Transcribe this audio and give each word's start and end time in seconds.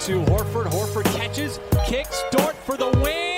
to 0.00 0.22
Horford. 0.24 0.66
Horford 0.66 1.04
catches, 1.16 1.60
kicks, 1.86 2.22
Dort 2.30 2.56
for 2.56 2.76
the 2.76 2.88
win. 3.02 3.29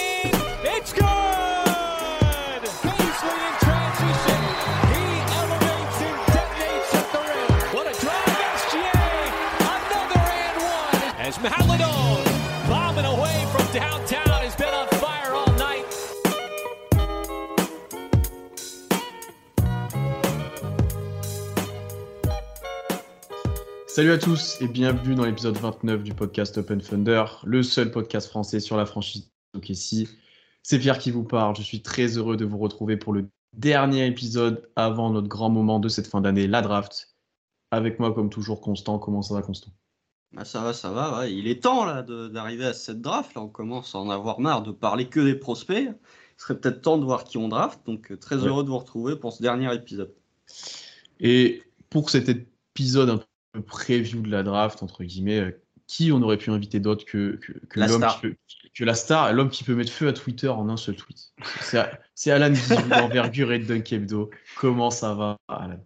Salut 23.94 24.12
à 24.12 24.18
tous 24.18 24.56
et 24.60 24.68
bienvenue 24.68 25.14
dans 25.14 25.24
l'épisode 25.26 25.56
29 25.58 26.02
du 26.02 26.14
podcast 26.14 26.56
Open 26.58 26.80
Thunder, 26.80 27.24
le 27.44 27.62
seul 27.62 27.90
podcast 27.90 28.28
français 28.28 28.58
sur 28.60 28.76
la 28.76 28.86
franchise 28.86 29.30
OKC. 29.54 30.08
C'est 30.62 30.78
Pierre 30.78 30.98
qui 30.98 31.10
vous 31.10 31.24
parle, 31.24 31.54
je 31.56 31.62
suis 31.62 31.82
très 31.82 32.06
heureux 32.16 32.36
de 32.36 32.44
vous 32.44 32.56
retrouver 32.58 32.96
pour 32.96 33.12
le 33.12 33.28
dernier 33.52 34.06
épisode 34.06 34.68
avant 34.76 35.10
notre 35.10 35.28
grand 35.28 35.50
moment 35.50 35.78
de 35.78 35.88
cette 35.88 36.06
fin 36.06 36.20
d'année, 36.20 36.46
la 36.46 36.62
draft. 36.62 37.14
Avec 37.70 37.98
moi 37.98 38.14
comme 38.14 38.30
toujours 38.30 38.60
Constant, 38.60 38.98
comment 38.98 39.20
ça 39.22 39.34
va 39.34 39.42
Constant? 39.42 39.70
Bah, 40.32 40.44
ça 40.46 40.62
va, 40.62 40.72
ça 40.72 40.90
va. 40.90 41.18
ouais. 41.20 41.34
Il 41.34 41.46
est 41.46 41.62
temps 41.62 41.84
là 41.84 42.02
d'arriver 42.02 42.64
à 42.66 42.72
cette 42.74 43.02
draft. 43.02 43.34
Là, 43.34 43.42
on 43.42 43.48
commence 43.48 43.94
à 43.94 43.98
en 43.98 44.08
avoir 44.08 44.40
marre 44.40 44.62
de 44.62 44.72
parler 44.72 45.08
que 45.08 45.20
des 45.20 45.34
prospects. 45.34 45.76
Il 45.88 45.94
serait 46.42 46.58
peut-être 46.58 46.80
temps 46.80 46.96
de 46.96 47.04
voir 47.04 47.24
qui 47.24 47.36
on 47.36 47.48
draft. 47.48 47.80
Donc 47.86 48.10
euh, 48.12 48.16
très 48.16 48.36
Ouais. 48.36 48.46
heureux 48.48 48.64
de 48.64 48.68
vous 48.70 48.78
retrouver 48.78 49.16
pour 49.16 49.32
ce 49.32 49.42
dernier 49.42 49.74
épisode. 49.74 50.14
Et 51.20 51.62
pour 51.90 52.08
cet 52.08 52.28
épisode 52.30 53.10
un 53.10 53.16
peu 53.18 53.24
preview 53.60 54.22
de 54.22 54.30
la 54.30 54.42
draft, 54.42 54.82
entre 54.82 55.04
guillemets, 55.04 55.40
euh, 55.40 55.50
qui 55.86 56.10
on 56.12 56.22
aurait 56.22 56.38
pu 56.38 56.50
inviter 56.50 56.80
d'autre 56.80 57.04
que, 57.04 57.38
que, 57.68 57.80
l'homme 57.80 57.98
star. 57.98 58.14
qui 58.20 58.20
peut- 58.28 58.36
que 58.74 58.84
la 58.84 58.94
star, 58.94 59.32
l'homme 59.34 59.50
qui 59.50 59.64
peut 59.64 59.74
mettre 59.74 59.92
feu 59.92 60.08
à 60.08 60.12
Twitter 60.14 60.48
en 60.48 60.68
un 60.70 60.78
seul 60.78 60.96
tweet 60.96 61.34
C'est 61.60 61.84
c'est 62.14 62.30
Alan 62.30 62.50
Guizou 62.50 62.88
d'envergure 62.88 63.52
et 63.52 63.58
de 63.58 63.64
Dunk 63.66 63.92
Hebdo. 63.92 64.30
Comment 64.56 64.90
ça 64.90 65.14
va 65.14 65.36
Alan? 65.48 65.84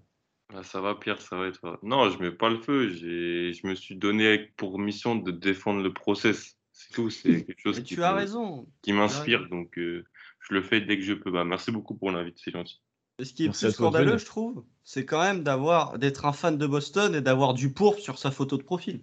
Ah, 0.54 0.62
ça 0.62 0.80
va, 0.80 0.94
Pierre, 0.94 1.20
ça 1.20 1.36
va 1.36 1.48
et 1.48 1.52
toi? 1.52 1.80
Non, 1.82 2.08
je 2.10 2.18
mets 2.20 2.30
pas 2.30 2.48
le 2.48 2.60
feu. 2.60 2.88
J'ai, 2.90 3.52
je 3.52 3.66
me 3.66 3.74
suis 3.74 3.96
donné 3.96 4.38
pour 4.56 4.78
mission 4.78 5.16
de 5.16 5.32
défendre 5.32 5.82
le 5.82 5.92
process. 5.92 6.56
C'est 6.72 6.92
tout. 6.92 7.10
C'est 7.10 7.44
quelque 7.46 7.60
chose 7.60 7.78
Mais 7.78 7.82
qui, 7.82 7.96
tu 7.96 8.02
as 8.04 8.12
me- 8.12 8.18
raison. 8.18 8.66
qui 8.82 8.92
m'inspire. 8.92 9.48
Donc, 9.48 9.76
euh, 9.78 10.04
je 10.48 10.54
le 10.54 10.62
fais 10.62 10.80
dès 10.80 10.96
que 10.98 11.02
je 11.02 11.14
peux. 11.14 11.32
Bah, 11.32 11.44
merci 11.44 11.72
beaucoup 11.72 11.96
pour 11.96 12.12
l'invite, 12.12 12.38
c'est 12.38 12.52
gentil. 12.52 12.80
Et 13.18 13.24
ce 13.24 13.32
qui 13.32 13.44
est 13.44 13.46
Merci 13.46 13.66
plus 13.66 13.72
scandaleux, 13.74 14.18
je 14.18 14.26
trouve, 14.26 14.64
c'est 14.84 15.06
quand 15.06 15.22
même 15.22 15.42
d'avoir 15.42 15.98
d'être 15.98 16.26
un 16.26 16.32
fan 16.32 16.58
de 16.58 16.66
Boston 16.66 17.14
et 17.14 17.20
d'avoir 17.22 17.54
du 17.54 17.72
pourpre 17.72 18.00
sur 18.00 18.18
sa 18.18 18.30
photo 18.30 18.58
de 18.58 18.62
profil. 18.62 19.02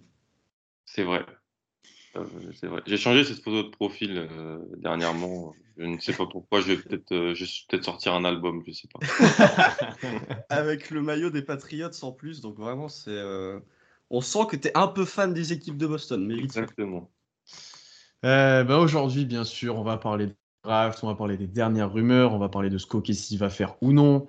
C'est 0.84 1.02
vrai. 1.02 1.26
Euh, 2.16 2.24
c'est 2.54 2.68
vrai. 2.68 2.80
J'ai 2.86 2.96
changé 2.96 3.24
cette 3.24 3.42
photo 3.42 3.64
de 3.64 3.70
profil 3.70 4.16
euh, 4.16 4.58
dernièrement. 4.76 5.52
Je 5.76 5.84
ne 5.84 5.98
sais 5.98 6.12
pas 6.12 6.26
pourquoi. 6.26 6.60
Je 6.60 6.68
vais 6.72 6.76
peut-être, 6.76 7.12
euh, 7.12 7.82
sortir 7.82 8.14
un 8.14 8.24
album. 8.24 8.62
Je 8.66 8.72
sais 8.72 8.88
pas. 8.88 9.00
Avec 10.48 10.90
le 10.90 11.02
maillot 11.02 11.30
des 11.30 11.42
Patriots 11.42 11.90
en 12.02 12.12
plus. 12.12 12.40
Donc 12.40 12.56
vraiment, 12.56 12.88
c'est. 12.88 13.10
euh, 13.10 13.58
On 14.10 14.20
sent 14.20 14.46
que 14.48 14.56
tu 14.56 14.68
es 14.68 14.78
un 14.78 14.86
peu 14.86 15.04
fan 15.04 15.34
des 15.34 15.52
équipes 15.52 15.76
de 15.76 15.88
Boston. 15.88 16.24
Mais. 16.24 16.38
Exactement. 16.38 17.10
Euh, 18.24 18.62
bah, 18.62 18.78
Aujourd'hui, 18.78 19.24
bien 19.24 19.44
sûr, 19.44 19.76
on 19.76 19.82
va 19.82 19.96
parler 19.98 20.28
de 20.28 20.36
draft, 20.64 21.04
on 21.04 21.06
va 21.06 21.14
parler 21.14 21.36
des 21.36 21.46
dernières 21.46 21.92
rumeurs, 21.92 22.32
on 22.32 22.38
va 22.38 22.48
parler 22.48 22.70
de 22.70 22.78
ce 22.78 22.86
qu'OKC 22.86 23.36
va 23.38 23.50
faire 23.50 23.76
ou 23.82 23.92
non. 23.92 24.26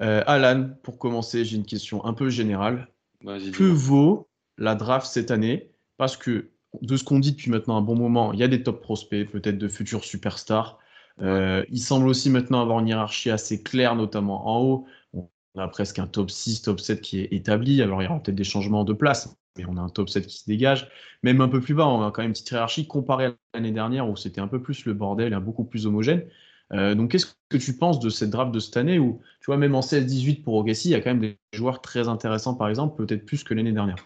Euh, 0.00 0.22
Alan, 0.26 0.70
pour 0.82 0.98
commencer, 0.98 1.44
j'ai 1.44 1.56
une 1.56 1.66
question 1.66 2.04
un 2.04 2.14
peu 2.14 2.30
générale. 2.30 2.88
Que 3.24 3.62
vaut 3.62 4.28
la 4.58 4.74
draft 4.74 5.06
cette 5.06 5.30
année? 5.30 5.70
Parce 5.96 6.16
que 6.16 6.50
de 6.80 6.96
ce 6.96 7.04
qu'on 7.04 7.18
dit 7.18 7.32
depuis 7.32 7.50
maintenant 7.50 7.76
un 7.76 7.82
bon 7.82 7.94
moment, 7.94 8.32
il 8.32 8.40
y 8.40 8.42
a 8.42 8.48
des 8.48 8.62
top 8.62 8.82
prospects, 8.82 9.30
peut-être 9.30 9.58
de 9.58 9.68
futurs 9.68 10.04
superstars. 10.04 10.78
Euh, 11.20 11.64
il 11.70 11.80
semble 11.80 12.08
aussi 12.08 12.30
maintenant 12.30 12.62
avoir 12.62 12.80
une 12.80 12.88
hiérarchie 12.88 13.30
assez 13.30 13.62
claire, 13.62 13.94
notamment 13.94 14.48
en 14.48 14.62
haut. 14.62 14.86
On 15.12 15.28
a 15.58 15.68
presque 15.68 15.98
un 15.98 16.06
top 16.06 16.30
6, 16.30 16.62
top 16.62 16.80
7 16.80 17.00
qui 17.02 17.20
est 17.20 17.28
établi. 17.32 17.82
Alors 17.82 18.02
il 18.02 18.06
y 18.06 18.08
aura 18.08 18.18
peut-être 18.18 18.34
des 18.34 18.44
changements 18.44 18.84
de 18.84 18.94
place, 18.94 19.36
mais 19.56 19.64
on 19.66 19.76
a 19.76 19.80
un 19.80 19.88
top 19.88 20.08
7 20.08 20.26
qui 20.26 20.38
se 20.38 20.46
dégage. 20.46 20.88
Même 21.22 21.40
un 21.40 21.48
peu 21.48 21.60
plus 21.60 21.74
bas, 21.74 21.86
on 21.86 22.02
a 22.02 22.10
quand 22.10 22.22
même 22.22 22.30
une 22.30 22.32
petite 22.32 22.50
hiérarchie 22.50 22.86
comparée 22.86 23.26
à 23.26 23.34
l'année 23.54 23.72
dernière 23.72 24.08
où 24.08 24.16
c'était 24.16 24.40
un 24.40 24.48
peu 24.48 24.60
plus 24.60 24.84
le 24.84 24.94
bordel, 24.94 25.32
et 25.32 25.40
beaucoup 25.40 25.64
plus 25.64 25.86
homogène. 25.86 26.26
Euh, 26.72 26.94
donc 26.94 27.10
qu'est-ce 27.10 27.26
que 27.48 27.58
tu 27.58 27.76
penses 27.76 28.00
de 28.00 28.08
cette 28.08 28.30
draft 28.30 28.52
de 28.52 28.58
cette 28.58 28.76
année 28.76 28.98
où, 28.98 29.20
tu 29.40 29.46
vois, 29.46 29.58
même 29.58 29.74
en 29.74 29.80
16-18 29.80 30.42
pour 30.42 30.54
OKC, 30.54 30.86
il 30.86 30.90
y 30.92 30.94
a 30.94 31.00
quand 31.00 31.10
même 31.10 31.20
des 31.20 31.38
joueurs 31.52 31.82
très 31.82 32.08
intéressants, 32.08 32.54
par 32.54 32.68
exemple, 32.68 33.04
peut-être 33.04 33.26
plus 33.26 33.44
que 33.44 33.52
l'année 33.52 33.72
dernière? 33.72 33.96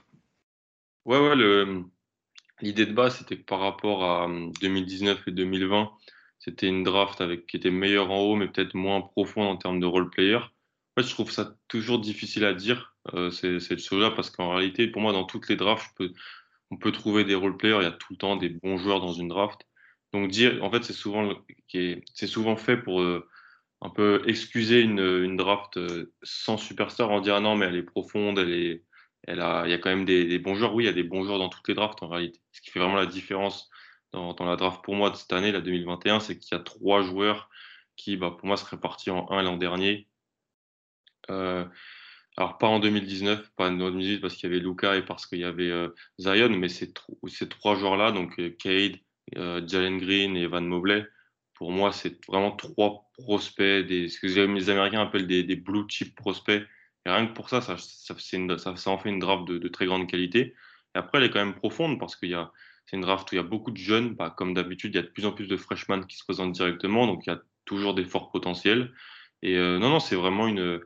Ouais, 1.05 1.19
ouais, 1.19 1.37
l'idée 2.61 2.87
de 2.87 2.93
base, 2.93 3.19
c'était 3.19 3.37
que 3.37 3.45
par 3.45 3.61
rapport 3.61 4.03
à 4.03 4.25
hum, 4.25 4.51
2019 4.61 5.29
et 5.29 5.31
2020, 5.31 5.91
c'était 6.39 6.69
une 6.69 6.83
draft 6.83 7.21
avec, 7.21 7.47
qui 7.47 7.57
était 7.57 7.71
meilleure 7.71 8.11
en 8.11 8.19
haut, 8.21 8.37
mais 8.37 8.49
peut-être 8.49 8.75
moins 8.75 9.01
profonde 9.01 9.47
en 9.47 9.57
termes 9.57 9.81
de 9.81 9.87
role-player. 9.87 10.37
En 10.37 11.03
fait, 11.03 11.09
je 11.09 11.15
trouve 11.15 11.31
ça 11.31 11.57
toujours 11.69 12.01
difficile 12.01 12.45
à 12.45 12.55
dire, 12.55 12.96
euh, 13.15 13.31
ces- 13.31 13.61
cette 13.61 13.81
chose-là, 13.81 14.11
parce 14.11 14.31
qu'en 14.31 14.55
réalité, 14.55 14.89
pour 14.89 15.03
moi, 15.03 15.13
dans 15.13 15.25
toutes 15.25 15.49
les 15.49 15.57
drafts, 15.57 16.03
on 16.71 16.77
peut 16.77 16.93
trouver 16.93 17.25
des 17.25 17.35
role-players, 17.35 17.79
il 17.81 17.85
y 17.85 17.87
a 17.87 17.93
tout 17.93 18.13
le 18.13 18.17
temps 18.17 18.37
des 18.37 18.49
bons 18.49 18.79
joueurs 18.79 19.01
dans 19.01 19.13
une 19.13 19.29
draft. 19.29 19.61
Donc, 20.13 20.31
dire, 20.31 20.63
en 20.63 20.71
fait, 20.71 20.85
c'est 20.85 20.93
souvent, 20.93 21.33
c'est 21.69 22.27
souvent 22.27 22.57
fait 22.57 22.77
pour 22.77 23.01
euh, 23.03 23.29
un 23.83 23.91
peu 23.91 24.23
excuser 24.27 24.81
une, 24.81 25.01
une 25.01 25.37
draft 25.37 25.77
euh, 25.77 26.13
sans 26.23 26.57
superstar 26.57 27.11
en 27.11 27.21
dire 27.21 27.37
ah 27.37 27.41
non, 27.41 27.57
mais 27.57 27.67
elle 27.67 27.77
est 27.77 27.83
profonde, 27.83 28.39
elle 28.39 28.53
est, 28.53 28.85
elle 29.27 29.41
a, 29.41 29.65
il 29.67 29.71
y 29.71 29.75
a 29.75 29.79
quand 29.79 29.91
même 29.91 30.05
des, 30.05 30.39
bons 30.39 30.55
joueurs. 30.55 30.75
Oui, 30.75 30.85
il 30.85 30.87
y 30.87 30.91
a 30.91 30.93
des 30.93 31.03
bons 31.03 31.25
joueurs 31.25 31.39
dans 31.39 31.49
toutes 31.49 31.69
les 31.69 31.75
drafts 31.75 32.03
en 32.03 32.09
réalité. 32.09 32.41
Ce 32.53 32.61
qui 32.61 32.71
fait 32.71 32.81
vraiment 32.81 32.97
la 32.97 33.07
différence 33.07 33.71
dans, 34.13 34.35
la 34.41 34.57
draft 34.57 34.83
pour 34.85 34.95
moi 34.95 35.11
de 35.11 35.17
cette 35.17 35.33
année, 35.33 35.53
la 35.53 35.61
2021, 35.61 36.21
c'est 36.21 36.39
qu'il 36.39 36.57
y 36.57 36.61
a 36.61 36.65
trois 36.65 37.03
joueurs 37.03 37.51
qui, 37.97 38.17
bah, 38.17 38.31
pour 38.31 38.47
moi, 38.47 38.57
seraient 38.57 38.81
partis 38.81 39.11
en 39.11 39.31
un 39.31 39.43
l'an 39.43 39.57
dernier. 39.57 40.09
Alors, 42.37 42.59
pas 42.59 42.67
en 42.69 42.81
2019, 42.81 43.51
pas 43.57 43.69
en 43.71 43.73
2018 43.77 44.21
parce 44.21 44.35
qu'il 44.37 44.51
y 44.51 44.53
avait 44.53 44.63
Luca 44.63 44.97
et 44.97 45.03
parce 45.05 45.27
qu'il 45.27 45.39
y 45.41 45.45
avait 45.45 45.71
euh, 45.71 45.89
Zion, 46.19 46.51
mais 46.51 46.69
ces, 46.69 46.93
tro- 46.93 47.19
ces 47.29 47.49
trois 47.49 47.75
joueurs-là, 47.77 48.13
donc 48.13 48.39
euh, 48.39 48.51
Cade, 48.59 48.97
euh, 49.37 49.67
Jalen 49.67 49.99
Green 49.99 50.37
et 50.37 50.43
Evan 50.43 50.67
Mobley, 50.67 51.07
pour 51.55 51.73
moi, 51.73 51.93
c'est 51.93 52.25
vraiment 52.27 52.53
trois 52.53 53.09
prospects, 53.15 53.87
des, 53.87 54.09
ce 54.09 54.21
que 54.21 54.27
les 54.27 54.69
Américains 54.71 55.01
appellent 55.03 55.27
des, 55.27 55.43
des 55.45 55.57
blue 55.57 55.85
chip 55.89 56.15
prospects. 56.15 56.63
Et 57.07 57.11
rien 57.11 57.27
que 57.27 57.33
pour 57.33 57.49
ça, 57.49 57.61
ça, 57.63 57.77
ça- 57.79 58.77
ça 58.77 58.91
en 58.91 58.99
fait 58.99 59.09
une 59.11 59.19
draft 59.21 59.47
de, 59.49 59.59
de 59.59 59.69
très 59.69 59.87
grande 59.87 60.09
qualité. 60.11 60.55
Et 60.95 60.99
après, 60.99 61.19
elle 61.19 61.25
est 61.25 61.31
quand 61.31 61.39
même 61.45 61.55
profonde 61.55 61.99
parce 61.99 62.17
qu'il 62.17 62.31
y 62.31 62.35
a, 62.35 62.53
c'est 62.87 62.97
une 62.97 63.03
draft 63.03 63.31
où 63.33 63.35
il 63.35 63.39
y 63.39 63.41
a 63.41 63.45
beaucoup 63.45 63.71
de 63.71 63.77
jeunes. 63.79 64.15
Bah, 64.15 64.35
comme 64.37 64.53
d'habitude, 64.55 64.95
il 64.95 64.97
y 64.97 65.01
a 65.01 65.03
de 65.03 65.09
plus 65.09 65.25
en 65.27 65.33
plus 65.33 65.47
de 65.47 65.57
freshmen 65.57 66.07
qui 66.07 66.17
se 66.17 66.25
présentent 66.25 66.53
directement, 66.53 67.07
donc 67.07 67.27
il 67.27 67.31
y 67.31 67.33
a 67.33 67.41
toujours 67.65 67.95
des 67.95 68.05
forts 68.05 68.31
potentiels. 68.31 68.93
Et 69.43 69.57
euh, 69.57 69.79
non, 69.79 69.89
non, 69.91 70.01
c'est 70.01 70.17
vraiment 70.17 70.47
une. 70.49 70.81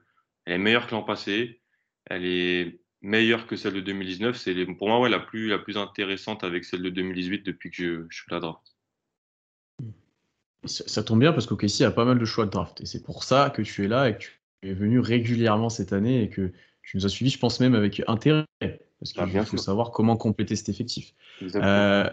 Elle 0.50 0.56
est 0.56 0.64
meilleure 0.64 0.88
que 0.88 0.92
l'an 0.96 1.02
passé. 1.02 1.60
Elle 2.06 2.24
est 2.24 2.80
meilleure 3.02 3.46
que 3.46 3.54
celle 3.54 3.74
de 3.74 3.80
2019. 3.80 4.36
C'est 4.36 4.66
pour 4.66 4.88
moi 4.88 4.98
ouais, 4.98 5.08
la 5.08 5.20
plus 5.20 5.48
la 5.48 5.58
plus 5.58 5.76
intéressante 5.76 6.42
avec 6.42 6.64
celle 6.64 6.82
de 6.82 6.90
2018 6.90 7.46
depuis 7.46 7.70
que 7.70 7.76
je, 7.76 8.06
je 8.08 8.22
fais 8.22 8.34
la 8.34 8.40
draft. 8.40 8.74
Ça, 10.64 10.84
ça 10.88 11.02
tombe 11.04 11.20
bien 11.20 11.32
parce 11.32 11.46
qu'OKC 11.46 11.82
a 11.82 11.92
pas 11.92 12.04
mal 12.04 12.18
de 12.18 12.24
choix 12.24 12.46
de 12.46 12.50
draft. 12.50 12.80
Et 12.80 12.86
c'est 12.86 13.02
pour 13.02 13.22
ça 13.22 13.50
que 13.50 13.62
tu 13.62 13.84
es 13.84 13.88
là 13.88 14.08
et 14.08 14.18
que 14.18 14.24
tu 14.24 14.30
es 14.64 14.74
venu 14.74 14.98
régulièrement 14.98 15.68
cette 15.68 15.92
année 15.92 16.22
et 16.24 16.28
que 16.28 16.52
tu 16.82 16.96
nous 16.96 17.06
as 17.06 17.08
suivis, 17.08 17.30
je 17.30 17.38
pense 17.38 17.60
même 17.60 17.76
avec 17.76 18.02
intérêt. 18.08 18.44
Parce 18.60 19.12
Ah, 19.16 19.22
qu'il 19.22 19.32
bien 19.32 19.44
faut 19.44 19.56
savoir 19.56 19.92
comment 19.92 20.16
compléter 20.16 20.56
cet 20.56 20.68
effectif. 20.68 21.14
Euh, 21.54 22.10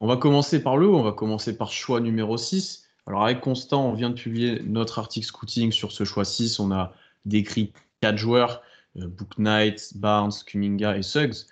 on 0.00 0.06
va 0.06 0.16
commencer 0.18 0.62
par 0.62 0.76
le 0.76 0.86
haut, 0.86 0.98
on 0.98 1.02
va 1.02 1.12
commencer 1.12 1.56
par 1.56 1.72
choix 1.72 2.00
numéro 2.00 2.36
6. 2.36 2.86
Alors 3.06 3.24
avec 3.24 3.40
Constant, 3.40 3.88
on 3.88 3.94
vient 3.94 4.10
de 4.10 4.14
publier 4.14 4.60
notre 4.62 4.98
article 4.98 5.26
scouting 5.26 5.72
sur 5.72 5.90
ce 5.90 6.04
choix 6.04 6.26
6. 6.26 6.60
On 6.60 6.70
a 6.70 6.92
décrit 7.24 7.72
quatre 8.00 8.18
joueurs, 8.18 8.62
euh, 8.96 9.06
Book 9.06 9.38
Knight, 9.38 9.92
Barnes, 9.96 10.32
Kuminga 10.46 10.96
et 10.96 11.02
Suggs. 11.02 11.46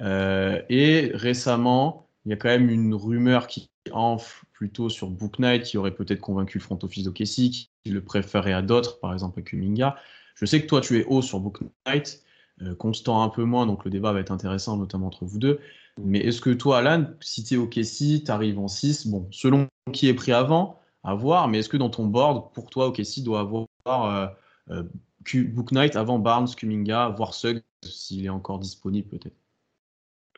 Euh, 0.00 0.60
et 0.68 1.10
récemment, 1.14 2.08
il 2.24 2.30
y 2.30 2.32
a 2.32 2.36
quand 2.36 2.48
même 2.48 2.70
une 2.70 2.94
rumeur 2.94 3.46
qui 3.46 3.70
enfle 3.92 4.44
plutôt 4.52 4.88
sur 4.88 5.10
Book 5.10 5.38
Knight, 5.38 5.64
qui 5.64 5.78
aurait 5.78 5.94
peut-être 5.94 6.20
convaincu 6.20 6.58
le 6.58 6.62
front 6.64 6.78
office 6.82 7.04
d'OKC, 7.04 7.24
qui 7.24 7.68
le 7.86 8.02
préférait 8.02 8.52
à 8.52 8.62
d'autres, 8.62 8.98
par 8.98 9.12
exemple 9.12 9.40
à 9.40 9.42
Kuminga. 9.42 9.96
Je 10.34 10.46
sais 10.46 10.60
que 10.60 10.66
toi, 10.66 10.80
tu 10.80 10.98
es 10.98 11.04
haut 11.04 11.22
sur 11.22 11.40
Book 11.40 11.60
Knight, 11.86 12.22
euh, 12.62 12.74
Constant 12.74 13.22
un 13.22 13.28
peu 13.28 13.44
moins, 13.44 13.66
donc 13.66 13.84
le 13.84 13.90
débat 13.90 14.12
va 14.12 14.20
être 14.20 14.30
intéressant, 14.30 14.76
notamment 14.76 15.08
entre 15.08 15.24
vous 15.24 15.38
deux. 15.38 15.60
Mais 16.02 16.18
est-ce 16.20 16.40
que 16.40 16.50
toi, 16.50 16.78
Alan, 16.78 17.06
si 17.20 17.44
tu 17.44 17.54
es 17.54 17.56
OKC, 17.56 18.24
tu 18.24 18.30
arrives 18.30 18.58
en 18.58 18.68
6, 18.68 19.06
bon, 19.08 19.28
selon 19.30 19.68
qui 19.92 20.08
est 20.08 20.14
pris 20.14 20.32
avant, 20.32 20.80
à 21.04 21.14
voir, 21.14 21.48
mais 21.48 21.58
est-ce 21.58 21.68
que 21.68 21.76
dans 21.76 21.90
ton 21.90 22.06
board, 22.06 22.52
pour 22.52 22.70
toi, 22.70 22.88
OKC 22.88 23.22
doit 23.22 23.40
avoir 23.40 24.34
Book 24.68 25.72
Knight 25.72 25.96
avant 25.96 26.18
Barnes, 26.18 26.48
Kuminga, 26.54 27.08
voire 27.10 27.34
Suggs, 27.34 27.62
s'il 27.82 28.24
est 28.24 28.30
encore 28.30 28.58
disponible 28.58 29.08
peut-être 29.08 29.36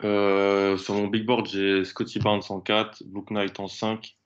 Euh, 0.05 0.76
sur 0.76 0.94
mon 0.94 1.08
big 1.08 1.25
board, 1.25 1.46
j'ai 1.46 1.84
Scotty 1.84 2.19
Barnes 2.19 2.43
en 2.49 2.61
4, 2.61 3.05
Book 3.06 3.31
Knight 3.31 3.58
en 3.61 3.69
5, 3.69 4.17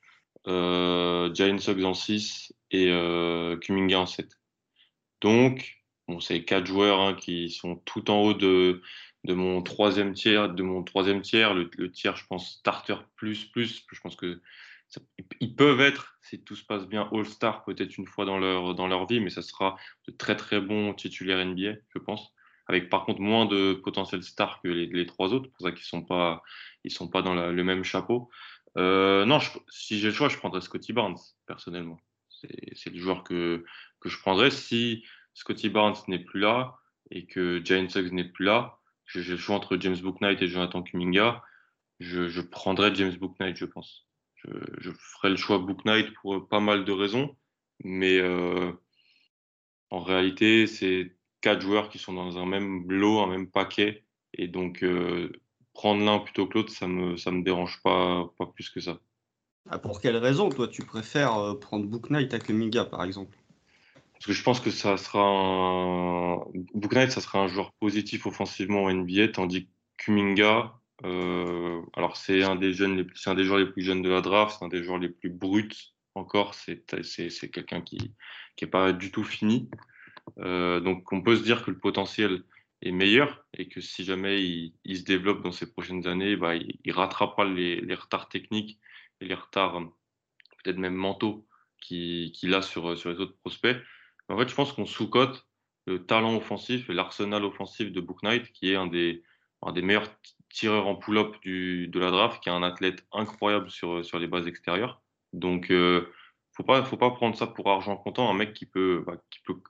euh, 0.47 1.33
Suggs 1.35 1.85
en 1.85 1.95
6 1.95 2.53
et 2.71 2.91
euh, 2.91 3.57
Kuminga 3.57 4.01
en 4.01 4.07
7. 4.07 4.39
Donc, 5.21 5.83
bon, 6.09 6.21
c'est 6.21 6.45
quatre 6.45 6.67
joueurs 6.67 7.01
hein, 7.01 7.15
qui 7.15 7.51
sont 7.51 7.77
tout 7.85 8.11
en 8.11 8.21
haut 8.21 8.35
de, 8.35 8.83
de 9.25 9.35
mon 9.35 9.63
troisième 9.63 10.15
tiers, 10.15 10.49
de 10.49 10.63
mon 10.63 10.83
troisième 10.83 11.23
tiers, 11.23 11.55
le, 11.55 11.91
tiers, 11.91 12.17
je 12.17 12.27
pense, 12.27 12.55
starter 12.59 12.97
plus, 13.17 13.45
plus. 13.47 13.85
Je 13.93 14.01
pense 14.01 14.17
que 14.17 14.41
ils 15.41 15.55
peuvent 15.55 15.81
être, 15.81 16.19
si 16.23 16.43
tout 16.43 16.57
se 16.57 16.65
passe 16.65 16.87
bien, 16.87 17.09
All-Star 17.13 17.65
peut-être 17.65 17.97
une 17.97 18.07
fois 18.07 18.25
dans 18.25 18.39
leur, 18.39 18.75
dans 18.75 18.87
leur 18.87 19.07
vie, 19.07 19.21
mais 19.21 19.31
ça 19.31 19.43
sera 19.43 19.77
de 20.09 20.13
très 20.13 20.37
très 20.37 20.61
bons 20.61 20.95
titulaires 20.95 21.45
NBA, 21.45 21.75
je 21.95 21.99
pense. 21.99 22.33
Avec 22.67 22.89
par 22.89 23.05
contre 23.05 23.21
moins 23.21 23.47
de 23.47 23.75
potentiel 23.75 24.23
stars 24.23 24.61
que 24.63 24.69
les, 24.69 25.07
trois 25.07 25.33
autres, 25.33 25.51
pour 25.51 25.63
ça 25.63 25.73
qu'ils 25.73 25.81
ne 25.81 26.01
sont, 26.01 26.03
pas, 26.03 26.43
ils 26.85 26.93
sont 26.93 27.09
pas 27.09 27.23
dans 27.23 27.35
le 27.35 27.65
même 27.65 27.83
chapeau. 27.83 28.31
Euh, 28.77 29.25
non, 29.25 29.41
si 29.69 29.99
j'ai 29.99 30.09
le 30.09 30.15
choix, 30.15 30.29
je 30.29 30.37
prendrais 30.37 30.61
Scotty 30.61 30.93
Barnes, 30.93 31.19
personnellement. 31.47 31.99
C'est 32.29 32.93
le 32.93 32.99
joueur 32.99 33.25
que, 33.25 33.65
que 34.01 34.09
je 34.09 34.19
prendrais. 34.19 34.51
Si 34.51 35.05
Scotty 35.35 35.69
Barnes 35.69 35.97
n'est 36.09 36.21
plus 36.21 36.41
là 36.41 36.77
et 37.11 37.27
que 37.27 37.61
Jane 37.65 37.89
Suggs 37.89 38.13
n'est 38.13 38.29
plus 38.29 38.45
là, 38.45 38.79
j'ai 39.07 39.23
le 39.25 39.37
choix 39.37 39.57
entre 39.57 39.77
James 39.77 39.97
Booknight 39.97 40.41
et 40.41 40.47
Jonathan 40.47 40.83
Kuminga. 40.83 41.43
Je, 41.99 42.29
je 42.29 42.41
prendrais 42.41 42.95
James 42.95 43.15
Booknight, 43.17 43.57
je 43.57 43.67
pense. 43.67 44.07
Je, 44.45 44.51
je, 44.79 44.91
ferais 44.91 45.31
le 45.31 45.37
choix 45.37 45.59
Booknight 45.59 46.13
pour 46.15 46.49
pas 46.49 46.61
mal 46.61 46.85
de 46.85 46.93
raisons, 46.93 47.37
mais 47.85 48.19
euh, 48.19 48.73
en 49.91 50.01
réalité, 50.01 50.67
c'est 50.67 51.17
quatre 51.41 51.61
joueurs 51.61 51.89
qui 51.89 51.99
sont 51.99 52.13
dans 52.13 52.39
un 52.39 52.47
même 52.47 52.91
lot, 52.91 53.21
un 53.21 53.27
même 53.27 53.51
paquet, 53.51 54.05
et 54.35 54.49
donc 54.49 54.83
euh, 54.83 55.31
prendre 55.75 56.05
l'un 56.05 56.19
plutôt 56.21 56.47
que 56.47 56.55
l'autre, 56.59 56.73
ça 56.73 56.87
me 56.87 57.17
ça 57.17 57.31
me 57.31 57.43
dérange 57.43 57.81
pas 57.83 58.33
pas 58.39 58.47
plus 58.47 58.71
que 58.71 58.81
ça. 58.81 58.99
Ah, 59.69 59.79
pour 59.79 60.01
quelle 60.01 60.17
raison, 60.17 60.49
toi, 60.49 60.69
tu 60.69 60.85
préfères 60.85 61.37
euh, 61.37 61.59
prendre 61.59 61.87
Booknight 61.87 62.33
à 62.33 62.39
Kuminga, 62.39 62.85
par 62.85 63.05
exemple? 63.05 63.37
Parce 64.15 64.27
que 64.27 64.33
je 64.33 64.43
pense 64.43 64.61
que 64.61 64.71
ça 64.71 64.97
sera 64.97 65.23
un... 65.23 66.45
Booknight, 66.75 67.11
ça 67.11 67.21
sera 67.21 67.41
un 67.41 67.47
joueur 67.47 67.73
positif 67.75 68.27
offensivement 68.27 68.85
en 68.85 68.93
NBA, 68.93 69.29
tandis 69.29 69.67
que 69.67 69.71
Kuminga, 69.99 70.80
euh, 71.05 71.83
alors 71.95 72.17
c'est 72.17 72.43
un 72.43 72.57
des 72.57 72.73
jeunes, 72.73 73.07
c'est 73.15 73.31
un 73.31 73.35
des 73.35 73.45
joueurs 73.45 73.59
les 73.59 73.71
plus 73.71 73.83
jeunes 73.83 74.03
de 74.03 74.11
la 74.11 74.21
draft, 74.21 74.57
c'est 74.59 74.65
un 74.65 74.69
des 74.69 74.83
joueurs 74.83 74.99
les 74.99 75.09
plus 75.09 75.31
bruts 75.31 75.95
encore. 76.15 76.55
C'est 76.55 76.85
quelqu'un 77.51 77.81
qui 77.81 78.13
qui 78.57 78.65
est 78.65 78.69
pas 78.69 78.93
du 78.93 79.11
tout 79.11 79.25
fini. 79.25 79.71
Euh, 80.39 80.81
donc 80.81 81.13
on 81.13 81.23
peut 81.23 81.37
se 81.37 81.43
dire 81.43 81.65
que 81.65 81.71
le 81.71 81.79
potentiel 81.79 82.43
est 82.83 82.93
meilleur 82.93 83.45
et 83.55 83.69
que 83.69 83.81
si 83.81 84.05
jamais 84.05 84.43
il, 84.43 84.75
il 84.85 84.99
se 84.99 85.05
développe 85.05 85.43
dans 85.43 85.53
ces 85.53 85.71
prochaines 85.73 86.07
années, 86.07 86.37
bah, 86.37 86.57
il, 86.57 86.79
il 86.85 86.93
rattrapera 86.93 87.45
les, 87.45 87.81
les, 87.81 87.95
retards 87.95 88.29
techniques 88.29 88.79
et 89.21 89.27
les 89.27 89.35
retards 89.35 89.83
peut-être 90.63 90.79
même 90.79 90.95
mentaux 90.95 91.47
qu'il 91.81 92.55
a 92.55 92.63
sur, 92.63 92.97
sur 92.97 93.11
les 93.11 93.19
autres 93.19 93.37
prospects. 93.41 93.77
En 94.29 94.39
fait, 94.39 94.49
je 94.49 94.55
pense 94.55 94.73
qu'on 94.73 94.87
sous-cote 94.87 95.47
le 95.87 96.07
talent 96.07 96.37
offensif 96.37 96.89
et 96.89 96.95
l'arsenal 96.95 97.45
offensif 97.45 97.91
de 97.91 98.01
Book 98.01 98.23
Knight, 98.23 98.53
qui 98.53 98.71
est 98.71 98.77
un 98.77 98.87
des, 98.87 99.23
un 99.63 99.73
des 99.73 99.83
meilleurs 99.83 100.09
tireur 100.51 100.87
en 100.87 100.97
pull-up 100.97 101.37
de 101.45 101.99
la 101.99 102.11
draft, 102.11 102.43
qui 102.43 102.49
est 102.49 102.53
un 102.53 102.63
athlète 102.63 103.07
incroyable 103.13 103.71
sur, 103.71 104.05
sur 104.05 104.19
les 104.19 104.27
bases 104.27 104.47
extérieures. 104.47 105.01
Donc, 105.33 105.71
euh, 105.71 106.13
faut 106.53 106.65
pas, 106.65 106.85
faut 106.85 106.97
pas 106.97 107.11
prendre 107.11 107.37
ça 107.37 107.47
pour 107.47 107.71
argent 107.71 107.97
comptant. 107.97 108.29
Un 108.29 108.35
mec 108.35 108.53
qui 108.53 108.67
peut, 108.67 109.05
bah, 109.07 109.17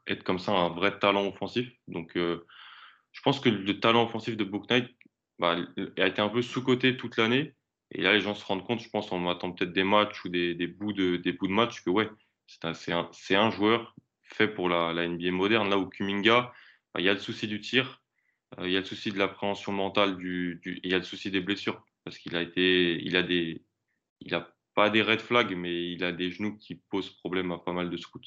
être 0.07 0.25
comme 0.25 0.39
ça 0.39 0.53
un 0.53 0.71
vrai 0.71 0.99
talent 0.99 1.27
offensif. 1.27 1.71
Donc, 1.87 2.17
euh, 2.17 2.47
je 3.13 3.21
pense 3.23 3.41
que 3.41 3.49
le 3.49 3.81
talent 3.81 4.05
offensif 4.05 4.37
de 4.37 4.45
Book 4.45 4.69
Knight 4.71 4.91
bah, 5.39 5.57
a 5.99 6.07
été 6.07 6.21
un 6.21 6.29
peu 6.29 6.43
sous-coté 6.43 6.97
toute 6.97 7.17
l'année. 7.17 7.55
Et 7.93 8.03
là, 8.03 8.13
les 8.13 8.21
gens 8.21 8.35
se 8.35 8.45
rendent 8.45 8.65
compte, 8.65 8.81
je 8.81 8.89
pense, 8.89 9.13
en 9.13 9.19
m'attendant 9.19 9.55
peut-être 9.55 9.73
des 9.73 9.85
matchs 9.85 10.25
ou 10.25 10.29
des, 10.29 10.55
bouts 10.67 10.93
de, 10.93 11.17
des 11.17 11.33
bouts 11.33 11.49
de 11.49 11.53
match, 11.53 11.83
que 11.83 11.91
ouais, 11.91 12.09
c'est 12.47 13.35
un, 13.35 13.51
joueur 13.51 13.95
fait 14.23 14.49
pour 14.49 14.69
la, 14.69 14.93
la, 14.93 15.09
NBA 15.09 15.33
moderne. 15.33 15.69
Là 15.69 15.77
où 15.77 15.87
Kuminga, 15.87 16.53
bah, 16.95 17.01
il 17.01 17.05
y 17.05 17.09
a 17.09 17.15
le 17.15 17.19
souci 17.19 17.49
du 17.49 17.61
tir, 17.61 18.00
euh, 18.59 18.67
il 18.67 18.73
y 18.73 18.77
a 18.77 18.81
le 18.81 18.87
souci 18.87 19.11
de 19.11 19.19
l'appréhension 19.19 19.73
mentale, 19.73 20.17
du, 20.17 20.61
du, 20.63 20.81
il 20.83 20.91
y 20.91 20.95
a 20.95 20.99
le 20.99 21.05
souci 21.05 21.31
des 21.31 21.41
blessures, 21.41 21.85
parce 22.05 22.19
qu'il 22.19 22.37
a 22.37 22.43
été, 22.43 23.01
il 23.03 23.17
a 23.17 23.23
des, 23.23 23.65
il 24.21 24.35
a 24.35 24.49
pas 24.75 24.91
des 24.91 25.03
red 25.03 25.21
flags, 25.21 25.55
mais 25.57 25.93
il 25.93 26.05
a 26.05 26.13
des 26.13 26.31
genoux 26.31 26.57
qui 26.57 26.75
posent 26.75 27.11
problème 27.11 27.53
à 27.53 27.59
pas 27.59 27.73
mal 27.73 27.91
de 27.91 27.97
scouts. 27.97 28.21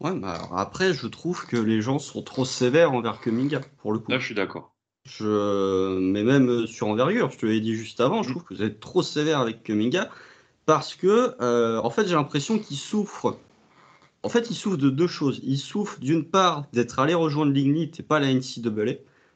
Ouais, 0.00 0.14
bah 0.14 0.48
après, 0.52 0.92
je 0.92 1.06
trouve 1.06 1.46
que 1.46 1.56
les 1.56 1.80
gens 1.80 1.98
sont 1.98 2.22
trop 2.22 2.44
sévères 2.44 2.92
envers 2.92 3.20
Kuminga, 3.20 3.60
pour 3.78 3.92
le 3.92 4.00
coup. 4.00 4.10
Là, 4.10 4.18
je 4.18 4.26
suis 4.26 4.34
d'accord. 4.34 4.74
Je... 5.04 5.98
Mais 5.98 6.24
même 6.24 6.66
sur 6.66 6.88
envergure, 6.88 7.30
je 7.30 7.38
te 7.38 7.46
l'ai 7.46 7.60
dit 7.60 7.74
juste 7.74 8.00
avant, 8.00 8.22
je 8.22 8.28
mm. 8.28 8.32
trouve 8.32 8.44
que 8.44 8.54
vous 8.54 8.62
êtes 8.62 8.80
trop 8.80 9.02
sévère 9.02 9.40
avec 9.40 9.62
Kuminga, 9.62 10.10
parce 10.66 10.94
que, 10.94 11.36
euh, 11.40 11.80
en 11.80 11.90
fait, 11.90 12.06
j'ai 12.06 12.14
l'impression 12.14 12.58
qu'il 12.58 12.76
souffre 12.76 13.38
en 14.24 14.30
fait, 14.30 14.50
il 14.50 14.56
souffre 14.56 14.78
de 14.78 14.88
deux 14.88 15.06
choses. 15.06 15.40
Il 15.44 15.58
souffre 15.58 16.00
d'une 16.00 16.24
part 16.24 16.64
d'être 16.72 16.98
allé 16.98 17.12
rejoindre 17.12 17.52
l'Ignite 17.52 18.00
et 18.00 18.02
pas 18.02 18.18
la 18.18 18.32
NCAA. 18.32 18.94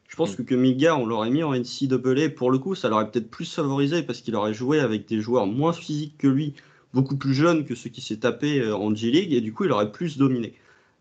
Je 0.08 0.16
pense 0.16 0.38
mm. 0.38 0.44
que 0.46 0.54
Miga, 0.54 0.96
on 0.96 1.04
l'aurait 1.04 1.28
mis 1.28 1.42
en 1.42 1.54
NCAA. 1.54 2.30
Pour 2.34 2.50
le 2.50 2.58
coup, 2.58 2.74
ça 2.74 2.88
l'aurait 2.88 3.10
peut-être 3.10 3.30
plus 3.30 3.52
favorisé 3.52 4.02
parce 4.02 4.22
qu'il 4.22 4.34
aurait 4.34 4.54
joué 4.54 4.80
avec 4.80 5.06
des 5.06 5.20
joueurs 5.20 5.46
moins 5.46 5.74
physiques 5.74 6.16
que 6.16 6.26
lui, 6.26 6.54
beaucoup 6.94 7.16
plus 7.16 7.34
jeunes 7.34 7.66
que 7.66 7.74
ceux 7.74 7.90
qui 7.90 8.00
s'est 8.00 8.16
tapé 8.16 8.60
euh, 8.60 8.74
en 8.74 8.94
G-League, 8.94 9.34
et 9.34 9.42
du 9.42 9.52
coup, 9.52 9.64
il 9.64 9.72
aurait 9.72 9.92
plus 9.92 10.16
dominé. 10.16 10.54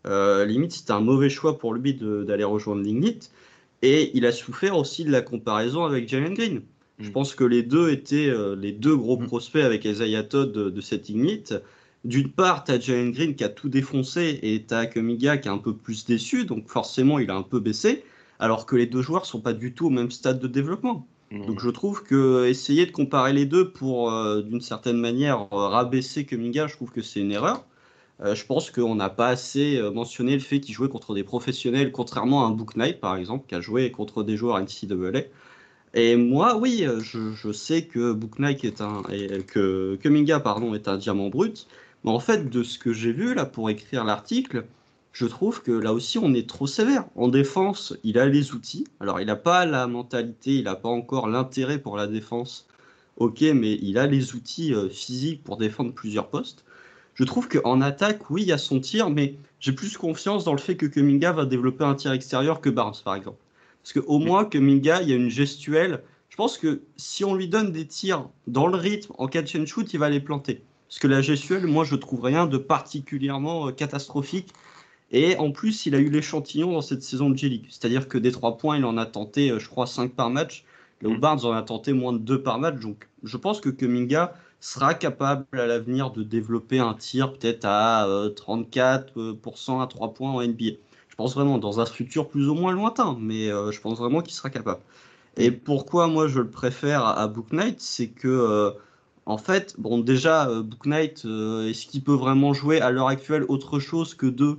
Euh, 0.06 0.44
limite, 0.44 0.72
c'était 0.72 0.92
un 0.92 1.00
mauvais 1.00 1.30
choix 1.30 1.58
pour 1.58 1.72
lui 1.72 1.94
d'aller 1.94 2.44
rejoindre 2.44 2.82
l'Ignite. 2.82 3.30
Et 3.80 4.10
il 4.12 4.26
a 4.26 4.32
souffert 4.32 4.76
aussi 4.76 5.04
de 5.06 5.10
la 5.10 5.22
comparaison 5.22 5.84
avec 5.84 6.10
Jalen 6.10 6.34
Green. 6.34 6.60
Je 6.98 7.08
mm. 7.08 7.12
pense 7.12 7.34
que 7.34 7.44
les 7.44 7.62
deux 7.62 7.88
étaient 7.88 8.28
euh, 8.28 8.54
les 8.54 8.72
deux 8.72 8.96
gros 8.98 9.18
mm. 9.18 9.26
prospects 9.28 9.64
avec 9.64 9.86
Isaiah 9.86 10.24
Todd 10.24 10.52
de, 10.52 10.68
de 10.68 10.80
cette 10.82 11.08
Ignite. 11.08 11.54
D'une 12.08 12.30
part, 12.30 12.64
tu 12.64 12.72
as 12.72 12.80
Jalen 12.80 13.12
Green 13.12 13.34
qui 13.34 13.44
a 13.44 13.50
tout 13.50 13.68
défoncé 13.68 14.38
et 14.42 14.64
tu 14.66 14.72
as 14.72 14.86
Kumiga 14.86 15.36
qui 15.36 15.48
est 15.48 15.50
un 15.50 15.58
peu 15.58 15.74
plus 15.74 16.06
déçu, 16.06 16.46
donc 16.46 16.66
forcément 16.66 17.18
il 17.18 17.30
a 17.30 17.34
un 17.34 17.42
peu 17.42 17.60
baissé, 17.60 18.02
alors 18.38 18.64
que 18.64 18.76
les 18.76 18.86
deux 18.86 19.02
joueurs 19.02 19.26
sont 19.26 19.42
pas 19.42 19.52
du 19.52 19.74
tout 19.74 19.88
au 19.88 19.90
même 19.90 20.10
stade 20.10 20.40
de 20.40 20.46
développement. 20.46 21.06
Mmh. 21.30 21.44
Donc 21.44 21.60
je 21.60 21.68
trouve 21.68 22.02
que 22.04 22.46
essayer 22.46 22.86
de 22.86 22.92
comparer 22.92 23.34
les 23.34 23.44
deux 23.44 23.68
pour, 23.70 24.10
euh, 24.10 24.40
d'une 24.40 24.62
certaine 24.62 24.96
manière, 24.96 25.48
euh, 25.52 25.68
rabaisser 25.68 26.24
Kumiga, 26.24 26.66
je 26.66 26.76
trouve 26.76 26.92
que 26.92 27.02
c'est 27.02 27.20
une 27.20 27.30
erreur. 27.30 27.66
Euh, 28.22 28.34
je 28.34 28.46
pense 28.46 28.70
qu'on 28.70 28.94
n'a 28.94 29.10
pas 29.10 29.28
assez 29.28 29.78
mentionné 29.92 30.32
le 30.32 30.40
fait 30.40 30.60
qu'il 30.60 30.74
jouait 30.74 30.88
contre 30.88 31.12
des 31.14 31.24
professionnels, 31.24 31.92
contrairement 31.92 32.46
à 32.46 32.48
un 32.48 32.52
Book 32.52 32.74
Knight, 32.74 33.00
par 33.00 33.16
exemple, 33.16 33.44
qui 33.46 33.54
a 33.54 33.60
joué 33.60 33.90
contre 33.92 34.22
des 34.22 34.38
joueurs 34.38 34.58
NCAA. 34.58 35.24
Et 35.92 36.16
moi, 36.16 36.56
oui, 36.56 36.86
je, 37.00 37.32
je 37.32 37.52
sais 37.52 37.84
que 37.84 38.12
Book 38.12 38.38
Knight 38.38 38.64
est 38.64 38.80
un, 38.80 39.02
et 39.12 39.42
que 39.42 39.96
Kuminga, 39.96 40.40
pardon, 40.40 40.74
est 40.74 40.88
un 40.88 40.96
diamant 40.96 41.28
brut. 41.28 41.66
Mais 42.04 42.10
en 42.10 42.20
fait, 42.20 42.48
de 42.48 42.62
ce 42.62 42.78
que 42.78 42.92
j'ai 42.92 43.12
vu 43.12 43.34
là 43.34 43.44
pour 43.44 43.70
écrire 43.70 44.04
l'article, 44.04 44.66
je 45.12 45.26
trouve 45.26 45.62
que 45.62 45.72
là 45.72 45.92
aussi 45.92 46.18
on 46.18 46.32
est 46.34 46.48
trop 46.48 46.66
sévère. 46.66 47.06
En 47.16 47.28
défense, 47.28 47.94
il 48.04 48.18
a 48.18 48.26
les 48.26 48.52
outils. 48.52 48.86
Alors 49.00 49.20
il 49.20 49.26
n'a 49.26 49.36
pas 49.36 49.66
la 49.66 49.86
mentalité, 49.86 50.56
il 50.56 50.64
n'a 50.64 50.76
pas 50.76 50.88
encore 50.88 51.28
l'intérêt 51.28 51.78
pour 51.78 51.96
la 51.96 52.06
défense. 52.06 52.66
Ok, 53.16 53.40
mais 53.40 53.78
il 53.82 53.98
a 53.98 54.06
les 54.06 54.34
outils 54.34 54.72
euh, 54.72 54.88
physiques 54.88 55.42
pour 55.42 55.56
défendre 55.56 55.92
plusieurs 55.92 56.28
postes. 56.28 56.64
Je 57.14 57.24
trouve 57.24 57.48
qu'en 57.48 57.80
attaque, 57.80 58.30
oui, 58.30 58.42
il 58.42 58.48
y 58.48 58.52
a 58.52 58.58
son 58.58 58.78
tir, 58.78 59.10
mais 59.10 59.34
j'ai 59.58 59.72
plus 59.72 59.96
confiance 59.96 60.44
dans 60.44 60.52
le 60.52 60.58
fait 60.58 60.76
que 60.76 60.86
Kuminga 60.86 61.32
va 61.32 61.46
développer 61.46 61.82
un 61.82 61.96
tir 61.96 62.12
extérieur 62.12 62.60
que 62.60 62.70
Barnes, 62.70 62.94
par 63.04 63.16
exemple. 63.16 63.38
Parce 63.82 63.92
qu'au 63.92 64.20
moins, 64.20 64.44
Kuminga, 64.44 65.02
il 65.02 65.08
y 65.08 65.12
a 65.12 65.16
une 65.16 65.30
gestuelle. 65.30 66.04
Je 66.28 66.36
pense 66.36 66.58
que 66.58 66.82
si 66.96 67.24
on 67.24 67.34
lui 67.34 67.48
donne 67.48 67.72
des 67.72 67.88
tirs 67.88 68.28
dans 68.46 68.68
le 68.68 68.76
rythme, 68.76 69.12
en 69.18 69.26
catch 69.26 69.56
and 69.56 69.66
shoot, 69.66 69.92
il 69.92 69.98
va 69.98 70.10
les 70.10 70.20
planter. 70.20 70.62
Parce 70.88 71.00
que 71.00 71.06
la 71.06 71.20
gestuelle, 71.20 71.66
moi, 71.66 71.84
je 71.84 71.94
trouve 71.96 72.22
rien 72.22 72.46
de 72.46 72.56
particulièrement 72.56 73.68
euh, 73.68 73.72
catastrophique. 73.72 74.52
Et 75.10 75.36
en 75.36 75.52
plus, 75.52 75.86
il 75.86 75.94
a 75.94 75.98
eu 75.98 76.08
l'échantillon 76.08 76.72
dans 76.72 76.80
cette 76.80 77.02
saison 77.02 77.30
de 77.30 77.36
G-League. 77.36 77.66
C'est-à-dire 77.68 78.08
que 78.08 78.16
des 78.16 78.32
trois 78.32 78.56
points, 78.56 78.78
il 78.78 78.84
en 78.86 78.96
a 78.96 79.04
tenté, 79.04 79.50
euh, 79.50 79.58
je 79.58 79.68
crois, 79.68 79.86
5 79.86 80.12
par 80.12 80.30
match. 80.30 80.64
Là 81.02 81.10
où 81.10 81.14
mm. 81.14 81.20
Barnes 81.20 81.40
en 81.44 81.52
a 81.52 81.62
tenté 81.62 81.92
moins 81.92 82.14
de 82.14 82.18
2 82.18 82.42
par 82.42 82.58
match. 82.58 82.80
Donc, 82.80 83.06
je 83.22 83.36
pense 83.36 83.60
que 83.60 83.68
Kuminga 83.68 84.34
sera 84.60 84.94
capable 84.94 85.46
à 85.52 85.66
l'avenir 85.66 86.10
de 86.10 86.22
développer 86.22 86.78
un 86.78 86.94
tir 86.94 87.32
peut-être 87.34 87.66
à 87.66 88.06
34% 88.34 89.12
euh, 89.16 89.80
à 89.82 89.86
3 89.86 90.14
points 90.14 90.30
en 90.30 90.42
NBA. 90.42 90.78
Je 91.08 91.16
pense 91.16 91.34
vraiment 91.34 91.58
dans 91.58 91.80
un 91.80 91.86
futur 91.86 92.28
plus 92.28 92.48
ou 92.48 92.54
moins 92.54 92.72
lointain, 92.72 93.16
mais 93.20 93.48
je 93.48 93.80
pense 93.80 93.98
vraiment 93.98 94.20
qu'il 94.20 94.34
sera 94.34 94.50
capable. 94.50 94.80
Et 95.36 95.50
pourquoi 95.50 96.06
moi 96.06 96.28
je 96.28 96.40
le 96.40 96.50
préfère 96.50 97.04
à, 97.04 97.26
Book 97.28 97.52
Knight, 97.52 97.80
c'est 97.80 98.08
que 98.08 98.72
en 99.28 99.36
fait, 99.36 99.74
bon, 99.78 99.98
déjà, 99.98 100.48
euh, 100.48 100.62
Book 100.62 100.86
Knight, 100.86 101.24
euh, 101.26 101.68
est-ce 101.68 101.86
qu'il 101.86 102.02
peut 102.02 102.14
vraiment 102.14 102.54
jouer 102.54 102.80
à 102.80 102.90
l'heure 102.90 103.08
actuelle 103.08 103.44
autre 103.48 103.78
chose 103.78 104.14
que 104.14 104.24
deux? 104.24 104.58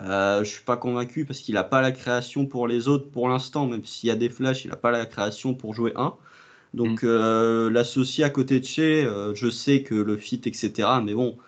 Euh, 0.00 0.42
Je 0.42 0.50
suis 0.50 0.64
pas 0.64 0.76
convaincu 0.76 1.24
parce 1.24 1.38
qu'il 1.38 1.54
n'a 1.54 1.62
pas 1.62 1.80
la 1.80 1.92
création 1.92 2.44
pour 2.44 2.66
les 2.66 2.88
autres 2.88 3.08
pour 3.08 3.28
l'instant, 3.28 3.66
même 3.66 3.84
s'il 3.84 4.08
y 4.08 4.10
a 4.10 4.16
des 4.16 4.28
flashs, 4.28 4.64
il 4.64 4.70
n'a 4.70 4.76
pas 4.76 4.90
la 4.90 5.06
création 5.06 5.54
pour 5.54 5.74
jouer 5.74 5.92
un. 5.94 6.14
Donc, 6.74 7.04
mm. 7.04 7.06
euh, 7.06 7.70
l'associé 7.70 8.24
à 8.24 8.30
côté 8.30 8.58
de 8.58 8.64
chez, 8.64 9.08
je 9.34 9.48
sais 9.48 9.82
que 9.84 9.94
le 9.94 10.16
fit, 10.16 10.40
etc. 10.44 10.88
Mais 11.04 11.14
bon, 11.14 11.38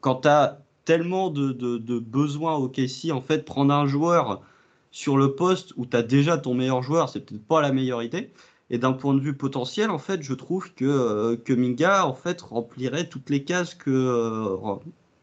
quand 0.00 0.22
tu 0.22 0.28
as 0.28 0.60
tellement 0.84 1.30
de, 1.30 1.52
de, 1.52 1.98
besoins 2.00 2.56
au 2.56 2.68
KC, 2.68 3.12
en 3.12 3.20
fait, 3.20 3.44
prendre 3.44 3.72
un 3.72 3.86
joueur 3.86 4.42
sur 4.90 5.16
le 5.18 5.34
poste 5.36 5.72
où 5.76 5.86
tu 5.86 5.96
as 5.96 6.02
déjà 6.02 6.36
ton 6.38 6.54
meilleur 6.54 6.82
joueur, 6.82 7.08
c'est 7.10 7.20
peut-être 7.20 7.46
pas 7.46 7.60
la 7.60 7.72
meilleure 7.72 8.02
idée. 8.02 8.32
Et 8.70 8.78
d'un 8.78 8.92
point 8.92 9.14
de 9.14 9.20
vue 9.20 9.34
potentiel, 9.34 9.90
en 9.90 9.98
fait, 9.98 10.22
je 10.22 10.34
trouve 10.34 10.72
que, 10.74 10.84
euh, 10.84 11.36
que 11.36 11.52
Minga 11.52 12.06
en 12.06 12.14
fait, 12.14 12.42
remplirait 12.42 13.08
toutes 13.08 13.30
les 13.30 13.44
cases 13.44 13.74
que, 13.74 13.90
euh, 13.90 14.76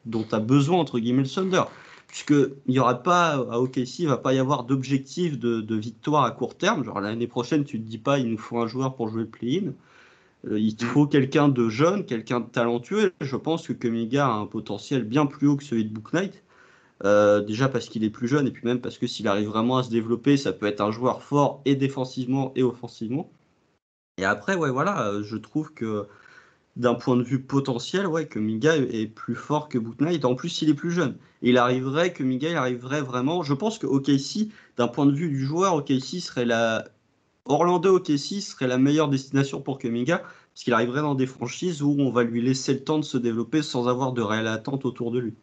dont 0.06 0.26
a 0.32 0.40
besoin, 0.40 0.80
entre 0.80 1.00
guillemets, 1.00 1.24
le 1.24 1.30
Thunder. 1.30 1.64
puisqu'il 2.08 2.56
n'y 2.68 2.80
aura 2.80 3.04
pas 3.04 3.34
à 3.34 3.60
OKC, 3.60 4.00
il 4.00 4.08
va 4.08 4.18
pas 4.18 4.34
y 4.34 4.40
avoir 4.40 4.64
d'objectif 4.64 5.38
de, 5.38 5.76
victoire 5.76 6.24
à 6.24 6.32
court 6.32 6.56
terme. 6.56 6.84
Genre 6.84 7.02
l'année 7.02 7.28
prochaine, 7.28 7.66
tu 7.66 7.80
te 7.80 7.86
dis 7.86 7.98
pas, 7.98 8.20
il 8.20 8.30
nous 8.30 8.38
faut 8.38 8.60
un 8.60 8.68
joueur 8.68 8.96
pour 8.96 9.10
jouer 9.10 9.24
le 9.24 9.30
play-in. 9.30 9.74
Euh, 10.50 10.60
il 10.60 10.76
te 10.76 10.86
mm. 10.86 10.88
faut 10.88 11.08
quelqu'un 11.08 11.50
de 11.50 11.70
jeune, 11.70 12.06
quelqu'un 12.06 12.40
de 12.40 12.46
talentueux. 12.46 13.14
Je 13.22 13.36
pense 13.36 13.68
que 13.68 13.74
Kuminga 13.74 14.28
a 14.28 14.32
un 14.32 14.46
potentiel 14.46 15.04
bien 15.04 15.26
plus 15.26 15.48
haut 15.48 15.58
que 15.58 15.64
celui 15.64 15.86
de 15.86 15.90
Book 15.94 16.14
Knight. 16.14 16.44
Euh, 17.04 17.42
déjà 17.42 17.68
parce 17.68 17.90
qu'il 17.90 18.04
est 18.06 18.10
plus 18.10 18.28
jeune 18.28 18.48
et 18.48 18.52
puis 18.52 18.66
même 18.66 18.80
parce 18.80 18.98
que 18.98 19.06
s'il 19.08 19.28
arrive 19.28 19.50
vraiment 19.50 19.78
à 19.78 19.84
se 19.84 19.90
développer, 19.90 20.38
ça 20.38 20.54
peut 20.54 20.66
être 20.66 20.82
un 20.82 20.92
joueur 20.92 21.22
fort 21.24 21.62
et 21.66 21.76
défensivement 21.76 22.54
et 22.56 22.64
offensivement. 22.64 23.30
Et 24.18 24.26
après, 24.26 24.56
ouais, 24.56 24.72
voilà, 24.72 25.08
euh, 25.10 25.24
je 25.24 25.36
trouve 25.38 25.74
que 25.74 26.08
d'un 26.78 26.96
point 26.96 27.18
de 27.18 27.24
vue 27.24 27.42
potentiel, 27.42 28.08
ouais, 28.08 28.28
que 28.28 28.40
Miga 28.40 28.78
est 28.78 29.08
plus 29.08 29.36
fort 29.36 29.70
que 29.70 29.78
Book 29.78 30.00
Knight. 30.02 30.26
En 30.26 30.36
plus, 30.36 30.62
il 30.62 30.70
est 30.70 30.74
plus 30.74 30.92
jeune. 30.92 31.18
il 31.42 31.58
arriverait 31.58 32.14
que 32.14 32.24
Miga 32.24 32.50
il 32.50 32.56
arriverait 32.56 33.02
vraiment. 33.02 33.44
Je 33.44 33.54
pense 33.54 33.80
que 33.80 33.88
OKC, 33.88 34.50
d'un 34.78 34.88
point 34.88 35.06
de 35.06 35.14
vue 35.14 35.30
du 35.30 35.46
joueur, 35.46 35.76
OKC 35.76 36.22
serait 36.22 36.46
la 36.46 36.86
Orlando 37.46 37.98
OKC 37.98 38.42
serait 38.42 38.68
la 38.68 38.78
meilleure 38.80 39.08
destination 39.08 39.62
pour 39.62 39.78
Kuminga 39.78 40.20
parce 40.20 40.64
qu'il 40.64 40.74
arriverait 40.74 41.02
dans 41.02 41.16
des 41.16 41.28
franchises 41.28 41.84
où 41.84 41.96
on 42.00 42.10
va 42.10 42.24
lui 42.24 42.42
laisser 42.42 42.74
le 42.74 42.84
temps 42.84 42.98
de 42.98 43.04
se 43.04 43.18
développer 43.18 43.62
sans 43.62 43.88
avoir 43.88 44.14
de 44.14 44.22
réelle 44.22 44.48
attente 44.48 44.86
autour 44.86 45.12
de 45.12 45.20
lui. 45.20 45.36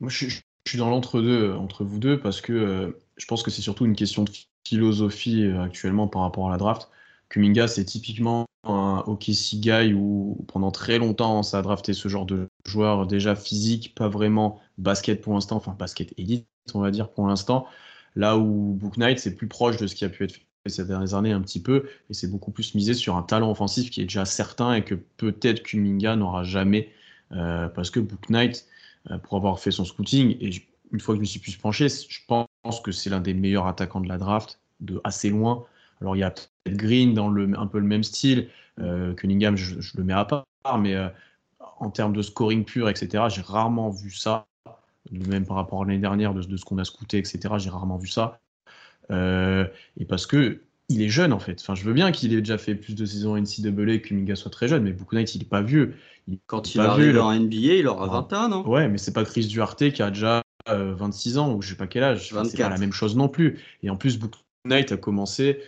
Moi, 0.00 0.10
je, 0.10 0.26
suis 0.66 0.78
dans 0.78 0.90
l'entre-deux, 0.90 1.52
entre 1.54 1.84
vous 1.84 1.98
deux, 1.98 2.18
parce 2.20 2.40
que 2.40 2.52
euh, 2.52 2.90
je 3.16 3.26
pense 3.26 3.42
que 3.42 3.50
c'est 3.50 3.62
surtout 3.62 3.86
une 3.86 3.96
question 3.96 4.24
de 4.24 4.30
philosophie 4.66 5.44
euh, 5.44 5.62
actuellement 5.62 6.08
par 6.08 6.22
rapport 6.22 6.48
à 6.48 6.50
la 6.50 6.58
draft. 6.58 6.90
Kuminga, 7.28 7.66
c'est 7.68 7.84
typiquement 7.84 8.46
un 8.64 9.02
OKC 9.06 9.56
guy 9.60 9.94
où 9.94 10.44
pendant 10.48 10.70
très 10.70 10.98
longtemps, 10.98 11.42
ça 11.42 11.58
a 11.58 11.62
drafté 11.62 11.92
ce 11.92 12.08
genre 12.08 12.26
de 12.26 12.48
joueur 12.66 13.06
déjà 13.06 13.34
physique, 13.34 13.94
pas 13.94 14.08
vraiment 14.08 14.60
basket 14.78 15.20
pour 15.20 15.34
l'instant, 15.34 15.56
enfin 15.56 15.74
basket 15.78 16.12
élite, 16.18 16.46
on 16.74 16.80
va 16.80 16.90
dire 16.90 17.10
pour 17.10 17.26
l'instant. 17.26 17.66
Là 18.16 18.36
où 18.36 18.74
Book 18.74 18.96
Knight, 18.96 19.18
c'est 19.18 19.34
plus 19.34 19.48
proche 19.48 19.76
de 19.76 19.86
ce 19.86 19.94
qui 19.94 20.04
a 20.04 20.08
pu 20.08 20.24
être 20.24 20.34
fait 20.34 20.68
ces 20.68 20.84
dernières 20.84 21.14
années 21.14 21.32
un 21.32 21.40
petit 21.40 21.62
peu, 21.62 21.88
et 22.10 22.14
c'est 22.14 22.30
beaucoup 22.30 22.50
plus 22.50 22.74
misé 22.74 22.94
sur 22.94 23.16
un 23.16 23.22
talent 23.22 23.50
offensif 23.50 23.90
qui 23.90 24.00
est 24.00 24.04
déjà 24.04 24.24
certain 24.24 24.74
et 24.74 24.84
que 24.84 24.94
peut-être 24.94 25.62
Kuminga 25.62 26.16
n'aura 26.16 26.42
jamais, 26.42 26.92
euh, 27.32 27.68
parce 27.68 27.90
que 27.90 28.00
Book 28.00 28.30
Knight, 28.30 28.66
euh, 28.66 28.75
pour 29.22 29.36
avoir 29.36 29.60
fait 29.60 29.70
son 29.70 29.84
scouting, 29.84 30.36
et 30.40 30.50
une 30.92 31.00
fois 31.00 31.14
que 31.14 31.18
je 31.18 31.20
me 31.20 31.26
suis 31.26 31.40
plus 31.40 31.56
penché, 31.56 31.88
je 31.88 32.20
pense 32.26 32.46
que 32.82 32.92
c'est 32.92 33.10
l'un 33.10 33.20
des 33.20 33.34
meilleurs 33.34 33.66
attaquants 33.66 34.00
de 34.00 34.08
la 34.08 34.18
draft, 34.18 34.60
de 34.80 35.00
assez 35.04 35.30
loin. 35.30 35.64
Alors 36.00 36.16
il 36.16 36.20
y 36.20 36.22
a 36.22 36.30
peut-être 36.30 36.76
Green 36.76 37.14
dans 37.14 37.28
le, 37.28 37.58
un 37.58 37.66
peu 37.66 37.78
le 37.78 37.86
même 37.86 38.02
style, 38.02 38.48
euh, 38.80 39.14
Cunningham 39.14 39.56
je, 39.56 39.76
le 39.96 40.04
mets 40.04 40.12
à 40.12 40.24
part, 40.24 40.44
mais 40.78 40.94
en 41.78 41.90
termes 41.90 42.12
de 42.12 42.22
scoring 42.22 42.64
pur, 42.64 42.88
etc., 42.88 43.24
j'ai 43.28 43.42
rarement 43.42 43.90
vu 43.90 44.10
ça, 44.10 44.46
même 45.10 45.46
par 45.46 45.56
rapport 45.56 45.82
à 45.82 45.84
l'année 45.84 45.98
dernière, 45.98 46.34
de, 46.34 46.42
de 46.42 46.56
ce 46.56 46.64
qu'on 46.64 46.78
a 46.78 46.84
scouté, 46.84 47.18
etc., 47.18 47.54
j'ai 47.58 47.70
rarement 47.70 47.96
vu 47.96 48.08
ça. 48.08 48.40
Euh, 49.10 49.66
et 49.98 50.04
parce 50.04 50.26
que 50.26 50.60
il 50.88 51.02
est 51.02 51.08
jeune 51.08 51.32
en 51.32 51.38
fait. 51.38 51.60
Enfin, 51.60 51.74
je 51.74 51.84
veux 51.84 51.92
bien 51.92 52.12
qu'il 52.12 52.32
ait 52.32 52.40
déjà 52.40 52.58
fait 52.58 52.74
plus 52.74 52.94
de 52.94 53.04
saisons 53.04 53.36
NCAA 53.36 53.98
que 53.98 54.14
Minga 54.14 54.36
soit 54.36 54.50
très 54.50 54.68
jeune, 54.68 54.84
mais 54.84 54.92
Book 54.92 55.12
Knight, 55.12 55.34
il 55.34 55.42
est 55.42 55.48
pas 55.48 55.62
vieux. 55.62 55.94
Quand 56.46 56.74
il 56.74 56.80
arrive 56.80 57.18
en 57.18 57.32
NBA, 57.32 57.74
il 57.74 57.86
aura 57.86 58.06
20 58.06 58.32
ans, 58.32 58.48
non? 58.48 58.68
Ouais, 58.68 58.88
mais 58.88 58.98
c'est 58.98 59.12
pas 59.12 59.24
Chris 59.24 59.46
Duarte 59.46 59.90
qui 59.90 60.02
a 60.02 60.10
déjà 60.10 60.42
26 60.68 61.36
euh, 61.36 61.40
ans 61.40 61.54
ou 61.54 61.62
je 61.62 61.70
sais 61.70 61.76
pas 61.76 61.86
quel 61.86 62.02
âge. 62.02 62.34
c'est 62.44 62.58
pas 62.58 62.68
la 62.68 62.78
même 62.78 62.92
chose 62.92 63.16
non 63.16 63.28
plus. 63.28 63.60
Et 63.82 63.90
en 63.90 63.96
plus, 63.96 64.18
Book 64.18 64.34
Knight 64.64 64.92
a 64.92 64.96
commencé 64.96 65.60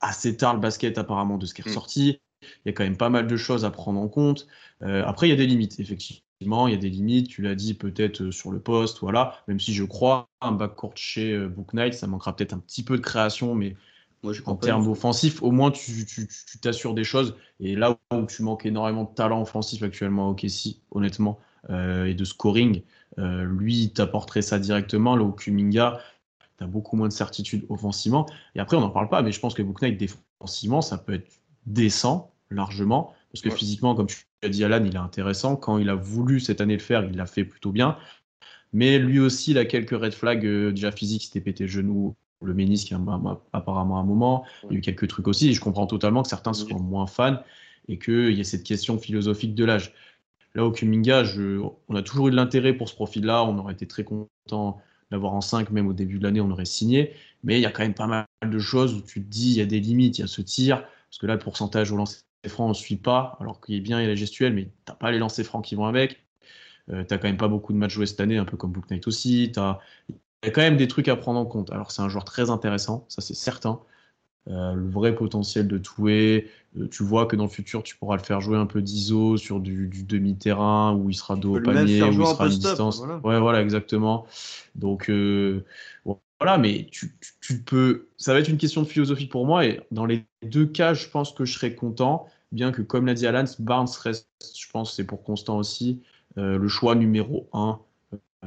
assez 0.00 0.36
tard 0.36 0.54
le 0.54 0.60
basket 0.60 0.98
apparemment 0.98 1.38
de 1.38 1.46
ce 1.46 1.54
qui 1.54 1.62
est 1.62 1.64
mm. 1.64 1.68
ressorti. 1.68 2.20
Il 2.42 2.48
y 2.66 2.68
a 2.70 2.72
quand 2.72 2.82
même 2.82 2.96
pas 2.96 3.10
mal 3.10 3.28
de 3.28 3.36
choses 3.36 3.64
à 3.64 3.70
prendre 3.70 4.00
en 4.00 4.08
compte. 4.08 4.48
Euh, 4.82 5.04
après, 5.06 5.28
il 5.28 5.30
y 5.30 5.34
a 5.34 5.36
des 5.36 5.46
limites, 5.46 5.78
effectivement 5.78 6.66
il 6.66 6.72
y 6.72 6.74
a 6.74 6.76
des 6.76 6.90
limites, 6.90 7.28
tu 7.28 7.40
l'as 7.42 7.54
dit 7.54 7.74
peut-être 7.74 8.20
euh, 8.20 8.32
sur 8.32 8.50
le 8.50 8.58
poste, 8.58 8.98
voilà. 8.98 9.36
Même 9.46 9.60
si 9.60 9.72
je 9.72 9.84
crois 9.84 10.28
un 10.40 10.50
backcourt 10.50 10.96
chez 10.96 11.38
Book 11.46 11.72
Knight, 11.72 11.94
ça 11.94 12.08
manquera 12.08 12.34
peut-être 12.34 12.52
un 12.52 12.58
petit 12.58 12.82
peu 12.82 12.96
de 12.96 13.00
création, 13.00 13.54
mais 13.54 13.76
Moi, 14.22 14.34
en 14.46 14.56
termes 14.56 14.88
offensifs, 14.88 15.42
au 15.42 15.50
moins 15.50 15.70
tu 15.70 16.06
t'assures 16.60 16.94
des 16.94 17.04
choses. 17.04 17.36
Et 17.60 17.74
là 17.74 17.98
où 18.12 18.26
tu 18.26 18.42
manques 18.42 18.66
énormément 18.66 19.04
de 19.04 19.14
talent 19.14 19.42
offensif 19.42 19.82
actuellement 19.82 20.28
au 20.28 20.34
KC, 20.34 20.80
honnêtement, 20.92 21.38
euh, 21.70 22.06
et 22.06 22.14
de 22.14 22.24
scoring, 22.24 22.82
lui 23.18 23.92
t'apporterait 23.92 24.42
ça 24.42 24.58
directement. 24.58 25.16
Là 25.16 25.24
où 25.24 25.32
Kuminga, 25.32 26.00
tu 26.58 26.64
as 26.64 26.66
beaucoup 26.66 26.96
moins 26.96 27.08
de 27.08 27.12
certitude 27.12 27.66
offensivement. 27.68 28.26
Et 28.54 28.60
après, 28.60 28.76
on 28.76 28.80
n'en 28.80 28.90
parle 28.90 29.08
pas, 29.08 29.22
mais 29.22 29.32
je 29.32 29.40
pense 29.40 29.54
que 29.54 29.62
Knight 29.62 29.98
défensivement, 29.98 30.82
ça 30.82 30.98
peut 30.98 31.14
être 31.14 31.30
décent 31.66 32.32
largement. 32.50 33.12
Parce 33.32 33.42
que 33.42 33.50
physiquement, 33.50 33.94
comme 33.94 34.06
tu 34.06 34.18
as 34.42 34.48
dit, 34.48 34.62
Alan, 34.62 34.84
il 34.84 34.94
est 34.94 34.98
intéressant. 34.98 35.56
Quand 35.56 35.78
il 35.78 35.88
a 35.88 35.94
voulu 35.94 36.38
cette 36.38 36.60
année 36.60 36.74
le 36.74 36.82
faire, 36.82 37.04
il 37.04 37.16
l'a 37.16 37.26
fait 37.26 37.44
plutôt 37.44 37.72
bien. 37.72 37.96
Mais 38.74 38.98
lui 38.98 39.20
aussi, 39.20 39.52
il 39.52 39.58
a 39.58 39.64
quelques 39.64 39.98
red 39.98 40.12
flags 40.12 40.44
euh, 40.44 40.70
déjà 40.70 40.92
physiques. 40.92 41.24
Il 41.24 41.26
s'était 41.26 41.40
pété 41.40 41.64
le 41.64 41.70
genou, 41.70 42.14
le 42.44 42.54
ménisque 42.54 42.92
apparemment 43.52 43.98
à 43.98 44.00
un 44.00 44.04
moment. 44.04 44.44
Il 44.64 44.72
y 44.72 44.74
a 44.76 44.78
eu 44.78 44.80
quelques 44.80 45.08
trucs 45.08 45.28
aussi. 45.28 45.50
Et 45.50 45.52
je 45.52 45.60
comprends 45.60 45.86
totalement 45.86 46.22
que 46.22 46.28
certains 46.28 46.52
soient 46.52 46.78
moins 46.78 47.06
fans 47.06 47.42
et 47.88 47.98
qu'il 47.98 48.32
y 48.32 48.40
ait 48.40 48.44
cette 48.44 48.64
question 48.64 48.98
philosophique 48.98 49.54
de 49.54 49.64
l'âge. 49.64 49.92
Là, 50.54 50.64
au 50.64 50.70
Kuminga, 50.70 51.24
on 51.88 51.94
a 51.94 52.02
toujours 52.02 52.28
eu 52.28 52.30
de 52.30 52.36
l'intérêt 52.36 52.74
pour 52.74 52.88
ce 52.88 52.94
profil-là. 52.94 53.44
On 53.44 53.58
aurait 53.58 53.72
été 53.72 53.86
très 53.86 54.04
content 54.04 54.80
d'avoir 55.10 55.34
en 55.34 55.40
5, 55.40 55.70
même 55.70 55.88
au 55.88 55.92
début 55.92 56.18
de 56.18 56.24
l'année, 56.24 56.40
on 56.40 56.50
aurait 56.50 56.64
signé. 56.64 57.12
Mais 57.44 57.58
il 57.58 57.62
y 57.62 57.66
a 57.66 57.70
quand 57.70 57.82
même 57.82 57.94
pas 57.94 58.06
mal 58.06 58.26
de 58.42 58.58
choses 58.58 58.94
où 58.94 59.00
tu 59.00 59.22
te 59.22 59.28
dis, 59.28 59.50
il 59.52 59.56
y 59.56 59.60
a 59.60 59.66
des 59.66 59.80
limites, 59.80 60.18
il 60.18 60.22
y 60.22 60.24
a 60.24 60.26
ce 60.26 60.42
tir. 60.42 60.82
Parce 60.82 61.18
que 61.18 61.26
là, 61.26 61.34
le 61.34 61.38
pourcentage 61.38 61.92
au 61.92 61.96
lancer 61.96 62.18
francs, 62.48 62.66
on 62.66 62.70
ne 62.70 62.74
suit 62.74 62.96
pas, 62.96 63.36
alors 63.40 63.60
qu'il 63.60 63.74
est 63.76 63.80
bien, 63.80 64.00
il 64.00 64.04
a 64.04 64.08
la 64.08 64.14
gestuelle, 64.14 64.54
mais 64.54 64.68
t'as 64.84 64.94
pas 64.94 65.10
les 65.10 65.18
lancers 65.18 65.44
francs 65.44 65.64
qui 65.64 65.74
vont 65.74 65.86
avec. 65.86 66.24
Euh, 66.90 67.04
tu 67.04 67.14
n'as 67.14 67.18
quand 67.18 67.28
même 67.28 67.36
pas 67.36 67.48
beaucoup 67.48 67.72
de 67.72 67.78
matchs 67.78 67.92
joués 67.92 68.06
cette 68.06 68.20
année, 68.20 68.36
un 68.36 68.44
peu 68.44 68.56
comme 68.56 68.72
Book 68.72 68.90
Knight 68.90 69.06
aussi. 69.06 69.44
Il 69.44 70.14
y 70.44 70.48
a 70.48 70.50
quand 70.50 70.60
même 70.60 70.76
des 70.76 70.88
trucs 70.88 71.08
à 71.08 71.16
prendre 71.16 71.38
en 71.38 71.46
compte. 71.46 71.70
Alors, 71.72 71.90
c'est 71.90 72.02
un 72.02 72.08
joueur 72.08 72.24
très 72.24 72.50
intéressant, 72.50 73.04
ça 73.08 73.20
c'est 73.20 73.34
certain. 73.34 73.80
Euh, 74.48 74.74
le 74.74 74.88
vrai 74.88 75.14
potentiel 75.14 75.68
de 75.68 75.78
Toué, 75.78 76.50
euh, 76.76 76.88
tu 76.88 77.04
vois 77.04 77.26
que 77.26 77.36
dans 77.36 77.44
le 77.44 77.50
futur, 77.50 77.84
tu 77.84 77.96
pourras 77.96 78.16
le 78.16 78.22
faire 78.22 78.40
jouer 78.40 78.56
un 78.56 78.66
peu 78.66 78.82
d'ISO 78.82 79.36
sur 79.36 79.60
du, 79.60 79.88
demi-terrain 79.88 80.94
où 80.94 81.10
il 81.10 81.14
sera 81.14 81.36
dos 81.36 81.58
au 81.58 81.60
panier, 81.60 82.02
où 82.02 82.10
il 82.10 82.26
sera 82.26 82.46
à 82.46 82.48
distance. 82.48 83.00
Ouais, 83.22 83.38
voilà, 83.38 83.62
exactement. 83.62 84.26
Donc, 84.74 85.08
voilà, 86.42 86.58
mais 86.58 86.88
tu, 86.90 87.14
peux. 87.64 88.08
Ça 88.16 88.32
va 88.32 88.40
être 88.40 88.48
une 88.48 88.56
question 88.56 88.82
de 88.82 88.88
philosophie 88.88 89.28
pour 89.28 89.46
moi. 89.46 89.64
Et 89.64 89.80
dans 89.92 90.06
les 90.06 90.24
deux 90.42 90.66
cas, 90.66 90.92
je 90.92 91.06
pense 91.06 91.30
que 91.30 91.44
je 91.44 91.54
serais 91.54 91.76
content. 91.76 92.26
Bien 92.50 92.72
que, 92.72 92.82
comme 92.82 93.06
l'a 93.06 93.14
dit 93.14 93.28
Alan, 93.28 93.44
Barnes 93.60 93.86
reste, 94.02 94.28
je 94.58 94.66
pense, 94.72 94.96
c'est 94.96 95.04
pour 95.04 95.22
Constant 95.22 95.56
aussi, 95.56 96.02
euh, 96.38 96.58
le 96.58 96.66
choix 96.66 96.96
numéro 96.96 97.48
un 97.52 97.70
euh, 97.70 97.91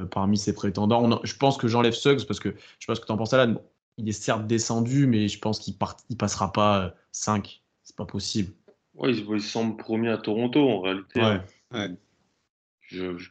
parmi 0.04 0.36
ses 0.36 0.54
prétendants. 0.54 1.20
je 1.24 1.36
pense 1.36 1.56
que 1.56 1.68
j'enlève 1.68 1.94
Suggs 1.94 2.26
parce 2.26 2.40
que 2.40 2.50
je 2.50 2.54
sais 2.54 2.86
pas 2.86 2.94
ce 2.94 3.00
que 3.00 3.06
tu 3.06 3.12
en 3.12 3.16
penses, 3.16 3.32
Alan. 3.32 3.54
Il 3.98 4.08
est 4.08 4.12
certes 4.12 4.46
descendu, 4.46 5.06
mais 5.06 5.26
je 5.26 5.38
pense 5.38 5.58
qu'il 5.58 5.74
ne 6.10 6.16
passera 6.16 6.52
pas 6.52 6.94
5. 7.12 7.46
Euh, 7.46 7.50
c'est 7.82 7.96
pas 7.96 8.04
possible. 8.04 8.52
Ouais, 8.94 9.12
il, 9.12 9.42
semble 9.42 9.76
premier 9.76 10.10
à 10.10 10.18
Toronto 10.18 10.68
en 10.68 10.80
réalité. 10.80 11.20
Ouais. 11.20 11.90
Je, 12.80 13.16
je, 13.16 13.30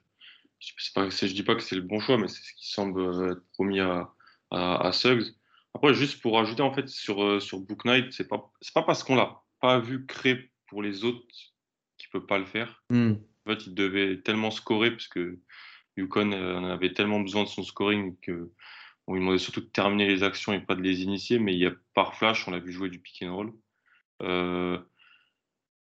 je, 0.60 1.34
dis 1.34 1.44
pas 1.44 1.56
que 1.56 1.62
c'est 1.62 1.76
le 1.76 1.82
bon 1.82 2.00
choix, 2.00 2.18
mais 2.18 2.28
c'est 2.28 2.42
ce 2.42 2.54
qui 2.54 2.72
semble 2.72 3.32
être 3.32 3.44
promis 3.54 3.80
à, 3.80 4.12
à, 4.52 4.92
Suggs. 4.92 5.36
Après, 5.74 5.94
juste 5.94 6.22
pour 6.22 6.40
ajouter 6.40 6.62
en 6.62 6.74
fait 6.74 6.88
sur, 6.88 7.24
euh, 7.24 7.40
sur 7.40 7.60
Book 7.60 7.86
Knight, 7.86 8.12
c'est 8.12 8.28
pas, 8.28 8.52
pas 8.74 8.84
parce 8.84 9.04
qu'on 9.04 9.16
l'a 9.16 9.42
pas 9.60 9.80
vu 9.80 10.06
créer 10.06 10.52
pour 10.68 10.82
les 10.82 11.04
autres 11.04 11.26
qu'il 11.98 12.10
peut 12.12 12.26
pas 12.26 12.38
le 12.38 12.46
faire. 12.46 12.84
Hmm. 12.90 13.14
En 13.46 13.52
fait, 13.52 13.68
il 13.68 13.76
devait 13.76 14.22
tellement 14.22 14.52
scorer 14.52 14.92
parce 14.92 15.08
que 15.08 15.40
Yukon 15.98 16.32
euh, 16.32 16.74
avait 16.74 16.94
tellement 16.94 17.20
besoin 17.20 17.44
de 17.44 17.50
son 17.50 17.64
scoring 17.64 18.16
que 18.22 18.52
on 19.08 19.14
lui 19.14 19.22
demandait 19.22 19.38
surtout 19.38 19.62
de 19.62 19.68
terminer 19.68 20.08
les 20.08 20.24
actions 20.24 20.52
et 20.54 20.60
pas 20.60 20.76
de 20.76 20.82
les 20.82 21.04
initier. 21.04 21.38
Mais 21.40 21.54
il 21.54 21.60
y 21.60 21.68
a 21.68 21.72
par 21.94 22.16
flash, 22.16 22.48
on 22.48 22.52
l'a 22.52 22.60
vu 22.60 22.72
jouer 22.72 22.90
du 22.90 23.00
pick 23.00 23.24
and 23.24 23.36
roll. 23.36 23.54
Euh, 24.24 24.80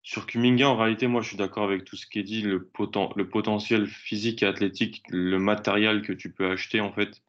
sur 0.04 0.26
Kuminga, 0.26 0.70
en 0.70 0.78
réalité, 0.78 1.08
moi, 1.08 1.22
je 1.22 1.30
suis 1.30 1.38
d'accord 1.38 1.64
avec 1.64 1.86
tout 1.86 1.96
ce 1.96 2.06
qui 2.06 2.20
est 2.20 2.24
dit. 2.24 2.42
Le, 2.42 2.70
potentiel 2.70 3.88
physique 3.88 4.44
et 4.44 4.46
athlétique, 4.46 5.04
le 5.10 5.40
matériel 5.40 6.02
que 6.02 6.14
tu 6.14 6.34
peux 6.34 6.50
acheter, 6.50 6.82
en 6.82 6.92
fait, 6.92 7.22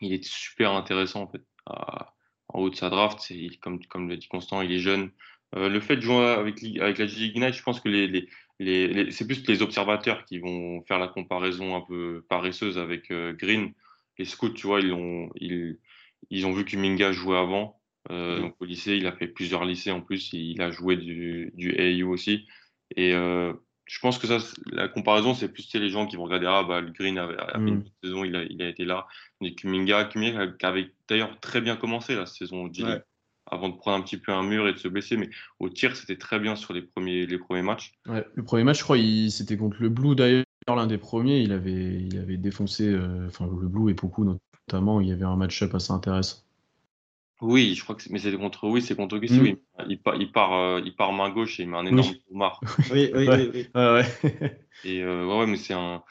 il 0.00 0.12
est 0.12 0.24
super 0.24 0.72
intéressant 0.72 1.22
en 1.22 1.28
fait. 1.28 1.42
en 1.66 2.60
haut 2.60 2.70
de 2.70 2.76
sa 2.76 2.90
draft, 2.90 3.32
comme 3.60 3.84
comme 3.86 4.08
l'a 4.08 4.16
dit 4.16 4.28
Constant, 4.28 4.62
il 4.62 4.72
est 4.72 4.78
jeune. 4.78 5.10
Euh, 5.56 5.68
le 5.68 5.80
fait 5.80 5.96
de 5.96 6.02
jouer 6.02 6.26
avec, 6.26 6.62
avec 6.78 6.98
la 6.98 7.06
G 7.06 7.26
Ignite, 7.26 7.54
je 7.54 7.62
pense 7.62 7.80
que 7.80 7.88
les, 7.88 8.06
les, 8.06 8.28
les, 8.58 9.10
c'est 9.10 9.26
plus 9.26 9.46
les 9.46 9.62
observateurs 9.62 10.24
qui 10.24 10.38
vont 10.38 10.82
faire 10.82 10.98
la 10.98 11.08
comparaison 11.08 11.74
un 11.74 11.80
peu 11.80 12.24
paresseuse 12.28 12.78
avec 12.78 13.10
euh, 13.10 13.32
Green. 13.32 13.72
Les 14.18 14.24
scouts, 14.24 14.50
tu 14.50 14.66
vois, 14.66 14.80
ils 14.80 14.92
ont, 14.92 15.30
ils, 15.36 15.78
ils 16.30 16.46
ont 16.46 16.52
vu 16.52 16.64
que 16.64 16.76
Minga 16.76 17.12
jouait 17.12 17.38
avant. 17.38 17.80
Euh, 18.10 18.40
donc 18.40 18.56
au 18.60 18.64
lycée, 18.64 18.96
il 18.96 19.06
a 19.06 19.12
fait 19.12 19.28
plusieurs 19.28 19.64
lycées 19.64 19.90
en 19.90 20.00
plus. 20.00 20.32
Il 20.32 20.60
a 20.60 20.70
joué 20.70 20.96
du, 20.96 21.52
du 21.54 21.74
AU 21.78 22.10
aussi. 22.10 22.46
Et 22.96 23.12
je 23.88 24.00
pense 24.00 24.18
que 24.18 24.26
ça, 24.26 24.38
la 24.70 24.88
comparaison, 24.88 25.34
c'est 25.34 25.48
plus 25.48 25.72
les 25.74 25.88
gens 25.88 26.06
qui 26.06 26.16
vont 26.16 26.24
regarder 26.24 26.46
Ah, 26.46 26.62
bah, 26.62 26.80
le 26.80 26.90
Green 26.90 27.16
avait, 27.16 27.38
a 27.38 27.58
une 27.58 27.76
mm. 27.76 27.84
saison, 28.04 28.24
il 28.24 28.36
a, 28.36 28.42
il 28.44 28.62
a, 28.62 28.68
été 28.68 28.84
là. 28.84 29.06
Mais 29.40 29.54
Kuminga, 29.54 30.04
Kuminga 30.04 30.48
qui 30.48 30.66
avait 30.66 30.90
d'ailleurs 31.08 31.38
très 31.40 31.60
bien 31.60 31.76
commencé 31.76 32.14
la 32.14 32.26
saison 32.26 32.68
avant 33.50 33.68
de 33.68 33.76
prendre 33.76 33.98
un 33.98 34.02
petit 34.02 34.16
peu 34.16 34.32
un 34.32 34.42
mur 34.42 34.68
et 34.68 34.72
de 34.72 34.78
se 34.78 34.88
blesser. 34.88 35.16
Mais 35.16 35.30
au 35.58 35.68
tir, 35.68 35.96
c'était 35.96 36.16
très 36.16 36.38
bien 36.38 36.56
sur 36.56 36.72
les 36.72 36.82
premiers, 36.82 37.26
les 37.26 37.38
premiers 37.38 37.62
matchs. 37.62 37.92
Ouais, 38.06 38.26
le 38.34 38.42
premier 38.42 38.64
match, 38.64 38.78
je 38.78 38.84
crois, 38.84 38.98
c'était 39.30 39.56
contre 39.56 39.78
le 39.80 39.88
Blue 39.88 40.14
d'ailleurs. 40.14 40.44
l'un 40.68 40.86
des 40.86 40.98
premiers, 40.98 41.40
il 41.40 41.52
avait, 41.52 42.00
il 42.00 42.18
avait 42.18 42.36
défoncé 42.36 42.96
enfin, 43.26 43.46
le 43.46 43.68
Blue 43.68 43.90
et 43.90 43.94
beaucoup 43.94 44.24
notamment. 44.24 45.00
Il 45.00 45.08
y 45.08 45.12
avait 45.12 45.24
un 45.24 45.36
match-up 45.36 45.74
assez 45.74 45.92
intéressant. 45.92 46.38
Oui, 47.40 47.76
je 47.76 47.84
crois 47.84 47.94
que 47.94 48.02
mais 48.10 48.18
c'est 48.18 48.36
contre 48.36 48.68
oui, 48.68 48.82
c'est 48.82 48.96
contre 48.96 49.16
qui 49.18 49.32
mm. 49.32 49.42
oui. 49.42 49.58
Il, 49.88 50.00
part, 50.00 50.16
il 50.16 50.32
part, 50.32 50.80
il 50.80 50.96
part 50.96 51.12
main 51.12 51.30
gauche 51.30 51.60
et 51.60 51.62
il 51.62 51.68
met 51.68 51.76
un 51.76 51.86
énorme 51.86 52.10
oui. 52.32 52.42
oui, 52.90 53.10
oui, 53.14 53.28
oui, 53.28 53.50
oui. 53.54 53.66
Ouais, 53.76 53.92
ouais. 53.92 54.60
et 54.84 55.04
ouais, 55.04 55.46
mais 55.46 55.56
c'est 55.56 55.74
un 55.74 56.02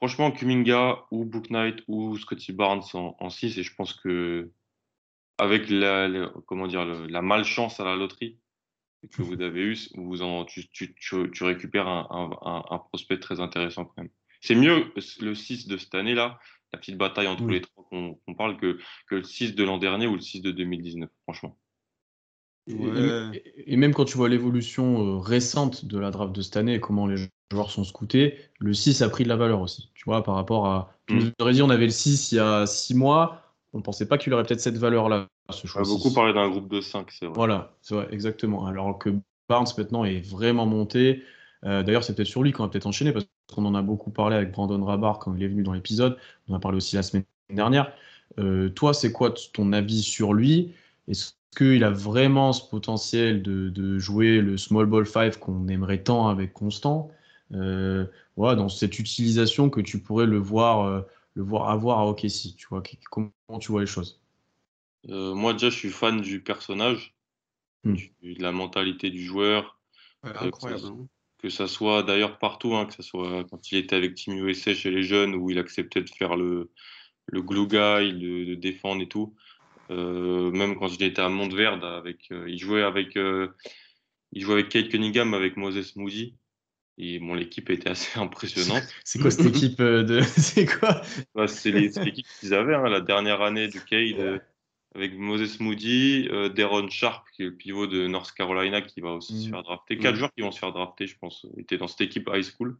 Franchement, 0.00 0.30
Kuminga 0.30 1.04
ou 1.10 1.26
Book 1.26 1.50
Knight 1.50 1.84
ou 1.86 2.16
Scotty 2.16 2.52
Barnes 2.54 2.82
en 2.94 3.28
6, 3.28 3.58
et 3.58 3.62
je 3.62 3.74
pense 3.74 3.92
que 3.92 4.50
avec 5.40 5.70
la, 5.70 6.30
comment 6.46 6.66
dire, 6.66 6.84
la 6.84 7.22
malchance 7.22 7.80
à 7.80 7.84
la 7.84 7.96
loterie 7.96 8.38
que 9.10 9.22
vous 9.22 9.40
avez 9.40 9.62
eu, 9.62 9.78
vous 9.94 10.20
en, 10.20 10.44
tu, 10.44 10.68
tu, 10.68 10.94
tu, 10.94 11.44
récupères 11.44 11.88
un, 11.88 12.06
un, 12.10 12.62
un, 12.70 12.78
prospect 12.78 13.18
très 13.18 13.40
intéressant 13.40 13.86
quand 13.86 14.02
même. 14.02 14.10
C'est 14.42 14.54
mieux 14.54 14.92
le 15.20 15.34
6 15.34 15.66
de 15.66 15.78
cette 15.78 15.94
année-là, 15.94 16.38
la 16.74 16.78
petite 16.78 16.98
bataille 16.98 17.26
entre 17.26 17.46
les 17.46 17.62
trois 17.62 17.88
qu'on 17.90 18.34
parle, 18.36 18.58
que, 18.58 18.78
que 19.08 19.14
le 19.16 19.22
6 19.22 19.54
de 19.54 19.64
l'an 19.64 19.78
dernier 19.78 20.06
ou 20.06 20.14
le 20.14 20.20
6 20.20 20.42
de 20.42 20.50
2019, 20.50 21.08
franchement. 21.22 21.56
Et, 22.66 23.76
même 23.76 23.94
quand 23.94 24.04
tu 24.04 24.18
vois 24.18 24.28
l'évolution 24.28 25.16
euh, 25.16 25.18
récente 25.18 25.86
de 25.86 25.98
la 25.98 26.10
draft 26.10 26.32
de 26.34 26.42
cette 26.42 26.58
année 26.58 26.74
et 26.74 26.80
comment 26.80 27.06
les 27.06 27.16
joueurs 27.50 27.70
sont 27.70 27.84
scoutés, 27.84 28.38
le 28.58 28.74
6 28.74 29.00
a 29.00 29.08
pris 29.08 29.24
de 29.24 29.30
la 29.30 29.36
valeur 29.36 29.62
aussi. 29.62 29.90
Tu 29.94 30.04
vois, 30.04 30.22
par 30.22 30.34
rapport 30.34 30.66
à. 30.66 30.94
Tu 31.06 31.14
nous 31.14 31.30
aurais 31.40 31.54
dit, 31.54 31.62
on 31.62 31.70
avait 31.70 31.86
le 31.86 31.90
6 31.90 32.32
il 32.32 32.36
y 32.36 32.38
a 32.38 32.66
6 32.66 32.94
mois, 32.94 33.49
on 33.72 33.78
ne 33.78 33.82
pensait 33.82 34.06
pas 34.06 34.18
qu'il 34.18 34.32
aurait 34.34 34.44
peut-être 34.44 34.60
cette 34.60 34.78
valeur-là. 34.78 35.28
Ce 35.50 35.66
choix 35.66 35.82
on 35.82 35.84
a 35.84 35.88
beaucoup 35.88 36.12
parlé 36.12 36.32
d'un 36.32 36.48
groupe 36.48 36.68
de 36.68 36.80
5, 36.80 37.10
c'est 37.10 37.26
vrai. 37.26 37.34
Voilà, 37.34 37.72
c'est 37.82 37.94
vrai, 37.94 38.08
exactement. 38.10 38.66
Alors 38.66 38.98
que 38.98 39.10
Barnes 39.48 39.66
maintenant 39.76 40.04
est 40.04 40.20
vraiment 40.20 40.66
monté. 40.66 41.22
Euh, 41.64 41.82
d'ailleurs, 41.82 42.04
c'est 42.04 42.14
peut-être 42.14 42.28
sur 42.28 42.42
lui 42.42 42.52
qu'on 42.52 42.62
va 42.62 42.68
peut-être 42.68 42.86
enchaîner 42.86 43.12
parce 43.12 43.26
qu'on 43.52 43.64
en 43.64 43.74
a 43.74 43.82
beaucoup 43.82 44.10
parlé 44.10 44.36
avec 44.36 44.52
Brandon 44.52 44.82
Rabar 44.84 45.18
quand 45.18 45.34
il 45.34 45.42
est 45.42 45.48
venu 45.48 45.62
dans 45.62 45.72
l'épisode. 45.72 46.16
On 46.48 46.54
en 46.54 46.56
a 46.56 46.60
parlé 46.60 46.76
aussi 46.76 46.96
la 46.96 47.02
semaine 47.02 47.24
dernière. 47.50 47.92
Euh, 48.38 48.70
toi, 48.70 48.94
c'est 48.94 49.12
quoi 49.12 49.34
ton 49.52 49.72
avis 49.72 50.02
sur 50.02 50.32
lui? 50.34 50.72
Est-ce 51.08 51.32
qu'il 51.56 51.82
a 51.84 51.90
vraiment 51.90 52.52
ce 52.52 52.68
potentiel 52.68 53.42
de, 53.42 53.98
jouer 53.98 54.40
le 54.40 54.56
small 54.56 54.86
ball 54.86 55.06
5 55.06 55.36
qu'on 55.38 55.68
aimerait 55.68 56.02
tant 56.02 56.28
avec 56.28 56.52
Constant? 56.52 57.10
Euh, 57.52 58.06
voilà, 58.36 58.54
dans 58.54 58.68
cette 58.68 58.98
utilisation 58.98 59.68
que 59.68 59.80
tu 59.80 59.98
pourrais 59.98 60.26
le 60.26 60.38
voir, 60.38 61.04
le 61.34 61.42
voir 61.42 61.70
avoir 61.70 61.98
à 61.98 62.06
OKC 62.06 62.56
tu 62.56 62.66
vois, 62.68 62.82
Comment 63.10 63.32
tu 63.60 63.72
vois 63.72 63.80
les 63.80 63.86
choses? 63.86 64.20
Euh, 65.08 65.34
Moi, 65.34 65.52
déjà, 65.52 65.70
je 65.70 65.76
suis 65.76 65.90
fan 65.90 66.20
du 66.20 66.42
personnage, 66.42 67.14
hmm. 67.84 67.94
de 68.22 68.42
la 68.42 68.52
mentalité 68.52 69.10
du 69.10 69.24
joueur. 69.24 69.78
incroyable. 70.22 70.86
Hein. 70.86 71.06
Que 71.38 71.48
ça, 71.48 71.66
soit 71.66 72.02
d'ailleurs 72.02 72.38
partout, 72.38 72.74
hein, 72.74 72.84
que 72.84 72.92
ce 72.92 73.02
soit 73.02 73.44
quand 73.50 73.72
il 73.72 73.78
était 73.78 73.96
avec 73.96 74.14
Team 74.14 74.34
USA 74.46 74.74
chez 74.74 74.90
les 74.90 75.02
jeunes, 75.02 75.34
où 75.34 75.50
il 75.50 75.58
acceptait 75.58 76.02
de 76.02 76.10
faire 76.10 76.36
le, 76.36 76.70
le 77.26 77.42
glue 77.42 77.66
guy, 77.66 78.12
de 78.12 78.54
défendre 78.56 79.02
et 79.02 79.08
tout. 79.08 79.34
Euh, 79.90 80.50
même 80.52 80.78
quand 80.78 80.88
j'étais 80.88 81.20
à 81.20 81.28
Montverde, 81.28 81.84
avec, 81.84 82.30
euh, 82.30 82.48
il 82.48 82.58
jouait 82.58 82.82
avec, 82.82 83.16
euh, 83.16 83.48
il 84.32 84.42
jouait 84.42 84.54
avec 84.54 84.68
Kate 84.68 84.88
Cunningham, 84.88 85.34
avec 85.34 85.56
Moses 85.56 85.96
Moody. 85.96 86.36
Et 87.02 87.18
bon, 87.18 87.34
l'équipe 87.34 87.70
était 87.70 87.88
assez 87.88 88.18
impressionnante. 88.20 88.82
C'est 89.04 89.20
quoi 89.20 89.30
cette 89.30 89.46
équipe 89.56 89.80
de 89.80 90.20
C'est 90.36 90.66
quoi? 90.66 91.02
C'est 91.46 91.72
l'équipe 91.72 92.26
qu'ils 92.40 92.54
avaient 92.54 92.74
hein, 92.74 92.88
la 92.88 93.00
dernière 93.00 93.40
année 93.40 93.68
du 93.68 93.80
Cade 93.80 94.42
avec 94.96 95.14
Moses 95.14 95.60
Moody, 95.60 96.24
Deron 96.24 96.90
Sharp, 96.90 97.24
qui 97.36 97.42
est 97.42 97.44
le 97.46 97.54
pivot 97.54 97.86
de 97.86 98.08
North 98.08 98.32
Carolina, 98.32 98.82
qui 98.82 99.00
va 99.00 99.12
aussi 99.12 99.40
se 99.40 99.46
mm. 99.46 99.50
faire 99.50 99.62
drafter. 99.62 99.98
Quatre 99.98 100.14
mm. 100.14 100.18
joueurs 100.18 100.32
qui 100.34 100.42
vont 100.42 100.50
se 100.50 100.58
faire 100.58 100.72
drafter, 100.72 101.06
je 101.06 101.16
pense, 101.16 101.46
étaient 101.56 101.78
dans 101.78 101.86
cette 101.86 102.00
équipe 102.00 102.28
high 102.32 102.42
school. 102.42 102.76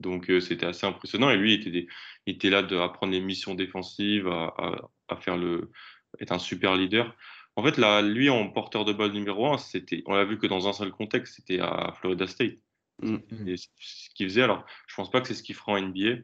Donc 0.00 0.28
c'était 0.40 0.66
assez 0.66 0.86
impressionnant. 0.86 1.30
Et 1.30 1.36
lui, 1.36 1.54
il 1.54 1.68
était, 1.68 1.86
il 2.26 2.34
était 2.34 2.50
là 2.50 2.66
à 2.82 2.88
prendre 2.88 3.12
les 3.12 3.20
missions 3.20 3.54
défensives, 3.54 4.26
à, 4.26 4.52
à, 4.58 4.90
à 5.08 5.16
faire 5.16 5.36
le, 5.36 5.70
est 6.18 6.32
un 6.32 6.38
super 6.38 6.76
leader. 6.76 7.14
En 7.56 7.62
fait, 7.62 7.76
là, 7.76 8.00
lui, 8.00 8.30
en 8.30 8.48
porteur 8.48 8.84
de 8.84 8.92
balle 8.92 9.12
numéro 9.12 9.46
1, 9.52 9.58
c'était, 9.58 10.02
on 10.06 10.14
l'a 10.14 10.24
vu 10.24 10.38
que 10.38 10.46
dans 10.46 10.68
un 10.68 10.72
seul 10.72 10.90
contexte, 10.90 11.36
c'était 11.36 11.60
à 11.60 11.94
Florida 12.00 12.26
State. 12.26 12.56
Mm. 13.00 13.48
Et 13.48 13.56
ce 13.56 13.68
qu'il 14.14 14.28
faisait, 14.28 14.42
alors, 14.42 14.64
je 14.86 14.94
pense 14.94 15.10
pas 15.10 15.20
que 15.20 15.28
c'est 15.28 15.34
ce 15.34 15.42
qu'il 15.42 15.54
fera 15.54 15.72
en 15.72 15.80
NBA, 15.80 16.22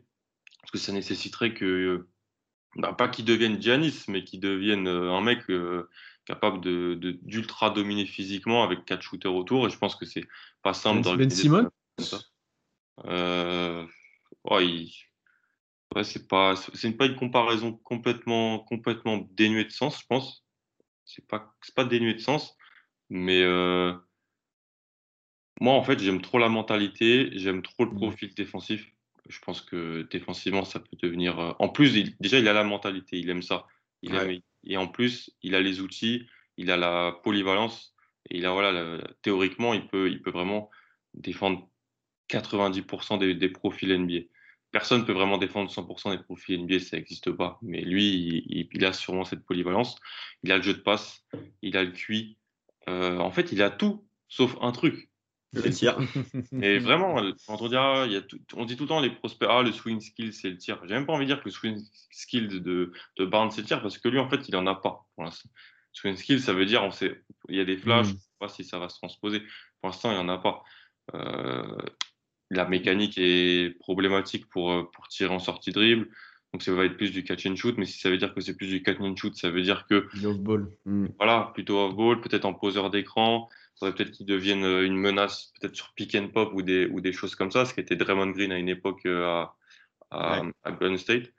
parce 0.60 0.72
que 0.72 0.78
ça 0.78 0.92
nécessiterait 0.92 1.54
que, 1.54 2.08
bah, 2.76 2.92
pas 2.92 3.08
qu'il 3.08 3.24
devienne 3.24 3.60
Giannis, 3.60 4.04
mais 4.08 4.24
qu'il 4.24 4.40
devienne 4.40 4.86
euh, 4.86 5.12
un 5.12 5.20
mec 5.20 5.48
euh, 5.50 5.88
capable 6.24 6.60
de, 6.60 6.94
d'ultra 7.22 7.70
dominer 7.70 8.06
physiquement 8.06 8.62
avec 8.62 8.84
quatre 8.84 9.02
shooters 9.02 9.34
autour. 9.34 9.66
Et 9.66 9.70
je 9.70 9.78
pense 9.78 9.96
que 9.96 10.04
c'est 10.04 10.26
pas 10.62 10.74
simple 10.74 11.02
d'organiser 11.02 11.48
ben 11.48 11.70
ça. 11.98 12.20
Euh, 13.06 13.86
il, 14.60 14.90
Ouais, 15.94 16.04
c'est 16.04 16.28
pas, 16.28 16.54
c'est 16.56 16.92
pas 16.92 17.06
une 17.06 17.16
comparaison 17.16 17.72
complètement, 17.72 18.58
complètement 18.58 19.26
dénuée 19.32 19.64
de 19.64 19.70
sens, 19.70 20.00
je 20.00 20.06
pense. 20.06 20.44
C'est 21.06 21.26
pas, 21.26 21.54
c'est 21.62 21.74
pas 21.74 21.84
dénué 21.84 22.12
de 22.12 22.20
sens, 22.20 22.54
mais 23.08 23.42
euh, 23.42 23.94
moi, 25.60 25.74
en 25.74 25.82
fait, 25.82 25.98
j'aime 25.98 26.20
trop 26.20 26.38
la 26.38 26.48
mentalité, 26.48 27.30
j'aime 27.32 27.62
trop 27.62 27.84
le 27.84 27.90
mmh. 27.90 27.96
profil 27.96 28.34
défensif. 28.34 28.92
Je 29.28 29.38
pense 29.40 29.60
que 29.60 30.06
défensivement, 30.10 30.64
ça 30.64 30.80
peut 30.80 30.96
devenir. 31.02 31.38
Euh, 31.38 31.52
en 31.58 31.68
plus, 31.68 31.92
déjà, 32.20 32.38
il 32.38 32.48
a 32.48 32.52
la 32.52 32.64
mentalité, 32.64 33.18
il 33.18 33.28
aime 33.30 33.42
ça. 33.42 33.66
Il 34.02 34.42
et 34.64 34.76
en 34.76 34.86
plus, 34.86 35.30
il 35.42 35.54
a 35.54 35.60
les 35.60 35.80
outils, 35.80 36.26
il 36.56 36.70
a 36.70 36.76
la 36.76 37.12
polyvalence. 37.24 37.94
Et 38.30 38.44
a, 38.44 38.52
voilà, 38.52 39.00
théoriquement, 39.22 39.74
il 39.74 39.86
peut, 39.86 40.10
il 40.10 40.20
peut 40.22 40.30
vraiment 40.30 40.70
défendre 41.14 41.68
90% 42.30 43.18
des, 43.18 43.34
des 43.34 43.48
profils 43.48 43.92
NBA 43.96 44.26
personne 44.70 45.00
ne 45.00 45.06
peut 45.06 45.12
vraiment 45.12 45.38
défendre 45.38 45.70
100% 45.70 46.16
des 46.16 46.22
profils 46.22 46.62
NBA, 46.62 46.80
ça 46.80 46.96
n'existe 46.96 47.30
pas. 47.32 47.58
Mais 47.62 47.80
lui, 47.80 48.68
il, 48.72 48.84
a 48.84 48.92
sûrement 48.92 49.24
cette 49.24 49.44
polyvalence. 49.44 49.96
Il 50.42 50.52
a 50.52 50.56
le 50.56 50.62
jeu 50.62 50.74
de 50.74 50.80
passe, 50.80 51.24
il 51.62 51.76
a 51.76 51.84
le 51.84 51.92
QI. 51.92 52.36
Euh, 52.88 53.18
en 53.18 53.30
fait, 53.30 53.52
il 53.52 53.62
a 53.62 53.70
tout, 53.70 54.06
sauf 54.28 54.56
un 54.60 54.72
truc. 54.72 55.07
Le 55.52 55.70
tir. 55.70 55.98
Et 56.62 56.78
vraiment, 56.78 57.16
quand 57.46 57.62
on 57.62 57.68
dit, 57.68 57.76
ah, 57.76 58.04
il 58.06 58.12
y 58.12 58.16
a 58.16 58.22
on 58.54 58.64
dit 58.64 58.76
tout 58.76 58.84
le 58.84 58.88
temps 58.88 59.00
les 59.00 59.10
prospects, 59.10 59.48
ah, 59.50 59.62
le 59.62 59.72
swing 59.72 60.00
skill, 60.00 60.32
c'est 60.32 60.50
le 60.50 60.58
tir. 60.58 60.80
J'ai 60.84 60.94
même 60.94 61.06
pas 61.06 61.14
envie 61.14 61.24
de 61.24 61.32
dire 61.32 61.40
que 61.40 61.46
le 61.46 61.50
swing 61.50 61.78
skill 62.10 62.48
de, 62.48 62.92
de 63.16 63.24
Barnes, 63.24 63.50
c'est 63.50 63.62
le 63.62 63.66
tir, 63.66 63.80
parce 63.80 63.98
que 63.98 64.08
lui, 64.08 64.18
en 64.18 64.28
fait, 64.28 64.48
il 64.48 64.56
en 64.56 64.66
a 64.66 64.74
pas 64.74 65.06
pour 65.14 65.24
l'instant. 65.24 65.48
Swing 65.92 66.16
skill, 66.16 66.40
ça 66.40 66.52
veut 66.52 66.66
dire, 66.66 66.82
on 66.82 66.90
sait, 66.90 67.22
il 67.48 67.56
y 67.56 67.60
a 67.60 67.64
des 67.64 67.76
flashs, 67.76 68.06
mm. 68.06 68.10
je 68.10 68.14
ne 68.14 68.18
sais 68.18 68.36
pas 68.38 68.48
si 68.48 68.64
ça 68.64 68.78
va 68.78 68.88
se 68.88 68.96
transposer. 68.98 69.40
Pour 69.80 69.90
l'instant, 69.90 70.10
il 70.10 70.14
n'y 70.14 70.20
en 70.20 70.28
a 70.28 70.38
pas. 70.38 70.62
Euh, 71.14 71.78
la 72.50 72.66
mécanique 72.66 73.14
est 73.16 73.78
problématique 73.78 74.48
pour, 74.48 74.72
euh, 74.72 74.82
pour 74.92 75.08
tirer 75.08 75.34
en 75.34 75.38
sortie 75.38 75.72
dribble. 75.72 76.08
Donc 76.52 76.62
ça 76.62 76.72
va 76.72 76.84
être 76.86 76.96
plus 76.96 77.10
du 77.10 77.24
catch 77.24 77.46
and 77.46 77.56
shoot, 77.56 77.76
mais 77.76 77.84
si 77.84 77.98
ça 77.98 78.08
veut 78.08 78.16
dire 78.16 78.34
que 78.34 78.40
c'est 78.40 78.56
plus 78.56 78.68
du 78.68 78.82
catch 78.82 78.98
and 79.00 79.16
shoot, 79.16 79.36
ça 79.36 79.50
veut 79.50 79.62
dire 79.62 79.86
que 79.86 80.08
off-ball. 80.24 80.70
Hmm. 80.86 81.08
Voilà, 81.18 81.50
plutôt 81.52 81.78
off-ball, 81.78 82.20
peut-être 82.22 82.46
en 82.46 82.54
poseur 82.54 82.90
d'écran. 82.90 83.48
Faudrait 83.78 83.94
peut-être 83.94 84.10
qu'il 84.10 84.26
devienne 84.26 84.64
euh, 84.64 84.84
une 84.84 84.96
menace, 84.96 85.52
peut-être 85.60 85.76
sur 85.76 85.92
pick 85.94 86.14
and 86.14 86.28
pop 86.28 86.52
ou 86.54 86.62
des, 86.62 86.86
ou 86.86 87.00
des 87.00 87.12
choses 87.12 87.34
comme 87.34 87.50
ça, 87.50 87.64
ce 87.64 87.74
qui 87.74 87.80
était 87.80 87.96
Draymond 87.96 88.30
Green 88.30 88.52
à 88.52 88.58
une 88.58 88.68
époque 88.68 89.06
euh, 89.06 89.44
à, 90.10 90.42
à, 90.64 90.72
Golden 90.72 90.98
State. 90.98 91.32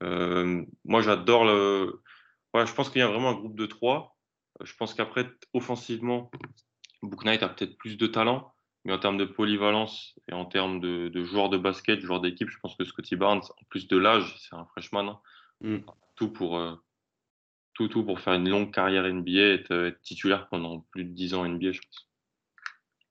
moi, 0.00 1.02
j'adore 1.02 1.44
le. 1.44 2.02
Ouais, 2.52 2.66
je 2.66 2.74
pense 2.74 2.90
qu'il 2.90 3.00
y 3.00 3.02
a 3.02 3.08
vraiment 3.08 3.30
un 3.30 3.34
groupe 3.34 3.56
de 3.56 3.66
trois. 3.66 4.16
Je 4.62 4.72
pense 4.76 4.94
qu'après, 4.94 5.28
offensivement, 5.52 6.30
Book 7.02 7.24
Knight 7.24 7.42
a 7.42 7.48
peut-être 7.48 7.76
plus 7.76 7.96
de 7.96 8.06
talent. 8.06 8.54
Mais 8.84 8.92
en 8.92 8.98
termes 8.98 9.16
de 9.16 9.24
polyvalence 9.24 10.14
et 10.28 10.34
en 10.34 10.44
termes 10.44 10.78
de, 10.78 11.08
de 11.08 11.24
joueurs 11.24 11.48
de 11.48 11.56
basket, 11.56 12.00
joueurs 12.00 12.20
d'équipe, 12.20 12.50
je 12.50 12.58
pense 12.58 12.76
que 12.76 12.84
Scotty 12.84 13.16
Barnes, 13.16 13.40
en 13.40 13.64
plus 13.70 13.88
de 13.88 13.96
l'âge, 13.96 14.36
c'est 14.38 14.54
un 14.54 14.66
freshman. 14.66 15.08
Hein. 15.08 15.20
Mm. 15.62 15.78
Tout, 16.16 16.30
pour, 16.30 16.58
euh, 16.58 16.74
tout, 17.74 17.88
tout 17.88 18.04
pour 18.04 18.20
faire 18.20 18.34
une 18.34 18.48
longue 18.48 18.72
carrière 18.72 19.04
NBA 19.04 19.30
et 19.30 19.54
être, 19.54 19.94
titulaire 20.02 20.48
pendant 20.48 20.80
plus 20.90 21.04
de 21.04 21.10
10 21.10 21.34
ans 21.34 21.46
NBA, 21.46 21.72
je 21.72 21.80
pense. 21.80 22.08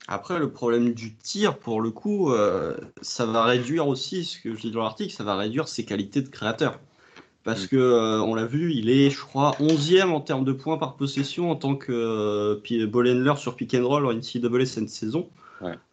Après, 0.08 0.38
le 0.38 0.52
problème 0.52 0.94
du 0.94 1.16
tir, 1.16 1.58
pour 1.58 1.80
le 1.80 1.92
coup, 1.92 2.32
euh, 2.32 2.76
ça 3.02 3.26
va 3.26 3.46
réduire 3.46 3.88
aussi, 3.88 4.26
ce 4.26 4.40
que 4.40 4.54
je 4.54 4.62
dis 4.62 4.72
dans 4.72 4.84
l'article, 4.84 5.14
ça 5.14 5.24
va 5.24 5.38
réduire 5.38 5.68
ses 5.68 5.86
qualités 5.86 6.22
de 6.22 6.28
créateur. 6.28 6.80
Parce 7.44 7.66
mm. 7.66 7.68
que 7.68 7.76
euh, 7.78 8.22
on 8.22 8.36
l'a 8.36 8.46
vu, 8.46 8.74
il 8.74 8.90
est, 8.90 9.10
je 9.10 9.20
crois, 9.20 9.56
11e 9.60 10.10
en 10.10 10.20
termes 10.20 10.44
de 10.44 10.52
points 10.52 10.78
par 10.78 10.96
possession 10.96 11.52
en 11.52 11.56
tant 11.56 11.76
que 11.76 12.62
ball 12.86 13.08
handler 13.08 13.36
sur 13.38 13.56
pick 13.56 13.74
and 13.76 13.88
roll 13.88 14.06
en 14.06 14.14
NCAA 14.14 14.66
cette 14.66 14.90
saison. 14.90 15.30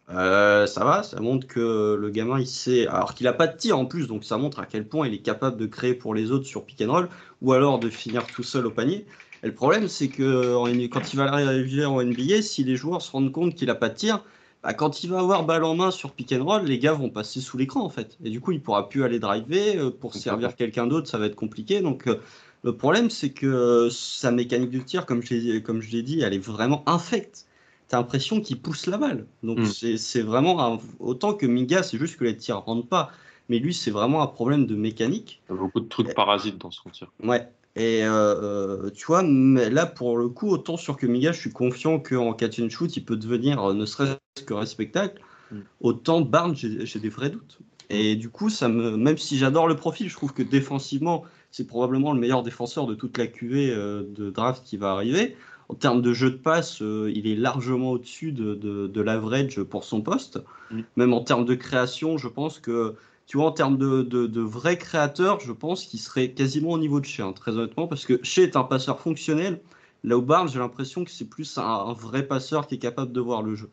Euh, 0.09 0.67
ça 0.67 0.83
va, 0.83 1.03
ça 1.03 1.19
montre 1.21 1.47
que 1.47 1.95
le 1.99 2.09
gamin, 2.09 2.39
il 2.39 2.47
sait, 2.47 2.87
alors 2.87 3.13
qu'il 3.13 3.25
n'a 3.25 3.33
pas 3.33 3.47
de 3.47 3.57
tir 3.57 3.77
en 3.77 3.85
plus, 3.85 4.07
donc 4.07 4.25
ça 4.25 4.37
montre 4.37 4.59
à 4.59 4.65
quel 4.65 4.85
point 4.85 5.07
il 5.07 5.13
est 5.13 5.21
capable 5.21 5.57
de 5.57 5.65
créer 5.65 5.93
pour 5.93 6.13
les 6.13 6.31
autres 6.31 6.45
sur 6.45 6.65
pick 6.65 6.81
and 6.81 6.91
roll, 6.91 7.09
ou 7.41 7.53
alors 7.53 7.79
de 7.79 7.89
finir 7.89 8.25
tout 8.27 8.43
seul 8.43 8.65
au 8.65 8.71
panier. 8.71 9.05
Et 9.43 9.47
le 9.47 9.53
problème, 9.53 9.87
c'est 9.87 10.09
que 10.09 10.87
quand 10.87 11.13
il 11.13 11.17
va 11.17 11.31
arriver 11.31 11.85
en 11.85 12.01
NBA, 12.03 12.41
si 12.41 12.63
les 12.63 12.75
joueurs 12.75 13.01
se 13.01 13.11
rendent 13.11 13.31
compte 13.31 13.55
qu'il 13.55 13.67
n'a 13.67 13.75
pas 13.75 13.89
de 13.89 13.95
tir, 13.95 14.23
bah, 14.63 14.73
quand 14.75 15.03
il 15.03 15.09
va 15.09 15.19
avoir 15.19 15.43
balle 15.45 15.63
en 15.63 15.75
main 15.75 15.89
sur 15.89 16.11
pick 16.11 16.31
and 16.33 16.43
roll, 16.43 16.63
les 16.65 16.77
gars 16.77 16.93
vont 16.93 17.09
passer 17.09 17.41
sous 17.41 17.57
l'écran 17.57 17.83
en 17.83 17.89
fait. 17.89 18.17
Et 18.23 18.29
du 18.29 18.39
coup, 18.39 18.51
il 18.51 18.61
pourra 18.61 18.89
plus 18.89 19.03
aller 19.03 19.19
driver. 19.19 19.77
Euh, 19.77 19.89
pour 19.91 20.13
servir 20.13 20.55
quelqu'un 20.55 20.85
d'autre, 20.85 21.09
ça 21.09 21.17
va 21.17 21.25
être 21.25 21.35
compliqué. 21.35 21.81
Donc, 21.81 22.07
euh, 22.07 22.19
le 22.63 22.75
problème, 22.75 23.09
c'est 23.09 23.31
que 23.31 23.89
sa 23.89 24.31
mécanique 24.31 24.69
de 24.69 24.79
tir, 24.79 25.07
comme 25.07 25.23
je, 25.23 25.59
comme 25.59 25.81
je 25.81 25.91
l'ai 25.91 26.03
dit, 26.03 26.21
elle 26.21 26.33
est 26.35 26.45
vraiment 26.45 26.83
infecte 26.87 27.47
t'as 27.91 27.97
l'impression 27.97 28.39
qu'il 28.39 28.57
pousse 28.61 28.85
la 28.87 28.97
balle. 28.97 29.25
Donc 29.43 29.59
Mm. 29.59 29.97
c'est 29.97 30.21
vraiment 30.21 30.65
un- 30.65 30.79
autant 30.99 31.33
que 31.33 31.45
Minga, 31.45 31.83
c'est 31.83 31.97
juste 31.97 32.15
que 32.17 32.23
les 32.23 32.37
tirs 32.37 32.59
rentrent 32.59 32.87
pas. 32.87 33.11
Mais 33.49 33.59
lui, 33.59 33.73
c'est 33.73 33.91
vraiment 33.91 34.21
un 34.21 34.27
problème 34.27 34.65
de 34.65 34.75
mécanique. 34.75 35.41
Il 35.49 35.55
y 35.55 35.57
a 35.57 35.59
beaucoup 35.59 35.81
de 35.81 35.89
trucs 35.89 36.13
parasites 36.13 36.57
dans 36.57 36.71
son 36.71 36.89
tir. 36.89 37.11
Ouais. 37.21 37.49
Et 37.75 38.03
euh, 38.05 38.09
euh, 38.13 38.89
tu 38.91 39.05
vois, 39.07 39.23
mais 39.23 39.69
là 39.69 39.85
pour 39.85 40.17
le 40.17 40.29
coup, 40.29 40.49
autant 40.49 40.77
sur 40.77 40.95
Kemiga, 40.95 41.33
je 41.33 41.39
suis 41.41 41.51
confiant 41.51 41.99
qu'en 41.99 42.31
catch 42.31 42.61
and 42.61 42.69
shoot, 42.69 42.95
il 42.95 43.03
peut 43.03 43.17
devenir 43.17 43.61
euh, 43.61 43.73
ne 43.73 43.85
serait-ce 43.85 44.43
que 44.43 44.53
respectable. 44.53 45.13
Mm. 45.51 45.55
Autant 45.81 46.21
Barnes, 46.21 46.55
j'ai 46.55 46.99
des 46.99 47.09
vrais 47.09 47.29
doutes. 47.29 47.59
Et 47.89 48.15
du 48.15 48.29
coup, 48.29 48.49
ça 48.49 48.69
me, 48.69 48.95
même 48.95 49.17
si 49.17 49.37
j'adore 49.37 49.67
le 49.67 49.75
profil, 49.75 50.07
je 50.07 50.15
trouve 50.15 50.31
que 50.33 50.43
défensivement, 50.43 51.23
c'est 51.51 51.67
probablement 51.67 52.13
le 52.13 52.21
meilleur 52.21 52.41
défenseur 52.41 52.87
de 52.87 52.95
toute 52.95 53.17
la 53.17 53.27
QV 53.27 53.75
de 53.75 54.29
draft 54.31 54.63
qui 54.63 54.77
va 54.77 54.91
arriver. 54.91 55.35
En 55.71 55.75
termes 55.75 56.01
de 56.01 56.11
jeu 56.11 56.29
de 56.29 56.35
passe, 56.35 56.81
euh, 56.81 57.09
il 57.15 57.27
est 57.27 57.35
largement 57.35 57.91
au-dessus 57.91 58.33
de, 58.33 58.55
de, 58.55 58.87
de 58.87 59.01
l'average 59.01 59.63
pour 59.63 59.85
son 59.85 60.01
poste. 60.01 60.41
Mm. 60.69 60.81
Même 60.97 61.13
en 61.13 61.21
termes 61.21 61.45
de 61.45 61.55
création, 61.55 62.17
je 62.17 62.27
pense 62.27 62.59
que, 62.59 62.95
tu 63.25 63.37
vois, 63.37 63.47
en 63.47 63.53
termes 63.53 63.77
de, 63.77 64.01
de, 64.01 64.41
vrai 64.41 64.77
créateur, 64.77 65.39
je 65.39 65.53
pense 65.53 65.85
qu'il 65.85 66.01
serait 66.01 66.31
quasiment 66.31 66.71
au 66.71 66.77
niveau 66.77 66.99
de 66.99 67.05
Shea, 67.05 67.23
hein, 67.23 67.31
très 67.31 67.53
honnêtement, 67.53 67.87
parce 67.87 68.05
que 68.05 68.19
Shea 68.21 68.43
est 68.43 68.57
un 68.57 68.63
passeur 68.63 68.99
fonctionnel. 68.99 69.61
Là 70.03 70.17
où 70.17 70.21
Barnes, 70.21 70.49
j'ai 70.49 70.59
l'impression 70.59 71.05
que 71.05 71.11
c'est 71.11 71.29
plus 71.29 71.57
un, 71.57 71.63
un 71.63 71.93
vrai 71.93 72.23
passeur 72.27 72.67
qui 72.67 72.75
est 72.75 72.79
capable 72.79 73.13
de 73.13 73.21
voir 73.21 73.41
le 73.41 73.55
jeu. 73.55 73.69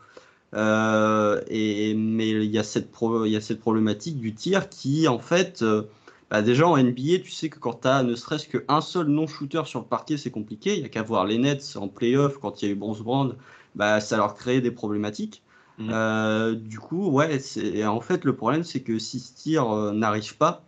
Euh, 0.54 1.42
et, 1.48 1.94
mais 1.94 2.30
il 2.30 2.50
y, 2.50 2.58
a 2.58 2.62
cette 2.62 2.92
pro- 2.92 3.24
il 3.24 3.32
y 3.32 3.36
a 3.36 3.40
cette 3.40 3.60
problématique 3.60 4.20
du 4.20 4.34
tir 4.34 4.68
qui, 4.68 5.08
en 5.08 5.18
fait, 5.18 5.62
euh, 5.62 5.82
bah 6.30 6.42
déjà 6.42 6.66
en 6.68 6.76
NBA, 6.76 7.18
tu 7.20 7.30
sais 7.30 7.48
que 7.50 7.58
quand 7.58 7.82
tu 7.82 7.88
as 7.88 8.02
ne 8.02 8.14
serait-ce 8.14 8.48
qu'un 8.48 8.80
seul 8.80 9.06
non-shooter 9.08 9.62
sur 9.66 9.80
le 9.80 9.86
parquet, 9.86 10.16
c'est 10.16 10.30
compliqué. 10.30 10.74
Il 10.74 10.80
n'y 10.80 10.86
a 10.86 10.88
qu'à 10.88 11.02
voir 11.02 11.24
les 11.26 11.38
Nets 11.38 11.76
en 11.76 11.88
playoff, 11.88 12.38
quand 12.38 12.62
il 12.62 12.66
y 12.66 12.68
a 12.68 12.72
eu 12.72 12.76
Bronze 12.76 13.02
Brand, 13.02 13.36
bah, 13.74 14.00
ça 14.00 14.16
leur 14.16 14.34
créait 14.34 14.60
des 14.60 14.70
problématiques. 14.70 15.42
Mhm. 15.78 15.90
Euh, 15.90 16.54
du 16.54 16.78
coup, 16.78 17.08
ouais, 17.10 17.38
c'est 17.38 17.84
en 17.86 18.00
fait 18.00 18.24
le 18.24 18.36
problème, 18.36 18.62
c'est 18.64 18.82
que 18.82 18.98
si 18.98 19.20
ce 19.20 19.34
tir 19.34 19.70
euh, 19.72 19.92
n'arrive 19.92 20.36
pas, 20.36 20.64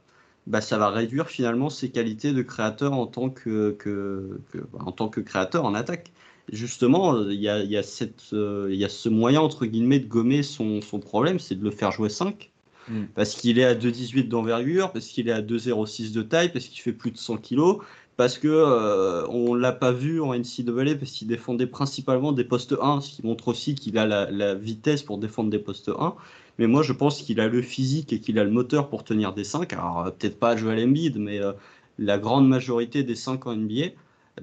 bah, 0.46 0.61
ça 0.61 0.79
va 0.79 0.88
réduire 0.90 1.29
finalement 1.29 1.68
ses 1.70 1.90
qualités 1.90 2.33
de 2.33 2.42
créateur 2.42 2.92
en 2.94 3.07
tant 3.07 3.31
que, 3.31 3.73
que, 3.73 4.40
que- 4.51 4.59
bah, 4.59 4.79
en 4.85 4.92
tant 4.92 5.09
que 5.09 5.20
créateur 5.20 5.64
en 5.64 5.75
attaque. 5.75 6.12
Justement, 6.53 7.14
euh, 7.14 7.33
il 7.33 7.40
y 7.40 7.49
a, 7.49 7.62
y, 7.62 7.77
a 7.77 7.83
cette, 7.83 8.33
euh, 8.33 8.68
y 8.75 8.85
a 8.85 8.88
ce 8.88 9.09
moyen 9.09 9.40
entre 9.40 9.66
guillemets 9.66 10.01
de 10.01 10.07
gommer 10.09 10.42
son, 10.42 10.81
son 10.81 10.99
problème, 11.01 11.38
c'est 11.38 11.55
de 11.55 11.62
le 11.64 11.70
faire 11.70 11.92
jouer 11.92 12.09
5. 12.09 12.51
Mm. 12.88 13.05
Parce 13.14 13.35
qu'il 13.35 13.59
est 13.59 13.64
à 13.64 13.75
2,18 13.75 14.29
d'envergure, 14.29 14.93
parce 14.93 15.07
qu'il 15.07 15.29
est 15.29 15.33
à 15.33 15.43
2,06 15.43 16.12
de 16.12 16.23
taille, 16.23 16.53
parce 16.53 16.66
qu'il 16.66 16.81
fait 16.81 16.93
plus 16.93 17.11
de 17.11 17.19
100 17.19 17.38
kilos, 17.38 17.79
parce 18.16 18.38
que 18.38 18.49
euh, 18.49 19.27
on 19.29 19.55
l'a 19.55 19.73
pas 19.73 19.93
vu 19.93 20.21
en 20.21 20.35
NCAA, 20.35 20.97
parce 20.97 21.12
qu'il 21.12 21.29
défendait 21.29 21.66
principalement 21.66 22.33
des 22.33 22.45
postes 22.45 22.75
1, 22.81 23.01
ce 23.01 23.16
qui 23.16 23.27
montre 23.27 23.49
aussi 23.49 23.75
qu'il 23.75 23.99
a 23.99 24.07
la, 24.07 24.31
la 24.31 24.55
vitesse 24.55 25.03
pour 25.03 25.19
défendre 25.19 25.51
des 25.51 25.59
postes 25.59 25.90
1. 25.97 26.14
Mais 26.59 26.66
moi, 26.66 26.83
je 26.83 26.93
pense 26.93 27.23
qu'il 27.23 27.40
a 27.40 27.49
le 27.49 27.62
physique 27.62 28.12
et 28.12 28.21
qu'il 28.21 28.38
a 28.38 28.45
le 28.45 28.51
moteur 28.51 28.88
pour 28.90 29.05
tenir 29.05 29.33
des 29.33 29.45
5. 29.45 29.73
Alors, 29.73 30.07
euh, 30.07 30.11
peut-être 30.11 30.38
pas 30.38 30.57
Joel 30.57 30.85
Embiid, 30.85 31.19
mais 31.19 31.40
euh, 31.40 31.53
la 31.99 32.19
grande 32.19 32.49
majorité 32.49 33.03
des 33.05 33.14
5 33.14 33.47
en 33.47 33.57
NBA. 33.57 33.93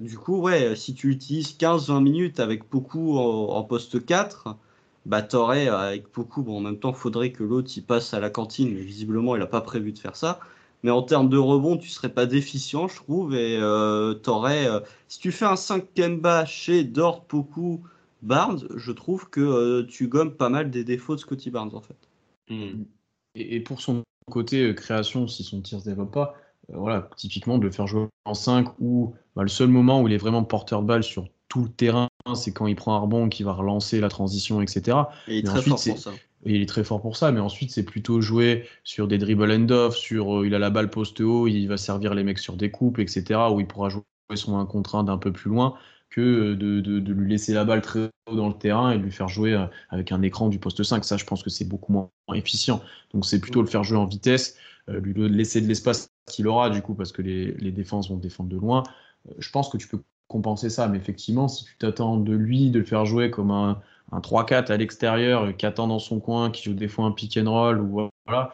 Du 0.00 0.18
coup, 0.18 0.40
ouais, 0.40 0.76
si 0.76 0.94
tu 0.94 1.10
utilises 1.10 1.56
15-20 1.58 2.02
minutes 2.02 2.40
avec 2.40 2.68
beaucoup 2.70 3.16
en, 3.18 3.50
en 3.56 3.64
poste 3.64 4.04
4, 4.04 4.56
bah 5.06 5.22
t'aurais 5.22 5.68
avec 5.68 6.12
beaucoup, 6.14 6.42
bon, 6.42 6.58
en 6.58 6.60
même 6.60 6.78
temps, 6.78 6.92
faudrait 6.92 7.32
que 7.32 7.42
l'autre 7.42 7.70
il 7.76 7.82
passe 7.82 8.14
à 8.14 8.20
la 8.20 8.30
cantine, 8.30 8.72
mais 8.74 8.80
visiblement, 8.80 9.36
il 9.36 9.38
n'a 9.38 9.46
pas 9.46 9.60
prévu 9.60 9.92
de 9.92 9.98
faire 9.98 10.16
ça. 10.16 10.40
Mais 10.82 10.90
en 10.90 11.02
termes 11.02 11.28
de 11.28 11.38
rebond, 11.38 11.76
tu 11.76 11.88
serais 11.88 12.08
pas 12.08 12.26
déficient, 12.26 12.86
je 12.88 12.96
trouve, 12.96 13.34
et 13.34 13.56
euh, 13.60 14.14
t'aurais, 14.14 14.68
euh, 14.68 14.80
si 15.08 15.18
tu 15.18 15.32
fais 15.32 15.44
un 15.44 15.56
5 15.56 15.92
Kemba 15.94 16.44
chez 16.44 16.84
Dort, 16.84 17.24
Poku, 17.24 17.82
Barnes, 18.22 18.66
je 18.76 18.92
trouve 18.92 19.28
que 19.28 19.40
euh, 19.40 19.86
tu 19.88 20.08
gommes 20.08 20.34
pas 20.34 20.48
mal 20.48 20.70
des 20.70 20.84
défauts 20.84 21.16
de 21.16 21.20
Scotty 21.20 21.50
Barnes, 21.50 21.74
en 21.74 21.80
fait. 21.80 21.96
Mhm. 22.48 22.84
Et, 23.34 23.60
pour 23.60 23.80
son 23.80 24.02
côté 24.30 24.74
création, 24.74 25.26
si 25.26 25.42
son 25.42 25.60
tir 25.62 25.80
se 25.80 25.84
développe 25.84 26.12
pas, 26.12 26.34
voilà, 26.68 27.08
typiquement 27.16 27.58
de 27.58 27.64
le 27.64 27.72
faire 27.72 27.86
jouer 27.86 28.06
en 28.24 28.34
5 28.34 28.68
ou 28.78 29.14
bah, 29.34 29.42
le 29.42 29.48
seul 29.48 29.68
moment 29.68 30.02
où 30.02 30.08
il 30.08 30.14
est 30.14 30.18
vraiment 30.18 30.44
porteur 30.44 30.82
de 30.82 30.86
balle 30.86 31.02
sur 31.02 31.28
tout 31.48 31.62
le 31.62 31.70
terrain, 31.70 32.07
c'est 32.34 32.52
quand 32.52 32.66
il 32.66 32.76
prend 32.76 32.94
un 32.94 32.98
rebond, 32.98 33.28
qu'il 33.28 33.46
va 33.46 33.52
relancer 33.52 34.00
la 34.00 34.08
transition, 34.08 34.60
etc. 34.60 35.10
Et 35.26 35.34
il 35.34 35.38
est 35.38 35.42
Mais 35.42 35.48
très 35.48 35.58
ensuite, 35.58 35.78
fort 35.78 35.82
pour 35.84 35.98
ça. 35.98 36.20
Et 36.44 36.54
il 36.56 36.62
est 36.62 36.66
très 36.66 36.84
fort 36.84 37.00
pour 37.00 37.16
ça, 37.16 37.32
mais 37.32 37.40
ensuite 37.40 37.70
c'est 37.72 37.84
plutôt 37.84 38.20
jouer 38.20 38.68
sur 38.84 39.08
des 39.08 39.18
dribble 39.18 39.50
and 39.50 39.68
off, 39.70 39.96
sur 39.96 40.40
euh, 40.40 40.46
il 40.46 40.54
a 40.54 40.58
la 40.58 40.70
balle 40.70 40.90
poste 40.90 41.20
haut, 41.20 41.48
il 41.48 41.66
va 41.66 41.76
servir 41.76 42.14
les 42.14 42.22
mecs 42.24 42.38
sur 42.38 42.56
des 42.56 42.70
coupes, 42.70 42.98
etc. 42.98 43.52
Où 43.52 43.60
il 43.60 43.66
pourra 43.66 43.88
jouer 43.88 44.02
son 44.34 44.58
1 44.58 44.66
contre 44.66 44.94
1 44.94 45.04
d'un 45.04 45.18
peu 45.18 45.32
plus 45.32 45.50
loin 45.50 45.74
que 46.10 46.54
de, 46.54 46.80
de- 46.80 47.00
de 47.00 47.12
lui 47.12 47.28
laisser 47.30 47.52
la 47.54 47.64
balle 47.64 47.82
très 47.82 48.10
haut 48.30 48.36
dans 48.36 48.48
le 48.48 48.54
terrain 48.54 48.92
et 48.92 48.98
de 48.98 49.02
lui 49.02 49.10
faire 49.12 49.28
jouer 49.28 49.54
euh, 49.54 49.66
avec 49.90 50.12
un 50.12 50.22
écran 50.22 50.48
du 50.48 50.58
poste 50.58 50.82
5. 50.82 51.04
Ça, 51.04 51.16
je 51.16 51.24
pense 51.24 51.42
que 51.42 51.50
c'est 51.50 51.64
beaucoup 51.66 51.92
moins 51.92 52.10
efficient. 52.34 52.82
Donc 53.12 53.26
c'est 53.26 53.40
plutôt 53.40 53.60
le 53.62 53.68
faire 53.68 53.84
jouer 53.84 53.98
en 53.98 54.06
vitesse, 54.06 54.56
euh, 54.88 55.00
lui 55.00 55.14
laisser 55.28 55.60
de 55.60 55.66
l'espace 55.66 56.10
qu'il 56.26 56.46
aura 56.46 56.70
du 56.70 56.82
coup 56.82 56.94
parce 56.94 57.12
que 57.12 57.22
les, 57.22 57.52
les 57.54 57.72
défenses 57.72 58.08
vont 58.10 58.16
défendre 58.16 58.48
de 58.50 58.56
loin. 58.56 58.82
Je 59.38 59.50
pense 59.50 59.68
que 59.68 59.76
tu 59.76 59.88
peux 59.88 60.02
compenser 60.28 60.70
ça, 60.70 60.88
mais 60.88 60.98
effectivement, 60.98 61.48
si 61.48 61.64
tu 61.64 61.76
t'attends 61.78 62.18
de 62.18 62.34
lui 62.34 62.70
de 62.70 62.78
le 62.78 62.84
faire 62.84 63.04
jouer 63.06 63.30
comme 63.30 63.50
un 63.50 63.80
un 64.12 64.20
3-4 64.20 64.70
à 64.70 64.76
l'extérieur 64.76 65.44
euh, 65.44 65.52
qui 65.52 65.66
attend 65.66 65.86
dans 65.86 65.98
son 65.98 66.20
coin, 66.20 66.50
qui 66.50 66.64
joue 66.64 66.74
des 66.74 66.88
fois 66.88 67.04
un 67.04 67.12
pick 67.12 67.36
and 67.36 67.50
roll, 67.50 67.80
ou 67.80 68.10
voilà, 68.26 68.52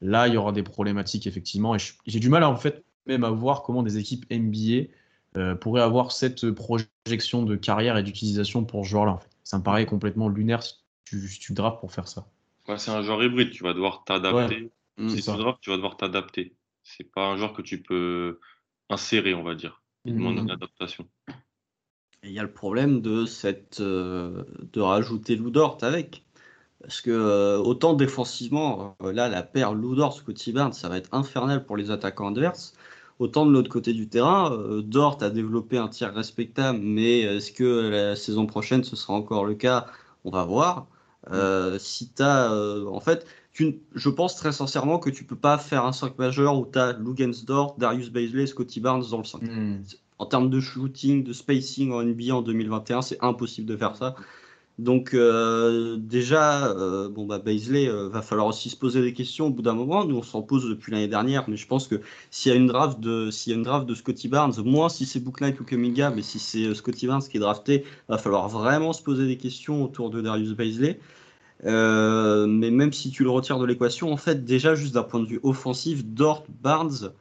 là, 0.00 0.28
il 0.28 0.34
y 0.34 0.36
aura 0.36 0.52
des 0.52 0.62
problématiques, 0.62 1.26
effectivement. 1.26 1.74
Et 1.74 1.78
j'ai 2.06 2.20
du 2.20 2.28
mal, 2.28 2.44
en 2.44 2.56
fait, 2.56 2.84
même 3.06 3.24
à 3.24 3.30
voir 3.30 3.62
comment 3.62 3.82
des 3.82 3.98
équipes 3.98 4.26
NBA 4.30 4.88
euh, 5.36 5.54
pourraient 5.54 5.82
avoir 5.82 6.12
cette 6.12 6.50
projection 6.50 7.42
de 7.42 7.56
carrière 7.56 7.96
et 7.96 8.02
d'utilisation 8.02 8.64
pour 8.64 8.84
ce 8.84 8.90
joueur-là. 8.90 9.12
En 9.12 9.18
fait. 9.18 9.30
Ça 9.44 9.58
me 9.58 9.62
paraît 9.62 9.86
complètement 9.86 10.28
lunaire 10.28 10.62
si 10.62 10.74
tu, 11.04 11.28
si 11.28 11.38
tu 11.38 11.52
drafts 11.52 11.80
pour 11.80 11.92
faire 11.92 12.08
ça. 12.08 12.26
Ouais, 12.68 12.78
c'est 12.78 12.90
un 12.90 13.02
genre 13.02 13.22
hybride, 13.22 13.50
tu 13.50 13.62
vas 13.62 13.74
devoir 13.74 14.02
t'adapter. 14.04 14.72
Mm. 14.96 15.08
Si 15.08 15.22
c'est 15.22 15.32
tu 15.32 15.38
drafts, 15.38 15.60
tu 15.60 15.70
vas 15.70 15.76
devoir 15.76 15.96
t'adapter. 15.96 16.54
C'est 16.82 17.10
pas 17.12 17.26
un 17.26 17.36
genre 17.36 17.52
que 17.52 17.62
tu 17.62 17.82
peux 17.82 18.40
insérer, 18.88 19.34
on 19.34 19.42
va 19.42 19.54
dire. 19.54 19.82
Il 20.06 20.14
demande 20.14 20.38
une 20.38 20.50
adaptation. 20.50 21.06
Et 22.22 22.28
il 22.28 22.32
y 22.32 22.38
a 22.38 22.42
le 22.42 22.52
problème 22.52 23.00
de, 23.00 23.26
cette, 23.26 23.80
euh, 23.80 24.44
de 24.72 24.80
rajouter 24.80 25.36
Lou 25.36 25.50
Dort 25.50 25.78
avec. 25.82 26.24
Parce 26.80 27.00
que 27.00 27.10
euh, 27.10 27.58
autant 27.58 27.94
défensivement, 27.94 28.96
euh, 29.02 29.12
là, 29.12 29.28
la 29.28 29.42
paire 29.42 29.74
Lou 29.74 29.96
Dort, 29.96 30.12
Scotty 30.12 30.52
Barnes, 30.52 30.72
ça 30.72 30.88
va 30.88 30.96
être 30.98 31.12
infernal 31.12 31.66
pour 31.66 31.76
les 31.76 31.90
attaquants 31.90 32.28
adverses. 32.28 32.74
Autant 33.18 33.46
de 33.46 33.50
l'autre 33.52 33.70
côté 33.70 33.92
du 33.94 34.08
terrain, 34.08 34.50
Dort 34.84 35.18
a 35.22 35.30
développé 35.30 35.78
un 35.78 35.88
tir 35.88 36.12
respectable, 36.12 36.78
mais 36.80 37.20
est-ce 37.20 37.50
que 37.50 37.88
la 37.88 38.14
saison 38.14 38.46
prochaine 38.46 38.84
ce 38.84 38.94
sera 38.94 39.14
encore 39.14 39.46
le 39.46 39.54
cas? 39.54 39.86
On 40.24 40.30
va 40.30 40.44
voir. 40.44 40.86
Si 41.78 42.12
tu 42.12 42.22
as. 42.22 42.52
en 42.52 43.00
fait, 43.00 43.26
tu, 43.56 43.80
je 43.94 44.10
pense 44.10 44.36
très 44.36 44.52
sincèrement 44.52 44.98
que 44.98 45.08
tu 45.08 45.24
peux 45.24 45.36
pas 45.36 45.56
faire 45.56 45.86
un 45.86 45.92
5 45.92 46.18
majeur 46.18 46.58
où 46.58 46.68
tu 46.70 46.78
as 46.78 46.92
Dort, 46.92 47.76
Darius 47.78 48.10
Baisley, 48.10 48.46
Scotty 48.46 48.80
Barnes 48.80 49.04
dans 49.10 49.16
le 49.16 49.24
5 49.24 49.40
en 50.18 50.26
termes 50.26 50.50
de 50.50 50.60
shooting, 50.60 51.24
de 51.24 51.32
spacing 51.32 51.92
en 51.92 52.02
NBA 52.02 52.34
en 52.34 52.42
2021, 52.42 53.00
c'est 53.00 53.18
impossible 53.22 53.66
de 53.66 53.76
faire 53.76 53.96
ça. 53.96 54.14
Donc 54.78 55.14
euh, 55.14 55.96
déjà, 55.98 56.68
euh, 56.68 57.08
bon 57.08 57.24
bah 57.24 57.38
Baisley, 57.38 57.88
euh, 57.88 58.10
va 58.10 58.20
falloir 58.20 58.46
aussi 58.46 58.68
se 58.68 58.76
poser 58.76 59.00
des 59.00 59.14
questions 59.14 59.46
au 59.46 59.50
bout 59.50 59.62
d'un 59.62 59.72
moment. 59.72 60.04
Nous 60.04 60.16
on 60.16 60.22
s'en 60.22 60.42
pose 60.42 60.68
depuis 60.68 60.92
l'année 60.92 61.08
dernière, 61.08 61.48
mais 61.48 61.56
je 61.56 61.66
pense 61.66 61.88
que 61.88 62.02
s'il 62.30 62.52
y 62.52 62.54
a 62.54 62.58
une 62.58 62.66
draft 62.66 63.00
de, 63.00 63.30
s'il 63.30 63.52
y 63.52 63.54
a 63.54 63.58
une 63.58 63.64
draft 63.64 63.86
de 63.86 63.94
Scotty 63.94 64.28
Barnes, 64.28 64.52
moins 64.64 64.90
si 64.90 65.06
c'est 65.06 65.20
Booknight 65.20 65.58
ou 65.60 65.64
Kuminga, 65.64 66.10
mais 66.10 66.20
si 66.20 66.38
c'est 66.38 66.66
euh, 66.66 66.74
Scotty 66.74 67.06
Barnes 67.06 67.22
qui 67.22 67.38
est 67.38 67.40
drafté, 67.40 67.84
va 68.08 68.18
falloir 68.18 68.50
vraiment 68.50 68.92
se 68.92 69.02
poser 69.02 69.26
des 69.26 69.38
questions 69.38 69.82
autour 69.82 70.10
de 70.10 70.20
Darius 70.20 70.52
Baisley. 70.52 71.00
Euh, 71.64 72.46
mais 72.46 72.70
même 72.70 72.92
si 72.92 73.10
tu 73.10 73.22
le 73.22 73.30
retires 73.30 73.58
de 73.58 73.64
l'équation, 73.64 74.12
en 74.12 74.16
fait, 74.16 74.44
déjà 74.44 74.74
juste 74.74 74.94
d'un 74.94 75.02
point 75.02 75.20
de 75.20 75.26
vue 75.26 75.40
offensif, 75.42 76.04
Dort, 76.04 76.44
Barnes, 76.62 77.12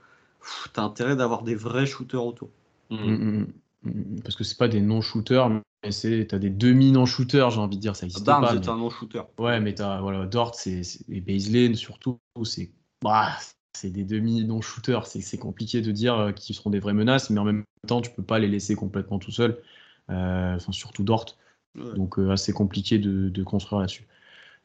t'as 0.73 0.81
intérêt 0.83 1.15
d'avoir 1.15 1.43
des 1.43 1.55
vrais 1.55 1.85
shooters 1.85 2.25
autour. 2.25 2.49
Mm, 2.89 2.95
mm, 2.95 3.47
mm. 3.83 4.21
Parce 4.23 4.35
que 4.35 4.43
c'est 4.43 4.57
pas 4.57 4.67
des 4.67 4.81
non-shooters, 4.81 5.49
mais 5.49 5.91
c'est 5.91 6.27
t'as 6.29 6.39
des 6.39 6.49
demi-non-shooters, 6.49 7.51
j'ai 7.51 7.59
envie 7.59 7.77
de 7.77 7.81
dire. 7.81 7.95
Ça 7.95 8.05
existe 8.05 8.25
Barnes 8.25 8.43
pas. 8.45 8.55
est 8.55 8.59
mais- 8.59 8.69
un 8.69 8.77
non-shooter. 8.77 9.21
Ouais, 9.39 9.59
mais 9.59 9.73
t'as 9.73 10.01
voilà, 10.01 10.25
Dort 10.25 10.55
c'est, 10.55 10.81
et 11.09 11.21
Baisley 11.21 11.73
surtout, 11.75 12.17
c'est 12.43 12.71
bah, 13.03 13.29
c'est 13.77 13.91
des 13.91 14.03
demi-non-shooters. 14.03 15.05
C'est, 15.05 15.21
c'est 15.21 15.37
compliqué 15.37 15.81
de 15.81 15.91
dire 15.91 16.15
euh, 16.17 16.31
qu'ils 16.31 16.55
seront 16.55 16.69
des 16.71 16.79
vraies 16.79 16.93
menaces, 16.93 17.29
mais 17.29 17.39
en 17.39 17.43
même 17.43 17.63
temps, 17.87 18.01
tu 18.01 18.09
peux 18.11 18.23
pas 18.23 18.39
les 18.39 18.47
laisser 18.47 18.75
complètement 18.75 19.19
tout 19.19 19.31
seuls. 19.31 19.57
Euh, 20.09 20.55
Enfin, 20.55 20.71
surtout 20.71 21.03
Dort. 21.03 21.25
Ouais. 21.75 21.93
Donc, 21.95 22.17
euh, 22.19 22.31
assez 22.31 22.53
compliqué 22.53 22.99
de, 22.99 23.29
de 23.29 23.43
construire 23.43 23.79
là-dessus. 23.81 24.07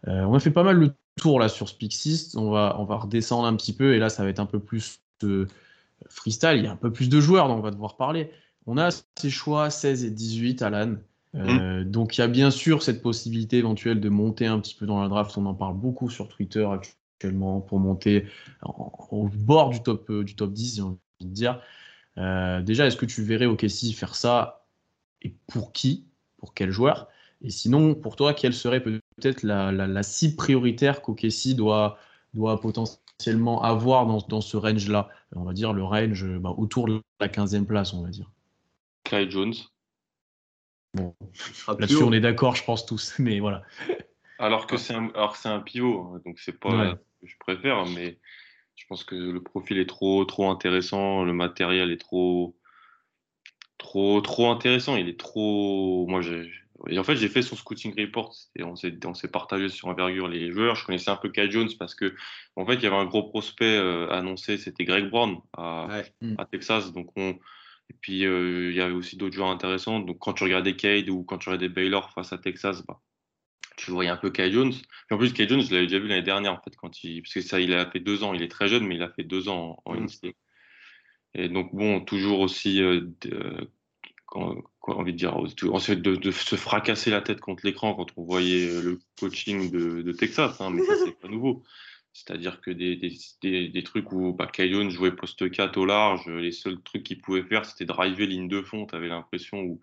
Euh, 0.08 0.24
on 0.24 0.34
a 0.34 0.40
fait 0.40 0.50
pas 0.50 0.62
mal 0.62 0.76
le 0.78 0.94
tour 1.16 1.38
là 1.40 1.48
sur 1.48 1.68
6. 1.68 2.34
On 2.36 2.50
va, 2.50 2.76
on 2.78 2.84
va 2.84 2.96
redescendre 2.96 3.46
un 3.46 3.56
petit 3.56 3.74
peu 3.74 3.94
et 3.94 3.98
là, 3.98 4.08
ça 4.08 4.24
va 4.24 4.30
être 4.30 4.40
un 4.40 4.46
peu 4.46 4.60
plus 4.60 5.00
de 5.20 5.46
freestyle. 6.08 6.56
Il 6.56 6.64
y 6.64 6.66
a 6.66 6.72
un 6.72 6.76
peu 6.76 6.92
plus 6.92 7.08
de 7.08 7.20
joueurs 7.20 7.48
dont 7.48 7.54
on 7.54 7.60
va 7.60 7.70
devoir 7.70 7.96
parler. 7.96 8.30
On 8.66 8.78
a 8.78 8.90
ces 9.16 9.30
choix 9.30 9.70
16 9.70 10.04
et 10.04 10.10
18, 10.10 10.62
Alan. 10.62 10.96
Euh, 11.36 11.84
Donc 11.84 12.18
il 12.18 12.22
y 12.22 12.24
a 12.24 12.28
bien 12.28 12.50
sûr 12.50 12.82
cette 12.82 13.02
possibilité 13.02 13.58
éventuelle 13.58 14.00
de 14.00 14.08
monter 14.08 14.46
un 14.46 14.58
petit 14.60 14.74
peu 14.74 14.86
dans 14.86 15.00
la 15.00 15.08
draft. 15.08 15.36
On 15.38 15.46
en 15.46 15.54
parle 15.54 15.76
beaucoup 15.76 16.10
sur 16.10 16.28
Twitter 16.28 16.66
actuellement 16.66 17.60
pour 17.60 17.78
monter 17.78 18.26
en- 18.62 18.92
au 19.10 19.28
bord 19.28 19.70
du 19.70 19.82
top, 19.82 20.10
euh, 20.10 20.24
du 20.24 20.34
top 20.36 20.52
10, 20.52 20.76
j'ai 20.76 20.82
envie 20.82 20.98
de 21.20 21.26
dire. 21.26 21.60
Euh, 22.18 22.62
déjà, 22.62 22.86
est-ce 22.86 22.96
que 22.96 23.06
tu 23.06 23.22
verrais 23.22 23.46
OKC 23.46 23.92
faire 23.94 24.14
ça 24.14 24.66
et 25.22 25.34
pour 25.46 25.72
qui? 25.72 26.06
Pour 26.38 26.54
quel 26.54 26.70
joueur? 26.70 27.08
Et 27.42 27.50
sinon, 27.50 27.94
pour 27.94 28.16
toi, 28.16 28.34
quelle 28.34 28.54
serait 28.54 28.82
peut-être 29.20 29.42
la, 29.42 29.70
la, 29.72 30.02
cible 30.02 30.36
prioritaire 30.36 31.02
qu'OKC 31.02 31.54
doit, 31.54 31.98
doit 32.34 32.60
potentiellement 32.60 33.62
avoir 33.62 34.06
dans, 34.06 34.18
dans 34.28 34.40
ce 34.40 34.56
range-là 34.56 35.08
On 35.36 35.44
va 35.44 35.52
dire 35.52 35.72
le 35.72 35.84
range 35.84 36.26
bah, 36.38 36.54
autour 36.56 36.86
de 36.86 37.00
la 37.20 37.28
15e 37.28 37.66
place, 37.66 37.92
on 37.92 38.02
va 38.02 38.10
dire. 38.10 38.30
Kyle 39.04 39.30
Jones. 39.30 39.54
Bon, 40.94 41.14
là-dessus, 41.68 42.02
on 42.02 42.12
est 42.12 42.20
d'accord, 42.20 42.56
je 42.56 42.64
pense 42.64 42.84
tous, 42.84 43.14
mais 43.18 43.38
voilà. 43.40 43.62
Alors 44.38 44.66
que 44.66 44.76
c'est 44.76 44.94
un, 44.94 45.08
alors 45.14 45.36
c'est 45.36 45.48
un 45.48 45.60
pivot, 45.60 46.00
hein, 46.00 46.22
donc 46.24 46.38
c'est 46.40 46.58
pas 46.58 46.96
ce 46.96 47.20
que 47.20 47.26
je 47.26 47.36
préfère, 47.38 47.84
mais 47.86 48.18
je 48.74 48.86
pense 48.88 49.04
que 49.04 49.14
le 49.14 49.42
profil 49.42 49.78
est 49.78 49.88
trop, 49.88 50.24
trop 50.24 50.50
intéressant, 50.50 51.22
le 51.22 51.34
matériel 51.34 51.90
est 51.90 52.00
trop, 52.00 52.56
trop, 53.76 54.20
trop 54.20 54.50
intéressant. 54.50 54.96
Il 54.96 55.08
est 55.08 55.18
trop. 55.18 56.06
Moi, 56.08 56.22
j'ai. 56.86 56.98
en 56.98 57.04
fait, 57.04 57.16
j'ai 57.16 57.28
fait 57.28 57.42
son 57.42 57.56
scouting 57.56 57.94
report 57.98 58.34
et 58.56 58.62
on 58.62 58.76
s'est, 58.76 58.94
on 59.04 59.14
s'est 59.14 59.30
partagé 59.30 59.68
sur 59.68 59.88
envergure 59.88 60.28
les 60.28 60.50
joueurs. 60.50 60.76
Je 60.76 60.84
connaissais 60.84 61.10
un 61.10 61.16
peu 61.16 61.30
Kai 61.30 61.50
Jones 61.50 61.68
parce 61.78 61.94
que, 61.94 62.14
en 62.56 62.66
fait, 62.66 62.74
il 62.74 62.82
y 62.82 62.86
avait 62.86 62.96
un 62.96 63.06
gros 63.06 63.24
prospect 63.24 63.76
euh, 63.76 64.08
annoncé, 64.10 64.56
c'était 64.56 64.84
Greg 64.84 65.10
Brown 65.10 65.38
à, 65.56 66.02
mm. 66.20 66.34
à, 66.38 66.44
Texas. 66.46 66.92
Donc, 66.92 67.10
on. 67.16 67.38
Et 67.90 67.96
puis, 68.00 68.24
euh, 68.24 68.70
il 68.70 68.76
y 68.76 68.80
avait 68.80 68.94
aussi 68.94 69.16
d'autres 69.16 69.34
joueurs 69.34 69.48
intéressants. 69.48 69.98
Donc, 70.00 70.18
quand 70.20 70.32
tu 70.32 70.44
regardais 70.44 70.76
Cade 70.76 71.08
ou 71.08 71.24
quand 71.24 71.38
tu 71.38 71.48
regardais 71.48 71.68
Baylor 71.68 72.12
face 72.12 72.32
à 72.32 72.38
Texas, 72.38 72.84
bah, 72.86 73.00
tu 73.76 73.90
voyais 73.90 74.10
un 74.10 74.16
peu 74.16 74.30
Kai 74.30 74.52
Jones. 74.52 74.72
en 75.10 75.18
plus, 75.18 75.32
Kai 75.32 75.48
Jones, 75.48 75.60
je 75.60 75.74
l'avais 75.74 75.86
déjà 75.86 75.98
vu 75.98 76.06
l'année 76.06 76.22
dernière, 76.22 76.52
en 76.52 76.60
fait, 76.60 76.76
quand 76.76 77.02
il, 77.02 77.22
parce 77.22 77.34
que 77.34 77.40
ça, 77.40 77.60
il 77.60 77.74
a 77.74 77.90
fait 77.90 77.98
deux 77.98 78.22
ans. 78.22 78.32
Il 78.32 78.42
est 78.42 78.50
très 78.50 78.68
jeune, 78.68 78.86
mais 78.86 78.94
il 78.94 79.02
a 79.02 79.10
fait 79.10 79.24
deux 79.24 79.48
ans 79.48 79.82
en, 79.84 79.92
en 79.92 80.00
mm. 80.00 80.08
Et 81.34 81.48
donc, 81.48 81.74
bon, 81.74 82.00
toujours 82.00 82.40
aussi, 82.40 82.82
euh, 82.82 83.02
envie 84.98 85.12
de 85.12 85.18
dire, 85.18 85.36
ensuite 85.36 86.02
de, 86.02 86.30
se 86.30 86.56
fracasser 86.56 87.10
la 87.10 87.20
tête 87.20 87.40
contre 87.40 87.66
l'écran 87.66 87.94
quand 87.94 88.06
on 88.16 88.24
voyait 88.24 88.80
le 88.80 88.98
coaching 89.18 89.70
de, 89.70 90.12
Texas, 90.12 90.60
hein, 90.60 90.70
mais 90.70 90.82
ça, 90.84 90.94
c'est 91.04 91.18
pas 91.18 91.28
nouveau. 91.28 91.62
C'est-à-dire 92.12 92.60
que 92.60 92.70
des, 92.70 92.96
des, 93.42 93.82
trucs 93.84 94.10
où 94.12 94.32
bah, 94.32 94.50
jouait 94.88 95.12
poste 95.12 95.50
4 95.50 95.76
au 95.76 95.86
large, 95.86 96.26
les 96.26 96.52
seuls 96.52 96.80
trucs 96.82 97.04
qu'il 97.04 97.20
pouvait 97.20 97.44
faire, 97.44 97.64
c'était 97.64 97.84
driver 97.84 98.26
ligne 98.26 98.48
de 98.48 98.62
fond. 98.62 98.86
Tu 98.86 99.08
l'impression 99.08 99.60
où 99.60 99.80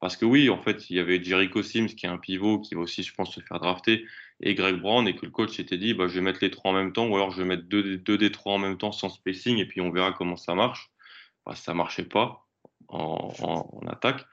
parce 0.00 0.16
que 0.16 0.24
oui, 0.24 0.48
en 0.48 0.62
fait, 0.62 0.90
il 0.90 0.96
y 0.96 1.00
avait 1.00 1.22
Jericho 1.22 1.62
Sims 1.62 1.88
qui 1.88 2.06
est 2.06 2.08
un 2.08 2.18
pivot 2.18 2.60
qui 2.60 2.74
va 2.74 2.82
aussi, 2.82 3.02
je 3.02 3.12
pense, 3.14 3.34
se 3.34 3.40
faire 3.40 3.58
drafter, 3.58 4.06
et 4.40 4.54
Greg 4.54 4.76
Brown, 4.76 5.08
et 5.08 5.16
que 5.16 5.26
le 5.26 5.32
coach 5.32 5.56
s'était 5.56 5.78
dit, 5.78 5.94
bah, 5.94 6.06
je 6.06 6.14
vais 6.14 6.20
mettre 6.20 6.38
les 6.40 6.50
trois 6.50 6.70
en 6.70 6.74
même 6.74 6.92
temps, 6.92 7.08
ou 7.08 7.16
alors 7.16 7.32
je 7.32 7.42
vais 7.42 7.48
mettre 7.48 7.64
deux, 7.64 7.98
deux 7.98 8.16
des 8.16 8.30
trois 8.30 8.54
en 8.54 8.58
même 8.58 8.78
temps 8.78 8.92
sans 8.92 9.08
spacing, 9.08 9.58
et 9.58 9.66
puis 9.66 9.80
on 9.80 9.90
verra 9.90 10.12
comment 10.12 10.36
ça 10.36 10.54
marche. 10.54 10.90
Bah, 11.44 11.54
ça 11.56 11.74
marchait 11.74 12.04
pas 12.04 12.47
en, 12.88 13.32
en, 13.40 13.86
attaque. 13.88 14.26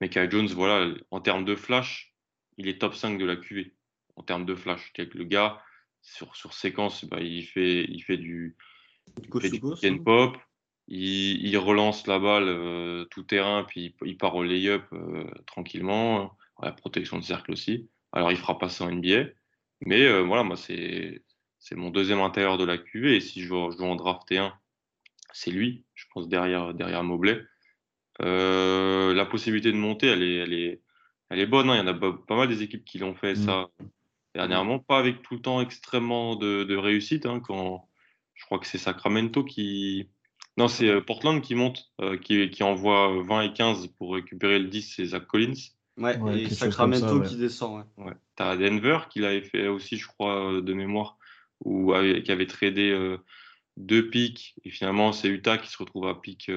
Mais 0.00 0.08
Kai 0.08 0.28
Jones, 0.30 0.48
voilà, 0.48 0.92
en 1.10 1.20
termes 1.20 1.44
de 1.44 1.54
flash, 1.54 2.14
il 2.58 2.68
est 2.68 2.80
top 2.80 2.94
5 2.94 3.18
de 3.18 3.24
la 3.24 3.36
QV. 3.36 3.74
En 4.16 4.22
termes 4.22 4.44
de 4.44 4.54
flash, 4.54 4.92
le 4.98 5.24
gars, 5.24 5.62
sur, 6.02 6.34
sur 6.36 6.52
séquence, 6.52 7.04
bah, 7.04 7.20
il, 7.20 7.44
fait, 7.44 7.84
il 7.84 8.00
fait 8.00 8.16
du, 8.16 8.56
il 9.16 9.40
fait 9.40 9.50
du 9.50 9.60
hein. 9.64 9.98
pop, 10.04 10.36
il, 10.88 11.56
relance 11.56 12.06
la 12.06 12.18
balle 12.18 12.48
euh, 12.48 13.04
tout 13.06 13.22
terrain, 13.22 13.64
puis 13.64 13.94
il, 14.04 14.16
part 14.16 14.34
au 14.34 14.42
lay-up 14.42 14.84
euh, 14.92 15.30
tranquillement. 15.46 16.36
La 16.60 16.72
protection 16.72 17.18
de 17.18 17.24
cercle 17.24 17.52
aussi. 17.52 17.88
Alors, 18.12 18.30
il 18.30 18.36
fera 18.36 18.58
pas 18.58 18.68
ça 18.68 18.84
en 18.84 18.92
NBA. 18.92 19.30
Mais 19.84 20.02
euh, 20.02 20.22
voilà, 20.22 20.44
moi, 20.44 20.56
c'est 20.56 21.22
mon 21.72 21.90
deuxième 21.90 22.20
intérieur 22.20 22.58
de 22.58 22.64
la 22.64 22.78
QV. 22.78 23.16
Et 23.16 23.20
si 23.20 23.42
je, 23.42 23.48
dois 23.48 23.80
en 23.80 23.96
drafter 23.96 24.38
un, 24.38 24.54
c'est 25.32 25.50
lui, 25.50 25.84
je 25.94 26.04
pense, 26.12 26.28
derrière, 26.28 26.74
derrière 26.74 27.02
Mobley. 27.02 27.42
La 28.20 29.26
possibilité 29.26 29.72
de 29.72 29.76
monter, 29.76 30.08
elle 30.08 30.22
est, 30.22 30.36
elle 30.36 30.52
est, 30.52 30.80
elle 31.30 31.38
est 31.38 31.46
bonne. 31.46 31.70
Hein. 31.70 31.76
Il 31.76 31.78
y 31.78 31.82
en 31.82 31.86
a 31.86 31.94
pas, 31.94 32.36
mal 32.36 32.48
des 32.48 32.62
équipes 32.62 32.84
qui 32.84 32.98
l'ont 32.98 33.14
fait, 33.14 33.34
mm. 33.34 33.44
ça, 33.44 33.68
dernièrement. 34.34 34.78
Pas 34.78 34.98
avec 34.98 35.22
tout 35.22 35.34
le 35.34 35.40
temps 35.40 35.60
extrêmement 35.60 36.36
de, 36.36 36.76
réussite. 36.76 37.26
Hein, 37.26 37.40
quand 37.40 37.88
je 38.34 38.44
crois 38.44 38.58
que 38.58 38.66
c'est 38.66 38.78
Sacramento 38.78 39.44
qui, 39.44 40.08
non, 40.58 40.68
c'est 40.68 40.88
euh, 40.88 41.00
Portland 41.00 41.40
qui 41.40 41.54
monte, 41.54 41.90
euh, 42.00 42.18
qui, 42.18 42.50
qui, 42.50 42.62
envoie 42.62 43.22
20 43.22 43.42
et 43.42 43.52
15 43.52 43.86
pour 43.98 44.14
récupérer 44.14 44.58
le 44.58 44.68
10, 44.68 44.94
c'est 44.96 45.06
Zach 45.06 45.26
Collins. 45.26 45.54
Ouais, 45.98 46.18
et 46.36 46.50
Sacramento 46.50 47.20
qui 47.20 47.36
descend. 47.36 47.84
Ouais. 47.96 48.04
ouais. 48.04 48.12
T'as 48.36 48.56
Denver 48.56 48.98
qui 49.10 49.20
l'avait 49.20 49.42
fait 49.42 49.68
aussi, 49.68 49.96
je 49.96 50.06
crois, 50.06 50.52
euh, 50.52 50.60
de 50.60 50.72
mémoire, 50.74 51.18
ou 51.64 51.92
qui 52.24 52.32
avait 52.32 52.46
tradé 52.46 53.16
deux 53.76 54.10
pics, 54.10 54.56
et 54.64 54.70
finalement 54.70 55.12
c'est 55.12 55.28
Utah 55.28 55.58
qui 55.58 55.70
se 55.70 55.78
retrouve 55.78 56.08
à 56.08 56.20
pic 56.20 56.50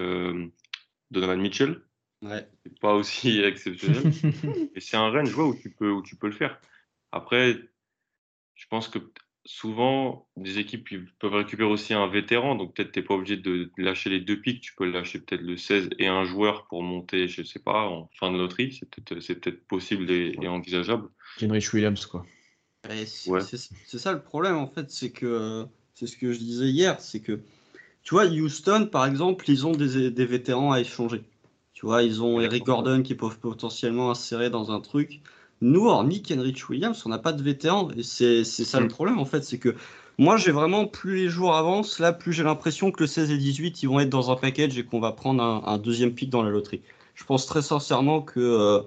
Donovan 1.11 1.39
Mitchell. 1.39 1.81
Ouais. 2.21 2.47
C'est 2.63 2.79
pas 2.79 2.93
aussi 2.93 3.39
exceptionnel. 3.43 4.11
et 4.75 4.79
c'est 4.79 4.97
un 4.97 5.09
range 5.09 5.37
où 5.37 5.55
tu, 5.55 5.69
peux, 5.69 5.91
où 5.91 6.01
tu 6.01 6.15
peux 6.15 6.27
le 6.27 6.33
faire. 6.33 6.59
Après, 7.11 7.57
je 8.55 8.65
pense 8.67 8.87
que 8.87 8.99
souvent, 9.45 10.27
des 10.37 10.57
équipes 10.57 10.89
peuvent 11.19 11.35
récupérer 11.35 11.69
aussi 11.69 11.93
un 11.93 12.07
vétéran, 12.07 12.55
donc 12.55 12.75
peut-être 12.75 12.91
tu 12.91 12.99
n'es 12.99 13.05
pas 13.05 13.13
obligé 13.13 13.37
de 13.37 13.71
lâcher 13.77 14.09
les 14.09 14.19
deux 14.19 14.41
pics, 14.41 14.61
tu 14.61 14.73
peux 14.75 14.89
lâcher 14.89 15.19
peut-être 15.19 15.43
le 15.43 15.55
16 15.55 15.89
et 15.99 16.07
un 16.07 16.25
joueur 16.25 16.65
pour 16.67 16.81
monter, 16.81 17.27
je 17.27 17.41
ne 17.41 17.45
sais 17.45 17.59
pas, 17.59 17.87
en 17.87 18.09
fin 18.19 18.31
de 18.31 18.37
loterie, 18.37 18.73
c'est 18.73 18.89
peut-être 18.89 19.41
peut 19.41 19.57
possible 19.67 20.09
et, 20.09 20.35
envisageable. 20.47 21.09
Kenrich 21.37 21.73
Williams, 21.73 22.05
quoi. 22.07 22.25
C'est 22.89 23.99
ça 23.99 24.13
le 24.13 24.21
problème, 24.21 24.55
en 24.55 24.67
fait, 24.67 24.89
c'est 24.89 25.11
que, 25.11 25.65
c'est 25.93 26.07
ce 26.07 26.17
que 26.17 26.31
je 26.31 26.39
disais 26.39 26.69
hier, 26.69 26.99
c'est 26.99 27.21
que, 27.21 27.39
tu 28.05 28.13
vois, 28.13 28.25
Houston, 28.25 28.87
par 28.89 29.05
exemple, 29.05 29.49
ils 29.49 29.67
ont 29.67 29.73
des, 29.73 30.11
des 30.11 30.25
vétérans 30.25 30.71
à 30.71 30.79
échanger. 30.79 31.23
Tu 31.73 31.85
vois, 31.85 32.03
ils 32.03 32.23
ont 32.23 32.39
Eric 32.39 32.63
Gordon 32.63 33.01
qui 33.03 33.15
peuvent 33.15 33.39
potentiellement 33.39 34.11
insérer 34.11 34.49
dans 34.49 34.71
un 34.71 34.79
truc. 34.79 35.21
Nous, 35.61 35.87
hormis 35.87 36.21
Kenrich 36.21 36.69
Williams, 36.69 37.03
on 37.05 37.09
n'a 37.09 37.17
pas 37.17 37.33
de 37.33 37.43
vétéran. 37.43 37.89
Et 37.97 38.03
c'est 38.03 38.43
ça 38.45 38.79
le 38.79 38.85
mm. 38.85 38.89
problème, 38.89 39.19
en 39.19 39.25
fait. 39.25 39.43
C'est 39.43 39.57
que 39.57 39.75
moi, 40.17 40.37
j'ai 40.37 40.51
vraiment, 40.51 40.85
plus 40.85 41.17
les 41.17 41.29
jours 41.29 41.55
avancent, 41.55 41.99
là, 41.99 42.13
plus 42.13 42.31
j'ai 42.31 42.43
l'impression 42.43 42.91
que 42.91 43.01
le 43.03 43.07
16 43.07 43.31
et 43.31 43.37
18, 43.37 43.83
ils 43.83 43.89
vont 43.89 43.99
être 43.99 44.09
dans 44.09 44.31
un 44.31 44.35
package 44.35 44.77
et 44.77 44.85
qu'on 44.85 44.99
va 44.99 45.11
prendre 45.11 45.43
un, 45.43 45.77
deuxième 45.77 46.13
pic 46.13 46.29
dans 46.29 46.43
la 46.43 46.49
loterie. 46.49 46.81
Je 47.15 47.23
pense 47.25 47.45
très 47.47 47.61
sincèrement 47.61 48.21
que 48.21 48.39
euh, 48.39 48.81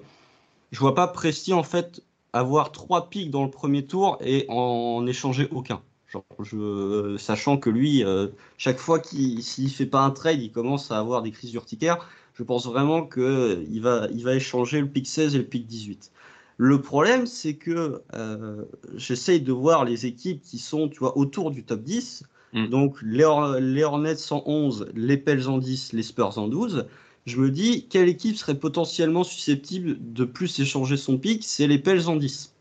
je 0.71 0.79
vois 0.79 0.95
pas 0.95 1.07
Presti, 1.07 1.53
en 1.53 1.63
fait, 1.63 2.01
avoir 2.33 2.71
trois 2.71 3.09
pics 3.09 3.29
dans 3.29 3.43
le 3.43 3.51
premier 3.51 3.85
tour 3.85 4.17
et 4.21 4.45
en, 4.49 5.05
échanger 5.05 5.47
aucun. 5.51 5.81
Genre, 6.11 6.25
je, 6.39 7.17
sachant 7.17 7.57
que 7.57 7.69
lui, 7.69 8.03
euh, 8.03 8.27
chaque 8.57 8.79
fois 8.79 8.99
qu'il 8.99 9.43
s'il 9.43 9.69
fait 9.69 9.85
pas 9.85 10.01
un 10.01 10.09
trade, 10.09 10.41
il 10.41 10.51
commence 10.51 10.91
à 10.91 10.97
avoir 10.97 11.21
des 11.21 11.31
crises 11.31 11.53
urticaires. 11.53 12.09
Je 12.33 12.43
pense 12.43 12.65
vraiment 12.65 13.05
qu'il 13.05 13.79
va, 13.81 14.07
il 14.11 14.23
va 14.23 14.35
échanger 14.35 14.81
le 14.81 14.87
pic 14.87 15.05
16 15.05 15.35
et 15.35 15.37
le 15.37 15.43
pic 15.43 15.67
18. 15.67 16.11
Le 16.57 16.81
problème, 16.81 17.27
c'est 17.27 17.55
que 17.55 18.01
euh, 18.15 18.65
j'essaye 18.95 19.39
de 19.41 19.51
voir 19.51 19.85
les 19.85 20.07
équipes 20.07 20.41
qui 20.41 20.57
sont 20.57 20.89
tu 20.89 20.99
vois, 20.99 21.17
autour 21.17 21.51
du 21.51 21.63
top 21.63 21.83
10. 21.83 22.23
Mm. 22.53 22.67
Donc 22.67 22.97
les, 23.03 23.25
les, 23.59 23.83
Hornets 23.83 24.31
en 24.31 24.41
11, 24.45 24.89
les 24.95 25.17
Pels 25.17 25.47
en 25.47 25.59
10, 25.59 25.93
les 25.93 26.03
Spurs 26.03 26.39
en 26.39 26.47
12. 26.47 26.87
Je 27.27 27.37
me 27.37 27.51
dis, 27.51 27.87
quelle 27.87 28.09
équipe 28.09 28.35
serait 28.35 28.57
potentiellement 28.57 29.23
susceptible 29.23 29.97
de 29.99 30.25
plus 30.25 30.59
échanger 30.59 30.97
son 30.97 31.19
pic 31.19 31.43
C'est 31.43 31.67
les 31.67 31.77
Pels 31.77 32.09
en 32.09 32.15
10. 32.15 32.55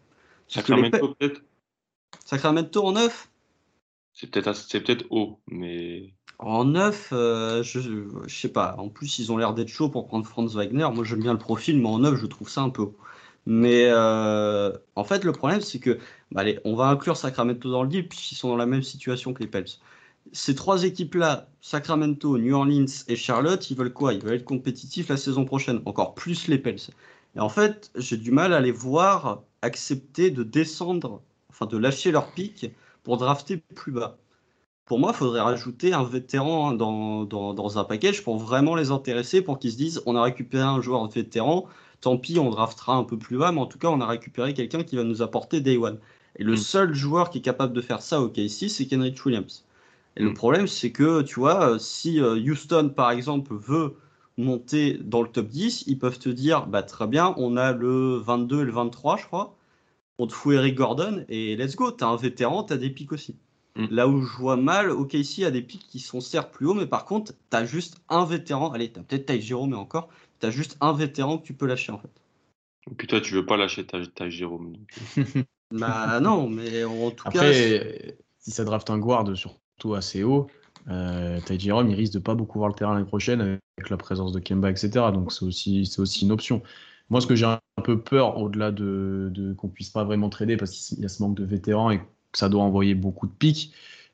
Sacramento 0.49 1.15
peut-être? 1.15 1.43
Sacramento 2.27 2.85
en 2.85 2.93
9 2.93 3.29
C'est 4.19 4.27
peut-être 4.27 4.49
peut 4.73 5.07
haut, 5.11 5.39
mais... 5.47 6.13
En 6.41 6.65
9, 6.65 7.11
euh, 7.13 7.63
je, 7.63 7.81
je 8.27 8.35
sais 8.35 8.49
pas. 8.49 8.75
En 8.79 8.89
plus, 8.89 9.21
ils 9.21 9.31
ont 9.31 9.37
l'air 9.37 9.55
d'être 9.55 9.69
chauds 9.69 9.91
pour 9.91 10.07
prendre 10.09 10.27
Franz 10.27 10.57
Wagner. 10.57 10.89
Moi, 10.93 11.05
j'aime 11.05 11.21
bien 11.21 11.33
le 11.33 11.39
profil, 11.39 11.81
mais 11.81 11.89
en 11.89 12.01
9, 12.01 12.17
je 12.17 12.27
trouve 12.27 12.49
ça 12.49 12.63
un 12.63 12.71
peu 12.71 12.83
haut. 12.83 12.97
Mais 13.47 13.85
euh, 13.87 14.73
en 14.97 15.05
fait, 15.05 15.23
le 15.23 15.33
problème, 15.33 15.61
c'est 15.61 15.79
que, 15.79 15.99
bah, 16.33 16.41
allez, 16.41 16.59
on 16.65 16.75
va 16.75 16.89
inclure 16.89 17.17
Sacramento 17.17 17.71
dans 17.71 17.85
le 17.85 17.89
deal, 17.89 18.09
puisqu'ils 18.09 18.35
sont 18.35 18.49
dans 18.49 18.57
la 18.57 18.67
même 18.67 18.83
situation 18.83 19.33
que 19.33 19.41
les 19.41 19.49
Pels. 19.49 19.67
Ces 20.33 20.55
trois 20.57 20.83
équipes-là, 20.83 21.49
Sacramento, 21.61 22.39
New 22.39 22.55
Orleans 22.55 22.87
et 23.07 23.17
Charlotte, 23.17 23.71
ils 23.71 23.77
veulent 23.77 23.93
quoi? 23.93 24.15
Ils 24.15 24.23
veulent 24.23 24.35
être 24.35 24.45
compétitifs 24.45 25.09
la 25.09 25.17
saison 25.17 25.45
prochaine, 25.45 25.81
encore 25.87 26.15
plus 26.15 26.49
les 26.49 26.59
Pels. 26.59 26.81
Et 27.37 27.41
en 27.41 27.49
fait, 27.49 27.93
j'ai 27.95 28.17
du 28.17 28.33
mal 28.33 28.53
à 28.53 28.61
les 28.61 28.73
voir 28.73 29.43
accepter 29.63 30.31
de 30.33 30.43
descendre, 30.43 31.23
enfin 31.51 31.67
de 31.67 31.77
lâcher 31.77 32.11
leur 32.11 32.33
pic 32.33 32.73
pour 33.09 33.17
drafter 33.17 33.57
plus 33.57 33.91
bas. 33.91 34.19
Pour 34.85 34.99
moi, 34.99 35.13
il 35.15 35.17
faudrait 35.17 35.41
rajouter 35.41 35.95
un 35.95 36.05
vétéran 36.05 36.73
dans, 36.73 37.25
dans, 37.25 37.55
dans, 37.55 37.79
un 37.79 37.85
package 37.85 38.23
pour 38.23 38.37
vraiment 38.37 38.75
les 38.75 38.91
intéresser, 38.91 39.41
pour 39.41 39.59
qu'ils 39.59 39.73
se 39.73 39.79
disent 39.79 40.03
on 40.05 40.15
a 40.15 40.23
récupéré 40.23 40.63
un 40.63 40.83
joueur 40.83 41.09
vétéran, 41.09 41.65
tant 42.03 42.19
pis, 42.19 42.39
on 42.39 42.51
draftera 42.51 42.97
un 42.97 43.05
peu 43.05 43.17
plus 43.17 43.39
bas, 43.39 43.51
mais 43.51 43.63
en 43.63 43.67
tout 43.67 43.79
cas, 43.79 43.89
on 43.89 44.03
a 44.03 44.07
récupéré 44.07 44.53
quelqu'un 44.53 44.83
qui 44.83 44.97
va 44.97 45.05
nous 45.05 45.23
apporter 45.23 45.63
Day 45.63 45.79
One. 45.79 45.99
Et 46.37 46.45
le 46.45 46.53
mm. 46.53 46.57
seul 46.59 46.93
joueur 46.93 47.31
qui 47.31 47.39
est 47.39 47.41
capable 47.41 47.73
de 47.73 47.81
faire 47.81 48.03
ça 48.03 48.21
au 48.21 48.29
KC, 48.29 48.69
c'est 48.69 48.85
Kenrich 48.85 49.25
Williams. 49.25 49.65
Et 50.19 50.23
le 50.23 50.33
mm. 50.33 50.35
problème, 50.35 50.67
c'est 50.67 50.93
que, 50.93 51.23
tu 51.23 51.41
vois, 51.41 51.79
si 51.79 52.21
euh, 52.21 52.35
Houston, 52.35 52.93
par 52.95 53.11
exemple, 53.11 53.55
veut 53.55 53.97
monter 54.37 54.99
dans 55.03 55.23
le 55.23 55.29
top 55.29 55.47
10, 55.47 55.85
ils 55.87 55.99
peuvent 55.99 56.19
te 56.19 56.29
dire, 56.29 56.67
bah 56.67 56.83
très 56.83 57.07
bien, 57.07 57.33
on 57.39 57.57
a 57.57 57.73
le 57.73 58.17
22 58.19 58.61
et 58.61 58.65
le 58.67 58.73
23, 58.73 59.17
je 59.17 59.25
crois. 59.25 59.58
On 60.19 60.27
te 60.27 60.33
fout 60.33 60.55
Eric 60.55 60.75
Gordon 60.75 61.25
et 61.29 61.57
let's 61.57 61.77
go. 61.77 61.91
T'as 61.91 62.07
un 62.07 62.17
vétéran, 62.17 62.65
t'as 62.65 62.77
des 62.77 62.91
pics 62.91 63.13
aussi. 63.13 63.37
Mm. 63.77 63.87
Là 63.91 64.09
où 64.09 64.21
je 64.21 64.37
vois 64.37 64.57
mal, 64.57 64.91
OKC 64.91 65.45
a 65.45 65.51
des 65.51 65.63
pics 65.63 65.87
qui 65.87 66.01
sont 66.01 66.21
certes 66.21 66.53
plus 66.53 66.67
hauts, 66.67 66.75
mais 66.75 66.87
par 66.87 67.05
contre, 67.05 67.33
t'as 67.51 67.65
juste 67.65 68.01
un 68.09 68.25
vétéran. 68.25 68.73
Allez, 68.73 68.91
t'as 68.91 69.03
peut-être 69.03 69.27
Ty 69.27 69.41
Giro, 69.41 69.67
mais 69.67 69.77
encore, 69.77 70.09
tu 70.41 70.47
as 70.47 70.51
juste 70.51 70.77
un 70.81 70.93
vétéran 70.93 71.39
que 71.39 71.47
tu 71.47 71.55
peux 71.55 71.67
lâcher 71.67 71.93
en 71.93 71.99
fait. 71.99 72.11
Et 72.91 72.95
puis 72.95 73.07
toi, 73.07 73.21
tu 73.21 73.35
veux 73.35 73.47
pas 73.47 73.57
lâcher 73.57 73.87
ta, 73.87 74.05
ta 74.07 74.29
Jérôme. 74.29 74.77
bah 75.73 76.21
non, 76.21 76.49
mais 76.49 76.85
en 76.85 77.11
tout 77.11 77.29
Après, 77.29 77.39
cas. 77.39 78.13
si 78.39 78.51
ça 78.51 78.65
draft 78.65 78.91
un 78.91 78.99
guard 78.99 79.37
surtout 79.37 79.95
assez 79.95 80.25
haut, 80.25 80.49
euh, 80.89 81.39
Ty 81.41 81.59
Jerome, 81.61 81.91
il 81.91 81.95
risque 81.95 82.15
de 82.15 82.19
pas 82.19 82.35
beaucoup 82.35 82.59
voir 82.59 82.69
le 82.69 82.75
terrain 82.75 82.95
l'année 82.95 83.07
prochaine 83.07 83.41
avec 83.41 83.91
la 83.91 83.97
présence 83.97 84.33
de 84.33 84.41
Kemba, 84.41 84.71
etc. 84.71 84.91
Donc 85.13 85.33
c'est 85.33 85.45
aussi, 85.45 85.87
c'est 85.87 86.01
aussi 86.01 86.25
une 86.25 86.33
option. 86.33 86.63
Moi, 87.11 87.21
ce 87.21 87.27
que 87.27 87.35
j'ai 87.35 87.47
un 87.47 87.61
peu 87.85 88.01
peur, 88.01 88.37
au-delà 88.39 88.71
de, 88.71 89.31
de 89.33 89.53
qu'on 89.55 89.69
puisse 89.69 89.91
pas 89.91 90.05
vraiment 90.05 90.29
trader 90.29 90.57
parce 90.57 90.73
qu'il 90.73 91.01
y 91.01 91.05
a 91.05 91.09
ce 91.09 91.23
manque 91.23 91.37
de 91.37 91.45
vétérans 91.45 91.91
et 91.91 91.99
que 91.99 92.05
ça 92.35 92.49
doit 92.49 92.63
envoyer 92.63 92.95
beaucoup 92.95 93.27
de 93.27 93.33
pics, 93.33 93.73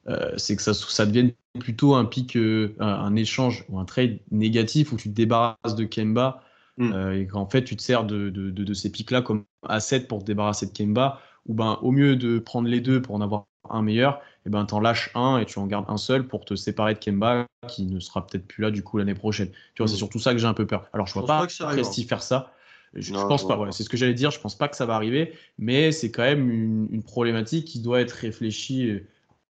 euh, 0.09 0.33
c'est 0.37 0.55
que 0.57 0.63
ça, 0.63 0.75
ça 0.75 1.07
devienne 1.07 1.33
plutôt 1.59 1.95
un 1.95 2.05
pic, 2.05 2.37
euh, 2.37 2.75
un, 2.79 3.17
échange 3.17 3.65
ou 3.69 3.79
un 3.79 3.85
trade 3.85 4.19
négatif 4.31 4.93
où 4.93 4.97
tu 4.97 5.09
te 5.09 5.15
débarrasses 5.15 5.75
de 5.77 5.85
Kemba 5.85 6.43
Mm. 6.77 6.93
euh, 6.93 7.21
et 7.21 7.27
qu'en 7.29 7.47
fait 7.47 7.63
tu 7.63 7.77
te 7.77 7.83
sers 7.83 8.03
de, 8.05 8.31
de, 8.31 8.51
de, 8.51 8.65
de 8.65 8.75
ces 8.75 8.91
pics-là 8.91 9.23
comme 9.23 9.45
asset 9.69 10.01
pour 10.01 10.19
te 10.21 10.25
débarrasser 10.25 10.67
de 10.67 10.73
Kemba 10.73 11.21
ou 11.47 11.55
ben 11.55 11.79
au 11.83 11.93
mieux 11.93 12.17
de 12.17 12.41
prendre 12.41 12.67
les 12.69 12.81
deux 12.81 13.01
pour 13.01 13.15
en 13.15 13.21
avoir 13.21 13.45
un 13.71 13.81
meilleur, 13.83 14.21
et 14.45 14.51
ben 14.51 14.65
t'en 14.65 14.81
lâches 14.81 15.11
un 15.15 15.39
et 15.39 15.47
tu 15.47 15.59
en 15.59 15.67
gardes 15.67 15.85
un 15.89 15.97
seul 15.97 16.27
pour 16.27 16.45
te 16.45 16.55
séparer 16.57 16.95
de 16.95 16.99
Kemba 16.99 17.47
qui 17.69 17.87
ne 17.87 18.01
sera 18.01 18.27
peut-être 18.27 18.47
plus 18.47 18.63
là 18.63 18.71
du 18.73 18.83
coup 18.83 18.99
l'année 18.99 19.15
prochaine. 19.15 19.51
Tu 19.75 19.83
vois, 19.83 19.87
Mm. 19.87 19.89
c'est 19.89 19.97
surtout 19.97 20.19
ça 20.19 20.33
que 20.33 20.39
j'ai 20.39 20.47
un 20.47 20.53
peu 20.55 20.67
peur. 20.67 20.87
Alors 20.93 21.07
je 21.07 21.13
vois 21.13 21.23
pense 21.23 21.29
pas. 21.59 21.67
Presti 21.69 22.03
faire 22.03 22.23
ça. 22.23 22.53
Je, 22.95 23.13
je 23.13 23.13
pense 23.29 23.43
pas, 23.49 23.57
ouais, 23.59 23.73
c'est 23.73 23.83
ce 23.83 23.89
que 23.89 23.97
j'allais 23.97 24.15
dire. 24.15 24.31
Je 24.31 24.39
pense 24.41 24.57
pas 24.57 24.69
que 24.69 24.77
ça 24.77 24.87
va 24.87 24.95
arriver, 24.95 25.33
mais 25.59 25.91
c'est 25.93 26.11
quand 26.11 26.23
même 26.23 26.51
une, 26.51 26.89
une 26.91 27.03
problématique 27.03 27.65
qui 27.67 27.81
doit 27.81 28.01
être 28.01 28.13
réfléchie 28.13 28.89
euh, 28.91 29.07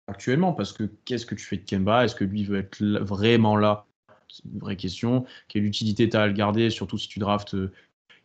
actuellement 0.07 0.53
parce 0.53 0.73
que 0.73 0.83
qu'est-ce 1.05 1.25
que 1.25 1.35
tu 1.35 1.45
fais 1.45 1.57
de 1.57 1.63
Kemba? 1.65 2.03
Est-ce 2.05 2.15
que 2.15 2.25
lui 2.25 2.43
veut 2.43 2.59
être 2.59 2.79
là- 2.79 2.99
vraiment 2.99 3.55
là? 3.55 3.85
C'est 4.27 4.43
une 4.45 4.59
vraie 4.59 4.75
question. 4.75 5.25
Quelle 5.47 5.65
utilité 5.65 6.09
tu 6.09 6.17
as 6.17 6.21
à 6.23 6.27
le 6.27 6.33
garder, 6.33 6.69
surtout 6.69 6.97
si 6.97 7.07
tu 7.07 7.19
draftes 7.19 7.55
euh, 7.55 7.71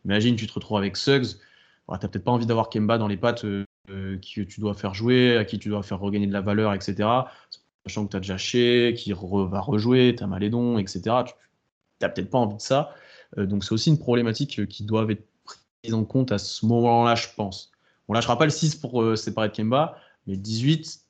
Imagine, 0.03 0.35
tu 0.35 0.45
te 0.47 0.53
retrouves 0.53 0.77
avec 0.77 0.97
Suggs. 0.97 1.37
Bon, 1.87 1.95
tu 1.97 2.05
n'as 2.05 2.09
peut-être 2.09 2.23
pas 2.23 2.31
envie 2.31 2.45
d'avoir 2.45 2.69
Kemba 2.69 2.97
dans 2.97 3.07
les 3.07 3.17
pattes 3.17 3.45
euh, 3.45 3.63
euh, 3.89 4.17
que 4.17 4.41
tu 4.41 4.59
dois 4.59 4.73
faire 4.73 4.93
jouer, 4.93 5.37
à 5.37 5.45
qui 5.45 5.57
tu 5.59 5.69
dois 5.69 5.81
faire 5.83 5.99
regagner 5.99 6.27
de 6.27 6.33
la 6.33 6.41
valeur, 6.41 6.73
etc. 6.73 7.27
Sachant 7.85 8.05
que 8.05 8.11
tu 8.11 8.17
as 8.17 8.19
déjà 8.19 8.37
Shea, 8.37 8.93
qui 8.93 9.13
re- 9.13 9.47
va 9.49 9.61
rejouer, 9.61 10.13
tu 10.17 10.23
as 10.23 10.27
Malédon, 10.27 10.77
etc. 10.77 11.01
Tu 11.25 11.33
n'as 12.01 12.09
peut-être 12.09 12.29
pas 12.29 12.39
envie 12.39 12.55
de 12.57 12.61
ça. 12.61 12.93
Euh, 13.37 13.45
donc 13.45 13.63
c'est 13.63 13.73
aussi 13.73 13.89
une 13.89 13.99
problématique 13.99 14.59
euh, 14.59 14.65
qui 14.65 14.83
doit 14.83 15.05
être 15.11 15.27
prise 15.43 15.93
en 15.93 16.05
compte 16.05 16.31
à 16.31 16.37
ce 16.37 16.65
moment-là, 16.65 17.15
je 17.15 17.27
pense. 17.35 17.71
On 18.07 18.13
lâchera 18.13 18.37
pas 18.37 18.45
le 18.45 18.51
6 18.51 18.75
pour 18.75 19.01
euh, 19.01 19.15
séparer 19.15 19.49
de 19.49 19.53
Kemba, 19.55 19.97
mais 20.27 20.33
le 20.35 20.39
18, 20.39 21.05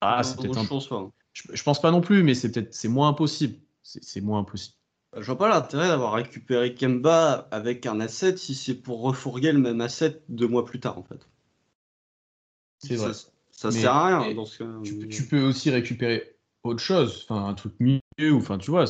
ah, 0.00 0.22
c'est 0.22 0.36
peut-être 0.36 0.54
je 0.54 0.60
un... 0.60 0.64
pense 0.64 0.88
pas. 0.88 1.10
je, 1.32 1.42
je 1.52 1.62
pense 1.62 1.80
pas 1.80 1.90
non 1.90 2.00
plus, 2.00 2.22
mais 2.22 2.34
c'est 2.34 2.50
peut-être 2.50 2.72
c'est 2.74 2.88
moins 2.88 3.08
impossible. 3.08 3.56
C'est 3.82 4.20
moins 4.20 4.40
impossible. 4.40 4.74
Je 5.16 5.24
vois 5.24 5.38
pas 5.38 5.48
l'intérêt 5.48 5.88
d'avoir 5.88 6.12
récupéré 6.12 6.74
Kemba 6.74 7.48
avec 7.50 7.86
un 7.86 7.98
asset 8.00 8.36
si 8.36 8.54
c'est 8.54 8.74
pour 8.74 9.00
refourguer 9.00 9.52
le 9.52 9.58
même 9.58 9.80
asset 9.80 10.22
deux 10.28 10.46
mois 10.46 10.64
plus 10.66 10.80
tard 10.80 10.98
en 10.98 11.02
fait. 11.02 11.26
C'est 12.78 12.96
vrai. 12.96 13.14
Ça, 13.14 13.30
ça 13.50 13.70
sert 13.72 13.92
à 13.92 14.20
rien 14.20 14.34
dans 14.34 14.44
ce. 14.44 14.82
Tu, 14.82 14.98
peux- 14.98 15.08
tu 15.08 15.26
peux 15.26 15.42
aussi 15.42 15.70
récupérer 15.70 16.36
autre 16.62 16.80
chose, 16.80 17.24
enfin 17.24 17.46
un 17.46 17.54
truc 17.54 17.74
mieux, 17.80 18.00
ou 18.20 18.36
enfin 18.38 18.58
tu 18.58 18.70
vois, 18.70 18.84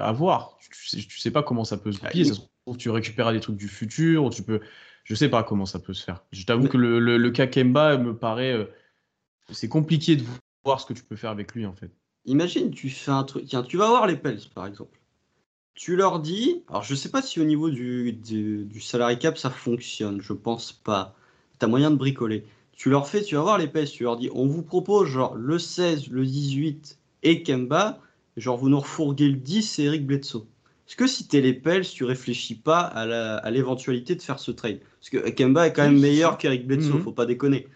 à 0.00 0.12
voir. 0.12 0.56
Tu, 0.60 0.70
tu 0.70 0.88
sais, 0.88 0.96
tu 0.98 1.18
sais 1.18 1.30
pas 1.30 1.42
comment 1.42 1.64
ça 1.64 1.76
peut 1.76 1.92
se 1.92 2.00
Ah, 2.02 2.08
plier. 2.10 2.24
il- 2.24 2.28
Ça 2.28 2.34
se 2.34 2.40
trouve, 2.66 2.76
tu 2.76 2.90
récupéreras 2.90 3.32
des 3.32 3.40
trucs 3.40 3.56
du 3.56 3.68
futur, 3.68 4.24
ou 4.24 4.30
tu 4.30 4.42
peux. 4.42 4.60
Je 5.04 5.14
sais 5.14 5.28
pas 5.28 5.44
comment 5.44 5.66
ça 5.66 5.78
peut 5.78 5.94
se 5.94 6.04
faire. 6.04 6.24
Je 6.32 6.44
t'avoue 6.44 6.64
Mais- 6.64 6.68
que 6.68 6.76
le, 6.76 6.98
le, 6.98 7.16
le 7.16 7.30
cas 7.30 7.46
Kemba 7.46 7.96
me 7.96 8.16
paraît. 8.16 8.52
euh, 8.52 8.64
c'est 9.52 9.68
compliqué 9.68 10.16
de 10.16 10.24
voir 10.64 10.80
ce 10.80 10.86
que 10.86 10.92
tu 10.92 11.04
peux 11.04 11.14
faire 11.14 11.30
avec 11.30 11.54
lui 11.54 11.64
en 11.66 11.74
fait. 11.74 11.90
Imagine, 12.24 12.72
tu 12.72 12.90
fais 12.90 13.12
un 13.12 13.22
truc. 13.22 13.44
Tiens, 13.46 13.62
tu 13.62 13.76
vas 13.76 13.88
voir 13.88 14.08
les 14.08 14.16
Pels 14.16 14.40
par 14.52 14.66
exemple. 14.66 14.98
Tu 15.74 15.94
leur 15.94 16.18
dis. 16.18 16.64
Alors 16.68 16.82
je 16.82 16.94
sais 16.96 17.10
pas 17.10 17.22
si 17.22 17.38
au 17.40 17.44
niveau 17.44 17.70
du, 17.70 18.12
du, 18.14 18.64
du 18.64 18.80
salary 18.80 19.18
cap 19.18 19.38
ça 19.38 19.50
fonctionne, 19.50 20.20
je 20.20 20.32
pense 20.32 20.72
pas. 20.72 21.14
T'as 21.60 21.68
moyen 21.68 21.90
de 21.92 21.96
bricoler. 21.96 22.44
Tu 22.72 22.90
leur 22.90 23.08
fais, 23.08 23.22
tu 23.22 23.36
vas 23.36 23.42
voir 23.42 23.58
les 23.58 23.68
Pels, 23.68 23.88
tu 23.88 24.02
leur 24.02 24.16
dis 24.16 24.28
on 24.34 24.46
vous 24.46 24.62
propose 24.62 25.06
genre 25.08 25.36
le 25.36 25.58
16, 25.60 26.08
le 26.10 26.26
18 26.26 26.98
et 27.22 27.42
Kemba, 27.44 28.00
genre 28.36 28.56
vous 28.56 28.68
nous 28.68 28.80
refourguez 28.80 29.28
le 29.28 29.36
10 29.36 29.78
et 29.78 29.84
Eric 29.84 30.06
Bledsoe. 30.06 30.46
Est-ce 30.88 30.96
que 30.96 31.06
si 31.06 31.26
t'es 31.26 31.40
les 31.40 31.54
Pels, 31.54 31.86
tu 31.88 32.04
réfléchis 32.04 32.54
pas 32.54 32.80
à 32.82 33.50
l'éventualité 33.50 34.14
de 34.14 34.22
faire 34.22 34.38
ce 34.38 34.50
trade? 34.52 34.80
Parce 35.00 35.10
que 35.10 35.30
Kemba 35.30 35.66
est 35.66 35.72
quand 35.72 35.82
même 35.82 35.96
c'est 35.96 36.10
meilleur 36.10 36.38
qu'Eric 36.38 36.66
Bledsoe, 36.66 36.98
Mhm. 36.98 37.00
faut 37.00 37.12
pas 37.12 37.26
déconner. 37.26 37.66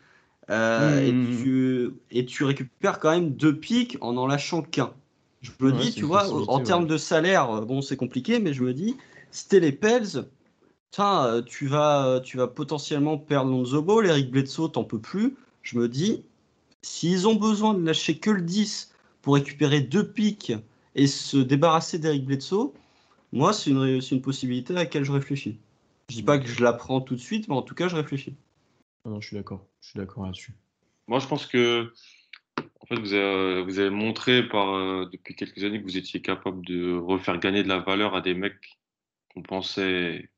Euh, 0.50 1.00
Mhm. 1.00 1.08
et, 1.08 1.18
tu, 1.18 1.90
et 2.10 2.26
tu 2.26 2.44
récupères 2.44 2.98
quand 3.00 3.10
même 3.10 3.30
deux 3.34 3.56
pics 3.58 3.98
en 4.00 4.16
en 4.16 4.26
lâchant 4.26 4.62
qu'un. 4.62 4.92
Je 5.42 5.52
me 5.60 5.72
Ouais, 5.72 5.72
dis, 5.72 5.90
c'est 5.90 6.00
tu 6.00 6.04
vois, 6.06 6.28
en 6.50 6.58
ouais. 6.58 6.64
termes 6.64 6.86
de 6.86 6.96
salaire, 6.98 7.50
euh, 7.50 7.64
bon, 7.64 7.82
c'est 7.82 7.96
compliqué, 7.96 8.38
mais 8.40 8.52
je 8.54 8.62
me 8.62 8.74
dis, 8.74 8.96
si 9.30 9.48
t'es 9.48 9.60
les 9.60 9.72
Pels, 9.72 10.26
putain, 10.90 11.26
euh, 11.26 11.42
tu 11.42 11.66
vas, 11.66 12.20
tu 12.24 12.36
vas 12.36 12.48
potentiellement 12.48 13.18
perdre 13.18 13.50
Lonzo 13.50 13.82
Ball, 13.82 14.06
Eric 14.06 14.30
Bledsoe, 14.30 14.68
t'en 14.70 14.84
peux 14.84 15.00
plus. 15.00 15.36
Je 15.62 15.78
me 15.78 15.88
dis, 15.88 16.24
s'ils 16.82 17.28
ont 17.28 17.36
besoin 17.36 17.74
de 17.74 17.84
lâcher 17.84 18.18
que 18.18 18.30
le 18.30 18.42
10 18.42 18.92
pour 19.22 19.34
récupérer 19.34 19.80
deux 19.80 20.10
pics 20.10 20.52
et 20.94 21.06
se 21.06 21.36
débarrasser 21.36 21.98
d'Eric 21.98 22.24
Bledsoe, 22.24 22.72
moi, 23.32 23.52
c'est 23.52 23.70
une, 23.70 24.00
c'est 24.00 24.14
une 24.14 24.22
possibilité 24.22 24.72
à 24.72 24.76
laquelle 24.76 25.04
je 25.04 25.12
réfléchis. 25.12 25.58
Je 26.08 26.16
dis 26.16 26.22
pas 26.22 26.38
que 26.38 26.48
je 26.48 26.62
la 26.62 26.72
prends 26.72 27.00
tout 27.00 27.14
de 27.14 27.20
suite, 27.20 27.48
mais 27.48 27.54
en 27.54 27.62
tout 27.62 27.74
cas, 27.74 27.88
je 27.88 27.94
réfléchis. 27.94 28.34
Non, 29.04 29.12
non, 29.12 29.20
je 29.20 29.28
suis 29.28 29.36
d'accord. 29.36 29.64
Je 29.80 29.90
suis 29.90 29.98
d'accord 29.98 30.24
là-dessus. 30.24 30.52
Moi, 31.06 31.20
je 31.20 31.26
pense 31.26 31.46
que 31.46 31.92
en 32.80 32.86
fait, 32.86 32.98
vous 32.98 33.12
avez, 33.12 33.62
vous 33.62 33.78
avez 33.78 33.90
montré 33.90 34.48
par, 34.48 34.74
euh, 34.74 35.08
depuis 35.12 35.36
quelques 35.36 35.62
années 35.62 35.78
que 35.78 35.84
vous 35.84 35.96
étiez 35.96 36.20
capable 36.20 36.64
de 36.66 36.96
refaire 36.96 37.38
gagner 37.38 37.62
de 37.62 37.68
la 37.68 37.78
valeur 37.78 38.16
à 38.16 38.20
des 38.20 38.34
mecs 38.34 38.78
qu'on 39.32 39.42
pensait 39.42 40.28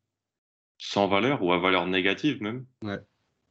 sans 0.77 1.09
valeur 1.09 1.42
ou 1.42 1.53
à 1.53 1.59
valeur 1.59 1.87
négative 1.87 2.42
même. 2.42 2.66
Ouais. 2.83 2.99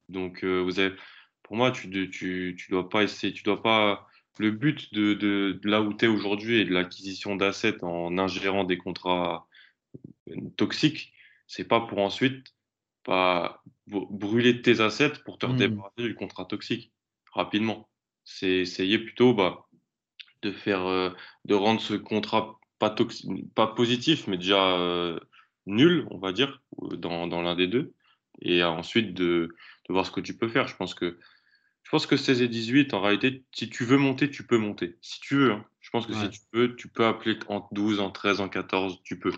Donc, 0.09 0.43
euh, 0.43 0.59
vous 0.59 0.79
avez, 0.79 0.95
pour 1.41 1.55
moi, 1.55 1.71
tu, 1.71 1.87
de- 1.87 2.05
tu, 2.05 2.55
tu 2.59 2.69
dois 2.69 2.89
pas 2.89 3.03
essayer, 3.03 3.33
tu 3.33 3.43
dois 3.43 3.63
pas. 3.63 4.07
Le 4.37 4.51
but 4.51 4.93
de, 4.93 5.13
de, 5.13 5.59
de 5.61 5.69
là 5.69 5.81
où 5.81 5.93
tu 5.93 6.05
es 6.05 6.07
aujourd'hui 6.07 6.59
et 6.61 6.65
de 6.65 6.73
l'acquisition 6.73 7.35
d'assets 7.35 7.83
en 7.83 8.17
ingérant 8.17 8.63
des 8.63 8.77
contrats 8.77 9.47
euh, 10.29 10.35
toxiques, 10.57 11.13
c'est 11.47 11.67
pas 11.67 11.81
pour 11.81 11.99
ensuite 11.99 12.53
pas 13.03 13.63
brûler 13.87 14.61
tes 14.61 14.79
assets 14.79 15.19
pour 15.25 15.37
te 15.37 15.45
débarrasser 15.47 16.03
du 16.03 16.15
contrat 16.15 16.45
toxique 16.45 16.91
rapidement. 17.33 17.89
C'est 18.23 18.59
essayer 18.59 18.99
plutôt 18.99 19.33
bah, 19.33 19.67
de 20.43 20.51
faire, 20.51 20.85
euh, 20.85 21.09
de 21.45 21.55
rendre 21.55 21.81
ce 21.81 21.95
contrat 21.95 22.59
pas, 22.79 22.95
pas 23.55 23.67
positif, 23.67 24.27
mais 24.27 24.37
déjà 24.37 24.77
euh, 24.77 25.19
nul, 25.65 26.07
on 26.09 26.19
va 26.19 26.31
dire, 26.31 26.61
dans, 26.79 27.27
dans 27.27 27.41
l'un 27.41 27.55
des 27.55 27.67
deux, 27.67 27.93
et 28.41 28.63
ensuite 28.63 29.13
de, 29.13 29.55
de 29.87 29.93
voir 29.93 30.05
ce 30.05 30.11
que 30.11 30.21
tu 30.21 30.37
peux 30.37 30.47
faire. 30.47 30.67
Je 30.67 30.75
pense 30.75 30.93
que 30.93 31.19
je 31.91 31.97
pense 31.97 32.07
que 32.07 32.15
16 32.15 32.41
et 32.41 32.47
18, 32.47 32.93
en 32.93 33.01
réalité, 33.01 33.43
si 33.51 33.69
tu 33.69 33.83
veux 33.83 33.97
monter, 33.97 34.29
tu 34.31 34.43
peux 34.43 34.57
monter. 34.57 34.95
Si 35.01 35.19
tu 35.19 35.35
veux, 35.35 35.51
hein. 35.51 35.65
je 35.81 35.89
pense 35.89 36.07
que 36.07 36.13
Ouais. 36.13 36.19
si 36.19 36.29
tu 36.29 36.39
veux, 36.53 36.73
tu 36.77 36.87
peux 36.87 37.05
appeler 37.05 37.37
en 37.49 37.67
12, 37.73 37.99
en 37.99 38.09
13, 38.11 38.39
en 38.39 38.47
14, 38.47 39.01
tu 39.03 39.19
peux. 39.19 39.33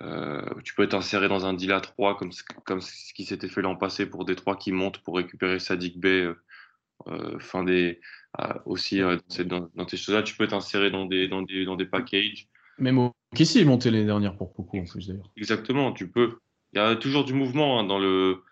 Euh, 0.00 0.40
tu 0.64 0.74
peux 0.74 0.88
t'insérer 0.88 1.28
dans 1.28 1.44
un 1.44 1.52
deal 1.52 1.70
à 1.72 1.82
3 1.82 2.16
comme, 2.16 2.32
ce- 2.32 2.42
comme 2.64 2.80
ce 2.80 3.12
qui 3.12 3.26
s'était 3.26 3.48
fait 3.48 3.60
l'an 3.60 3.76
passé 3.76 4.06
pour 4.06 4.24
Détroit 4.24 4.56
qui 4.56 4.72
monte 4.72 5.00
pour 5.02 5.14
récupérer 5.14 5.58
Sadik 5.58 5.98
Bey 6.00 6.22
euh, 6.22 6.34
euh, 7.08 7.38
fin 7.38 7.64
des, 7.64 8.00
euh, 8.40 8.54
aussi 8.64 9.00
dans, 9.44 9.68
dans 9.74 9.84
tes 9.84 9.98
choses-là. 9.98 10.22
Tu 10.22 10.34
peux 10.36 10.48
t'insérer 10.48 10.90
dans 10.90 11.04
des, 11.04 11.28
dans, 11.28 11.42
des, 11.42 11.66
dans 11.66 11.76
des 11.76 11.84
packages. 11.84 12.48
Même 12.78 12.96
au 12.98 13.12
Kessie 13.34 13.58
est 13.60 13.66
monté 13.66 13.90
l'année 13.90 14.06
dernière 14.06 14.38
pour 14.38 14.54
beaucoup 14.56 14.78
en 14.78 14.84
plus 14.86 15.06
d'ailleurs. 15.06 15.30
Exactement, 15.36 15.92
tu 15.92 16.08
peux. 16.10 16.38
Il 16.72 16.78
y 16.78 16.80
a 16.80 16.96
toujours 16.96 17.24
du 17.26 17.34
mouvement 17.34 17.78
hein, 17.78 17.84
dans 17.84 17.98
le. 17.98 18.42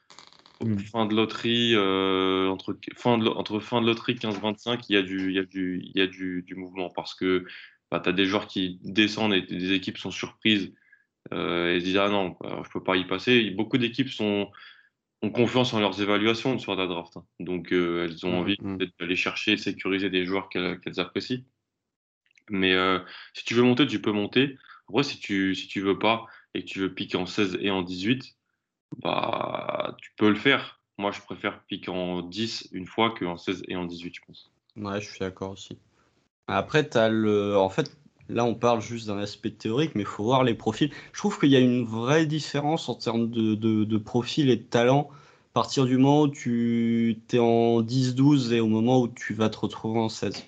Fin 0.90 1.06
de 1.06 1.14
loterie, 1.14 1.74
euh, 1.74 2.48
entre, 2.48 2.78
fin 2.96 3.18
de, 3.18 3.28
entre 3.28 3.60
fin 3.60 3.80
de 3.80 3.86
loterie 3.86 4.14
15-25, 4.14 4.84
il 4.88 4.94
y 4.94 4.98
a, 4.98 5.02
du, 5.02 5.30
il 5.30 5.36
y 5.36 5.38
a, 5.38 5.44
du, 5.44 5.80
il 5.84 5.98
y 5.98 6.02
a 6.02 6.06
du, 6.06 6.42
du 6.42 6.54
mouvement 6.54 6.90
parce 6.90 7.14
que 7.14 7.46
bah, 7.90 8.00
tu 8.00 8.08
as 8.08 8.12
des 8.12 8.26
joueurs 8.26 8.46
qui 8.46 8.78
descendent 8.82 9.34
et 9.34 9.42
des 9.42 9.72
équipes 9.72 9.98
sont 9.98 10.10
surprises 10.10 10.72
euh, 11.32 11.74
et 11.74 11.80
se 11.80 11.84
disent 11.84 11.96
Ah 11.98 12.08
non, 12.08 12.36
bah, 12.40 12.62
je 12.64 12.70
peux 12.70 12.82
pas 12.82 12.96
y 12.96 13.06
passer. 13.06 13.50
Beaucoup 13.50 13.78
d'équipes 13.78 14.10
sont, 14.10 14.50
ont 15.22 15.30
confiance 15.30 15.72
en 15.74 15.80
leurs 15.80 16.00
évaluations 16.02 16.58
sur 16.58 16.74
la 16.76 16.86
draft. 16.86 17.16
hein. 17.16 17.24
Donc 17.40 17.72
euh, 17.72 18.04
elles 18.04 18.26
ont 18.26 18.32
Mm, 18.32 18.34
envie 18.40 18.56
mm. 18.60 18.78
peut-être 18.78 18.92
d'aller 19.00 19.16
chercher 19.16 19.56
sécuriser 19.56 20.10
des 20.10 20.24
joueurs 20.26 20.48
qu'elles 20.48 21.00
apprécient. 21.00 21.42
Mais 22.50 22.72
euh, 22.74 22.98
si 23.34 23.44
tu 23.44 23.54
veux 23.54 23.62
monter, 23.62 23.86
tu 23.86 24.00
peux 24.00 24.12
monter. 24.12 24.56
Après, 24.88 25.04
si 25.04 25.20
tu, 25.20 25.54
si 25.54 25.68
tu 25.68 25.80
veux 25.80 25.98
pas 25.98 26.26
et 26.54 26.64
que 26.64 26.68
tu 26.68 26.80
veux 26.80 26.92
piquer 26.94 27.16
en 27.16 27.26
16 27.26 27.58
et 27.60 27.70
en 27.70 27.82
18, 27.82 28.36
bah, 28.98 29.96
tu 30.00 30.12
peux 30.16 30.28
le 30.28 30.36
faire. 30.36 30.80
Moi, 30.98 31.10
je 31.12 31.20
préfère 31.20 31.64
piquer 31.64 31.90
en 31.90 32.22
10 32.22 32.68
une 32.72 32.86
fois 32.86 33.14
qu'en 33.14 33.36
16 33.36 33.62
et 33.68 33.76
en 33.76 33.84
18, 33.86 34.14
je 34.14 34.20
pense. 34.26 34.52
Ouais, 34.76 35.00
je 35.00 35.08
suis 35.10 35.18
d'accord 35.20 35.52
aussi. 35.52 35.78
Après, 36.48 36.88
t'as 36.88 37.08
le... 37.08 37.56
en 37.58 37.68
fait, 37.70 37.96
là, 38.28 38.44
on 38.44 38.54
parle 38.54 38.80
juste 38.82 39.08
d'un 39.08 39.18
aspect 39.18 39.50
théorique, 39.52 39.94
mais 39.96 40.02
il 40.02 40.06
faut 40.06 40.24
voir 40.24 40.44
les 40.44 40.54
profils. 40.54 40.92
Je 41.12 41.18
trouve 41.20 41.38
qu'il 41.40 41.50
y 41.50 41.56
a 41.56 41.60
une 41.60 41.84
vraie 41.84 42.26
différence 42.26 42.88
en 42.88 42.94
termes 42.96 43.30
de, 43.30 43.54
de, 43.56 43.84
de 43.84 43.98
profil 43.98 44.50
et 44.50 44.56
de 44.56 44.62
talent 44.64 45.10
à 45.12 45.54
partir 45.54 45.86
du 45.86 45.98
moment 45.98 46.22
où 46.22 46.28
tu 46.28 47.22
es 47.32 47.38
en 47.40 47.82
10-12 47.82 48.52
et 48.52 48.60
au 48.60 48.68
moment 48.68 49.00
où 49.02 49.08
tu 49.08 49.34
vas 49.34 49.50
te 49.50 49.58
retrouver 49.58 50.00
en 50.00 50.08
16. 50.10 50.46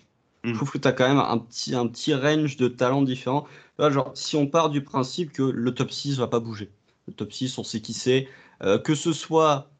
Je 0.50 0.54
Mm. 0.54 0.58
trouve 0.58 0.70
que 0.72 0.78
tu 0.78 0.88
as 0.88 0.92
quand 0.92 1.08
même 1.08 1.18
un 1.18 1.38
petit, 1.38 1.74
un 1.76 1.86
petit 1.88 2.14
range 2.14 2.56
de 2.58 2.68
talents 2.68 3.02
différents. 3.02 3.46
Là, 3.78 3.90
genre, 3.90 4.12
si 4.16 4.36
on 4.36 4.46
part 4.48 4.70
du 4.70 4.82
principe 4.84 5.32
que 5.32 5.42
le 5.42 5.74
top 5.74 5.90
6 5.92 6.18
va 6.18 6.28
pas 6.28 6.40
bouger. 6.40 6.70
Le 7.08 7.12
top 7.14 7.32
6, 7.32 7.58
on 7.58 7.64
sait 7.64 7.80
qui 7.80 7.92
c'est. 7.94 8.28
Euh, 8.62 8.78
que 8.78 8.94
ce 8.94 9.12
soit 9.12 9.70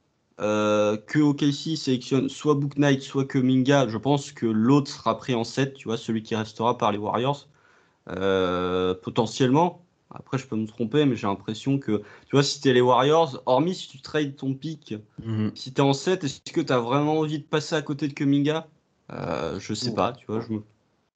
euh, 0.40 0.96
que 0.96 1.18
OKC 1.20 1.76
sélectionne 1.76 2.28
soit 2.28 2.54
Book 2.54 2.76
Knight, 2.76 3.02
soit 3.02 3.24
que 3.26 3.38
Minga, 3.38 3.88
je 3.88 3.98
pense 3.98 4.32
que 4.32 4.46
l'autre 4.46 4.90
sera 4.90 5.16
pris 5.18 5.34
en 5.34 5.44
7, 5.44 5.74
tu 5.74 5.88
vois, 5.88 5.96
celui 5.96 6.22
qui 6.22 6.34
restera 6.36 6.78
par 6.78 6.92
les 6.92 6.98
Warriors. 6.98 7.48
Euh, 8.08 8.94
potentiellement. 8.94 9.84
Après, 10.10 10.36
je 10.38 10.46
peux 10.46 10.56
me 10.56 10.66
tromper, 10.66 11.06
mais 11.06 11.16
j'ai 11.16 11.26
l'impression 11.26 11.78
que, 11.78 11.98
tu 12.26 12.32
vois, 12.32 12.42
si 12.42 12.60
tu 12.60 12.68
es 12.68 12.72
les 12.72 12.80
Warriors, 12.80 13.42
hormis 13.46 13.74
si 13.74 13.88
tu 13.88 14.00
trades 14.02 14.36
ton 14.36 14.54
pick, 14.54 14.94
Mhm. 15.24 15.52
si 15.54 15.72
tu 15.72 15.80
es 15.80 15.84
en 15.84 15.92
7, 15.92 16.24
est-ce 16.24 16.40
que 16.52 16.60
tu 16.60 16.72
as 16.72 16.78
vraiment 16.80 17.18
envie 17.20 17.38
de 17.38 17.44
passer 17.44 17.74
à 17.76 17.82
côté 17.82 18.08
de 18.08 18.12
Kuminga 18.14 18.66
euh, 19.12 19.58
Je 19.60 19.72
sais 19.74 19.94
pas, 19.94 20.12
tu 20.12 20.26
vois. 20.26 20.40
Je 20.40 20.52
me- 20.52 20.62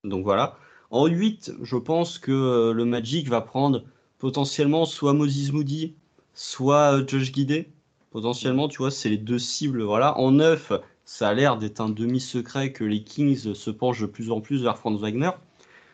Donc 0.05 0.25
voilà. 0.25 0.57
En 0.91 1.07
8, 1.07 1.53
je 1.63 1.77
pense 1.77 2.19
que 2.19 2.33
euh, 2.33 2.73
le 2.73 2.85
Magic 2.85 3.29
va 3.29 3.41
prendre 3.41 3.85
potentiellement 4.19 4.85
soit 4.85 5.13
Moses 5.13 5.53
Moody, 5.53 5.95
soit 6.35 6.99
euh, 6.99 7.05
Josh 7.07 7.33
Guidé. 7.33 7.71
Potentiellement, 8.11 8.69
tu 8.69 8.79
vois, 8.79 8.91
c'est 8.91 9.09
les 9.09 9.19
deux 9.19 9.39
cibles. 9.39 9.83
Voilà. 9.83 10.19
En 10.19 10.33
9, 10.33 10.73
ça 11.05 11.29
a 11.29 11.35
l'air 11.35 11.57
d'être 11.59 11.81
un 11.81 11.89
demi-secret 11.89 12.73
que 12.73 12.85
les 12.85 13.03
Kings 13.03 13.55
se 13.55 13.71
penchent 13.71 14.01
de 14.01 14.07
plus 14.07 14.31
en 14.31 14.41
plus 14.41 14.63
vers 14.63 14.79
Franz 14.79 15.01
Wagner. 15.01 15.31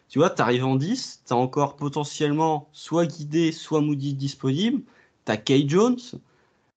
Tu 0.09 0.19
vois, 0.19 0.31
tu 0.31 0.43
arrives 0.43 0.65
en 0.65 0.77
10, 0.77 1.23
tu 1.27 1.33
as 1.33 1.37
encore 1.37 1.77
potentiellement 1.77 2.69
soit 2.73 3.07
Guidé, 3.07 3.51
soit 3.51 3.81
Moody 3.81 4.15
disponible. 4.15 4.83
Tu 5.25 5.33
as 5.33 5.37
Kay 5.37 5.69
Jones. 5.69 5.99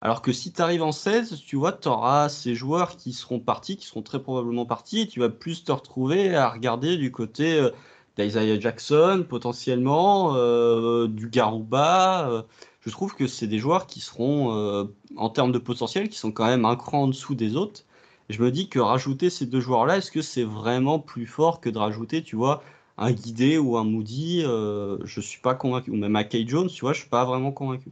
Alors 0.00 0.22
que 0.22 0.32
si 0.32 0.52
tu 0.52 0.60
arrives 0.62 0.82
en 0.82 0.92
16, 0.92 1.40
tu 1.46 1.56
vois, 1.56 1.72
tu 1.72 1.88
auras 1.88 2.28
ces 2.28 2.54
joueurs 2.54 2.96
qui 2.96 3.12
seront 3.12 3.40
partis, 3.40 3.76
qui 3.76 3.86
seront 3.86 4.02
très 4.02 4.22
probablement 4.22 4.66
partis, 4.66 5.00
et 5.00 5.08
tu 5.08 5.20
vas 5.20 5.30
plus 5.30 5.64
te 5.64 5.72
retrouver 5.72 6.36
à 6.36 6.50
regarder 6.50 6.96
du 6.98 7.10
côté 7.10 7.58
euh, 7.58 7.70
d'Isaiah 8.16 8.60
Jackson, 8.60 9.24
potentiellement, 9.28 10.34
euh, 10.36 11.08
du 11.08 11.28
Garouba. 11.28 12.28
euh. 12.30 12.42
je 12.80 12.90
trouve 12.90 13.14
que 13.14 13.26
c'est 13.26 13.46
des 13.46 13.58
joueurs 13.58 13.86
qui 13.86 14.00
seront, 14.00 14.54
euh, 14.56 14.84
en 15.16 15.30
termes 15.30 15.52
de 15.52 15.58
potentiel, 15.58 16.08
qui 16.08 16.18
sont 16.18 16.32
quand 16.32 16.46
même 16.46 16.64
un 16.64 16.76
cran 16.76 17.02
en 17.04 17.08
dessous 17.08 17.34
des 17.34 17.56
autres. 17.56 17.84
Je 18.30 18.42
me 18.42 18.50
dis 18.50 18.68
que 18.68 18.78
rajouter 18.78 19.30
ces 19.30 19.46
deux 19.46 19.60
joueurs-là, 19.60 19.98
est-ce 19.98 20.10
que 20.10 20.22
c'est 20.22 20.44
vraiment 20.44 20.98
plus 20.98 21.26
fort 21.26 21.60
que 21.60 21.68
de 21.70 21.78
rajouter, 21.78 22.22
tu 22.22 22.36
vois, 22.36 22.62
un 22.96 23.12
Guidé 23.12 23.58
ou 23.58 23.76
un 23.76 23.84
Moody 23.84 24.42
Je 24.42 25.20
suis 25.20 25.40
pas 25.40 25.54
convaincu. 25.54 25.90
Ou 25.90 25.96
même 25.96 26.16
un 26.16 26.24
Kay 26.24 26.46
Jones, 26.48 26.68
tu 26.68 26.80
vois, 26.82 26.94
je 26.94 27.00
suis 27.00 27.10
pas 27.10 27.24
vraiment 27.24 27.52
convaincu. 27.52 27.90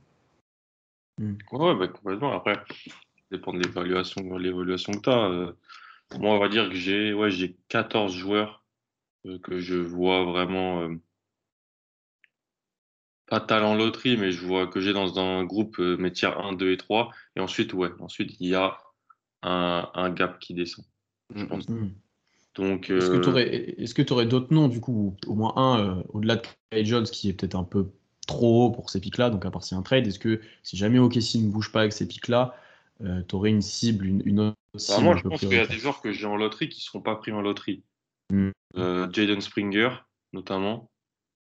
Ouais, 1.19 1.35
ouais, 1.53 1.75
bah, 1.77 1.89
complètement. 1.89 2.33
Après, 2.33 2.55
ça 2.55 2.95
dépend 3.31 3.53
de 3.53 3.59
l'évaluation, 3.63 4.39
l'évaluation 4.39 4.93
que 4.93 5.01
tu 5.01 5.11
as. 5.11 6.19
moi, 6.19 6.35
on 6.35 6.39
va 6.39 6.49
dire 6.49 6.71
que 6.71 6.75
j'ai 6.75 7.13
ouais, 7.13 7.31
j'ai 7.31 7.57
14 7.69 8.15
joueurs 8.15 8.62
que 9.43 9.59
je 9.59 9.77
vois 9.77 10.25
vraiment 10.25 10.83
euh, 10.83 10.97
pas 13.33 13.41
talent 13.41 13.75
loterie, 13.75 14.19
mais 14.19 14.31
je 14.31 14.45
vois 14.45 14.67
que 14.67 14.79
j'ai 14.79 14.93
dans 14.93 15.19
un 15.19 15.43
groupe 15.45 15.79
euh, 15.79 15.97
mes 15.97 16.13
tiers 16.13 16.39
1, 16.39 16.53
2 16.53 16.71
et 16.73 16.77
3. 16.77 17.11
Et 17.35 17.41
ensuite, 17.41 17.73
ouais, 17.73 17.89
ensuite, 17.99 18.37
il 18.41 18.49
y 18.49 18.55
a 18.55 18.77
un, 19.43 19.89
un 19.95 20.11
gap 20.11 20.39
qui 20.39 20.53
descend, 20.53 20.85
je 21.35 21.47
pense. 21.47 21.67
Mhm. 21.67 21.95
Donc, 22.55 22.91
Est-ce 22.91 23.09
que 23.09 23.17
euh, 23.17 24.05
tu 24.05 24.13
aurais, 24.13 24.27
d'autres 24.27 24.53
noms, 24.53 24.69
du 24.69 24.81
coup, 24.81 25.17
ou 25.27 25.31
au 25.31 25.35
moins 25.35 25.55
un, 25.57 25.81
euh, 25.81 26.03
au-delà 26.11 26.37
de 26.37 26.43
Kyle 26.71 26.85
Jones, 26.85 27.07
qui 27.07 27.31
est 27.31 27.33
peut-être 27.33 27.55
un 27.55 27.65
peu 27.65 27.89
trop 28.27 28.67
haut 28.67 28.71
pour 28.71 28.91
ces 28.91 29.01
pics-là, 29.01 29.31
donc 29.31 29.47
à 29.47 29.51
part 29.51 29.65
si 29.65 29.75
un 29.75 29.81
trade, 29.81 30.07
est-ce 30.07 30.19
que 30.19 30.43
si 30.63 30.77
jamais 30.77 30.99
OKC 30.99 31.37
ne 31.37 31.51
bouge 31.51 31.73
pas 31.73 31.81
avec 31.81 31.95
ces 31.95 32.07
pics-là, 32.07 32.55
tu 33.01 33.35
aurais 33.35 33.49
une 33.49 33.63
cible, 33.63 34.05
une, 34.05 34.23
une 34.27 34.41
autre 34.41 34.57
bah, 34.75 34.79
cible 34.79 35.05
moi, 35.07 35.17
je 35.17 35.23
pense 35.23 35.41
qu'il 35.41 35.55
y 35.55 35.59
a 35.59 35.67
des 35.67 35.79
joueurs 35.79 36.03
que 36.03 36.13
j'ai 36.13 36.27
en 36.27 36.37
loterie 36.37 36.69
qui 36.69 36.81
ne 36.81 36.85
seront 36.85 37.01
pas 37.01 37.17
pris 37.17 37.33
en 37.33 37.41
loterie. 37.41 37.83
Mm. 38.33 38.51
Euh, 38.79 39.09
Jaden 39.13 39.41
Springer, 39.41 39.91
notamment. 40.33 40.91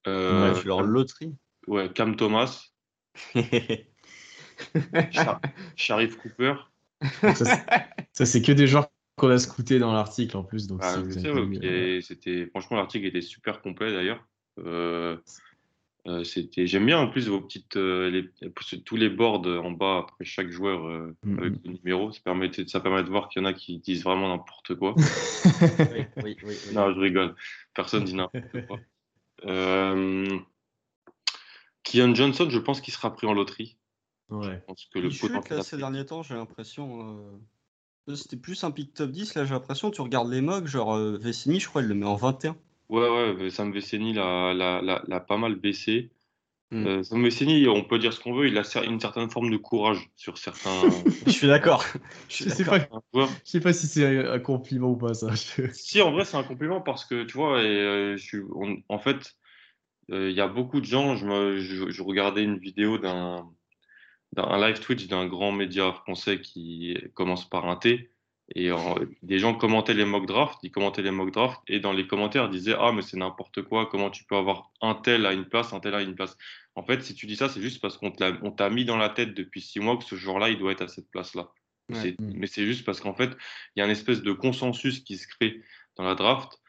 Euh, 0.08 0.54
Ouais, 0.54 0.62
tu 0.62 0.68
leur 0.68 0.82
loterie. 0.84 1.34
ouais, 1.68 1.90
Cam 1.94 2.16
Thomas, 2.16 2.66
Char- 5.12 5.42
Sharif 5.76 6.18
Cooper. 6.18 6.56
Ça, 7.34 8.26
c'est- 8.26 8.42
que 8.42 8.52
des 8.52 8.68
joueurs 8.68 8.90
qu'on 9.18 9.30
a 9.30 9.38
scoutés 9.38 9.80
dans 9.80 9.94
l'article 9.94 10.36
en 10.38 10.44
plus. 10.44 10.68
Donc 10.68 10.82
Ah, 10.84 11.00
ouais, 11.00 11.26
euh, 11.66 12.02
c'était 12.02 12.48
franchement 12.48 12.78
l'article 12.78 13.06
était 13.06 13.22
super 13.22 13.62
complet 13.62 13.92
d'ailleurs. 13.94 14.26
Euh, 14.60 15.18
euh, 16.08 16.24
c'était 16.24 16.68
j'aime 16.68 16.86
bien 16.86 17.00
en 17.00 17.08
plus 17.08 17.28
vos 17.28 17.42
petites 17.42 17.78
euh, 17.78 18.10
les- 18.10 18.52
tous 18.84 18.96
les 18.96 19.10
boards 19.10 19.46
en 19.48 19.72
bas 19.72 20.00
après 20.04 20.24
chaque 20.26 20.50
joueur 20.52 20.86
euh, 20.88 21.16
Mhm. 21.24 21.40
avec 21.40 21.54
le 21.64 21.72
numéro. 21.74 22.12
Ça 22.12 22.20
permet, 22.24 22.52
ça 22.68 22.80
permet 22.80 23.04
de 23.04 23.10
voir 23.10 23.28
qu'il 23.30 23.42
y 23.42 23.46
en 23.46 23.48
a 23.48 23.54
qui 23.54 23.80
disent 23.80 24.04
vraiment 24.04 24.28
n'importe 24.30 24.76
quoi. 24.76 24.94
oui, 25.92 26.06
oui, 26.24 26.38
oui, 26.44 26.58
oui. 26.68 26.74
non, 26.74 26.94
je 26.94 27.00
rigole. 27.00 27.36
Personne 27.74 28.04
dit 28.04 28.14
n'importe 28.16 28.66
quoi. 28.68 28.80
Euh, 29.46 30.40
Keon 31.84 32.16
Johnson, 32.16 32.48
je 32.50 32.58
pense 32.58 32.82
qu'il 32.82 32.94
sera 32.94 33.14
pris 33.14 33.28
en 33.28 33.34
loterie. 33.34 33.78
ouais. 34.30 34.60
Je 34.62 34.66
pense 34.66 34.88
que 34.92 34.98
le 35.00 35.08
Il 35.08 35.12
chute 35.12 35.28
potentiel 35.34 35.58
là 35.58 35.64
ces 35.64 35.78
derniers 35.78 36.06
temps, 36.06 36.24
j'ai 36.24 36.34
l'impression. 36.36 37.38
euh, 38.08 38.16
C'était 38.16 38.38
plus 38.38 38.64
un 38.64 38.72
pick 38.72 38.94
top 38.94 39.12
10, 39.12 39.36
là 39.36 39.46
j'ai 39.46 39.54
l'impression. 39.54 39.92
Tu 39.92 40.02
regardes 40.02 40.30
les 40.32 40.42
mocks, 40.42 40.68
genre 40.68 40.96
euh, 40.96 41.18
Vecini, 41.18 41.60
je 41.60 41.68
crois, 41.68 41.82
il 41.82 41.88
le 41.90 41.96
met 41.96 42.06
en 42.06 42.16
21. 42.16 42.56
Ouais, 42.90 43.34
ouais, 43.34 43.50
Sam 43.50 43.72
Veceni 43.72 44.14
l'a, 44.14 44.54
l'a, 44.54 44.82
l'a, 44.82 45.04
l'a 45.08 45.20
pas 45.20 45.38
mal 45.38 45.56
baissé. 45.56 46.12
Mm. 46.72 46.86
Euh, 46.86 47.04
Sam 47.04 47.24
Veceni, 47.24 47.68
on 47.68 47.84
peut 47.84 48.00
dire 48.00 48.14
ce 48.14 48.20
qu'on 48.20 48.34
veut, 48.34 48.48
il 48.48 48.58
a 48.58 48.64
une 48.84 49.00
certaine 49.00 49.30
forme 49.30 49.52
de 49.52 49.58
courage 49.58 50.10
sur 50.16 50.38
certains, 50.38 50.90
Je 51.26 51.32
suis 51.32 51.48
d'accord. 51.48 51.84
Je 52.30 52.44
Je 52.44 52.50
sais 52.50 52.64
d'accord. 52.64 53.02
pas, 53.14 53.28
je 53.44 53.50
sais 53.50 53.60
pas 53.60 53.74
si 53.74 53.88
c'est 53.88 54.28
un 54.28 54.40
compliment 54.40 54.90
ou 54.92 54.98
pas 54.98 55.14
ça. 55.14 55.30
Si, 55.74 56.02
en 56.02 56.12
vrai, 56.12 56.26
c'est 56.26 56.38
un 56.38 56.44
compliment 56.44 56.82
parce 56.82 57.06
que, 57.06 57.24
tu 57.24 57.38
vois, 57.38 57.62
et, 57.62 57.66
euh, 57.66 58.18
je 58.18 58.24
suis, 58.24 58.40
on- 58.56 58.82
en 58.90 59.00
fait, 59.00 59.36
euh, 60.12 60.30
il 60.30 60.36
y 60.36 60.42
a 60.42 60.48
beaucoup 60.48 60.80
de 60.82 60.86
gens, 60.86 61.16
je, 61.16 61.26
me, 61.26 61.58
je, 61.60 61.90
je 61.90 62.04
regardais 62.04 62.44
une 62.44 62.58
vidéo 62.58 62.98
d'un, 62.98 63.50
d'un 64.34 64.44
un 64.44 64.68
live 64.68 64.80
Twitch 64.80 65.08
d'un 65.08 65.28
grand 65.28 65.52
média 65.52 65.92
français 65.94 66.40
qui 66.42 66.98
commence 67.14 67.50
par 67.50 67.68
un 67.68 67.76
T. 67.78 68.12
Et 68.54 68.70
des 69.24 69.40
gens 69.40 69.56
commentaient 69.56 69.96
les 69.96 70.06
mock 70.06 70.28
drafts, 70.28 70.60
ils 70.62 70.70
commentaient 70.70 71.02
les 71.02 71.10
mock 71.10 71.32
drafts, 71.32 71.62
et 71.68 71.80
dans 71.80 71.94
les 71.94 72.06
commentaires, 72.06 72.46
ils 72.46 72.52
disaient 72.52 72.76
Ah, 72.80 72.92
mais 72.92 73.02
c'est 73.02 73.18
n'importe 73.18 73.64
quoi, 73.64 73.88
comment 73.88 74.12
tu 74.12 74.24
peux 74.24 74.36
avoir 74.36 74.72
un 74.82 74.94
tel 74.94 75.26
à 75.26 75.34
une 75.34 75.46
place, 75.46 75.74
un 75.74 75.80
tel 75.80 75.96
à 75.96 76.02
une 76.04 76.14
place. 76.14 76.38
En 76.76 76.84
fait, 76.84 77.02
si 77.02 77.16
tu 77.16 77.26
dis 77.26 77.36
ça, 77.36 77.50
c'est 77.50 77.62
juste 77.62 77.82
parce 77.82 77.98
qu'on 77.98 78.12
t'a 78.12 78.70
mis 78.70 78.86
dans 78.86 78.98
la 78.98 79.10
tête 79.10 79.34
depuis 79.34 79.62
six 79.62 79.80
mois 79.80 79.98
que 79.98 80.04
ce 80.04 80.16
joueur-là, 80.16 80.50
il 80.50 80.60
doit 80.60 80.74
être 80.74 80.84
à 80.84 80.88
cette 80.88 81.10
place-là. 81.10 81.50
Ouais. 81.90 82.12
Mm. 82.20 82.34
Mais 82.36 82.48
c'est 82.48 82.66
juste 82.66 82.86
parce 82.86 83.00
qu'en 83.00 83.16
fait, 83.16 83.32
il 83.76 83.80
y 83.80 83.82
a 83.82 83.86
une 83.86 83.92
espèce 83.92 84.22
de 84.22 84.32
consensus 84.32 85.00
qui 85.00 85.18
se 85.18 85.28
crée 85.28 85.64
dans 85.96 86.04
la 86.04 86.14
draft, 86.14 86.60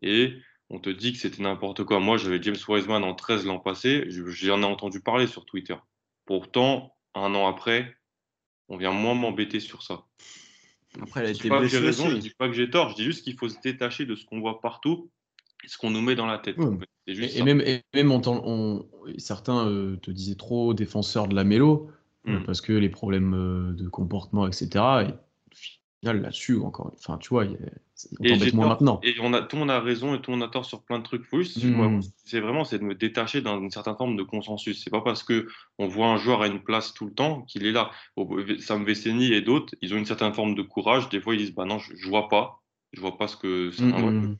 et 0.00 0.34
on 0.70 0.78
te 0.78 0.88
dit 0.90 1.12
que 1.12 1.18
c'était 1.18 1.42
n'importe 1.42 1.84
quoi. 1.84 2.00
Moi, 2.00 2.16
j'avais 2.16 2.42
James 2.42 2.56
Wiseman 2.68 3.04
en 3.04 3.14
13 3.14 3.44
l'an 3.44 3.58
passé, 3.58 4.04
je- 4.08 4.28
j'en 4.28 4.62
ai 4.62 4.66
entendu 4.66 5.00
parler 5.02 5.26
sur 5.26 5.44
Twitter. 5.44 5.76
Pourtant, 6.24 6.96
un 7.14 7.34
an 7.34 7.46
après, 7.48 7.96
on 8.68 8.76
vient 8.76 8.92
moins 8.92 9.14
m'embêter 9.14 9.60
sur 9.60 9.82
ça. 9.82 10.04
Après, 11.02 11.20
elle 11.20 11.26
a 11.26 11.28
Je 11.32 11.34
dis 11.34 11.40
été 11.40 11.48
pas 11.48 11.60
que 11.60 11.66
j'ai 11.68 11.80
blessée 11.80 12.02
raison, 12.02 12.14
je 12.14 12.20
dis 12.20 12.30
pas 12.30 12.48
que 12.48 12.54
j'ai 12.54 12.70
tort, 12.70 12.90
je 12.90 12.94
dis 12.96 13.04
juste 13.04 13.22
qu'il 13.24 13.34
faut 13.36 13.48
se 13.48 13.60
détacher 13.62 14.06
de 14.06 14.14
ce 14.14 14.24
qu'on 14.24 14.40
voit 14.40 14.60
partout 14.60 15.10
et 15.64 15.68
ce 15.68 15.76
qu'on 15.78 15.90
nous 15.90 16.00
met 16.00 16.14
dans 16.14 16.26
la 16.26 16.38
tête. 16.38 16.56
Ouais. 16.58 16.66
en 16.66 16.78
fait. 16.78 16.86
C'est 17.06 17.14
juste 17.14 17.36
Et, 17.36 17.42
même, 17.42 17.60
et 17.62 17.82
même 17.94 18.10
on, 18.12 18.20
t'en- 18.20 18.42
on- 18.44 18.86
certains 19.16 19.66
euh, 19.66 19.96
te 19.96 20.10
disaient 20.10 20.34
trop 20.34 20.74
défenseur 20.74 21.26
de 21.28 21.34
la 21.34 21.44
mélo 21.44 21.90
euh, 22.26 22.40
Mm. 22.40 22.44
parce 22.44 22.60
que 22.60 22.72
les 22.72 22.88
problèmes 22.90 23.34
euh, 23.34 23.72
de 23.72 23.88
comportement, 23.88 24.46
etc. 24.46 24.68
Et 25.08 25.14
là-dessus, 26.02 26.58
encore, 26.60 26.92
enfin, 26.94 27.18
tu 27.18 27.30
vois, 27.30 27.44
il 27.44 27.52
y 27.52 27.54
a- 27.54 27.58
on 28.20 28.24
Et 28.24 28.52
moins 28.52 28.68
maintenant. 28.68 29.00
Et 29.02 29.16
on 29.20 29.32
a, 29.32 29.42
tout 29.42 29.56
le 29.56 29.60
monde 29.60 29.70
a 29.70 29.80
raison 29.80 30.14
et 30.14 30.20
tout 30.20 30.30
le 30.30 30.36
monde 30.36 30.48
a 30.48 30.50
tort 30.50 30.64
sur 30.64 30.82
plein 30.82 30.98
de 30.98 31.02
trucs. 31.04 31.24
Faut 31.24 31.38
juste, 31.38 31.62
Mm. 31.64 31.70
moi, 31.70 32.00
c'est 32.24 32.40
vraiment 32.40 32.64
c'est 32.64 32.78
de 32.78 32.84
me 32.84 32.94
détacher 32.94 33.42
d'une 33.42 33.70
certaine 33.70 33.96
forme 33.96 34.16
de 34.16 34.22
consensus. 34.22 34.82
C'est 34.82 34.90
pas 34.90 35.00
parce 35.00 35.22
que 35.24 35.48
on 35.78 35.88
voit 35.88 36.06
un 36.06 36.16
joueur 36.16 36.42
à 36.42 36.46
une 36.46 36.62
place 36.62 36.94
tout 36.94 37.06
le 37.06 37.12
temps 37.12 37.42
qu'il 37.42 37.66
est 37.66 37.72
là. 37.72 37.90
Sam 38.60 38.84
Veceni 38.84 39.32
et 39.32 39.40
d'autres, 39.40 39.74
ils 39.82 39.94
ont 39.94 39.96
une 39.96 40.06
certaine 40.06 40.32
forme 40.32 40.54
de 40.54 40.62
courage. 40.62 41.08
Des 41.08 41.20
fois, 41.20 41.34
ils 41.34 41.38
disent 41.38 41.54
bah 41.54 41.64
non, 41.64 41.78
je, 41.78 41.94
je 41.96 42.08
vois 42.08 42.28
pas, 42.28 42.62
je 42.92 43.00
vois 43.00 43.16
pas 43.18 43.26
ce 43.26 43.36
que 43.36 43.70
c'est. 43.72 43.82
Mm, 43.82 43.94
un 43.94 44.10
mm. 44.10 44.38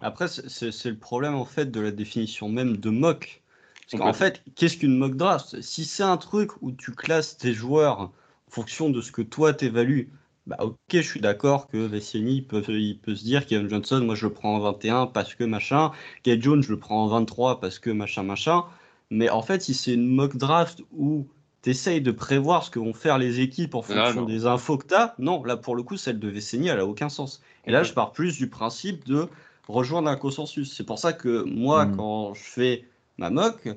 Après, 0.00 0.28
c'est- 0.28 0.90
le 0.90 0.98
problème 0.98 1.34
en 1.34 1.44
fait 1.44 1.70
de 1.70 1.80
la 1.80 1.90
définition 1.90 2.48
même 2.48 2.76
de 2.78 2.90
mock. 2.90 3.42
Parce 3.90 4.00
qu'en 4.02 4.12
fait, 4.14 4.42
qu'est-ce 4.54 4.78
qu'une 4.78 4.96
mock 4.96 5.14
draft? 5.16 5.60
Si 5.60 5.84
c'est 5.84 6.02
un 6.02 6.16
truc 6.16 6.50
où 6.62 6.72
tu 6.72 6.92
classes 6.92 7.36
tes 7.36 7.52
joueurs 7.52 8.00
en 8.00 8.12
fonction 8.48 8.88
de 8.88 9.00
ce 9.02 9.12
que 9.12 9.20
toi 9.22 9.52
t'évalues, 9.52 10.10
bah 10.46 10.56
ok, 10.60 10.76
je 10.92 11.00
suis 11.00 11.20
d'accord 11.20 11.68
que 11.68 11.88
il 12.14 12.46
peut, 12.46 12.62
il 12.68 12.98
peut 12.98 13.14
se 13.16 13.24
dire 13.24 13.46
Kevin 13.46 13.68
Johnson, 13.68 14.00
moi 14.04 14.14
je 14.14 14.26
le 14.26 14.32
prends 14.32 14.56
en 14.56 14.60
21 14.60 15.06
parce 15.06 15.34
que 15.34 15.44
machin, 15.44 15.90
Kate 16.22 16.42
Jones 16.42 16.62
je 16.62 16.70
le 16.70 16.78
prends 16.78 17.04
en 17.04 17.08
23 17.08 17.60
parce 17.60 17.78
que 17.78 17.90
machin 17.90 18.22
machin. 18.24 18.64
Mais 19.10 19.30
en 19.30 19.42
fait, 19.42 19.62
si 19.62 19.74
c'est 19.74 19.94
une 19.94 20.06
mock 20.08 20.36
draft 20.36 20.82
où 20.92 21.28
tu 21.62 21.70
essayes 21.70 22.02
de 22.02 22.10
prévoir 22.10 22.62
ce 22.64 22.70
que 22.70 22.78
vont 22.78 22.92
faire 22.94 23.16
les 23.18 23.40
équipes 23.40 23.74
en 23.74 23.82
fonction 23.82 24.24
des 24.26 24.46
infos 24.46 24.76
que 24.78 24.86
tu 24.86 24.94
as, 24.94 25.14
non, 25.18 25.42
là 25.44 25.56
pour 25.56 25.76
le 25.76 25.82
coup, 25.82 25.96
celle 25.96 26.18
de 26.18 26.28
Vecini, 26.28 26.68
elle 26.68 26.80
a 26.80 26.86
aucun 26.86 27.08
sens. 27.08 27.40
Et 27.66 27.70
là, 27.70 27.82
je 27.82 27.92
pars 27.94 28.12
plus 28.12 28.36
du 28.36 28.48
principe 28.50 29.06
de 29.06 29.28
rejoindre 29.68 30.08
un 30.10 30.16
consensus. 30.16 30.74
C'est 30.74 30.84
pour 30.84 30.98
ça 30.98 31.12
que 31.14 31.42
moi, 31.44 31.86
Mm. 31.86 31.96
quand 31.96 32.34
je 32.34 32.42
fais 32.42 32.84
ma 33.18 33.30
mock, 33.30 33.68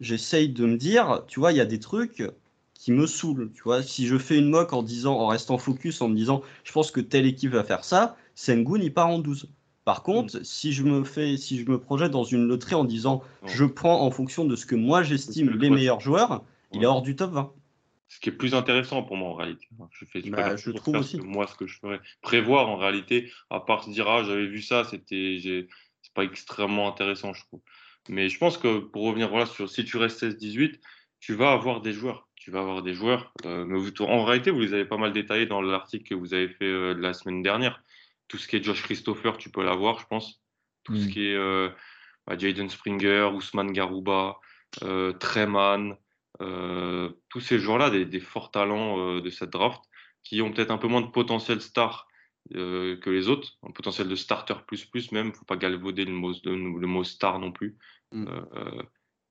j'essaye 0.00 0.48
de 0.48 0.66
me 0.66 0.76
dire, 0.76 1.22
tu 1.28 1.38
vois, 1.40 1.52
il 1.52 1.56
y 1.58 1.60
a 1.60 1.64
des 1.66 1.78
trucs 1.80 2.22
qui 2.78 2.92
me 2.92 3.06
saoulent. 3.06 3.50
Tu 3.54 3.62
vois, 3.62 3.82
si 3.82 4.06
je 4.06 4.16
fais 4.18 4.38
une 4.38 4.48
mock 4.48 4.72
en 4.72 4.82
disant, 4.82 5.14
en 5.18 5.26
restant 5.26 5.58
focus, 5.58 6.00
en 6.00 6.08
me 6.08 6.14
disant, 6.16 6.42
je 6.64 6.72
pense 6.72 6.90
que 6.90 7.00
telle 7.00 7.26
équipe 7.26 7.50
va 7.52 7.64
faire 7.64 7.84
ça, 7.84 8.16
Sengun 8.34 8.80
il 8.80 8.94
part 8.94 9.08
en 9.08 9.18
12. 9.18 9.50
Par 9.84 10.02
contre, 10.02 10.44
si 10.44 10.72
je 10.72 10.82
me 10.84 11.02
fais, 11.04 11.36
si 11.36 11.58
je 11.58 11.68
me 11.70 11.78
projette 11.80 12.12
dans 12.12 12.24
une 12.24 12.44
loterie 12.46 12.74
en 12.76 12.84
disant, 12.84 13.22
je 13.46 13.64
prends 13.64 14.02
en 14.02 14.10
fonction 14.10 14.44
de 14.44 14.54
ce 14.56 14.66
que 14.66 14.76
moi 14.76 15.02
j'estime 15.02 15.50
le 15.50 15.58
les 15.58 15.70
meilleurs 15.70 16.00
joueurs, 16.00 16.44
il 16.72 16.82
est 16.82 16.86
hors 16.86 17.02
du 17.02 17.16
top 17.16 17.32
20. 17.32 17.52
ce 18.08 18.20
qui 18.20 18.28
est 18.28 18.32
plus 18.32 18.54
intéressant 18.54 19.02
pour 19.02 19.16
moi 19.16 19.30
en 19.30 19.34
réalité. 19.34 19.66
Je 19.90 20.04
fais 20.04 20.20
je 20.22 20.30
Bah, 20.30 20.56
je 20.56 20.70
trouve 20.70 20.96
aussi. 20.96 21.18
moi 21.20 21.46
ce 21.46 21.54
que 21.56 21.66
je 21.66 21.78
ferais. 21.78 22.00
Prévoir 22.22 22.68
en 22.68 22.76
réalité, 22.76 23.32
à 23.50 23.60
part 23.60 23.82
se 23.84 23.90
dire 23.90 24.06
ah 24.08 24.22
j'avais 24.24 24.46
vu 24.46 24.62
ça, 24.62 24.84
c'était 24.84 25.38
c'est 25.42 26.14
pas 26.14 26.24
extrêmement 26.24 26.88
intéressant 26.88 27.32
je 27.32 27.42
trouve. 27.44 27.60
Mais 28.08 28.28
je 28.28 28.38
pense 28.38 28.58
que 28.58 28.78
pour 28.78 29.02
revenir 29.04 29.28
voilà 29.30 29.46
sur 29.46 29.68
si 29.68 29.84
tu 29.84 29.96
restes 29.96 30.22
16-18, 30.22 30.80
tu 31.20 31.34
vas 31.34 31.52
avoir 31.52 31.80
des 31.80 31.92
joueurs. 31.92 32.27
Tu 32.48 32.52
vas 32.52 32.60
avoir 32.60 32.80
des 32.80 32.94
joueurs. 32.94 33.30
euh, 33.44 33.66
mais 33.66 33.78
vous- 33.78 33.92
en 34.00 34.24
réalité, 34.24 34.50
vous 34.50 34.60
les 34.60 34.72
avez 34.72 34.86
pas 34.86 34.96
mal 34.96 35.12
détaillés 35.12 35.44
dans 35.44 35.60
l'article 35.60 36.08
que 36.08 36.14
vous 36.14 36.32
avez 36.32 36.48
fait 36.48 36.64
euh, 36.64 36.94
de 36.94 37.00
la 37.00 37.12
semaine 37.12 37.42
dernière. 37.42 37.82
Tout 38.26 38.38
ce 38.38 38.48
qui 38.48 38.56
est 38.56 38.62
Josh 38.64 38.82
Christopher, 38.84 39.36
tu 39.36 39.50
peux 39.50 39.62
l'avoir, 39.62 40.00
je 40.00 40.06
pense. 40.06 40.40
Tout 40.82 40.96
ce 40.96 41.08
Mm. 41.08 41.10
qui 41.10 41.26
est 41.26 41.34
euh, 41.34 41.68
bah, 42.26 42.38
Jaden 42.38 42.70
Springer, 42.70 43.28
Ousmane 43.34 43.70
Garouba, 43.70 44.38
euh, 44.82 45.12
Treman, 45.12 45.98
tous 47.28 47.40
ces 47.40 47.58
joueurs-là, 47.58 47.90
des, 47.90 48.06
des 48.06 48.20
forts 48.20 48.50
talents 48.50 49.20
de 49.20 49.28
cette 49.28 49.50
draft, 49.50 49.82
qui 50.22 50.40
ont 50.40 50.50
peut-être 50.50 50.70
un 50.70 50.78
peu 50.78 50.88
moins 50.88 51.02
de 51.02 51.08
potentiel 51.10 51.60
star 51.60 52.06
que 52.50 53.10
les 53.10 53.28
autres, 53.28 53.58
un 53.62 53.72
potentiel 53.72 54.08
de 54.08 54.16
starter 54.16 54.54
plus 54.66 54.86
plus 54.86 55.12
même, 55.12 55.34
faut 55.34 55.44
pas 55.44 55.58
galvauder 55.58 56.06
le 56.06 56.12
mot, 56.12 56.32
le 56.44 56.86
mot 56.86 57.04
star 57.04 57.40
non 57.40 57.52
plus. 57.52 57.76
Mm. 58.12 58.24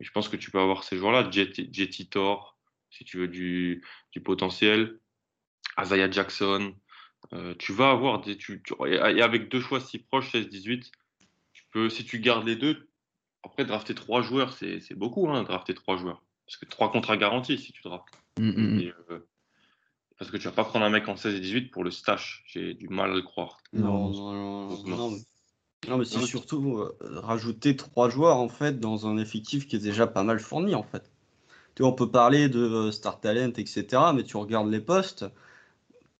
Je 0.02 0.12
pense 0.12 0.30
que 0.30 0.36
tu 0.36 0.52
peux 0.52 0.60
avoir 0.60 0.84
ces 0.84 0.98
joueurs-là, 0.98 1.32
Jet- 1.32 1.74
Jetty 1.74 2.10
Thor, 2.10 2.57
si 2.90 3.04
tu 3.04 3.18
veux 3.18 3.28
du, 3.28 3.84
du 4.12 4.22
potentiel, 4.22 5.00
Isaiah 5.80 6.10
Jackson, 6.10 6.74
euh, 7.34 7.54
tu 7.60 7.74
vas 7.74 7.92
avoir 7.92 8.22
des. 8.22 8.38
Tu, 8.38 8.62
tu- 8.64 8.74
et 8.88 9.00
avec 9.00 9.50
deux 9.50 9.62
choix 9.62 9.80
si 9.80 10.00
proches, 10.00 10.32
16-18, 10.32 10.92
tu 11.54 11.64
peux, 11.72 11.90
si 11.90 12.06
tu 12.06 12.20
gardes 12.20 12.48
les 12.48 12.56
deux, 12.56 12.90
après 13.44 13.66
drafter 13.66 13.96
trois 13.96 14.22
joueurs, 14.22 14.54
c'est 14.54 14.94
beaucoup, 14.96 15.30
hein, 15.30 15.44
drafter 15.44 15.74
trois 15.74 15.98
joueurs. 15.98 16.24
Parce 16.46 16.58
que 16.58 16.66
trois 16.66 16.92
contrats 16.92 17.18
garantis 17.18 17.58
si 17.58 17.72
tu 17.72 17.82
draftes. 17.84 18.06
Mm, 18.40 18.50
mm, 18.50 18.76
mm. 18.76 18.80
Et, 18.80 18.94
euh, 19.10 19.28
parce 20.18 20.32
que 20.32 20.38
tu 20.38 20.46
vas 20.46 20.54
pas 20.54 20.64
prendre 20.64 20.86
un 20.86 20.90
mec 20.90 21.08
en 21.08 21.16
16 21.16 21.36
et 21.36 21.40
18 21.40 21.70
pour 21.72 21.84
le 21.84 21.92
stash. 21.92 22.44
J'ai 22.48 22.74
du 22.74 22.88
mal 22.88 23.12
à 23.12 23.14
le 23.16 23.22
croire. 23.22 23.58
Non, 23.74 24.10
Non, 24.10 24.34
non, 24.34 24.68
non, 24.70 24.98
non. 24.98 25.18
non, 25.88 25.98
mais, 25.98 26.06
c'est 26.06 26.22
surtout 26.26 26.78
euh, 26.80 26.98
rajouter 27.02 27.76
trois 27.76 28.10
joueurs 28.10 28.38
en 28.38 28.50
fait 28.50 28.80
dans 28.80 29.08
un 29.08 29.18
effectif 29.18 29.68
qui 29.68 29.76
est 29.76 29.80
déjà 29.80 30.08
pas 30.08 30.24
mal 30.24 30.40
fourni 30.40 30.74
en 30.74 30.84
fait. 30.84 31.12
On 31.80 31.94
peut 31.94 32.10
parler 32.10 32.50
de 32.50 32.60
euh, 32.60 32.92
star 32.92 33.20
talent, 33.20 33.52
etc. 33.58 34.14
Mais 34.16 34.24
tu 34.24 34.38
regardes 34.38 34.70
les 34.70 34.82
postes, 34.82 35.26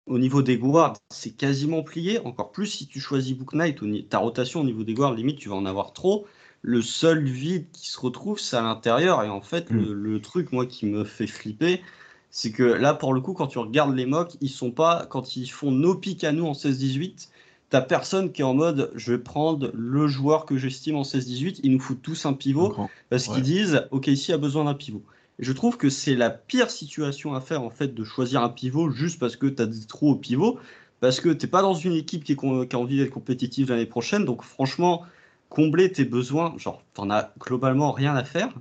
au 0.06 0.20
niveau 0.20 0.42
des 0.42 0.58
guards, 0.58 0.96
c'est 1.12 1.32
quasiment 1.36 1.84
plié. 1.84 2.20
Encore 2.20 2.52
plus 2.52 2.68
si 2.68 2.88
tu 2.88 3.00
choisis 3.00 3.36
Book 3.36 3.54
Knight, 3.54 3.82
ta 4.10 4.20
rotation 4.20 4.62
au 4.62 4.64
niveau 4.64 4.84
des 4.84 4.94
guards, 4.94 5.14
limite 5.14 5.38
tu 5.40 5.50
vas 5.50 5.56
en 5.56 5.66
avoir 5.66 5.94
trop. 5.94 6.26
Le 6.62 6.82
seul 6.82 7.24
vide 7.26 7.68
qui 7.72 7.90
se 7.90 8.00
retrouve, 8.00 8.40
c'est 8.40 8.56
à 8.58 8.62
l'intérieur. 8.62 9.24
Et 9.24 9.30
en 9.30 9.42
fait, 9.42 9.70
Mm. 9.70 9.78
le, 9.78 9.94
le 9.94 10.22
truc, 10.22 10.52
moi, 10.52 10.66
qui 10.66 10.86
me 10.86 11.04
fait 11.04 11.28
flipper, 11.28 11.82
c'est 12.30 12.52
que 12.52 12.64
là, 12.64 12.94
pour 12.94 13.14
le 13.14 13.22
coup, 13.22 13.34
quand 13.34 13.48
tu 13.48 13.60
regardes 13.60 13.96
les 13.96 14.06
mocks, 14.06 14.38
ils 14.42 14.50
sont 14.50 14.72
pas, 14.72 15.06
quand 15.10 15.36
ils 15.36 15.48
font 15.50 15.72
nos 15.72 15.96
pics 15.96 16.24
à 16.24 16.32
nous 16.32 16.46
en 16.46 16.54
16-18, 16.54 17.30
t'as 17.70 17.82
personne 17.82 18.32
qui 18.32 18.42
est 18.42 18.46
en 18.46 18.54
mode 18.54 18.92
je 18.96 19.12
vais 19.14 19.18
prendre 19.20 19.72
le 19.74 20.08
joueur 20.08 20.46
que 20.46 20.58
j'estime 20.58 20.96
en 20.96 21.04
16-18, 21.04 21.60
ils 21.64 21.72
nous 21.72 21.80
foutent 21.80 22.02
tous 22.02 22.26
un 22.26 22.34
pivot 22.34 22.70
Comprends. 22.70 22.90
parce 23.10 23.28
Ouais. 23.28 23.36
qu'ils 23.36 23.44
disent 23.44 23.88
ok, 23.92 24.08
ici 24.08 24.32
a 24.34 24.38
besoin 24.38 24.66
d'un 24.66 24.74
pivot. 24.74 25.04
Je 25.40 25.52
trouve 25.54 25.78
que 25.78 25.90
c'est 25.90 26.16
la 26.16 26.30
pire 26.32 26.72
situation 26.72 27.34
à 27.36 27.42
faire 27.42 27.62
en 27.64 27.70
fait 27.70 27.94
de 27.94 28.04
choisir 28.04 28.42
un 28.44 28.50
pivot 28.50 28.90
juste 28.92 29.20
parce 29.20 29.36
que 29.36 29.46
tu 29.48 29.62
as 29.62 29.68
des 29.68 29.86
trous 29.86 30.12
au 30.12 30.16
pivot, 30.16 30.60
parce 31.00 31.20
que 31.20 31.30
t'es 31.30 31.48
pas 31.48 31.62
dans 31.62 31.76
une 31.76 31.94
équipe 31.94 32.24
qui, 32.24 32.34
est 32.34 32.36
con- 32.36 32.66
qui 32.66 32.76
a 32.76 32.80
envie 32.80 32.98
d'être 32.98 33.12
compétitive 33.12 33.70
l'année 33.70 33.86
prochaine, 33.86 34.26
donc 34.26 34.44
franchement, 34.44 35.06
combler 35.50 35.92
tes 35.92 36.06
besoins, 36.06 36.56
genre 36.58 36.84
t'en 36.94 37.10
as 37.12 37.34
globalement 37.40 37.92
rien 37.92 38.16
à 38.16 38.24
faire. 38.24 38.54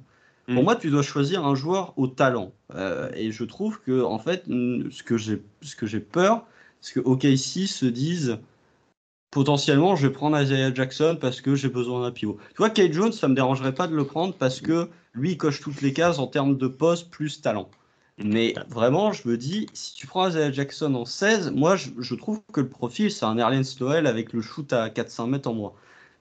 Pour 0.52 0.62
Mm. 0.62 0.64
moi, 0.64 0.76
tu 0.76 0.90
dois 0.90 1.02
choisir 1.02 1.44
un 1.46 1.54
joueur 1.54 1.92
au 1.98 2.06
talent. 2.06 2.52
Euh, 2.74 3.10
et 3.14 3.32
je 3.32 3.44
trouve 3.44 3.80
que, 3.80 4.02
en 4.02 4.18
fait, 4.18 4.46
mm, 4.46 4.90
ce 4.90 5.02
que 5.02 5.16
j'ai, 5.18 5.42
ce 5.62 5.74
que 5.76 5.86
j'ai 5.86 6.00
peur, 6.00 6.46
c'est 6.80 6.94
que 6.94 7.00
OKC 7.00 7.66
se 7.66 7.86
disent 7.86 8.38
potentiellement, 9.30 9.96
je 9.96 10.06
vais 10.06 10.12
prendre 10.12 10.40
Isaiah 10.40 10.72
Jackson 10.72 11.18
parce 11.20 11.40
que 11.40 11.54
j'ai 11.54 11.68
besoin 11.68 12.02
d'un 12.02 12.10
pivot. 12.12 12.38
Tu 12.50 12.56
vois, 12.58 12.70
Kate 12.70 12.92
Jones, 12.92 13.12
ça 13.12 13.28
me 13.28 13.34
dérangerait 13.34 13.74
pas 13.74 13.86
de 13.88 13.94
le 13.94 14.04
prendre 14.06 14.34
parce 14.34 14.60
que 14.60 14.88
lui, 15.16 15.32
il 15.32 15.38
coche 15.38 15.60
toutes 15.60 15.80
les 15.82 15.92
cases 15.92 16.18
en 16.18 16.26
termes 16.26 16.56
de 16.56 16.68
poste 16.68 17.10
plus 17.10 17.40
talent. 17.40 17.70
Mais 18.18 18.54
vraiment, 18.68 19.12
je 19.12 19.28
me 19.28 19.36
dis, 19.36 19.66
si 19.74 19.94
tu 19.94 20.06
prends 20.06 20.28
Isaiah 20.28 20.50
Jackson 20.52 20.94
en 20.94 21.04
16, 21.04 21.50
moi, 21.52 21.76
je, 21.76 21.90
je 21.98 22.14
trouve 22.14 22.40
que 22.52 22.60
le 22.60 22.68
profil, 22.68 23.10
c'est 23.10 23.24
un 23.26 23.36
Erlens 23.36 23.78
Noël 23.80 24.06
avec 24.06 24.32
le 24.32 24.40
shoot 24.40 24.72
à 24.72 24.88
400 24.90 25.26
mètres 25.26 25.48
en 25.50 25.54
moins. 25.54 25.72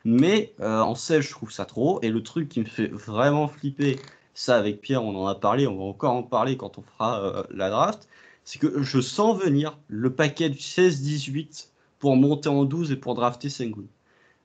Mais 0.05 0.53
euh, 0.61 0.81
en 0.81 0.95
16, 0.95 1.21
je 1.21 1.31
trouve 1.31 1.51
ça 1.51 1.65
trop. 1.65 1.99
Et 2.01 2.09
le 2.09 2.21
truc 2.23 2.49
qui 2.49 2.59
me 2.59 2.65
fait 2.65 2.87
vraiment 2.87 3.47
flipper, 3.47 3.99
ça 4.33 4.57
avec 4.57 4.81
Pierre, 4.81 5.03
on 5.03 5.15
en 5.15 5.27
a 5.27 5.35
parlé, 5.35 5.67
on 5.67 5.77
va 5.77 5.83
encore 5.85 6.13
en 6.13 6.23
parler 6.23 6.57
quand 6.57 6.77
on 6.77 6.81
fera 6.83 7.21
euh, 7.21 7.43
la 7.51 7.69
draft, 7.69 8.07
c'est 8.43 8.59
que 8.59 8.83
je 8.83 9.01
sens 9.01 9.41
venir 9.41 9.79
le 9.87 10.13
package 10.13 10.57
16-18 10.57 11.69
pour 11.99 12.15
monter 12.17 12.49
en 12.49 12.65
12 12.65 12.91
et 12.91 12.95
pour 12.97 13.15
drafter 13.15 13.49
Sengun. 13.49 13.85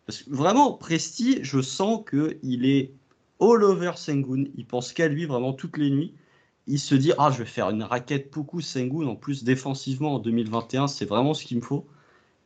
Parce 0.06 0.22
que 0.22 0.30
vraiment, 0.30 0.72
Presti, 0.72 1.40
je 1.42 1.60
sens 1.60 2.02
qu'il 2.08 2.64
est 2.66 2.92
all 3.40 3.64
over 3.64 3.92
Sengun. 3.96 4.44
Il 4.56 4.66
pense 4.66 4.92
qu'à 4.92 5.08
lui 5.08 5.26
vraiment 5.26 5.52
toutes 5.52 5.76
les 5.78 5.90
nuits. 5.90 6.14
Il 6.66 6.78
se 6.78 6.94
dit, 6.94 7.12
ah, 7.18 7.30
je 7.32 7.38
vais 7.38 7.46
faire 7.46 7.70
une 7.70 7.82
raquette 7.82 8.32
beaucoup 8.32 8.60
Sengun. 8.60 9.06
En 9.06 9.16
plus, 9.16 9.44
défensivement, 9.44 10.14
en 10.16 10.18
2021, 10.18 10.86
c'est 10.86 11.06
vraiment 11.06 11.34
ce 11.34 11.44
qu'il 11.44 11.58
me 11.58 11.62
faut. 11.62 11.86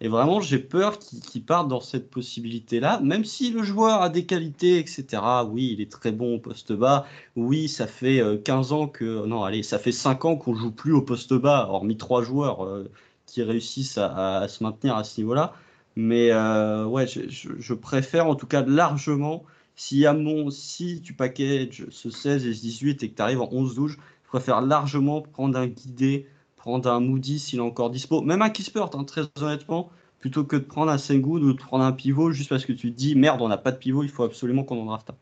Et 0.00 0.08
vraiment, 0.08 0.40
j'ai 0.40 0.58
peur 0.58 0.98
qu'il 0.98 1.44
parte 1.44 1.68
dans 1.68 1.80
cette 1.80 2.10
possibilité-là, 2.10 3.00
même 3.00 3.24
si 3.24 3.50
le 3.50 3.62
joueur 3.62 4.02
a 4.02 4.08
des 4.10 4.26
qualités, 4.26 4.78
etc. 4.78 5.22
Oui, 5.48 5.70
il 5.72 5.80
est 5.80 5.90
très 5.90 6.12
bon 6.12 6.34
au 6.34 6.38
poste 6.38 6.72
bas. 6.72 7.06
Oui, 7.36 7.68
ça 7.68 7.86
fait 7.86 8.20
euh, 8.20 8.36
15 8.36 8.72
ans 8.72 8.88
que. 8.88 9.24
Non, 9.26 9.44
allez, 9.44 9.62
ça 9.62 9.78
fait 9.78 9.92
5 9.92 10.24
ans 10.24 10.36
qu'on 10.36 10.54
joue 10.54 10.72
plus 10.72 10.92
au 10.92 11.02
poste 11.02 11.32
bas, 11.34 11.68
hormis 11.70 11.96
trois 11.96 12.22
joueurs 12.22 12.64
euh, 12.64 12.90
qui 13.26 13.42
réussissent 13.42 13.98
à, 13.98 14.46
se 14.48 14.62
maintenir 14.62 14.96
à 14.96 15.04
ce 15.04 15.20
niveau-là. 15.20 15.54
Mais 15.96 16.30
euh, 16.32 16.84
ouais, 16.86 17.06
je 17.06 17.74
préfère 17.74 18.26
en 18.26 18.34
tout 18.34 18.46
cas 18.46 18.62
largement, 18.62 19.44
si, 19.76 20.06
à 20.06 20.12
mon, 20.12 20.50
si 20.50 21.00
tu 21.02 21.14
packages 21.14 21.86
ce 21.90 22.10
16 22.10 22.46
et 22.46 22.54
ce 22.54 22.60
18 22.60 23.02
et 23.02 23.10
que 23.10 23.16
tu 23.16 23.22
arrives 23.22 23.40
en 23.40 23.48
11-12, 23.52 23.96
je 24.24 24.28
préfère 24.28 24.60
largement 24.60 25.20
prendre 25.22 25.58
un 25.58 25.66
guidé, 25.66 26.26
prendre 26.56 26.90
un 26.90 27.00
Moody 27.00 27.38
s'il 27.38 27.58
est 27.58 27.62
encore 27.62 27.90
dispo, 27.90 28.20
même 28.22 28.42
un 28.42 28.50
Kispert, 28.50 28.90
hein, 28.94 29.04
très 29.04 29.22
honnêtement, 29.40 29.90
plutôt 30.18 30.44
que 30.44 30.56
de 30.56 30.62
prendre 30.64 30.90
un 30.90 30.98
Sengun 30.98 31.40
ou 31.42 31.52
de 31.52 31.58
prendre 31.58 31.84
un 31.84 31.92
pivot 31.92 32.32
juste 32.32 32.48
parce 32.50 32.64
que 32.64 32.72
tu 32.72 32.92
te 32.92 32.96
dis 32.96 33.14
merde, 33.14 33.40
on 33.42 33.48
n'a 33.48 33.58
pas 33.58 33.72
de 33.72 33.78
pivot, 33.78 34.02
il 34.02 34.08
faut 34.10 34.24
absolument 34.24 34.64
qu'on 34.64 34.80
en 34.82 34.86
draft 34.86 35.10
un. 35.10 35.14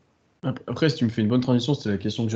Ap- 0.43 0.59
Après, 0.67 0.89
si 0.89 0.97
tu 0.97 1.05
me 1.05 1.09
fais 1.09 1.21
une 1.21 1.27
bonne 1.27 1.41
transition, 1.41 1.73
c'était 1.73 1.89
la 1.89 1.97
question 1.97 2.25
que 2.27 2.31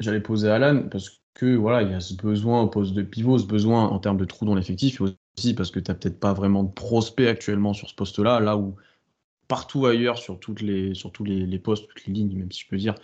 j'allais- 0.00 0.20
poser 0.20 0.48
à 0.50 0.56
Alan, 0.56 0.88
parce 0.90 1.22
que 1.34 1.54
voilà, 1.56 1.82
il 1.82 1.90
y 1.90 1.94
a 1.94 2.00
ce 2.00 2.14
besoin 2.14 2.62
au 2.62 2.68
poste 2.68 2.94
de 2.94 3.02
pivot, 3.02 3.38
ce 3.38 3.46
besoin 3.46 3.86
en 3.88 3.98
termes 3.98 4.16
de 4.18 4.24
trous 4.24 4.44
dans 4.44 4.54
l'effectif, 4.54 5.00
aussi 5.00 5.54
parce 5.54 5.70
que 5.70 5.80
tu 5.80 5.90
n'as 5.90 5.94
peut-être 5.94 6.20
pas 6.20 6.32
vraiment 6.34 6.62
de 6.64 6.70
prospect 6.72 7.28
actuellement 7.28 7.72
sur 7.74 7.88
ce 7.88 7.94
poste-là, 7.94 8.40
là 8.40 8.56
où 8.56 8.76
partout 9.48 9.86
ailleurs, 9.86 10.18
sur, 10.18 10.38
tous 10.38 10.56
les, 10.62 10.92
les 10.94 11.58
postes, 11.58 11.88
toutes 11.88 12.06
les 12.06 12.12
lignes, 12.12 12.36
même 12.36 12.52
si 12.52 12.62
je 12.62 12.68
peux 12.68 12.76
dire, 12.76 12.94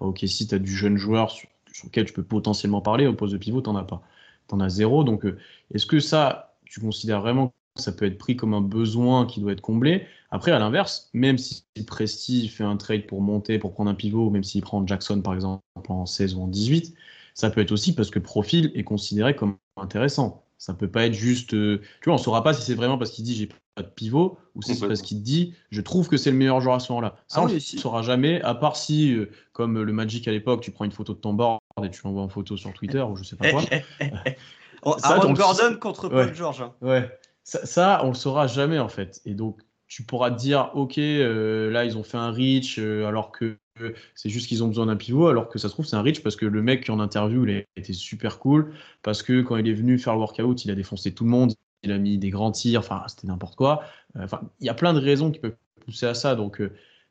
ok, 0.00 0.24
si 0.26 0.46
tu 0.46 0.54
as 0.54 0.58
du 0.58 0.74
jeune 0.74 0.96
joueur 0.96 1.30
sur, 1.30 1.48
lequel 1.84 2.06
tu 2.06 2.12
peux 2.12 2.22
potentiellement 2.22 2.80
parler, 2.80 3.06
au 3.06 3.14
poste 3.14 3.32
de 3.32 3.38
pivot, 3.38 3.60
tu 3.62 3.70
n'en 3.70 3.76
as 3.76 3.84
pas. 3.84 4.02
Tu 4.48 4.54
en 4.54 4.60
as 4.60 4.68
zéro. 4.68 5.04
Donc, 5.04 5.24
euh, 5.26 5.38
est-ce 5.74 5.86
que 5.86 6.00
ça, 6.00 6.56
tu 6.64 6.80
considères 6.80 7.20
vraiment 7.20 7.48
que 7.74 7.82
ça 7.82 7.92
peut 7.92 8.06
être 8.06 8.18
pris 8.18 8.36
comme 8.36 8.54
un 8.54 8.62
besoin 8.62 9.26
qui 9.26 9.40
doit 9.40 9.52
être 9.52 9.60
comblé? 9.60 10.06
Après, 10.30 10.52
à 10.52 10.58
l'inverse, 10.58 11.10
même 11.12 11.38
si 11.38 11.64
Presti 11.86 12.48
fait 12.48 12.64
un 12.64 12.76
trade 12.76 13.06
pour 13.06 13.20
monter, 13.20 13.58
pour 13.58 13.72
prendre 13.72 13.90
un 13.90 13.94
pivot, 13.94 14.30
même 14.30 14.44
s'il 14.44 14.62
prend 14.62 14.86
Jackson 14.86 15.20
par 15.20 15.34
exemple 15.34 15.62
en 15.88 16.06
16 16.06 16.34
ou 16.34 16.42
en 16.42 16.48
18, 16.48 16.94
ça 17.34 17.50
peut 17.50 17.60
être 17.60 17.72
aussi 17.72 17.94
parce 17.94 18.10
que 18.10 18.18
profil 18.18 18.72
est 18.74 18.84
considéré 18.84 19.36
comme 19.36 19.58
intéressant. 19.76 20.45
Ça 20.58 20.74
peut 20.74 20.90
pas 20.90 21.06
être 21.06 21.14
juste. 21.14 21.54
euh, 21.54 21.80
tu 22.00 22.06
vois, 22.10 22.14
on 22.14 22.18
saura 22.18 22.42
pas 22.42 22.54
si 22.54 22.62
c'est 22.62 22.74
vraiment 22.74 22.98
parce 22.98 23.10
qu'il 23.10 23.24
dit 23.24 23.34
j'ai 23.34 23.46
pas 23.74 23.82
de 23.82 23.88
pivot 23.88 24.38
ou 24.54 24.62
si 24.62 24.74
c'est 24.74 24.86
parce 24.88 25.02
qu'il 25.02 25.22
dit 25.22 25.54
je 25.70 25.80
trouve 25.82 26.08
que 26.08 26.16
c'est 26.16 26.30
le 26.30 26.36
meilleur 26.36 26.60
joueur 26.60 26.76
à 26.76 26.80
ce 26.80 26.90
moment-là. 26.92 27.16
Ça, 27.28 27.40
Ah 27.40 27.42
on 27.42 27.46
oui, 27.46 27.54
ne 27.54 27.58
si. 27.58 27.78
saura 27.78 28.02
jamais, 28.02 28.40
à 28.42 28.54
part 28.54 28.76
si, 28.76 29.12
euh, 29.12 29.30
comme 29.52 29.82
le 29.82 29.92
Magic 29.92 30.26
à 30.28 30.30
l'époque, 30.30 30.62
tu 30.62 30.70
prends 30.70 30.84
une 30.86 30.92
photo 30.92 31.12
de 31.12 31.18
ton 31.18 31.34
board 31.34 31.60
et 31.84 31.90
tu 31.90 32.00
l'envoies 32.04 32.22
en 32.22 32.28
photo 32.28 32.56
sur 32.56 32.72
Twitter 32.72 33.02
ou 33.02 33.16
je 33.16 33.24
sais 33.24 33.36
pas 33.36 33.50
quoi. 33.50 33.62
Ça, 34.98 35.16
Aaron 35.16 35.32
Gordon 35.32 35.76
contre 35.80 36.08
Paul 36.08 36.18
Ouais. 36.28 36.34
George. 36.34 36.60
hein. 36.62 36.74
Ouais, 36.80 37.10
ça, 37.42 37.66
ça, 37.66 38.00
on 38.04 38.08
le 38.08 38.14
saura 38.14 38.46
jamais 38.46 38.78
en 38.78 38.88
fait. 38.88 39.20
Et 39.24 39.34
donc, 39.34 39.60
tu 39.88 40.02
pourras 40.02 40.30
te 40.30 40.38
dire, 40.38 40.70
ok, 40.74 40.98
euh, 40.98 41.70
là, 41.70 41.84
ils 41.84 41.96
ont 41.96 42.02
fait 42.02 42.16
un 42.16 42.30
reach, 42.30 42.78
euh, 42.78 43.06
alors 43.06 43.30
que 43.30 43.56
euh, 43.80 43.92
c'est 44.14 44.28
juste 44.28 44.48
qu'ils 44.48 44.64
ont 44.64 44.68
besoin 44.68 44.86
d'un 44.86 44.96
pivot, 44.96 45.28
alors 45.28 45.48
que 45.48 45.58
ça 45.58 45.68
se 45.68 45.72
trouve, 45.74 45.86
c'est 45.86 45.96
un 45.96 46.02
reach 46.02 46.22
parce 46.22 46.36
que 46.36 46.46
le 46.46 46.62
mec 46.62 46.84
qui 46.84 46.90
en 46.90 46.98
interview, 46.98 47.46
il 47.46 47.58
a 47.58 47.62
été 47.76 47.92
super 47.92 48.38
cool, 48.38 48.72
parce 49.02 49.22
que 49.22 49.42
quand 49.42 49.56
il 49.56 49.68
est 49.68 49.74
venu 49.74 49.98
faire 49.98 50.14
le 50.14 50.20
workout, 50.20 50.64
il 50.64 50.70
a 50.70 50.74
défoncé 50.74 51.12
tout 51.12 51.24
le 51.24 51.30
monde, 51.30 51.52
il 51.82 51.92
a 51.92 51.98
mis 51.98 52.18
des 52.18 52.30
grands 52.30 52.50
tirs, 52.50 52.80
enfin, 52.80 53.04
c'était 53.06 53.28
n'importe 53.28 53.54
quoi. 53.54 53.84
Enfin, 54.18 54.40
il 54.60 54.66
y 54.66 54.70
a 54.70 54.74
plein 54.74 54.92
de 54.92 54.98
raisons 54.98 55.30
qui 55.30 55.38
peuvent 55.38 55.56
pousser 55.84 56.06
à 56.06 56.14
ça. 56.14 56.34
Donc, 56.34 56.60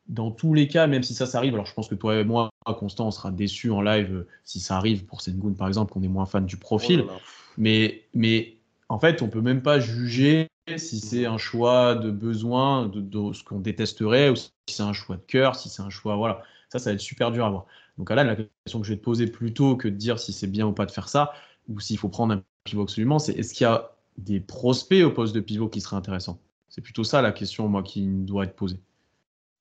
dans 0.07 0.31
tous 0.31 0.53
les 0.53 0.67
cas, 0.67 0.87
même 0.87 1.03
si 1.03 1.13
ça, 1.13 1.25
ça 1.27 1.37
arrive, 1.37 1.53
alors 1.53 1.65
je 1.65 1.73
pense 1.73 1.87
que 1.87 1.95
toi 1.95 2.15
et 2.15 2.23
moi, 2.23 2.49
Constant, 2.65 3.07
on 3.07 3.11
sera 3.11 3.31
déçus 3.31 3.71
en 3.71 3.81
live 3.81 4.25
si 4.43 4.59
ça 4.59 4.75
arrive 4.75 5.05
pour 5.05 5.21
Sengun, 5.21 5.53
par 5.53 5.67
exemple, 5.67 5.93
qu'on 5.93 6.01
est 6.01 6.07
moins 6.07 6.25
fan 6.25 6.45
du 6.45 6.57
profil. 6.57 7.01
Oh 7.03 7.07
là 7.07 7.13
là. 7.13 7.19
Mais, 7.57 8.01
mais 8.13 8.57
en 8.89 8.99
fait, 8.99 9.21
on 9.21 9.29
peut 9.29 9.41
même 9.41 9.61
pas 9.61 9.79
juger 9.79 10.47
si 10.77 10.99
c'est 10.99 11.25
un 11.25 11.37
choix 11.37 11.95
de 11.95 12.11
besoin, 12.11 12.87
de, 12.87 13.01
de 13.01 13.33
ce 13.33 13.43
qu'on 13.43 13.59
détesterait, 13.59 14.29
ou 14.29 14.35
si 14.35 14.51
c'est 14.67 14.83
un 14.83 14.93
choix 14.93 15.17
de 15.17 15.21
cœur, 15.21 15.55
si 15.55 15.69
c'est 15.69 15.81
un 15.81 15.89
choix. 15.89 16.15
Voilà, 16.15 16.43
ça, 16.69 16.79
ça 16.79 16.89
va 16.89 16.95
être 16.95 17.01
super 17.01 17.31
dur 17.31 17.45
à 17.45 17.49
voir. 17.49 17.65
Donc, 17.97 18.09
là, 18.09 18.23
la 18.23 18.35
question 18.35 18.81
que 18.81 18.85
je 18.85 18.93
vais 18.93 18.97
te 18.97 19.03
poser 19.03 19.27
plutôt 19.27 19.77
que 19.77 19.87
de 19.87 19.95
dire 19.95 20.19
si 20.19 20.33
c'est 20.33 20.47
bien 20.47 20.67
ou 20.67 20.73
pas 20.73 20.85
de 20.85 20.91
faire 20.91 21.07
ça, 21.07 21.33
ou 21.69 21.79
s'il 21.79 21.97
faut 21.97 22.09
prendre 22.09 22.33
un 22.33 22.43
pivot 22.63 22.81
absolument, 22.81 23.19
c'est 23.19 23.33
est-ce 23.33 23.53
qu'il 23.53 23.65
y 23.65 23.67
a 23.67 23.91
des 24.17 24.39
prospects 24.39 25.03
au 25.03 25.11
poste 25.11 25.35
de 25.35 25.39
pivot 25.39 25.69
qui 25.69 25.81
seraient 25.81 25.95
intéressants? 25.95 26.39
C'est 26.67 26.81
plutôt 26.81 27.03
ça 27.03 27.21
la 27.21 27.31
question, 27.31 27.67
moi, 27.67 27.83
qui 27.83 28.05
doit 28.05 28.43
être 28.43 28.55
posée. 28.55 28.79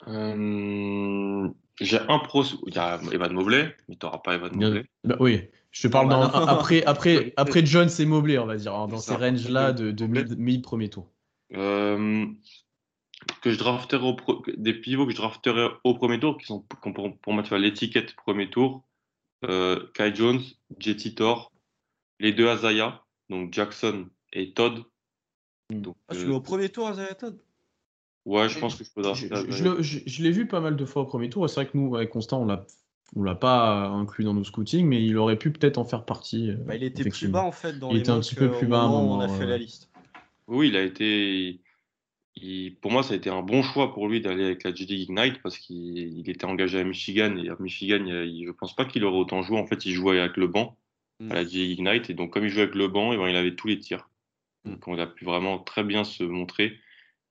Euh, 0.08 1.48
J'ai 1.80 2.00
un 2.00 2.18
pro. 2.18 2.44
Il 2.66 2.74
y 2.74 2.78
a 2.78 3.00
Evan 3.12 3.32
Mobley, 3.32 3.76
mais 3.88 3.96
tu 3.96 4.04
n'auras 4.04 4.18
pas 4.18 4.34
Evan 4.34 4.52
Mobley. 4.52 4.86
Bah, 5.04 5.16
oui, 5.20 5.42
je 5.74 5.82
te 5.82 5.92
parle 5.92 6.08
Bah, 6.08 6.28
dans- 6.28 6.46
après, 6.46 6.84
après, 6.84 7.32
après 7.36 7.66
Jones 7.66 7.90
et 7.98 8.06
Mobley, 8.06 8.38
on 8.38 8.46
va 8.46 8.56
dire, 8.56 8.74
hein, 8.74 8.86
dans 8.86 8.98
ces 8.98 9.16
ranges-là 9.16 9.72
de, 9.72 9.90
de 9.90 10.06
Mobley. 10.06 10.24
mid, 10.24 10.38
mid 10.38 10.62
premier 10.62 10.88
tour. 10.88 11.10
Euh, 11.52 12.26
que 13.42 13.50
je 13.50 13.58
drafterai 13.58 14.06
au 14.06 14.14
pro- 14.14 14.42
des 14.56 14.72
pivots 14.74 15.04
que 15.06 15.12
je 15.12 15.16
drafterai 15.16 15.68
au 15.82 15.94
premier 15.94 16.20
tour, 16.20 16.38
qui 16.38 16.46
sont 16.46 16.60
pour, 16.60 17.18
pour 17.18 17.32
moi 17.32 17.42
tu 17.42 17.48
vois, 17.50 17.58
l'étiquette 17.58 18.14
premier 18.14 18.48
tour. 18.50 18.84
Euh, 19.44 19.86
Kai 19.94 20.14
Jones, 20.14 20.40
Jetty 20.78 21.14
Thor, 21.16 21.52
les 22.20 22.32
deux 22.32 22.48
Azaya, 22.48 23.02
donc 23.28 23.52
Jackson 23.52 24.08
et 24.32 24.52
Todd. 24.54 24.84
Mm. 25.70 25.80
Donc, 25.82 25.96
Ah, 26.08 26.14
tu 26.14 26.26
euh, 26.26 26.30
au 26.34 26.40
premier 26.40 26.68
tour, 26.70 26.88
Isaiah 26.90 27.14
Todd? 27.14 27.36
Ouais, 28.24 28.48
je 28.48 28.58
pense 28.58 28.76
que 28.76 28.84
je 28.84 28.90
peux 28.90 29.02
Je, 29.02 29.06
drafter 29.08 29.28
je- 29.28 29.34
Azaya. 29.34 29.50
je 29.52 29.64
le- 29.64 29.82
je- 29.82 29.98
je 30.06 30.22
l'ai 30.22 30.30
vu 30.30 30.46
pas 30.46 30.60
mal 30.60 30.76
de 30.76 30.84
fois 30.86 31.02
au 31.02 31.06
premier 31.06 31.28
tour. 31.28 31.44
et 31.44 31.48
C'est 31.48 31.56
vrai 31.56 31.66
que 31.66 31.76
nous, 31.76 31.94
avec 31.96 32.08
Constant, 32.10 32.42
on 32.42 32.46
l'a, 32.46 32.64
on 33.16 33.22
l'a 33.22 33.34
pas 33.34 33.86
inclus 33.88 34.24
dans 34.24 34.34
nos 34.34 34.44
scootings, 34.44 34.86
mais 34.86 35.04
il 35.04 35.16
aurait 35.18 35.38
pu 35.38 35.50
peut-être 35.52 35.78
en 35.78 35.84
faire 35.84 36.04
partie. 36.04 36.50
euh, 36.50 36.56
Bah, 36.56 36.74
Il 36.76 36.82
était 36.82 37.08
plus 37.08 37.28
bas 37.28 37.42
en 37.44 37.52
fait 37.52 37.78
dans 37.78 37.90
Il 37.90 37.94
les 37.94 38.00
était 38.00 38.10
un 38.10 38.20
petit 38.20 38.34
peu 38.34 38.46
euh, 38.46 38.58
plus 38.58 38.66
bas 38.66 38.80
à 38.82 38.84
un 38.84 38.88
moment 38.88 39.14
où 39.14 39.18
on 39.18 39.20
a 39.20 39.28
fait 39.28 39.44
ouais. 39.44 39.50
la 39.50 39.58
liste. 39.58 39.90
Oui, 40.48 40.68
il 40.68 40.76
a 40.76 40.82
été. 40.82 41.60
il- 42.36 42.74
pour 42.80 42.90
moi, 42.90 43.02
ça 43.02 43.14
a 43.14 43.16
été 43.16 43.30
un 43.30 43.42
bon 43.42 43.62
choix 43.62 43.92
pour 43.94 44.08
lui 44.08 44.20
d'aller 44.20 44.44
avec 44.44 44.64
la 44.64 44.70
League 44.72 44.90
Ignite 44.90 45.40
parce 45.42 45.56
qu'il 45.58 45.96
il 46.18 46.28
était 46.28 46.44
engagé 46.46 46.80
à 46.80 46.84
Michigan 46.84 47.36
et 47.36 47.48
à 47.48 47.56
Michigan, 47.60 48.04
il- 48.06 48.44
je 48.46 48.50
pense 48.52 48.74
pas 48.74 48.84
qu'il 48.84 49.04
aurait 49.04 49.18
autant 49.18 49.42
joué. 49.42 49.58
En 49.58 49.66
fait, 49.66 49.84
il 49.86 49.92
jouait 49.92 50.18
avec 50.20 50.36
le 50.36 50.48
banc 50.48 50.76
Mm. 51.20 51.30
à 51.30 51.34
la 51.36 51.42
League 51.44 51.78
Ignite 51.78 52.10
et 52.10 52.14
donc 52.14 52.32
comme 52.32 52.44
il 52.44 52.50
jouait 52.50 52.62
avec 52.62 52.74
le 52.74 52.88
banc, 52.88 53.12
et 53.12 53.16
ben, 53.16 53.28
il 53.28 53.36
avait 53.36 53.54
tous 53.54 53.68
les 53.68 53.78
tirs. 53.78 54.08
Mm. 54.64 54.70
Donc 54.72 54.88
on 54.88 54.98
a 54.98 55.06
pu 55.06 55.24
vraiment 55.24 55.58
très 55.58 55.84
bien 55.84 56.02
se 56.02 56.24
montrer. 56.24 56.76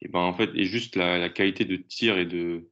Et 0.01 0.07
ben 0.07 0.19
en 0.19 0.34
fait, 0.34 0.49
et 0.55 0.63
juste 0.65 0.95
la, 0.95 1.17
la 1.17 1.30
qualité 1.30 1.65
de 1.65 1.76
tir 1.76 2.17
et 2.17 2.26
de 2.26 2.69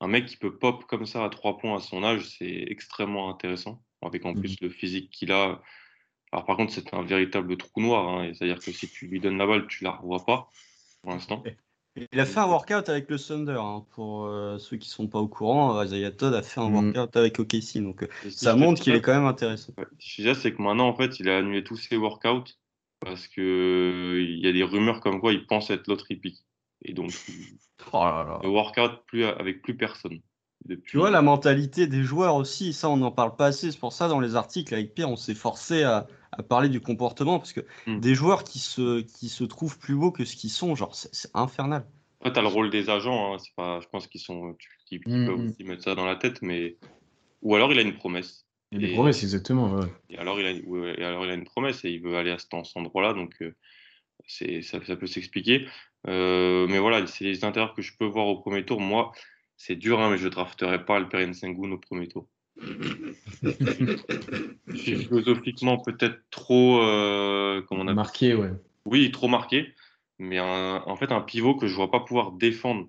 un 0.00 0.08
mec 0.08 0.26
qui 0.26 0.36
peut 0.36 0.58
pop 0.58 0.84
comme 0.86 1.06
ça 1.06 1.24
à 1.24 1.28
trois 1.28 1.58
points 1.58 1.76
à 1.76 1.80
son 1.80 2.02
âge, 2.04 2.28
c'est 2.38 2.64
extrêmement 2.68 3.30
intéressant. 3.30 3.82
Avec 4.02 4.24
en 4.26 4.34
Mhm. 4.34 4.40
plus 4.40 4.56
le 4.60 4.70
physique 4.70 5.10
qu'il 5.10 5.32
a. 5.32 5.60
Alors 6.32 6.44
par 6.46 6.56
contre, 6.56 6.72
c'est 6.72 6.94
un 6.94 7.02
véritable 7.02 7.56
trou 7.56 7.80
noir. 7.80 8.08
hein, 8.08 8.32
C'est-à-dire 8.34 8.60
que 8.60 8.72
si 8.72 8.88
tu 8.88 9.08
lui 9.08 9.20
donnes 9.20 9.38
la 9.38 9.46
balle, 9.46 9.66
tu 9.66 9.84
la 9.84 9.92
revois 9.92 10.24
pas 10.24 10.48
pour 11.02 11.12
l'instant. 11.12 11.42
Il 12.12 12.20
a 12.20 12.26
fait 12.26 12.38
un 12.38 12.46
workout 12.46 12.88
avec 12.88 13.10
le 13.10 13.18
Thunder. 13.18 13.58
hein, 13.58 13.84
Pour 13.90 14.26
euh, 14.26 14.58
ceux 14.58 14.76
qui 14.76 14.88
sont 14.88 15.08
pas 15.08 15.18
au 15.18 15.28
courant, 15.28 15.82
Isaiah 15.82 16.12
Todd 16.12 16.34
a 16.34 16.42
fait 16.42 16.60
un 16.60 16.68
Mm. 16.68 16.92
workout 16.92 17.16
avec 17.16 17.40
OKC. 17.40 17.80
Donc 17.80 18.04
euh, 18.04 18.08
si 18.22 18.30
ça 18.38 18.54
montre 18.54 18.80
qu'il 18.82 18.94
est 18.94 19.00
quand 19.00 19.14
même 19.14 19.24
intéressant. 19.24 19.72
ouais, 19.78 19.86
si 19.98 20.22
je 20.22 20.32
c'est 20.34 20.52
que 20.54 20.62
maintenant, 20.62 20.88
en 20.88 20.94
fait, 20.94 21.18
il 21.18 21.28
a 21.28 21.38
annulé 21.38 21.64
tous 21.64 21.76
ses 21.76 21.96
workouts 21.96 22.44
parce 23.00 23.26
que 23.28 23.40
euh, 23.40 24.20
il 24.22 24.38
y 24.38 24.46
a 24.48 24.52
des 24.52 24.62
rumeurs 24.62 25.00
comme 25.00 25.20
quoi 25.20 25.32
il 25.32 25.46
pense 25.46 25.70
être 25.70 25.86
l'autre 25.88 26.06
pick. 26.08 26.36
Et 26.82 26.92
donc, 26.92 27.12
Oh 27.92 28.04
là 28.04 28.24
là. 28.28 28.40
ne 28.42 28.48
workout 28.48 29.04
plus 29.06 29.24
avec 29.24 29.62
plus 29.62 29.76
personne. 29.76 30.20
Depuis... 30.64 30.90
Tu 30.92 30.96
vois 30.98 31.10
la 31.10 31.22
mentalité 31.22 31.86
des 31.86 32.02
joueurs 32.02 32.34
aussi, 32.34 32.72
ça 32.72 32.88
on 32.90 32.96
n'en 32.96 33.12
parle 33.12 33.36
pas 33.36 33.46
assez. 33.46 33.70
C'est 33.72 33.78
pour 33.78 33.92
ça 33.92 34.08
dans 34.08 34.20
les 34.20 34.36
articles 34.36 34.74
avec 34.74 34.94
Pierre, 34.94 35.10
on 35.10 35.16
s'est 35.16 35.34
forcé 35.34 35.82
à, 35.82 36.06
à 36.32 36.42
parler 36.42 36.68
du 36.68 36.80
comportement 36.80 37.38
parce 37.38 37.52
que 37.52 37.60
Mm. 37.86 38.00
des 38.00 38.14
joueurs 38.14 38.44
qui 38.44 38.58
se, 38.58 39.00
qui 39.00 39.28
se 39.28 39.44
trouvent 39.44 39.78
plus 39.78 39.94
beaux 39.94 40.12
que 40.12 40.24
ce 40.24 40.36
qu'ils 40.36 40.50
sont, 40.50 40.74
genre 40.74 40.94
c'est 40.94 41.14
c'est 41.14 41.30
infernal. 41.34 41.86
Après, 42.20 42.32
tu 42.32 42.38
as 42.38 42.42
le 42.42 42.48
rôle 42.48 42.70
des 42.70 42.90
agents. 42.90 43.34
Hein, 43.34 43.38
c'est 43.38 43.54
pas, 43.54 43.80
je 43.80 43.86
pense 43.88 44.06
qu'ils 44.08 44.20
sont, 44.20 44.54
tu- 44.58 44.68
qu'ils 44.86 45.00
qu'ils 45.00 45.12
Mm, 45.12 45.26
peuvent 45.26 45.38
mm. 45.38 45.48
aussi 45.50 45.64
mettre 45.64 45.82
ça 45.84 45.94
dans 45.94 46.06
la 46.06 46.16
tête, 46.16 46.42
mais 46.42 46.76
ou 47.42 47.54
alors 47.54 47.72
il 47.72 47.78
a 47.78 47.82
une 47.82 47.96
promesse. 47.96 48.44
Il 48.72 48.78
a 48.78 48.80
des 48.80 48.92
Et- 48.92 48.94
promesses, 48.94 49.22
exactement. 49.22 49.72
ouais. 49.74 49.86
Et 50.10 50.18
alors, 50.18 50.40
il 50.40 50.46
a, 50.46 50.68
ouais, 50.68 51.00
et 51.00 51.04
alors 51.04 51.24
il 51.24 51.30
a 51.30 51.34
une 51.34 51.44
promesse 51.44 51.84
et 51.84 51.90
il 51.90 52.02
veut 52.02 52.16
aller 52.16 52.30
à 52.32 52.38
cet, 52.38 52.50
cet 52.64 52.76
endroit-là, 52.76 53.14
donc 53.14 53.34
euh, 53.40 53.54
c'est, 54.26 54.62
ça, 54.62 54.84
ça 54.84 54.96
peut 54.96 55.06
s'expliquer. 55.06 55.66
Euh, 56.06 56.66
mais 56.68 56.78
voilà, 56.78 57.06
c'est 57.06 57.24
les 57.24 57.44
intérieurs 57.44 57.74
que 57.74 57.82
je 57.82 57.92
peux 57.96 58.06
voir 58.06 58.26
au 58.26 58.38
premier 58.40 58.64
tour. 58.64 58.80
Moi, 58.80 59.12
c'est 59.56 59.76
dur, 59.76 60.00
hein, 60.00 60.10
mais 60.10 60.18
je 60.18 60.24
ne 60.26 60.30
drafterai 60.30 60.84
pas 60.84 60.96
Alperen 60.96 61.34
Sengun 61.34 61.72
au 61.72 61.78
premier 61.78 62.08
tour. 62.08 62.28
Je 64.68 64.76
suis 64.76 64.96
philosophiquement 64.96 65.78
peut-être 65.78 66.20
trop, 66.30 66.80
euh, 66.82 67.62
comment 67.68 67.82
on 67.82 67.84
appelle 67.86 67.94
Marqué, 67.94 68.34
ouais. 68.34 68.50
oui, 68.84 69.10
trop 69.10 69.28
marqué, 69.28 69.74
mais 70.18 70.38
un- 70.38 70.82
en 70.86 70.96
fait, 70.96 71.12
un 71.12 71.20
pivot 71.20 71.54
que 71.54 71.66
je 71.66 71.74
vois 71.74 71.90
pas 71.90 72.00
pouvoir 72.00 72.32
défendre 72.32 72.88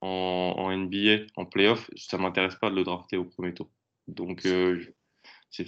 en, 0.00 0.54
en 0.56 0.70
NBA, 0.70 1.26
en 1.36 1.44
playoff, 1.44 1.90
ça 1.96 2.18
m'intéresse 2.18 2.56
pas 2.56 2.70
de 2.70 2.76
le 2.76 2.84
drafter 2.84 3.16
au 3.16 3.24
premier 3.24 3.54
tour. 3.54 3.70
Donc, 4.08 4.44
euh, 4.46 4.82
c'est 5.50 5.64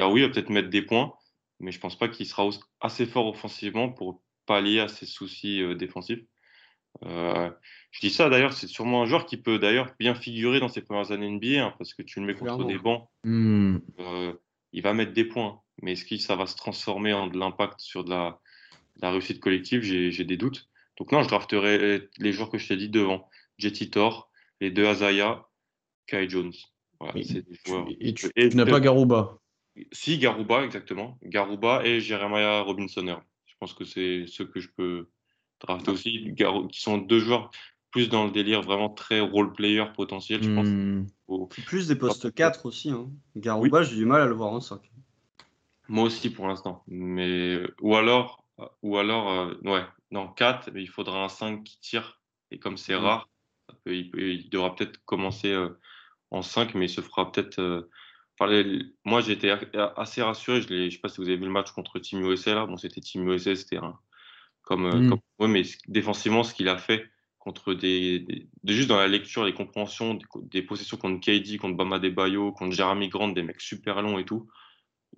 ah 0.00 0.08
oui, 0.08 0.20
il 0.20 0.26
va 0.26 0.32
peut-être 0.32 0.50
mettre 0.50 0.70
des 0.70 0.82
points, 0.82 1.12
mais 1.60 1.70
je 1.72 1.80
pense 1.80 1.96
pas 1.98 2.08
qu'il 2.08 2.26
sera 2.26 2.48
assez 2.80 3.06
fort 3.06 3.26
offensivement 3.26 3.88
pour 3.90 4.22
pallier 4.48 4.80
à 4.80 4.88
ses 4.88 5.06
soucis 5.06 5.62
euh, 5.62 5.74
défensifs. 5.76 6.24
Euh, 7.04 7.50
je 7.92 8.00
dis 8.00 8.10
ça 8.10 8.28
d'ailleurs, 8.28 8.52
c'est 8.54 8.66
sûrement 8.66 9.02
un 9.02 9.06
joueur 9.06 9.26
qui 9.26 9.36
peut 9.36 9.58
d'ailleurs 9.60 9.94
bien 10.00 10.14
figurer 10.16 10.58
dans 10.58 10.68
ses 10.68 10.80
premières 10.82 11.12
années 11.12 11.28
NBA, 11.30 11.64
hein, 11.64 11.74
parce 11.78 11.94
que 11.94 12.02
tu 12.02 12.18
le 12.18 12.26
mets 12.26 12.32
contre 12.34 12.56
Clairement. 12.56 12.66
des 12.72 12.78
bancs, 12.78 13.08
Hmm. 13.24 13.76
euh, 14.00 14.32
il 14.72 14.82
va 14.82 14.94
mettre 14.94 15.12
des 15.12 15.24
points. 15.24 15.60
Mais 15.82 15.92
est-ce 15.92 16.04
que 16.04 16.16
ça 16.16 16.34
va 16.34 16.46
se 16.46 16.56
transformer 16.56 17.12
en 17.12 17.28
de 17.28 17.38
l'impact 17.38 17.78
sur 17.78 18.02
de 18.02 18.10
la, 18.10 18.40
de 18.96 19.02
la 19.02 19.12
réussite 19.12 19.38
collective? 19.38 19.82
J'ai 19.82 20.24
des 20.24 20.36
doutes. 20.36 20.68
Donc 20.98 21.12
non, 21.12 21.22
je 21.22 21.28
drafterai 21.28 22.08
les 22.18 22.32
joueurs 22.32 22.50
que 22.50 22.58
je 22.58 22.66
t'ai 22.66 22.76
dit 22.76 22.88
devant. 22.88 23.28
Jetty 23.58 23.90
Thor, 23.90 24.28
les 24.60 24.72
deux 24.72 24.86
Azaya, 24.86 25.46
Kai 26.08 26.28
Jones. 26.28 26.52
Voilà, 26.98 27.16
Et- 27.20 27.22
c'est 27.22 27.48
des 27.48 27.56
joueurs. 27.64 27.86
Et 28.00 28.12
tu, 28.14 28.28
Et 28.34 28.48
tu 28.48 28.56
n'as 28.56 28.66
pas 28.66 28.80
Garouba. 28.80 29.38
Si, 29.92 30.18
Garuba, 30.18 30.64
exactement. 30.64 31.16
Garuba 31.22 31.82
et 31.84 32.00
Jeremiah 32.00 32.62
Robinson 32.62 33.20
pense 33.58 33.74
que 33.74 33.84
c'est 33.84 34.26
ceux 34.26 34.44
que 34.44 34.60
je 34.60 34.68
peux 34.76 35.08
drafter 35.60 35.90
aussi, 35.90 36.32
Garou- 36.32 36.68
qui 36.68 36.80
sont 36.80 36.98
deux 36.98 37.18
joueurs 37.18 37.50
plus 37.90 38.08
dans 38.08 38.24
le 38.26 38.30
délire 38.30 38.62
vraiment 38.62 38.90
très 38.90 39.20
role-player 39.20 39.84
potentiel, 39.96 40.42
je 40.42 40.54
pense. 40.54 40.66
Hmm. 40.68 41.06
Au- 41.26 41.46
plus 41.46 41.88
des 41.88 41.96
postes 41.96 42.32
4 42.34 42.66
aussi. 42.66 42.90
Hein. 42.90 43.10
Garouba, 43.36 43.82
j'ai 43.82 43.96
du 43.96 44.04
mal 44.04 44.20
à 44.22 44.26
le 44.26 44.34
voir 44.34 44.52
en 44.52 44.60
5. 44.60 44.80
Moi 45.88 46.04
aussi 46.04 46.30
pour 46.30 46.46
l'instant. 46.46 46.82
Mais 46.86 47.60
ou 47.80 47.96
alors 47.96 48.44
ou 48.82 48.98
alors 48.98 49.30
euh, 49.30 49.54
ouais, 49.64 49.84
non 50.10 50.28
4, 50.28 50.70
mais 50.72 50.82
il 50.82 50.88
faudra 50.88 51.24
un 51.24 51.28
5 51.28 51.64
qui 51.64 51.80
tire 51.80 52.20
et 52.50 52.58
comme 52.58 52.76
c'est 52.76 52.94
Mhm. 52.94 53.00
rare, 53.04 53.28
ça 53.68 53.74
peut- 53.84 53.94
il, 53.96 54.10
peut- 54.10 54.32
il 54.32 54.50
devra 54.50 54.74
peut-être 54.74 55.02
commencer 55.04 55.50
euh, 55.52 55.70
en 56.30 56.42
5 56.42 56.74
mais 56.74 56.86
il 56.86 56.90
se 56.90 57.00
fera 57.00 57.30
peut-être 57.32 57.58
euh, 57.60 57.88
enfin, 58.38 58.64
moi 59.04 59.20
a- 59.20 60.00
assez 60.00 60.22
rassuré, 60.22 60.62
je 60.62 60.72
ne 60.72 60.90
sais 60.90 60.98
pas 60.98 61.08
si 61.08 61.20
vous 61.20 61.28
avez 61.28 61.36
vu 61.36 61.44
le 61.44 61.50
match 61.50 61.70
contre 61.72 61.98
Team 61.98 62.20
USA 62.24 62.54
là, 62.54 62.66
bon 62.66 62.76
c'était 62.76 63.00
Team 63.00 63.28
USA, 63.28 63.54
c'était 63.56 63.78
un 63.78 63.98
comme, 64.62 64.84
euh, 64.86 65.08
comme 65.08 65.20
ouais, 65.38 65.48
mais 65.48 65.62
défensivement 65.86 66.44
ce 66.44 66.52
qu'il 66.54 66.68
a 66.68 66.76
fait 66.76 67.08
contre 67.38 67.72
des, 67.72 68.48
juste 68.64 68.88
dans 68.88 68.98
la 68.98 69.08
lecture, 69.08 69.44
les 69.44 69.54
compréhensions 69.54 70.14
des, 70.14 70.24
des 70.42 70.62
possessions 70.62 70.98
contre 70.98 71.20
KD, 71.20 71.56
contre 71.56 71.76
Bama 71.76 71.98
Debayo, 71.98 72.52
contre 72.52 72.74
Jeremy 72.74 73.08
Grant, 73.08 73.28
des 73.28 73.42
mecs 73.42 73.62
super 73.62 74.02
longs 74.02 74.18
et 74.18 74.26
tout. 74.26 74.46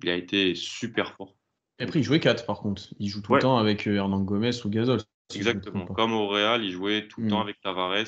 Il 0.03 0.09
a 0.09 0.15
été 0.15 0.55
super 0.55 1.17
fort. 1.17 1.35
Et 1.81 1.85
après, 1.85 1.99
il 1.99 2.05
jouait 2.05 2.21
4 2.21 2.47
par 2.47 2.61
contre. 2.61 2.95
Il 3.01 3.09
joue 3.09 3.23
tout 3.23 3.33
Ouais. 3.33 3.39
le 3.39 3.43
temps 3.43 3.57
avec 3.59 3.89
euh, 3.89 3.97
Hernan 3.97 4.21
Gomez 4.21 4.51
ou 4.65 4.71
Gasol. 4.71 5.01
si 5.33 5.39
Exactement. 5.39 5.87
Comme 5.87 6.13
au 6.13 6.29
Real, 6.29 6.63
il 6.63 6.71
jouait 6.71 7.09
tout 7.09 7.21
le 7.21 7.27
Mm. 7.27 7.31
temps 7.31 7.41
avec 7.41 7.61
Tavares 7.61 8.05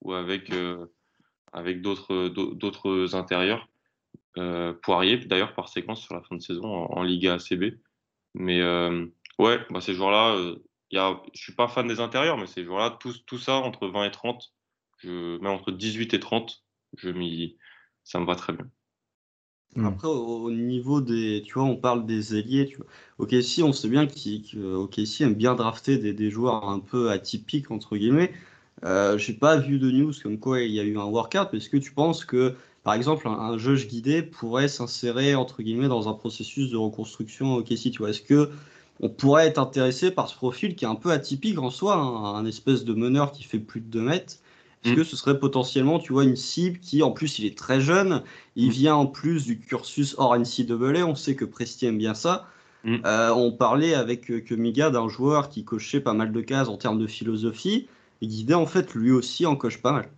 ou 0.00 0.12
avec, 0.12 0.50
euh, 0.52 0.86
avec 1.52 1.82
d'autres 1.82 2.28
d'au- 2.28 2.54
d'autres 2.54 3.14
intérieurs. 3.14 3.68
Euh, 4.38 4.74
Poirier, 4.82 5.18
d'ailleurs, 5.18 5.54
par 5.54 5.68
séquence 5.68 6.02
sur 6.02 6.14
la 6.14 6.22
fin 6.22 6.36
de 6.36 6.40
saison 6.42 6.64
en, 6.64 6.98
en 6.98 7.02
Liga 7.02 7.34
ACB. 7.34 7.80
Mais 8.34 8.60
euh, 8.60 9.06
ouais, 9.38 9.58
bah, 9.70 9.80
ces 9.80 9.94
joueurs-là, 9.94 10.36
euh, 10.36 10.56
je 10.92 11.40
suis 11.40 11.54
pas 11.54 11.68
fan 11.68 11.88
des 11.88 12.00
intérieurs, 12.00 12.38
mais 12.38 12.46
ces 12.46 12.64
joueurs-là, 12.64 12.96
tout, 13.00 13.14
tout 13.26 13.38
ça 13.38 13.54
entre 13.56 13.88
20 13.88 14.04
et 14.06 14.10
30, 14.10 14.52
je, 14.98 15.38
même 15.38 15.52
entre 15.52 15.72
18 15.72 16.14
et 16.14 16.20
30, 16.20 16.64
je 16.96 17.10
m'y, 17.10 17.58
ça 18.04 18.20
me 18.20 18.26
va 18.26 18.36
très 18.36 18.52
bien. 18.52 18.70
Mm. 19.76 19.86
Après, 19.86 20.08
au, 20.08 20.44
au 20.44 20.50
niveau 20.50 21.00
des. 21.00 21.42
Tu 21.44 21.54
vois, 21.54 21.64
on 21.64 21.76
parle 21.76 22.06
des 22.06 22.36
ailiers. 22.36 22.66
Tu 22.66 22.76
vois. 22.76 22.86
OKC, 23.18 23.62
on 23.62 23.72
sait 23.72 23.88
bien 23.88 24.06
qu'OKC 24.06 25.20
aime 25.22 25.34
bien 25.34 25.54
drafter 25.54 25.98
des, 25.98 26.12
des 26.12 26.30
joueurs 26.30 26.68
un 26.68 26.80
peu 26.80 27.10
atypiques, 27.10 27.70
entre 27.70 27.96
guillemets. 27.96 28.32
Euh, 28.84 29.18
J'ai 29.18 29.34
pas 29.34 29.58
vu 29.58 29.78
de 29.78 29.90
news 29.90 30.12
comme 30.22 30.38
quoi 30.40 30.62
il 30.62 30.72
y 30.72 30.80
a 30.80 30.84
eu 30.84 30.98
un 30.98 31.04
workout, 31.04 31.52
est-ce 31.54 31.68
que 31.70 31.76
tu 31.76 31.92
penses 31.92 32.24
que, 32.24 32.56
par 32.82 32.94
exemple, 32.94 33.28
un, 33.28 33.32
un 33.32 33.58
juge 33.58 33.88
guidé 33.88 34.22
pourrait 34.22 34.68
s'insérer, 34.68 35.34
entre 35.34 35.62
guillemets, 35.62 35.88
dans 35.88 36.08
un 36.08 36.14
processus 36.14 36.70
de 36.70 36.76
reconstruction 36.76 37.54
OKC 37.56 37.90
Tu 37.90 37.98
vois, 37.98 38.10
est-ce 38.10 38.22
que 38.22 38.50
on 39.00 39.08
pourrait 39.08 39.46
être 39.46 39.58
intéressé 39.58 40.10
par 40.10 40.28
ce 40.28 40.34
profil 40.36 40.76
qui 40.76 40.84
est 40.84 40.88
un 40.88 40.94
peu 40.94 41.10
atypique 41.10 41.58
en 41.58 41.70
soi, 41.70 41.94
hein, 41.96 42.34
un 42.36 42.44
espèce 42.46 42.84
de 42.84 42.92
meneur 42.94 43.32
qui 43.32 43.44
fait 43.44 43.58
plus 43.58 43.80
de 43.80 43.86
2 43.86 44.02
mètres? 44.02 44.34
Est-ce 44.84 44.92
Mm. 44.92 44.94
que 44.94 45.04
ce 45.04 45.16
serait 45.16 45.38
potentiellement, 45.38 45.98
tu 45.98 46.12
vois, 46.12 46.24
une 46.24 46.36
cible 46.36 46.78
qui, 46.78 47.02
en 47.02 47.10
plus, 47.12 47.38
il 47.38 47.46
est 47.46 47.56
très 47.56 47.80
jeune, 47.80 48.22
il 48.56 48.68
Mm. 48.68 48.70
vient 48.70 48.94
en 48.96 49.06
plus 49.06 49.44
du 49.46 49.58
cursus 49.60 50.14
hors 50.18 50.34
NCAA, 50.36 51.06
on 51.06 51.14
sait 51.14 51.36
que 51.36 51.44
Presti 51.44 51.86
aime 51.86 51.98
bien 51.98 52.14
ça. 52.14 52.46
Mm. 52.84 53.04
Euh, 53.06 53.30
on 53.34 53.52
parlait 53.52 53.94
avec 53.94 54.30
euh, 54.30 54.40
Kemiga 54.40 54.90
d'un 54.90 55.08
joueur 55.08 55.48
qui 55.50 55.64
cochait 55.64 56.00
pas 56.00 56.14
mal 56.14 56.32
de 56.32 56.40
cases 56.40 56.68
en 56.68 56.76
termes 56.78 56.98
de 56.98 57.06
philosophie, 57.06 57.88
et 58.22 58.26
Guidé, 58.26 58.54
en 58.54 58.66
fait, 58.66 58.94
lui 58.94 59.12
aussi 59.12 59.46
en 59.46 59.56
coche 59.56 59.80
pas 59.82 59.92
mal. 59.92 60.10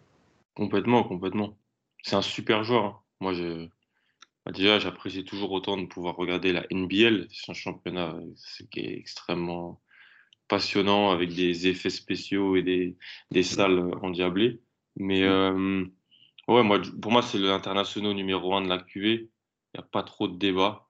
Complètement, 0.54 1.04
complètement. 1.04 1.58
C'est 2.02 2.16
un 2.16 2.22
super 2.22 2.64
joueur. 2.64 2.84
hein. 2.84 2.98
Moi, 3.20 3.34
je, 3.34 3.68
bah, 4.44 4.52
déjà, 4.52 4.78
j'apprécie 4.78 5.24
toujours 5.24 5.52
autant 5.52 5.76
de 5.76 5.86
pouvoir 5.86 6.16
regarder 6.16 6.52
la 6.52 6.66
NBL. 6.70 7.28
C'est 7.30 7.50
un 7.50 7.54
championnat 7.54 8.16
qui 8.70 8.80
est 8.80 8.98
extrêmement 8.98 9.80
passionnant 10.48 11.10
avec 11.10 11.34
des 11.34 11.68
effets 11.68 11.90
spéciaux 11.90 12.56
et 12.56 12.62
des, 12.62 12.96
des 13.30 13.42
salles 13.42 13.90
endiablées. 14.02 14.60
Mais 14.96 15.22
euh, 15.22 15.84
ouais, 16.48 16.62
moi, 16.62 16.80
pour 17.00 17.12
moi, 17.12 17.22
c'est 17.22 17.38
l'international 17.38 18.12
numéro 18.12 18.54
un 18.54 18.62
de 18.62 18.68
la 18.68 18.78
QV. 18.78 19.30
Il 19.74 19.78
n'y 19.78 19.80
a 19.80 19.86
pas 19.86 20.02
trop 20.02 20.28
de 20.28 20.36
débat 20.36 20.88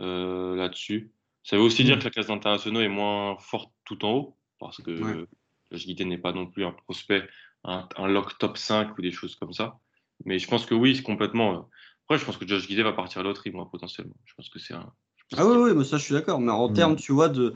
euh, 0.00 0.56
là-dessus. 0.56 1.12
Ça 1.42 1.56
veut 1.56 1.62
aussi 1.62 1.84
dire 1.84 1.96
mm. 1.96 1.98
que 2.00 2.04
la 2.04 2.10
classe 2.10 2.26
d'internationaux 2.26 2.80
est 2.80 2.88
moins 2.88 3.36
forte 3.38 3.72
tout 3.84 4.04
en 4.04 4.12
haut, 4.12 4.36
parce 4.58 4.82
que 4.82 4.90
ouais. 4.90 5.26
Josh 5.70 5.86
n'est 5.86 6.18
pas 6.18 6.32
non 6.32 6.46
plus 6.46 6.64
un 6.64 6.72
prospect, 6.72 7.22
un, 7.62 7.88
un, 7.96 8.08
lock 8.08 8.36
top 8.38 8.58
5 8.58 8.98
ou 8.98 9.02
des 9.02 9.12
choses 9.12 9.36
comme 9.36 9.52
ça. 9.52 9.78
Mais 10.24 10.38
je 10.38 10.48
pense 10.48 10.66
que 10.66 10.74
oui, 10.74 10.96
c'est 10.96 11.02
complètement. 11.02 11.68
Après, 12.04 12.18
je 12.18 12.24
pense 12.24 12.36
que 12.36 12.46
Josh 12.46 12.66
Guidé 12.66 12.82
va 12.82 12.92
partir 12.92 13.20
à 13.20 13.24
loterie, 13.24 13.50
moi, 13.50 13.68
potentiellement. 13.70 14.14
Je 14.24 14.34
pense 14.34 14.48
que 14.48 14.58
c'est 14.58 14.74
un. 14.74 14.92
Ah 15.36 15.44
oui, 15.46 15.56
oui, 15.56 15.70
mais 15.76 15.84
ça, 15.84 15.98
je 15.98 16.04
suis 16.04 16.14
d'accord. 16.14 16.40
Mais 16.40 16.52
en 16.52 16.70
mm. 16.70 16.74
termes, 16.74 16.96
tu 16.96 17.12
vois, 17.12 17.28
de. 17.28 17.54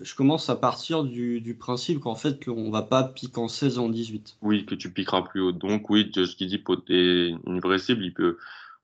Je 0.00 0.14
commence 0.14 0.50
à 0.50 0.56
partir 0.56 1.04
du, 1.04 1.40
du 1.40 1.54
principe 1.56 2.00
qu'en 2.00 2.14
fait, 2.14 2.46
on 2.48 2.66
ne 2.66 2.70
va 2.70 2.82
pas 2.82 3.02
piquer 3.02 3.40
en 3.40 3.48
16 3.48 3.78
en 3.78 3.88
18. 3.88 4.36
Oui, 4.42 4.66
que 4.66 4.74
tu 4.74 4.92
piqueras 4.92 5.22
plus 5.22 5.40
haut. 5.40 5.52
Donc, 5.52 5.88
oui, 5.88 6.10
Josh 6.14 6.36
Guidé 6.36 6.62
est 6.88 7.34
une 7.46 7.60
vraie 7.60 7.78
cible. 7.78 8.04
Il 8.04 8.12
peut, 8.12 8.36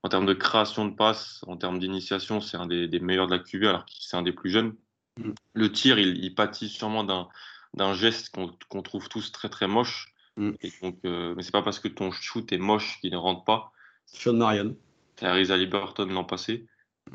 en 0.03 0.09
termes 0.09 0.25
de 0.25 0.33
création 0.33 0.85
de 0.85 0.95
passes, 0.95 1.43
en 1.47 1.55
termes 1.55 1.79
d'initiation, 1.79 2.41
c'est 2.41 2.57
un 2.57 2.65
des, 2.65 2.87
des, 2.87 2.99
meilleurs 2.99 3.27
de 3.27 3.35
la 3.35 3.39
QV, 3.39 3.67
alors 3.67 3.85
que 3.85 3.91
c'est 3.99 4.17
un 4.17 4.23
des 4.23 4.31
plus 4.31 4.49
jeunes. 4.49 4.73
Mm. 5.17 5.31
Le 5.53 5.71
tir, 5.71 5.99
il, 5.99 6.17
il 6.23 6.33
pâtit 6.33 6.67
sûrement 6.67 7.03
d'un 7.03 7.93
geste 7.93 8.35
qu'on 8.35 8.49
qu 8.49 8.83
trouve 8.83 9.07
tous 9.07 9.31
très 9.31 9.49
très 9.49 9.67
moche. 9.67 10.13
Mm. 10.37 10.51
Et 10.61 10.71
donc, 10.81 10.99
euh, 11.05 11.33
mais 11.35 11.43
c'est 11.43 11.51
pas 11.51 11.63
parce 11.63 11.79
que 11.79 11.87
ton 11.87 12.11
shoot 12.11 12.51
est 12.51 12.57
moche 12.57 12.99
qu'il 13.01 13.11
ne 13.11 13.17
rentre 13.17 13.43
pas. 13.43 13.71
Sean 14.05 14.33
Marion. 14.33 14.75
Harry 15.21 15.65
Burton 15.65 16.11
l'an 16.11 16.23
passé. 16.23 16.67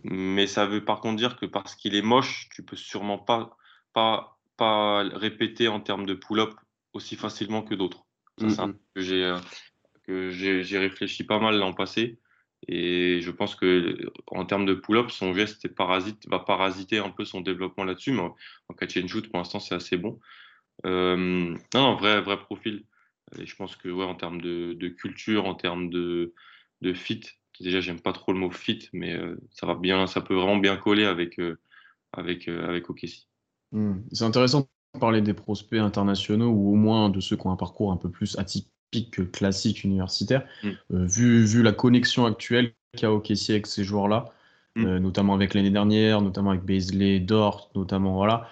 Mais 0.04 0.46
ça 0.46 0.66
veut 0.66 0.84
par 0.84 1.00
contre 1.00 1.16
dire 1.16 1.36
que 1.36 1.46
parce 1.46 1.74
qu'il 1.74 1.94
est 1.94 2.02
moche, 2.02 2.48
tu 2.54 2.62
peux 2.62 2.76
sûrement 2.76 3.18
pas, 3.18 3.56
pas, 3.92 4.38
pas 4.56 5.02
répéter 5.02 5.68
en 5.68 5.80
termes 5.80 6.06
de 6.06 6.14
pull-up 6.14 6.54
aussi 6.92 7.16
facilement 7.16 7.62
que 7.62 7.74
d'autres. 7.74 8.04
Ça, 8.38 8.48
c'est 8.48 8.60
un 8.60 8.72
que 8.94 9.02
j'ai 9.02 9.24
euh, 9.24 9.38
que 10.04 10.30
j'ai 10.30 10.78
réfléchi 10.78 11.24
pas 11.24 11.38
mal 11.38 11.58
l'an 11.58 11.72
passé. 11.72 12.18
Et 12.68 13.20
je 13.20 13.30
pense 13.30 13.56
que 13.56 14.10
en 14.28 14.44
termes 14.44 14.66
de 14.66 14.74
pull-up, 14.74 15.10
son 15.10 15.34
geste 15.34 15.64
est 15.64 15.74
parasite, 15.74 16.28
va 16.28 16.38
parasiter 16.38 16.98
un 16.98 17.10
peu 17.10 17.24
son 17.24 17.40
développement 17.40 17.84
là-dessus. 17.84 18.12
Mais 18.12 18.22
en 18.22 18.74
catch 18.74 18.96
and 18.96 19.08
shoot, 19.08 19.28
pour 19.28 19.38
l'instant, 19.38 19.60
c'est 19.60 19.74
assez 19.74 19.96
bon. 19.96 20.20
Euh, 20.86 21.16
non, 21.16 21.82
non, 21.82 21.96
vrai, 21.96 22.20
vrai 22.20 22.38
profil. 22.38 22.84
Et 23.38 23.46
je 23.46 23.56
pense 23.56 23.76
que 23.76 23.88
ouais, 23.88 24.04
en 24.04 24.14
termes 24.14 24.40
de, 24.40 24.74
de 24.74 24.88
culture, 24.88 25.46
en 25.46 25.54
termes 25.54 25.90
de, 25.90 26.34
de 26.82 26.92
fit, 26.92 27.22
déjà 27.62 27.80
j'aime 27.80 28.00
pas 28.00 28.12
trop 28.12 28.32
le 28.32 28.38
mot 28.38 28.50
fit, 28.50 28.88
mais 28.92 29.14
euh, 29.14 29.36
ça 29.50 29.66
va 29.66 29.74
bien, 29.74 30.06
ça 30.06 30.20
peut 30.20 30.34
vraiment 30.34 30.56
bien 30.56 30.76
coller 30.76 31.04
avec 31.04 31.38
euh, 31.38 31.58
avec 32.12 32.48
euh, 32.48 32.68
avec 32.68 32.90
OKC. 32.90 33.28
Mmh. 33.72 33.94
C'est 34.12 34.24
intéressant 34.24 34.68
de 34.94 35.00
parler 35.00 35.22
des 35.22 35.34
prospects 35.34 35.80
internationaux 35.80 36.50
ou 36.50 36.72
au 36.72 36.76
moins 36.76 37.08
de 37.08 37.20
ceux 37.20 37.36
qui 37.36 37.46
ont 37.46 37.52
un 37.52 37.56
parcours 37.56 37.92
un 37.92 37.96
peu 37.96 38.10
plus 38.10 38.38
atypique 38.38 39.10
que 39.12 39.22
classique 39.22 39.84
universitaire, 39.84 40.46
mmh. 40.62 40.70
vu, 40.90 41.44
vu 41.44 41.62
la 41.62 41.72
connexion 41.72 42.26
actuelle 42.26 42.74
qu'a 42.96 43.10
OKC 43.10 43.50
avec 43.50 43.66
ces 43.66 43.84
joueurs-là, 43.84 44.26
mmh. 44.76 44.98
notamment 44.98 45.34
avec 45.34 45.54
l'année 45.54 45.70
dernière, 45.70 46.20
notamment 46.20 46.50
avec 46.50 46.64
Beasley, 46.64 47.20
Dort, 47.20 47.70
notamment 47.74 48.16
voilà. 48.16 48.50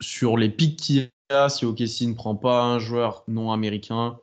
sur 0.00 0.38
les 0.38 0.48
pics 0.48 0.78
qu'il 0.80 1.10
si 1.48 1.64
OKC 1.64 2.02
ne 2.02 2.14
prend 2.14 2.34
pas 2.34 2.62
un 2.62 2.78
joueur 2.78 3.24
non 3.28 3.52
américain, 3.52 4.18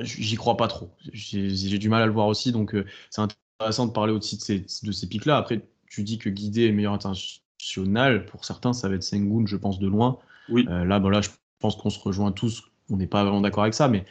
J'y 0.00 0.36
crois 0.36 0.56
pas 0.56 0.68
trop. 0.68 0.90
J'ai 1.12 1.78
du 1.78 1.88
mal 1.88 2.02
à 2.02 2.06
le 2.06 2.12
voir 2.12 2.28
aussi, 2.28 2.52
donc 2.52 2.74
euh, 2.74 2.86
c'est 3.10 3.22
intéressant 3.22 3.86
de 3.86 3.92
parler 3.92 4.12
aussi 4.12 4.36
de 4.36 4.42
ces, 4.42 4.60
de 4.60 4.92
ces 4.92 5.08
pics-là. 5.08 5.36
Après, 5.36 5.62
tu 5.90 6.04
dis 6.04 6.18
que 6.18 6.28
Guidé 6.28 6.64
est 6.64 6.68
le 6.68 6.74
meilleur 6.74 6.92
international. 6.92 8.26
Pour 8.26 8.44
certains, 8.44 8.72
ça 8.72 8.88
va 8.88 8.94
être 8.94 9.02
Sengun, 9.02 9.46
je 9.46 9.56
pense, 9.56 9.78
de 9.78 9.88
loin. 9.88 10.18
Oui. 10.48 10.66
Euh, 10.68 10.84
là, 10.84 10.98
voilà, 10.98 11.20
je 11.20 11.30
pense 11.58 11.76
qu'on 11.76 11.90
se 11.90 11.98
rejoint 11.98 12.30
tous. 12.30 12.62
On 12.88 12.96
n'est 12.96 13.08
pas 13.08 13.24
vraiment 13.24 13.40
d'accord 13.40 13.64
avec 13.64 13.74
ça, 13.74 13.88
mais 13.88 14.04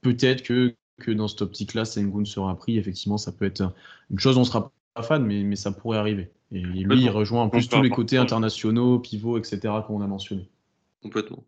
peut-être 0.00 0.42
que, 0.42 0.74
que 0.98 1.10
dans 1.10 1.28
cette 1.28 1.42
optique-là, 1.42 1.84
Sengun 1.84 2.24
sera 2.24 2.56
pris. 2.56 2.78
Effectivement, 2.78 3.18
ça 3.18 3.32
peut 3.32 3.44
être 3.44 3.72
une 4.10 4.18
chose, 4.18 4.38
on 4.38 4.44
sera 4.44 4.72
pas 4.94 5.02
fan, 5.02 5.24
mais, 5.24 5.42
mais 5.42 5.56
ça 5.56 5.72
pourrait 5.72 5.98
arriver. 5.98 6.32
Et 6.52 6.60
lui, 6.60 7.02
il 7.02 7.10
rejoint 7.10 7.42
en 7.42 7.50
plus 7.50 7.68
tous 7.68 7.82
les 7.82 7.90
côtés 7.90 8.16
internationaux, 8.16 8.98
pivots, 8.98 9.36
etc., 9.36 9.74
qu'on 9.86 10.00
a 10.00 10.06
mentionnés. 10.06 10.48
Complètement. 11.06 11.44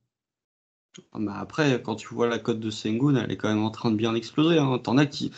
Mais 1.19 1.33
après, 1.35 1.83
quand 1.83 1.97
tu 1.97 2.07
vois 2.15 2.29
la 2.29 2.39
cote 2.39 2.61
de 2.61 2.71
Sengun, 2.71 3.17
elle 3.17 3.33
est 3.33 3.37
quand 3.37 3.49
même 3.49 3.65
en 3.65 3.71
train 3.71 3.91
de 3.91 3.97
bien 3.97 4.15
exploser. 4.15 4.59
Hein. 4.59 4.79
T'en 4.79 4.97
as 4.99 5.07
qui, 5.07 5.33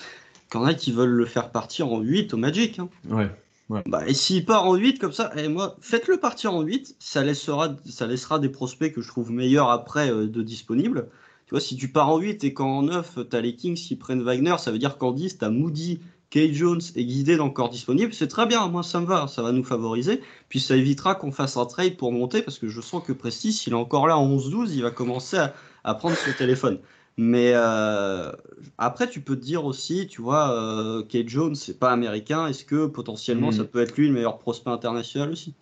t'en 0.50 0.62
as 0.64 0.74
qui 0.74 0.92
veulent 0.92 1.08
le 1.08 1.24
faire 1.24 1.50
partir 1.50 1.90
en 1.90 2.00
8 2.00 2.34
au 2.34 2.36
Magic. 2.36 2.78
Hein. 2.78 2.90
Ouais. 3.08 3.30
Ouais. 3.70 3.82
Bah, 3.86 4.06
et 4.06 4.12
s'il 4.12 4.44
part 4.44 4.66
en 4.66 4.74
8 4.74 4.98
comme 4.98 5.14
ça, 5.14 5.32
et 5.38 5.48
moi, 5.48 5.78
faites-le 5.80 6.18
partir 6.18 6.52
en 6.52 6.60
8, 6.60 6.96
ça 6.98 7.22
laissera, 7.22 7.74
ça 7.86 8.06
laissera 8.06 8.38
des 8.38 8.50
prospects 8.50 8.92
que 8.92 9.00
je 9.00 9.08
trouve 9.08 9.32
meilleurs 9.32 9.70
après 9.70 10.10
euh, 10.10 10.26
de 10.26 10.42
disponibles. 10.42 11.08
Tu 11.46 11.52
vois, 11.52 11.60
si 11.60 11.76
tu 11.76 11.88
pars 11.88 12.10
en 12.10 12.18
8 12.18 12.44
et 12.44 12.52
qu'en 12.52 12.82
9, 12.82 13.20
tu 13.30 13.36
as 13.36 13.40
les 13.40 13.56
Kings 13.56 13.76
qui 13.76 13.96
prennent 13.96 14.22
Wagner, 14.22 14.56
ça 14.58 14.70
veut 14.70 14.78
dire 14.78 14.98
qu'en 14.98 15.12
10, 15.12 15.38
tu 15.38 15.44
as 15.46 15.50
Moody, 15.50 16.00
Kay 16.30 16.54
Jones 16.54 16.80
et 16.94 17.04
Guidé 17.04 17.38
encore 17.40 17.68
disponibles. 17.68 18.14
C'est 18.14 18.28
très 18.28 18.46
bien, 18.46 18.66
moi 18.68 18.82
ça 18.82 19.00
me 19.00 19.06
va, 19.06 19.26
ça 19.26 19.42
va 19.42 19.52
nous 19.52 19.64
favoriser. 19.64 20.20
Puis 20.48 20.60
ça 20.60 20.76
évitera 20.76 21.14
qu'on 21.14 21.32
fasse 21.32 21.56
un 21.56 21.66
trade 21.66 21.96
pour 21.96 22.12
monter 22.12 22.42
parce 22.42 22.58
que 22.58 22.68
je 22.68 22.80
sens 22.80 23.02
que 23.04 23.12
Prestige, 23.12 23.54
s'il 23.54 23.72
est 23.72 23.76
encore 23.76 24.06
là 24.06 24.16
en 24.16 24.28
11-12, 24.36 24.70
il 24.72 24.82
va 24.82 24.90
commencer 24.90 25.36
à, 25.36 25.54
à 25.84 25.94
prendre 25.94 26.16
son 26.16 26.32
téléphone. 26.32 26.78
Mais 27.16 27.52
euh, 27.54 28.32
après, 28.78 29.08
tu 29.08 29.20
peux 29.20 29.36
te 29.36 29.44
dire 29.44 29.64
aussi, 29.66 30.06
tu 30.06 30.22
vois, 30.22 30.54
euh, 30.54 31.02
Kate 31.02 31.28
Jones, 31.28 31.54
c'est 31.54 31.78
pas 31.78 31.90
américain. 31.90 32.46
Est-ce 32.46 32.64
que 32.64 32.86
potentiellement, 32.86 33.52
ça 33.52 33.64
peut 33.64 33.82
être 33.82 33.96
lui 33.96 34.06
le 34.06 34.14
meilleur 34.14 34.38
prospect 34.38 34.70
international 34.70 35.30
aussi? 35.30 35.54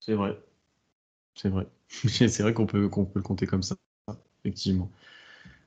C'est 0.00 0.12
vrai. 0.12 0.38
C'est 1.34 1.48
vrai. 1.48 1.66
c'est 1.88 2.40
vrai 2.40 2.52
qu'on 2.52 2.66
peut, 2.66 2.88
qu'on 2.88 3.06
peut 3.06 3.18
le 3.18 3.22
compter 3.22 3.46
comme 3.46 3.62
ça, 3.62 3.76
effectivement. 4.40 4.90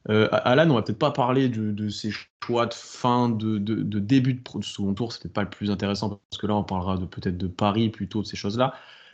Euh, 0.08 0.30
Alan, 0.32 0.70
on 0.70 0.76
va 0.76 0.82
peut-être 0.82 1.00
pas 1.00 1.12
parler 1.12 1.50
de, 1.50 1.72
de 1.72 1.90
ses 1.90 2.12
choix 2.12 2.66
de 2.66 2.74
fin 2.74 3.30
de, 3.30 3.58
de, 3.58 3.76
de 3.76 4.00
début 4.00 4.34
de, 4.34 4.60
de 4.60 4.64
second 4.64 4.94
tour, 4.94 5.10
peut-être 5.10 5.34
pas 5.34 5.44
le 5.44 5.50
plus 5.50 5.70
intéressant 5.70 6.10
parce 6.10 6.42
que 6.42 6.48
là 6.48 6.56
on 6.56 6.64
parlera 6.64 6.98
peut-être 6.98 7.38
de 7.38 7.48
Paris 7.48 7.90
plutôt 7.90 8.22
de 8.22 8.28
ces 8.28 8.38
choses-là. 8.38 8.74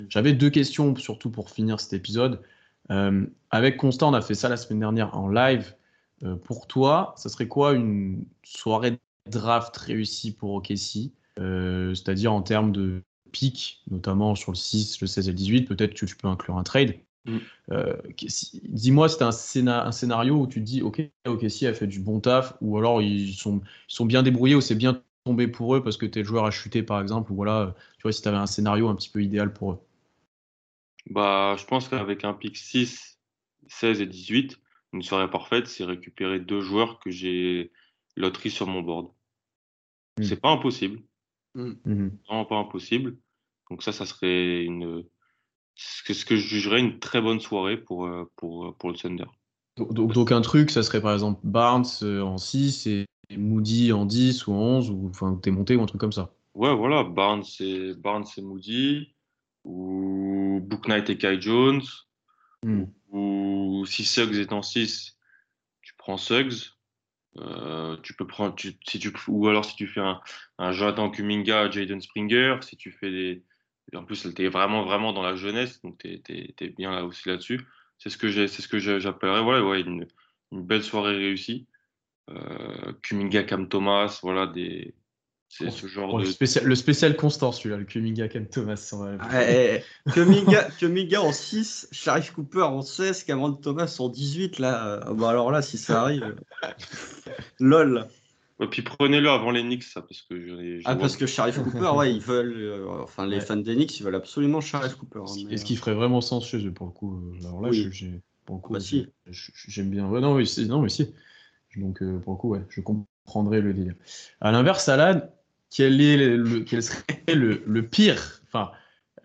J'avais 0.09 0.33
deux 0.33 0.49
questions 0.49 0.95
surtout 0.95 1.29
pour 1.31 1.49
finir 1.49 1.79
cet 1.79 1.93
épisode. 1.93 2.41
Euh, 2.91 3.25
avec 3.49 3.77
Constant, 3.77 4.11
on 4.11 4.13
a 4.13 4.21
fait 4.21 4.35
ça 4.35 4.47
la 4.47 4.57
semaine 4.57 4.79
dernière 4.79 5.17
en 5.17 5.27
live. 5.27 5.75
Euh, 6.23 6.35
pour 6.35 6.67
toi, 6.67 7.13
ça 7.17 7.29
serait 7.29 7.47
quoi 7.47 7.73
une 7.73 8.25
soirée 8.43 8.99
draft 9.29 9.75
réussie 9.75 10.33
pour 10.33 10.53
OKC 10.53 11.11
C'est-à-dire 11.37 12.31
en 12.31 12.41
termes 12.41 12.71
de 12.71 13.01
pic, 13.31 13.83
notamment 13.89 14.35
sur 14.35 14.51
le 14.51 14.55
6, 14.55 15.01
le 15.01 15.07
16 15.07 15.27
et 15.27 15.31
le 15.31 15.37
18, 15.37 15.63
peut-être 15.63 15.93
que 15.93 16.05
tu 16.05 16.15
peux 16.15 16.27
inclure 16.27 16.57
un 16.57 16.63
trade. 16.63 16.95
Mm. 17.25 17.37
Euh, 17.71 17.95
si- 18.27 18.61
Dis-moi, 18.65 19.09
c'est 19.09 19.23
un, 19.23 19.31
scéna- 19.31 19.85
un 19.85 19.91
scénario 19.91 20.35
où 20.35 20.47
tu 20.47 20.59
te 20.59 20.65
dis, 20.65 20.81
ok, 20.81 21.01
OKC 21.25 21.63
a 21.63 21.73
fait 21.73 21.87
du 21.87 21.99
bon 21.99 22.19
taf, 22.19 22.55
ou 22.61 22.77
alors 22.77 23.01
ils 23.01 23.33
sont, 23.33 23.61
ils 23.89 23.93
sont 23.93 24.05
bien 24.05 24.23
débrouillés, 24.23 24.55
ou 24.55 24.61
c'est 24.61 24.75
bien 24.75 25.01
tombé 25.25 25.47
pour 25.47 25.75
eux 25.75 25.83
parce 25.83 25.97
que 25.97 26.05
tes 26.05 26.23
joueur 26.23 26.45
a 26.45 26.51
chuté, 26.51 26.83
par 26.83 27.01
exemple, 27.01 27.31
ou 27.31 27.35
voilà, 27.35 27.75
tu 27.97 28.03
vois, 28.03 28.11
si 28.11 28.21
tu 28.21 28.27
avais 28.27 28.37
un 28.37 28.45
scénario 28.45 28.87
un 28.87 28.95
petit 28.95 29.09
peu 29.09 29.23
idéal 29.23 29.51
pour 29.53 29.71
eux. 29.71 29.79
Bah, 31.09 31.55
je 31.57 31.65
pense 31.65 31.87
qu'avec 31.87 32.23
un 32.23 32.33
pick 32.33 32.57
6, 32.57 33.19
16 33.67 34.01
et 34.01 34.05
18, 34.05 34.59
une 34.93 35.01
soirée 35.01 35.29
parfaite, 35.29 35.67
c'est 35.67 35.83
récupérer 35.83 36.39
deux 36.39 36.61
joueurs 36.61 36.99
que 36.99 37.11
j'ai 37.11 37.71
loterie 38.15 38.51
sur 38.51 38.67
mon 38.67 38.81
board. 38.81 39.11
Mm. 40.17 40.23
C'est 40.23 40.39
pas 40.39 40.49
impossible, 40.49 41.01
Mhm. 41.55 42.17
vraiment 42.27 42.45
pas 42.45 42.57
impossible. 42.57 43.17
Donc 43.69 43.83
ça, 43.83 43.91
ça 43.91 44.05
serait 44.05 44.63
une 44.63 45.03
ce 45.75 46.03
que, 46.03 46.13
ce 46.13 46.25
que 46.25 46.35
je 46.35 46.47
jugerais 46.47 46.79
une 46.79 46.99
très 46.99 47.21
bonne 47.21 47.39
soirée 47.39 47.77
pour, 47.77 48.05
euh, 48.05 48.29
pour, 48.35 48.75
pour 48.77 48.89
le 48.89 48.95
Thunder. 48.95 49.25
Donc, 49.77 50.13
donc, 50.13 50.31
un 50.31 50.41
truc, 50.41 50.71
ça 50.71 50.83
serait 50.83 51.01
par 51.01 51.13
exemple 51.13 51.41
Barnes 51.43 51.85
euh, 52.01 52.21
en 52.21 52.37
6 52.37 52.87
et 52.87 53.05
Moody 53.35 53.91
en 53.91 54.05
10 54.05 54.47
ou 54.47 54.53
en 54.53 54.59
11, 54.59 54.89
ou 54.89 55.09
enfin, 55.09 55.37
t'es 55.41 55.51
monté 55.51 55.75
ou 55.75 55.81
un 55.81 55.85
truc 55.85 55.99
comme 55.99 56.13
ça. 56.13 56.33
Ouais, 56.53 56.73
voilà, 56.73 57.03
Barnes 57.03 57.43
et, 57.59 57.93
Barnes 57.93 58.25
et 58.37 58.41
Moody, 58.41 59.13
ou 59.65 60.61
Book 60.63 60.87
Knight 60.87 61.09
et 61.09 61.17
Kai 61.17 61.41
Jones, 61.41 61.81
Hmm. 62.65 62.85
ou 63.11 63.85
si 63.85 64.03
Suggs 64.03 64.37
est 64.37 64.51
en 64.51 64.63
6, 64.63 65.19
tu 65.83 65.93
prends 65.97 66.17
Suggs. 66.17 66.71
Euh, 67.37 67.95
tu 68.01 68.15
peux 68.15 68.25
prendre, 68.25 68.55
tu, 68.55 68.73
si 68.87 68.97
tu, 68.97 69.13
ou 69.27 69.47
alors 69.47 69.65
si 69.65 69.75
tu 69.75 69.87
fais 69.87 69.99
un, 69.99 70.19
un 70.57 70.71
Jonathan 70.71 71.11
Kuminga, 71.11 71.69
Jaden 71.69 72.01
Springer, 72.01 72.57
si 72.61 72.75
tu 72.75 72.91
fais 72.91 73.11
des. 73.11 73.43
En 73.93 74.03
plus, 74.03 74.33
tu 74.33 74.43
es 74.43 74.49
vraiment, 74.49 74.83
vraiment 74.83 75.13
dans 75.13 75.21
la 75.21 75.35
jeunesse, 75.35 75.81
donc 75.81 75.97
tu 75.99 76.21
es, 76.29 76.69
bien 76.69 76.91
là 76.91 77.05
aussi 77.05 77.27
là-dessus. 77.29 77.61
C'est 77.97 78.09
ce 78.09 78.17
que 78.17 78.27
j'ai- 78.29 78.47
c'est 78.47 78.61
ce 78.61 78.67
que 78.67 78.79
j'ai- 78.79 78.99
j'appellerais 78.99 79.41
voilà, 79.41 79.63
ouais, 79.63 79.81
une, 79.81 80.07
une 80.51 80.63
belle 80.65 80.83
soirée 80.83 81.15
réussie. 81.15 81.67
Euh, 82.29 82.93
Kuminga, 83.03 83.43
Cam 83.43 83.69
Thomas, 83.69 84.19
voilà, 84.23 84.47
des, 84.47 84.95
c'est 85.47 85.69
ce 85.69 85.87
genre 85.87 86.17
de. 86.17 86.23
le, 86.23 86.31
spécial, 86.31 86.65
le 86.65 86.75
spécial 86.75 87.15
constant, 87.15 87.51
celui-là, 87.51 87.77
le 87.77 87.85
Kuminga 87.85 88.27
Ken 88.27 88.47
Thomas. 88.49 88.93
ouais. 88.93 89.17
Eh, 89.33 89.81
eh, 90.07 90.11
Kuminga, 90.11 90.63
Kuminga 90.71 91.21
en 91.21 91.31
6, 91.31 91.87
Sharif 91.91 92.31
Cooper 92.31 92.63
en 92.63 92.81
16, 92.81 93.23
Cameron 93.23 93.53
Thomas 93.53 93.95
en 93.99 94.09
18. 94.09 94.59
Là, 94.59 95.07
euh, 95.07 95.13
bah 95.13 95.29
alors 95.29 95.51
là, 95.51 95.61
si 95.61 95.77
ça 95.77 96.01
arrive. 96.01 96.23
euh, 96.23 96.71
lol. 97.59 98.07
Et 98.61 98.67
puis 98.67 98.81
prenez-le 98.83 99.29
avant 99.29 99.51
les 99.51 99.63
Knicks, 99.63 99.83
ça, 99.83 100.01
parce 100.01 100.21
que 100.21 100.39
je, 100.39 100.79
je 100.79 100.83
Ah, 100.85 100.95
parce 100.95 101.17
que 101.17 101.25
Sharif 101.25 101.55
Cooper, 101.63 101.91
ouais, 101.97 102.13
ils 102.13 102.21
veulent. 102.21 102.55
euh, 102.55 103.03
enfin, 103.03 103.27
les 103.27 103.37
Ouais. 103.37 103.41
fans 103.45 103.57
des 103.57 103.75
Knicks, 103.75 103.99
ils 103.99 104.03
veulent 104.03 104.15
absolument 104.15 104.61
Sharif 104.61 104.95
Cooper. 104.95 105.19
hein, 105.19 105.33
mais, 105.45 105.53
Et 105.53 105.57
ce 105.57 105.65
qui 105.65 105.75
ferait 105.75 105.93
vraiment 105.93 106.21
sens 106.21 106.47
chez 106.47 106.65
eux 106.65 106.71
pour 106.71 106.87
le 106.87 106.93
coup. 106.93 107.15
euh, 107.17 107.47
Alors 107.47 107.61
là, 107.61 107.69
Oui. 107.69 107.83
je- 107.83 107.89
j'ai 107.91 108.21
pour 108.45 108.55
le 108.57 108.61
coup, 108.61 108.73
Bah, 108.73 108.79
si. 108.79 109.07
j'aime 109.67 109.89
bien. 109.89 110.07
Ouais, 110.07 110.21
non, 110.21 110.35
oui, 110.35 110.47
c'est- 110.47 110.65
non, 110.65 110.81
mais 110.81 110.89
si. 110.89 111.13
Donc 111.75 112.01
euh, 112.01 112.19
pour 112.19 112.33
le 112.33 112.37
coup, 112.37 112.49
ouais, 112.49 112.65
je 112.69 112.79
comprendrais 112.81 113.59
le 113.61 113.73
délire. 113.73 113.95
À 114.39 114.51
l'inverse, 114.51 114.87
Alan, 114.87 115.21
quel 115.69 115.99
est 115.99 116.15
le, 116.17 116.37
le- 116.37 116.59
quel 116.61 116.81
serait 116.81 117.03
le, 117.33 117.61
le 117.65 117.87
pire, 117.87 118.41
enfin, 118.47 118.71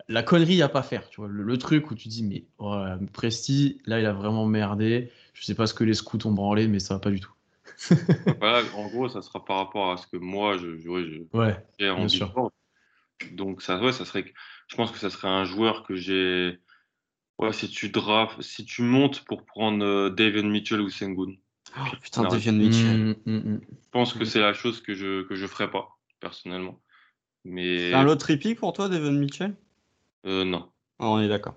la 0.09 0.23
connerie 0.23 0.61
à 0.61 0.69
pas 0.69 0.83
faire, 0.83 1.07
tu 1.09 1.21
vois, 1.21 1.29
le, 1.29 1.43
le 1.43 1.57
truc 1.57 1.91
où 1.91 1.95
tu 1.95 2.09
dis 2.09 2.23
mais 2.23 2.45
oh, 2.57 2.83
Presti, 3.13 3.79
là, 3.85 3.99
il 4.01 4.05
a 4.05 4.13
vraiment 4.13 4.45
merdé. 4.45 5.11
Je 5.33 5.45
sais 5.45 5.55
pas 5.55 5.67
ce 5.67 5.73
que 5.73 5.83
les 5.85 5.93
scouts 5.93 6.25
ont 6.27 6.33
branlé, 6.33 6.67
mais 6.67 6.79
ça 6.79 6.95
va 6.95 6.99
pas 6.99 7.11
du 7.11 7.21
tout. 7.21 7.31
Voilà, 8.39 8.63
en 8.75 8.87
gros, 8.87 9.09
ça 9.09 9.21
sera 9.21 9.43
par 9.43 9.57
rapport 9.57 9.91
à 9.91 9.97
ce 9.97 10.07
que 10.07 10.17
moi, 10.17 10.57
je, 10.57 10.77
je, 10.77 10.89
ouais, 10.89 11.03
je- 11.05 11.37
Ouais, 11.37 11.55
j'ai 11.79 11.89
en 11.89 11.99
Bien 11.99 12.07
sûr. 12.07 12.27
big 12.27 12.35
board. 12.35 12.51
Donc 13.33 13.61
ça, 13.61 13.79
ouais, 13.81 13.91
ça 13.91 14.05
serait, 14.05 14.33
je 14.67 14.75
pense 14.75 14.91
que 14.91 14.97
ça 14.97 15.09
serait 15.09 15.27
un 15.27 15.45
joueur 15.45 15.83
que 15.83 15.95
j'ai. 15.95 16.59
Ouais, 17.37 17.53
si 17.53 17.69
tu 17.69 17.89
draft, 17.89 18.41
si 18.41 18.65
tu 18.65 18.81
montes 18.83 19.23
pour 19.25 19.45
prendre 19.45 19.83
euh, 19.85 20.09
David 20.09 20.45
Mitchell 20.45 20.81
ou 20.81 20.89
Sengun, 20.89 21.35
Oh, 21.77 21.79
putain, 22.01 22.23
Non. 22.23 22.29
Devian 22.29 22.53
Mitchell. 22.53 22.97
Mm, 22.97 23.15
mm, 23.25 23.37
mm. 23.55 23.61
je 23.69 23.89
pense 23.91 24.13
que 24.13 24.25
c'est 24.25 24.41
la 24.41 24.53
chose 24.53 24.81
que 24.81 24.93
je 24.93 25.23
que 25.23 25.35
je 25.35 25.47
ferais 25.47 25.71
pas 25.71 25.97
personnellement. 26.19 26.81
Mais 27.45 27.89
C'est 27.89 27.93
un 27.95 28.03
lot 28.03 28.15
trippy 28.17 28.55
pour 28.55 28.73
toi, 28.73 28.89
Devon 28.89 29.11
Mitchell? 29.13 29.55
Euh, 30.25 30.43
non, 30.43 30.71
Ah, 30.99 31.07
On 31.09 31.19
est 31.19 31.27
d'accord. 31.29 31.55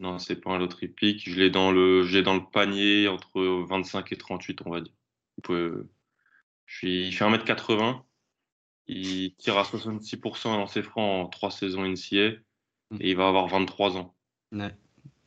non, 0.00 0.18
c'est 0.18 0.40
pas 0.40 0.50
un 0.52 0.58
loterie 0.58 0.88
pick. 0.88 1.28
Je 1.28 1.36
l'ai 1.38 1.50
dans 1.50 1.70
le, 1.70 2.02
je 2.04 2.16
l'ai 2.16 2.22
dans 2.24 2.34
le 2.34 2.42
panier 2.50 3.06
entre 3.08 3.40
25 3.68 4.10
et 4.12 4.16
38, 4.16 4.60
on 4.66 4.70
va 4.70 4.80
dire. 4.80 4.92
Il 5.38 5.42
peut- 5.42 5.88
je 6.66 6.76
suis, 6.76 7.06
il 7.08 7.12
fait 7.12 7.24
1m80. 7.24 8.04
Il 8.88 9.34
tire 9.36 9.58
à 9.58 9.64
66% 9.64 10.56
dans 10.56 10.66
ses 10.66 10.82
francs 10.82 11.26
en 11.26 11.28
3 11.28 11.50
saisons 11.50 11.84
NCA 11.84 12.18
et 13.00 13.10
il 13.10 13.16
va 13.16 13.28
avoir 13.28 13.46
23 13.46 13.96
ans. 13.96 14.14
Ouais. 14.52 14.74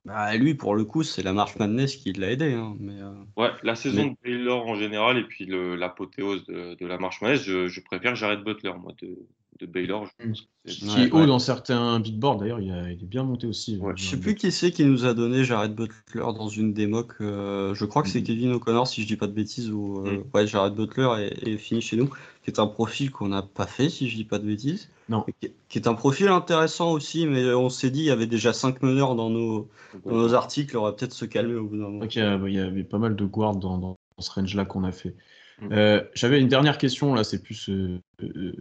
Bah, 0.03 0.35
lui, 0.37 0.53
pour 0.53 0.75
le 0.75 0.85
coup, 0.85 1.01
c'est 1.01 1.23
la 1.23 1.33
March 1.33 1.55
Madness 1.57 1.95
qui 1.95 2.13
l'a 2.13 2.31
aidé. 2.31 2.53
hein, 2.53 2.75
mais, 2.79 3.01
euh, 3.01 3.13
Ouais, 3.37 3.49
la 3.63 3.75
saison 3.75 4.05
de 4.11 4.15
Baylor 4.23 4.67
en 4.67 4.75
général 4.75 5.17
et 5.17 5.23
puis 5.23 5.45
l'apothéose 5.47 6.45
de, 6.45 6.75
de 6.75 6.85
la 6.85 6.97
marche 6.99 7.21
manège, 7.21 7.41
je, 7.43 7.67
je 7.67 7.81
préfère 7.81 8.15
Jared 8.15 8.43
Butler, 8.43 8.73
moi, 8.77 8.93
de, 9.01 9.17
de 9.59 9.65
Baylor. 9.65 10.05
Je 10.19 10.25
pense 10.27 10.41
que 10.41 10.47
c'est- 10.65 10.75
Qui 10.79 10.85
Ouais, 10.95 11.07
est 11.07 11.11
haut 11.11 11.19
ouais. 11.19 11.27
dans 11.27 11.39
certains 11.39 11.99
big 11.99 12.17
boards 12.19 12.37
d'ailleurs, 12.37 12.59
il, 12.59 12.69
est 12.71 13.05
bien 13.05 13.23
monté 13.23 13.47
aussi. 13.47 13.77
Ouais, 13.77 13.91
euh, 13.91 13.95
Je 13.95 14.03
sais 14.05 14.19
plus 14.19 14.35
qui 14.35 14.51
c'est 14.51 14.71
qui 14.71 14.83
nous 14.83 15.05
a 15.05 15.13
donné 15.13 15.43
Jared 15.43 15.73
Butler 15.73 15.93
dans 16.37 16.49
une 16.49 16.73
mocks. 16.87 17.13
euh, 17.21 17.73
je 17.73 17.85
crois 17.85 18.03
que 18.03 18.09
c'est 18.09 18.19
Mm. 18.21 18.23
Kevin 18.23 18.51
O'Connor, 18.53 18.87
si 18.87 19.01
je 19.01 19.07
dis 19.07 19.15
pas 19.15 19.27
de 19.27 19.31
bêtises, 19.33 19.71
ou 19.71 20.03
euh, 20.05 20.17
Mm. 20.17 20.23
ouais, 20.33 20.47
Jared 20.47 20.73
Butler 20.75 21.07
est, 21.19 21.47
est 21.47 21.57
fini 21.57 21.81
chez 21.81 21.95
nous, 21.95 22.07
qui 22.43 22.51
est 22.51 22.59
un 22.59 22.67
profil 22.67 23.11
qu'on 23.11 23.29
n'a 23.29 23.43
pas 23.43 23.67
fait, 23.67 23.89
si 23.89 24.09
je 24.09 24.15
dis 24.15 24.25
pas 24.25 24.39
de 24.39 24.45
bêtises. 24.45 24.89
Non. 25.07 25.23
Qui, 25.41 25.51
qui 25.69 25.77
est 25.77 25.87
un 25.87 25.93
profil 25.93 26.27
intéressant 26.27 26.91
aussi, 26.91 27.25
mais 27.27 27.53
on 27.53 27.69
s'est 27.69 27.91
dit 27.91 27.99
il 27.99 28.05
y 28.05 28.11
avait 28.11 28.27
déjà 28.27 28.51
5 28.53 28.81
meneurs 28.81 29.15
dans 29.15 29.29
nos, 29.29 29.69
dans 30.05 30.15
nos 30.15 30.33
articles, 30.33 30.75
on 30.77 30.83
va 30.83 30.91
peut-être 30.91 31.13
se 31.13 31.25
calmer 31.25 31.55
au 31.55 31.65
bout 31.65 31.77
d'un 31.77 31.83
moment. 31.83 32.03
Ok, 32.03 32.17
euh, 32.17 32.39
il 32.47 32.55
y 32.55 32.59
avait 32.59 32.83
pas 32.83 32.97
mal 32.97 33.15
de 33.15 33.25
guards 33.25 33.55
dans, 33.57 33.77
dans 33.77 33.95
ce 34.19 34.31
range-là 34.31 34.65
qu'on 34.65 34.83
a 34.83 34.91
fait. 34.91 35.15
Mm. 35.61 35.69
Euh, 35.71 36.03
J'avais 36.13 36.41
une 36.41 36.47
dernière 36.47 36.77
question, 36.77 37.13
là, 37.13 37.23
c'est 37.23 37.41
plus 37.41 37.69
euh, 37.69 37.99
euh, 38.23 38.53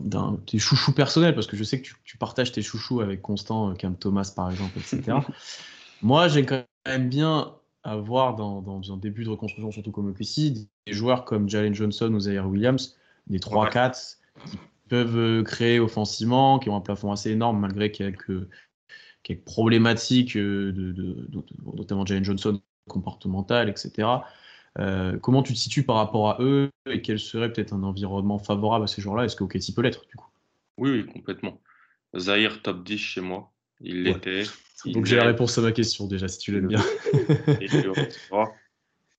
d'un- 0.00 0.36
tes 0.46 0.58
chouchous 0.58 0.92
personnels, 0.92 1.34
parce 1.34 1.46
que 1.46 1.56
je 1.56 1.64
sais 1.64 1.80
que 1.80 1.86
tu, 1.86 1.94
tu 2.04 2.16
partages 2.16 2.52
tes 2.52 2.62
chouchous 2.62 3.00
avec 3.00 3.20
Constant, 3.22 3.70
euh, 3.70 3.74
Cam 3.74 3.96
Thomas 3.96 4.32
par 4.34 4.50
exemple, 4.50 4.78
etc. 4.78 5.18
Moi, 6.02 6.28
j'ai 6.28 6.44
quand 6.44 6.64
même 6.86 7.08
bien 7.08 7.54
à 7.82 7.96
voir 7.96 8.34
dans, 8.36 8.62
dans 8.62 8.92
un 8.92 8.96
début 8.96 9.24
de 9.24 9.30
reconstruction, 9.30 9.70
surtout 9.70 9.90
comme 9.92 10.08
OKC, 10.08 10.52
des 10.86 10.92
joueurs 10.92 11.24
comme 11.24 11.48
Jalen 11.48 11.74
Johnson 11.74 12.12
ou 12.14 12.20
Zaire 12.20 12.48
Williams, 12.48 12.96
des 13.26 13.38
3-4 13.38 14.18
qui 14.46 14.58
peuvent 14.88 15.42
créer 15.44 15.80
offensivement, 15.80 16.58
qui 16.58 16.70
ont 16.70 16.76
un 16.76 16.80
plafond 16.80 17.12
assez 17.12 17.30
énorme 17.30 17.60
malgré 17.60 17.90
quelques, 17.92 18.48
quelques 19.22 19.44
problématiques, 19.44 20.36
de, 20.36 20.70
de- 20.72 20.92
de- 20.92 21.44
notamment 21.74 22.06
Jalen 22.06 22.24
Johnson 22.24 22.60
comportementale, 22.88 23.68
etc. 23.68 24.08
Euh, 24.78 25.18
comment 25.18 25.42
tu 25.42 25.52
te 25.52 25.58
situes 25.58 25.84
par 25.84 25.96
rapport 25.96 26.30
à 26.30 26.36
eux 26.40 26.70
et 26.86 27.00
quel 27.00 27.20
serait 27.20 27.52
peut-être 27.52 27.72
un 27.72 27.82
environnement 27.84 28.38
favorable 28.38 28.84
à 28.84 28.88
ces 28.88 29.00
joueurs-là 29.00 29.24
Est-ce 29.24 29.36
que 29.36 29.44
OKC 29.44 29.74
peut 29.74 29.82
l'être 29.82 30.06
du 30.08 30.16
coup? 30.16 30.28
Oui, 30.78 30.90
oui, 30.90 31.06
complètement. 31.06 31.60
Zahir 32.16 32.62
top 32.62 32.84
10 32.84 32.98
chez 32.98 33.20
moi. 33.20 33.52
Il 33.80 34.02
l'était. 34.02 34.44
Donc 34.86 35.06
j'ai 35.06 35.16
la 35.16 35.24
réponse 35.24 35.56
à 35.58 35.62
ma 35.62 35.72
question 35.72 36.06
déjà, 36.06 36.28
si 36.28 36.38
tu 36.38 36.52
l'aimes 36.52 36.68
bien. 36.68 36.82
Et. 37.60 37.68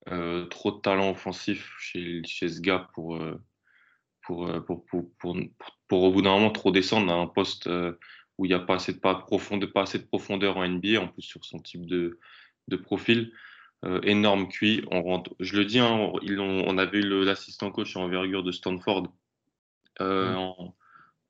Euh, 0.08 0.46
trop 0.46 0.70
de 0.70 0.76
talent 0.76 1.10
offensif 1.10 1.74
chez, 1.80 2.22
chez 2.24 2.48
ce 2.48 2.60
gars 2.60 2.88
pour, 2.94 3.16
euh, 3.16 3.42
pour, 4.24 4.48
pour, 4.64 4.86
pour, 4.86 5.10
pour, 5.18 5.36
pour 5.88 6.02
au 6.04 6.12
bout 6.12 6.22
d'un 6.22 6.30
moment 6.30 6.52
trop 6.52 6.70
descendre 6.70 7.12
à 7.12 7.16
un 7.16 7.26
poste 7.26 7.68
où 8.38 8.44
il 8.44 8.48
n'y 8.48 8.54
a 8.54 8.60
pas 8.60 8.76
assez, 8.76 8.92
de, 8.92 8.98
pas, 8.98 9.14
profondeur, 9.14 9.72
pas 9.72 9.82
assez 9.82 9.98
de 9.98 10.04
profondeur 10.04 10.58
en 10.58 10.68
NBA, 10.68 11.00
en 11.00 11.08
plus 11.08 11.22
sur 11.22 11.44
son 11.44 11.58
type 11.58 11.86
de, 11.86 12.20
de 12.68 12.76
profil. 12.76 13.32
Euh, 13.86 14.00
énorme 14.02 14.48
QI. 14.48 14.82
On 14.90 15.02
rentre, 15.02 15.34
je 15.38 15.56
le 15.56 15.64
dis, 15.64 15.78
hein, 15.78 15.90
on, 15.92 16.18
ils 16.20 16.40
ont- 16.40 16.64
on 16.66 16.76
avait 16.76 17.00
l'assistant 17.02 17.70
coach 17.70 17.94
en 17.96 18.02
envergure 18.02 18.42
de 18.42 18.50
Stanford 18.50 19.12
euh, 20.00 20.34
en, 20.34 20.74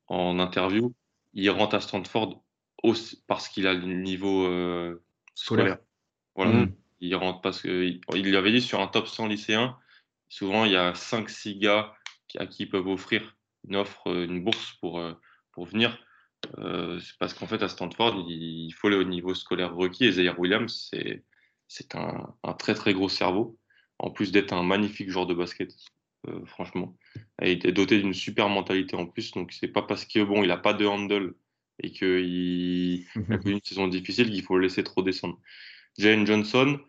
en 0.07 0.39
interview. 0.39 0.93
Il 1.33 1.49
rentre 1.51 1.75
à 1.75 1.81
Stanford 1.81 2.41
aussi 2.81 3.23
parce 3.27 3.47
qu'il 3.47 3.67
a 3.67 3.73
le 3.73 3.85
niveau 3.85 4.47
euh, 4.47 5.03
scolaire. 5.35 5.77
Voilà. 6.35 6.51
Mm. 6.65 6.73
Il 7.01 7.15
rentre 7.15 7.41
parce 7.41 7.61
qu'il 7.61 8.01
il 8.15 8.23
lui 8.23 8.35
avait 8.35 8.51
dit 8.51 8.61
sur 8.61 8.81
un 8.81 8.87
top 8.87 9.07
100 9.07 9.27
lycéen, 9.27 9.77
souvent 10.29 10.65
il 10.65 10.71
y 10.71 10.75
a 10.75 10.93
5-6 10.93 11.59
gars 11.59 11.93
à 12.39 12.47
qui 12.47 12.63
ils 12.63 12.69
peuvent 12.69 12.87
offrir 12.87 13.35
une 13.67 13.75
offre, 13.75 14.07
euh, 14.07 14.25
une 14.25 14.43
bourse 14.43 14.73
pour, 14.81 14.99
pour 15.51 15.65
venir. 15.65 15.99
C'est 16.55 17.17
parce 17.19 17.33
qu'en 17.33 17.45
fait, 17.45 17.61
à 17.61 17.67
Stanford, 17.67 18.25
il, 18.27 18.65
il 18.67 18.71
faut 18.71 18.89
le 18.89 19.03
niveau 19.03 19.35
scolaire 19.35 19.75
requis. 19.75 20.05
Et 20.05 20.11
Zaire 20.13 20.39
Williams, 20.39 20.89
c'est, 20.89 21.23
c'est 21.67 21.95
un, 21.95 22.33
un 22.43 22.53
très 22.53 22.73
très 22.73 22.93
gros 22.93 23.09
cerveau, 23.09 23.57
en 23.99 24.09
plus 24.11 24.31
d'être 24.31 24.53
un 24.53 24.63
magnifique 24.63 25.09
joueur 25.09 25.25
de 25.25 25.33
basket, 25.33 25.73
euh, 26.27 26.45
franchement. 26.45 26.95
Il 27.41 27.65
est 27.65 27.71
doté 27.71 27.99
d'une 27.99 28.13
super 28.13 28.49
mentalité 28.49 28.95
en 28.95 29.05
plus. 29.05 29.31
Donc, 29.31 29.51
c'est 29.51 29.67
pas 29.67 29.81
parce 29.81 30.05
que 30.05 30.23
bon, 30.23 30.43
il 30.43 30.51
a 30.51 30.57
pas 30.57 30.73
de 30.73 30.85
handle 30.85 31.35
et 31.83 31.91
qu'il 31.91 32.25
il 32.25 33.07
a 33.29 33.37
connu 33.37 33.53
une 33.55 33.63
saison 33.63 33.87
difficile 33.87 34.29
qu'il 34.31 34.41
faut 34.43 34.55
le 34.57 34.63
laisser 34.63 34.83
trop 34.83 35.03
descendre. 35.03 35.39
Jalen 35.97 36.25
Johnson, 36.25 36.79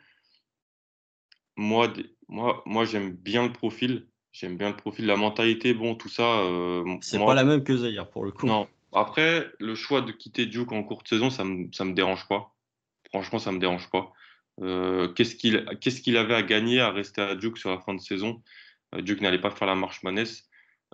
moi, 1.57 1.93
moi, 2.29 2.63
moi 2.67 2.85
j'aime 2.85 3.13
bien 3.13 3.47
le 3.47 3.53
profil. 3.53 4.07
J'aime 4.33 4.57
bien 4.57 4.69
le 4.71 4.77
profil, 4.77 5.07
la 5.07 5.17
mentalité, 5.17 5.75
bon, 5.75 5.95
tout 5.95 6.09
ça. 6.09 6.41
euh, 6.41 6.85
C'est 7.01 7.19
pas 7.19 7.35
la 7.35 7.45
même 7.45 7.65
que 7.65 7.77
Zaire 7.77 8.09
pour 8.11 8.25
le 8.25 8.31
coup. 8.31 8.47
non. 8.47 8.69
Après, 8.93 9.47
le 9.59 9.75
choix 9.75 10.01
de 10.01 10.13
quitter 10.13 10.47
Duke 10.47 10.73
en 10.73 10.83
courte 10.83 11.09
saison, 11.09 11.29
ça 11.29 11.45
me, 11.45 11.69
ça 11.73 11.85
me 11.85 11.93
dérange 11.93 12.27
pas. 12.29 12.55
Franchement, 13.11 13.39
ça 13.39 13.53
me 13.53 13.59
dérange 13.59 13.91
pas. 13.91 14.13
Euh, 14.61 15.09
qu'est-ce 15.09 15.37
qu'il 15.37 16.17
avait 16.17 16.35
à 16.35 16.43
gagner 16.43 16.81
à 16.81 16.91
rester 16.91 17.21
à 17.21 17.35
Duke 17.35 17.59
sur 17.59 17.71
la 17.71 17.79
fin 17.81 17.95
de 17.95 18.01
saison? 18.01 18.43
Euh, 18.95 19.03
Duke 19.03 19.21
n'allait 19.21 19.41
pas 19.41 19.51
faire 19.51 19.69
la 19.69 19.75
marche 19.75 20.03
manesse. 20.03 20.49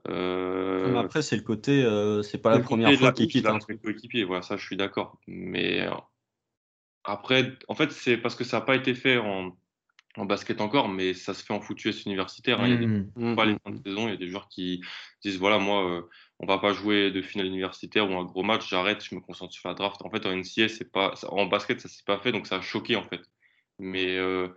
Euh, 0.08 0.96
Après, 0.98 1.22
c'est 1.22 1.36
le 1.36 1.42
côté, 1.42 1.82
euh, 1.82 2.22
c'est 2.22 2.38
pas 2.38 2.50
la 2.50 2.60
première 2.60 2.92
fois 2.94 3.12
qu'il 3.12 3.28
quitte 3.28 3.46
un 3.46 3.60
fait 3.60 3.78
coéquipier, 3.78 4.24
voilà, 4.24 4.42
ça 4.42 4.56
je 4.56 4.66
suis 4.66 4.76
d'accord. 4.76 5.18
Mais 5.26 5.86
euh, 5.86 5.90
après, 7.04 7.52
en 7.68 7.74
fait, 7.74 7.92
c'est 7.92 8.16
parce 8.16 8.34
que 8.34 8.44
ça 8.44 8.58
n'a 8.58 8.64
pas 8.64 8.76
été 8.76 8.94
fait 8.94 9.18
en, 9.18 9.56
en 10.16 10.24
basket 10.26 10.60
encore, 10.60 10.88
mais 10.88 11.14
ça 11.14 11.34
se 11.34 11.44
fait 11.44 11.52
en 11.54 11.60
foot 11.60 11.84
US 11.84 12.04
universitaire. 12.06 12.60
hein. 12.60 12.66
Il 12.68 12.72
y 12.72 12.74
a 12.74 12.78
des 12.78 12.86
Mm. 12.86 13.10
Mm, 13.16 13.36
pas 13.36 13.46
les 13.46 13.54
mm, 13.54 13.58
fins 13.64 13.70
de 13.72 13.78
saison. 13.84 14.08
Il 14.08 14.10
y 14.10 14.14
a 14.14 14.16
des 14.16 14.28
joueurs 14.28 14.48
qui 14.48 14.82
disent 15.24 15.38
voilà, 15.38 15.58
moi, 15.58 15.88
euh, 15.90 16.02
on 16.40 16.46
va 16.46 16.58
pas 16.58 16.72
jouer 16.72 17.10
de 17.12 17.22
finale 17.22 17.46
universitaire 17.48 18.10
ou 18.10 18.14
un 18.14 18.24
gros 18.24 18.42
match, 18.42 18.68
j'arrête, 18.68 19.04
je 19.04 19.14
me 19.14 19.20
concentre 19.20 19.52
sur 19.52 19.68
la 19.68 19.74
draft. 19.74 20.02
En 20.02 20.10
fait, 20.10 20.26
en 20.26 20.32
NCA, 20.32 20.68
c'est 20.68 20.90
pas, 20.90 21.14
ça- 21.16 21.32
en 21.32 21.46
basket, 21.46 21.80
ça 21.80 21.88
s'est 21.88 22.02
pas 22.06 22.18
fait, 22.20 22.32
donc 22.32 22.46
ça 22.46 22.56
a 22.56 22.60
choqué 22.60 22.96
en 22.96 23.04
fait. 23.08 23.20
Mais 23.78 24.16
euh, 24.16 24.48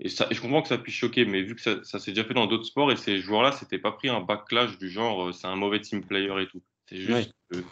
et 0.00 0.08
ça, 0.08 0.26
et 0.30 0.34
je 0.34 0.40
comprends 0.40 0.62
que 0.62 0.68
ça 0.68 0.78
puisse 0.78 0.94
choquer, 0.96 1.24
mais 1.24 1.42
vu 1.42 1.54
que 1.54 1.60
ça, 1.60 1.82
ça 1.84 1.98
s'est 1.98 2.12
déjà 2.12 2.24
fait 2.24 2.34
dans 2.34 2.46
d'autres 2.46 2.64
sports 2.64 2.90
et 2.92 2.96
ces 2.96 3.18
joueurs-là, 3.20 3.52
c'était 3.52 3.78
pas 3.78 3.92
pris 3.92 4.08
un 4.08 4.20
backlash 4.20 4.78
du 4.78 4.90
genre 4.90 5.28
euh, 5.28 5.32
c'est 5.32 5.46
un 5.46 5.56
mauvais 5.56 5.80
team 5.80 6.04
player 6.04 6.42
et 6.42 6.46
tout. 6.48 6.62
C'est 6.88 6.96
juste, 6.96 7.34
que, 7.50 7.64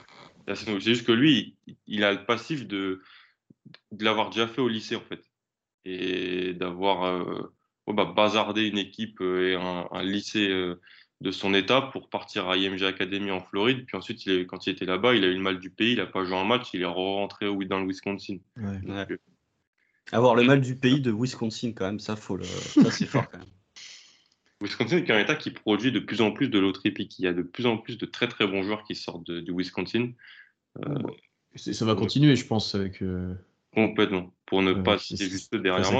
c'est 0.54 0.80
juste 0.80 1.06
que 1.06 1.12
lui, 1.12 1.56
il, 1.66 1.76
il 1.86 2.04
a 2.04 2.12
le 2.12 2.24
passif 2.24 2.66
de, 2.66 3.02
de 3.90 4.04
l'avoir 4.04 4.30
déjà 4.30 4.46
fait 4.46 4.60
au 4.60 4.68
lycée 4.68 4.96
en 4.96 5.00
fait 5.00 5.22
et 5.84 6.54
d'avoir 6.54 7.04
euh, 7.04 7.52
bah, 7.88 8.04
bazardé 8.04 8.68
une 8.68 8.78
équipe 8.78 9.20
et 9.20 9.56
un, 9.56 9.88
un 9.90 10.02
lycée 10.02 10.48
euh, 10.48 10.80
de 11.20 11.30
son 11.30 11.54
état 11.54 11.82
pour 11.82 12.08
partir 12.08 12.48
à 12.48 12.56
IMG 12.56 12.82
Academy 12.84 13.30
en 13.30 13.40
Floride. 13.40 13.84
Puis 13.86 13.96
ensuite, 13.96 14.24
il 14.26 14.32
est- 14.32 14.46
quand 14.46 14.66
il 14.66 14.70
était 14.70 14.86
là-bas, 14.86 15.14
il 15.14 15.24
a 15.24 15.28
eu 15.28 15.34
le 15.34 15.40
mal 15.40 15.58
du 15.58 15.70
pays, 15.70 15.92
il 15.92 15.98
n'a 15.98 16.06
pas 16.06 16.24
joué 16.24 16.36
un 16.36 16.44
match, 16.44 16.70
il 16.74 16.82
est 16.82 16.86
rentré 16.86 17.46
dans 17.66 17.80
le 17.80 17.86
Wisconsin. 17.86 18.38
Ouais. 18.56 18.80
Donc, 18.82 19.18
Avoir 20.12 20.34
le 20.34 20.44
mal 20.44 20.60
du 20.60 20.76
pays 20.76 21.00
de 21.00 21.10
Wisconsin, 21.10 21.72
quand 21.74 21.86
même, 21.86 21.98
ça, 22.00 22.16
faut 22.16 22.36
le... 22.36 22.44
ça 22.44 22.90
c'est 22.90 23.06
fort 23.06 23.30
quand 23.30 23.38
même. 23.38 23.48
Wisconsin 24.60 24.98
est 24.98 25.10
un 25.10 25.18
état 25.18 25.34
qui 25.34 25.50
produit 25.50 25.90
de 25.90 25.98
plus 25.98 26.20
en 26.20 26.30
plus 26.30 26.48
de 26.48 26.58
loterie 26.58 26.92
pick. 26.92 27.18
Il 27.18 27.24
y 27.24 27.28
a 27.28 27.32
de 27.32 27.42
plus 27.42 27.66
en 27.66 27.78
plus 27.78 27.98
de 27.98 28.06
très 28.06 28.28
très 28.28 28.46
bons 28.46 28.62
joueurs 28.62 28.84
qui 28.84 28.94
sortent 28.94 29.26
de- 29.26 29.40
du 29.40 29.52
Wisconsin. 29.52 30.12
Euh, 30.86 30.94
Ça 31.56 31.84
va 31.84 31.94
continuer, 31.94 32.36
je 32.36 32.46
pense, 32.46 32.74
avec. 32.74 33.02
euh, 33.02 33.34
complètement. 33.74 34.32
Pour 34.46 34.62
ne 34.62 34.72
Ouais, 34.72 34.82
pas 34.82 34.98
citer 34.98 35.24
juste 35.24 35.50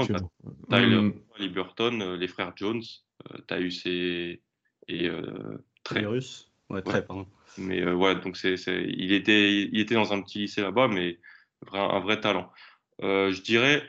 t'as 0.07 0.19
que- 0.19 0.23
Tyler 0.69 1.01
Mm. 1.01 1.13
Liberton, 1.39 1.99
euh, 2.01 2.15
les 2.17 2.27
frères 2.27 2.53
Jones, 2.55 2.81
ces 3.69 4.41
et 4.87 5.09
euh, 5.09 5.57
très. 5.83 6.01
Les 6.01 6.05
Russes 6.05 6.49
Ouais, 6.69 6.81
très, 6.81 7.05
pardon. 7.05 7.27
Mais 7.57 7.81
euh, 7.81 7.93
ouais, 7.93 8.15
donc 8.19 8.37
c'est, 8.37 8.55
il, 8.87 9.11
était, 9.11 9.63
il 9.63 9.79
était 9.79 9.95
dans 9.95 10.11
un 10.13 10.21
petit 10.21 10.39
lycée 10.39 10.61
là-bas, 10.61 10.87
mais 10.87 11.19
un 11.73 11.99
vrai 11.99 12.19
talent. 12.19 12.51
Euh, 13.01 13.31
je 13.31 13.41
dirais, 13.41 13.83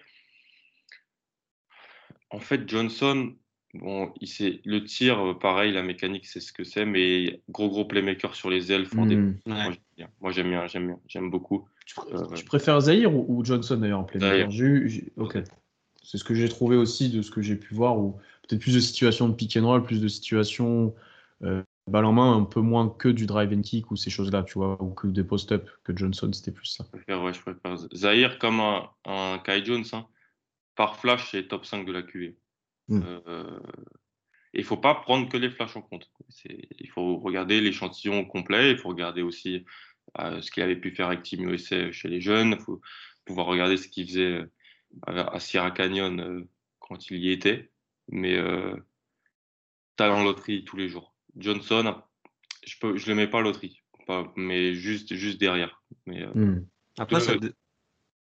en 2.34 2.40
fait, 2.40 2.68
Johnson, 2.68 3.32
bon, 3.74 4.12
il 4.20 4.28
sait, 4.28 4.60
le 4.64 4.84
tir, 4.84 5.18
euh, 5.24 5.38
pareil, 5.38 5.72
la 5.72 5.82
mécanique, 5.82 6.26
c'est 6.26 6.40
ce 6.40 6.52
que 6.52 6.64
c'est, 6.64 6.84
mais 6.84 7.42
gros, 7.48 7.68
gros 7.68 7.84
playmaker 7.84 8.34
sur 8.34 8.50
les 8.50 8.72
ailes, 8.72 8.86
font 8.86 9.06
des... 9.06 9.16
Hmm. 9.16 9.36
Ouais. 9.46 9.78
Moi, 10.20 10.32
j'aime 10.32 10.48
bien. 10.50 10.66
J'aime 10.66 10.86
bien, 10.88 11.00
j'aime 11.06 11.30
beaucoup. 11.30 11.68
Tu, 11.86 11.94
pr- 11.94 12.06
Euh, 12.12 12.34
tu 12.34 12.44
préfères 12.44 12.80
Zahir 12.80 13.14
ou, 13.14 13.24
ou 13.28 13.44
Johnson 13.44 13.76
d'ailleurs 13.76 14.00
en 14.00 14.04
playmaker? 14.04 14.50
Ok. 15.16 15.38
C'est 16.02 16.18
ce 16.18 16.24
que 16.24 16.34
j'ai 16.34 16.48
trouvé 16.48 16.76
aussi 16.76 17.08
de 17.08 17.22
ce 17.22 17.30
que 17.30 17.40
j'ai 17.40 17.56
pu 17.56 17.74
voir, 17.74 17.98
ou 17.98 18.18
peut-être 18.46 18.60
plus 18.60 18.74
de 18.74 18.80
situations 18.80 19.28
de 19.28 19.34
pick 19.34 19.56
and 19.56 19.66
roll, 19.66 19.82
plus 19.82 20.00
de 20.02 20.08
situations 20.08 20.94
euh, 21.42 21.62
balle 21.86 22.04
en 22.04 22.12
main, 22.12 22.36
un 22.36 22.44
peu 22.44 22.60
moins 22.60 22.88
que 22.88 23.08
du 23.08 23.26
drive 23.26 23.52
and 23.52 23.62
kick 23.62 23.90
ou 23.90 23.96
ces 23.96 24.10
choses-là, 24.10 24.42
tu 24.42 24.54
vois, 24.54 24.82
ou 24.82 24.90
que 24.90 25.06
des 25.06 25.24
post-up, 25.24 25.68
que 25.82 25.96
Johnson, 25.96 26.30
c'était 26.32 26.52
plus 26.52 26.66
ça. 26.66 26.84
Je 26.84 26.98
préfère, 26.98 27.22
ouais, 27.22 27.32
je 27.32 27.40
préfère 27.40 27.76
Zahir 27.94 28.38
comme 28.38 28.60
un, 28.60 28.88
un 29.06 29.38
Kai 29.38 29.64
Jones. 29.64 29.84
hein. 29.92 30.06
Par 30.76 30.98
flash, 30.98 31.30
c'est 31.30 31.48
top 31.48 31.66
5 31.66 31.84
de 31.84 31.92
la 31.92 32.02
QV. 32.02 32.36
Mm. 32.88 33.02
Euh, 33.26 33.60
et 34.52 34.58
il 34.58 34.64
faut 34.64 34.76
pas 34.76 34.94
prendre 34.94 35.28
que 35.28 35.36
les 35.36 35.50
flashs 35.50 35.76
en 35.76 35.82
compte. 35.82 36.10
Il 36.48 36.88
faut 36.90 37.18
regarder 37.18 37.60
l'échantillon 37.60 38.24
complet. 38.24 38.70
Il 38.70 38.78
faut 38.78 38.88
regarder 38.88 39.22
aussi 39.22 39.64
euh, 40.18 40.40
ce 40.40 40.50
qu'il 40.50 40.62
avait 40.62 40.76
pu 40.76 40.92
faire 40.92 41.08
avec 41.08 41.22
Team 41.22 41.48
USA 41.48 41.90
chez 41.90 42.08
les 42.08 42.20
jeunes. 42.20 42.56
Il 42.58 42.64
faut 42.64 42.80
pouvoir 43.24 43.46
regarder 43.46 43.76
ce 43.76 43.88
qu'il 43.88 44.06
faisait 44.06 44.32
euh, 44.32 44.52
à 45.06 45.34
à 45.34 45.40
Sierra 45.40 45.70
Canyon 45.70 46.20
euh, 46.20 46.48
quand 46.78 47.10
il 47.10 47.18
y 47.18 47.30
était. 47.32 47.70
Mais 48.08 48.36
euh, 48.36 48.76
talent 49.96 50.22
loterie 50.22 50.64
tous 50.64 50.76
les 50.76 50.88
jours. 50.88 51.14
Johnson, 51.36 52.00
je 52.64 52.76
je 52.96 53.08
le 53.08 53.14
mets 53.14 53.26
pas 53.26 53.40
loterie, 53.40 53.82
pas, 54.06 54.32
mais 54.36 54.74
juste, 54.74 55.14
juste 55.14 55.40
derrière. 55.40 55.82
Mais 56.06 56.22
euh, 56.22 56.32
Hmm. 56.34 56.66
Après, 56.98 57.20
ça, 57.20 57.34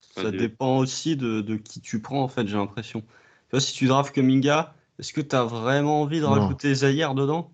ça 0.02 0.32
dépend 0.32 0.78
aussi 0.78 1.16
de, 1.16 1.42
de 1.42 1.56
qui 1.56 1.82
tu 1.82 2.02
prends, 2.02 2.22
en 2.24 2.28
fait, 2.28 2.48
j'ai 2.48 2.58
l'impression. 2.58 3.02
Tu 3.02 3.52
vois, 3.52 3.62
si 3.62 3.74
tu 3.74 3.88
drafts 3.88 4.14
Kuminga, 4.14 4.74
est-ce 5.00 5.14
que 5.14 5.22
tu 5.22 5.36
as 5.36 5.44
vraiment 5.44 6.02
envie 6.02 6.20
de 6.20 6.26
Non. 6.26 6.32
rajouter 6.32 6.74
Zaire 6.74 7.16
dedans? 7.16 7.52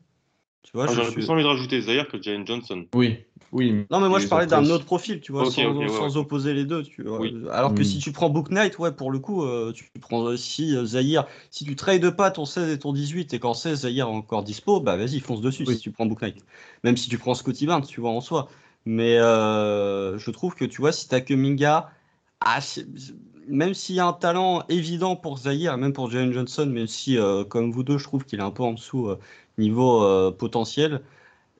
Tu 0.63 0.71
vois, 0.73 0.85
Ah, 0.89 0.93
J'aurais 0.93 1.05
suis- 1.07 1.13
plus 1.15 1.29
envie 1.29 1.43
de 1.43 1.47
rajouter 1.47 1.81
Zaire 1.81 2.07
que 2.07 2.21
Jalen 2.21 2.45
Johnson. 2.45 2.85
Oui, 2.93 3.19
oui. 3.53 3.85
Non, 3.89 4.01
mais 4.01 4.09
moi, 4.09 4.19
je 4.19 4.27
parlais 4.27 4.47
d'un 4.47 4.65
autre 4.69 4.83
profil, 4.85 5.21
tu 5.21 5.31
vois, 5.31 5.49
sans, 5.49 5.73
ouais. 5.73 6.17
opposer 6.17 6.53
les 6.53 6.65
deux, 6.65 6.83
tu 6.83 7.03
vois. 7.03 7.21
Oui. 7.21 7.33
Alors 7.51 7.73
que 7.73 7.81
Mm. 7.81 7.85
si 7.85 7.99
tu 7.99 8.11
prends 8.11 8.29
Book 8.29 8.49
Knight, 8.49 8.77
ouais, 8.77 8.91
pour 8.91 9.09
le 9.11 9.19
coup, 9.19 9.43
euh, 9.43 9.71
tu 9.71 9.89
prends 10.01 10.19
aussi 10.19 10.75
euh, 10.75 10.83
Zahir. 10.85 11.25
Si 11.51 11.63
tu 11.63 11.75
trades 11.75 12.09
pas 12.11 12.31
ton 12.31 12.45
16 12.45 12.69
et 12.69 12.79
ton 12.79 12.91
18 12.91 13.33
et 13.33 13.39
qu'en 13.39 13.53
16, 13.53 13.81
Zahir 13.81 14.07
est 14.07 14.11
encore 14.11 14.43
dispo, 14.43 14.81
bah 14.81 14.97
vas-y, 14.97 15.19
fonce 15.21 15.41
dessus 15.41 15.63
Oui. 15.65 15.75
si 15.75 15.81
tu 15.81 15.91
prends 15.91 16.05
Book 16.05 16.21
Knight. 16.21 16.43
Même 16.83 16.97
si 16.97 17.07
tu 17.09 17.17
prends 17.17 17.33
Scotty 17.33 17.65
Barnes, 17.65 17.85
tu 17.85 18.01
vois, 18.01 18.11
en 18.11 18.19
soi. 18.21 18.49
Mais 18.85 19.17
euh, 19.19 20.17
je 20.17 20.31
trouve 20.31 20.53
que, 20.55 20.65
tu 20.65 20.81
vois, 20.81 20.91
si 20.91 21.07
t'as 21.07 21.21
que 21.21 21.33
Minga, 21.33 21.89
ah, 22.41 22.59
même 23.47 23.73
s'il 23.73 23.95
y 23.95 23.99
a 23.99 24.05
un 24.07 24.13
talent 24.13 24.63
évident 24.69 25.15
pour 25.15 25.37
Zahir 25.39 25.77
même 25.77 25.93
pour 25.93 26.09
Jalen 26.11 26.33
Johnson, 26.33 26.65
même 26.67 26.87
si, 26.87 27.17
euh, 27.17 27.43
comme 27.43 27.71
vous 27.71 27.83
deux, 27.83 27.97
je 27.97 28.03
trouve 28.03 28.25
qu'il 28.25 28.39
est 28.39 28.43
un 28.43 28.51
peu 28.51 28.63
en 28.63 28.73
dessous 28.73 29.07
euh, 29.09 29.19
niveau 29.57 30.03
euh, 30.03 30.31
potentiel, 30.31 31.01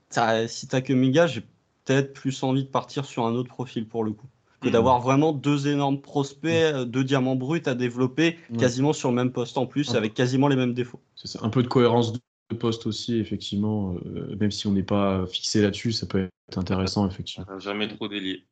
t'as- 0.10 0.48
si 0.48 0.68
t'as 0.68 0.82
que 0.82 0.94
Minga, 0.94 1.28
j'ai 1.28 1.42
peut-être 1.86 2.14
plus 2.14 2.44
envie 2.44 2.64
de 2.64 2.70
partir 2.70 3.06
sur 3.06 3.26
un 3.26 3.34
autre 3.34 3.50
profil 3.50 3.88
pour 3.88 4.04
le 4.04 4.12
coup. 4.12 4.28
Que 4.62 4.68
Mhm. 4.68 4.74
d'avoir 4.74 5.00
vraiment 5.02 5.34
deux 5.34 5.68
énormes 5.68 6.02
prospects, 6.02 6.52
euh, 6.52 6.84
deux 6.86 7.04
diamants 7.04 7.36
bruts 7.36 7.62
à 7.68 7.76
développer 7.76 8.38
quasiment 8.58 8.92
sur 8.92 9.10
le 9.10 9.16
même 9.16 9.32
poste 9.32 9.58
en 9.58 9.68
plus, 9.68 9.94
avec 9.96 10.14
quasiment 10.16 10.48
les 10.48 10.56
mêmes 10.56 10.74
défauts. 10.74 11.00
C'est 11.16 11.28
ça. 11.28 11.40
Un 11.44 11.50
peu 11.50 11.62
de 11.64 11.68
cohérence 11.68 12.12
de 12.14 12.20
poste 12.56 12.88
aussi, 12.88 13.18
effectivement. 13.18 13.96
euh, 14.06 14.36
même 14.40 14.52
si 14.52 14.68
on 14.68 14.72
n'est 14.72 14.84
pas 14.84 15.26
fixé 15.28 15.62
là-dessus, 15.62 15.92
ça 15.92 16.06
peut 16.08 16.28
être 16.50 16.58
intéressant, 16.58 17.08
effectivement. 17.08 17.46
Jamais 17.60 17.88
trop 17.88 18.08
délié. 18.08 18.46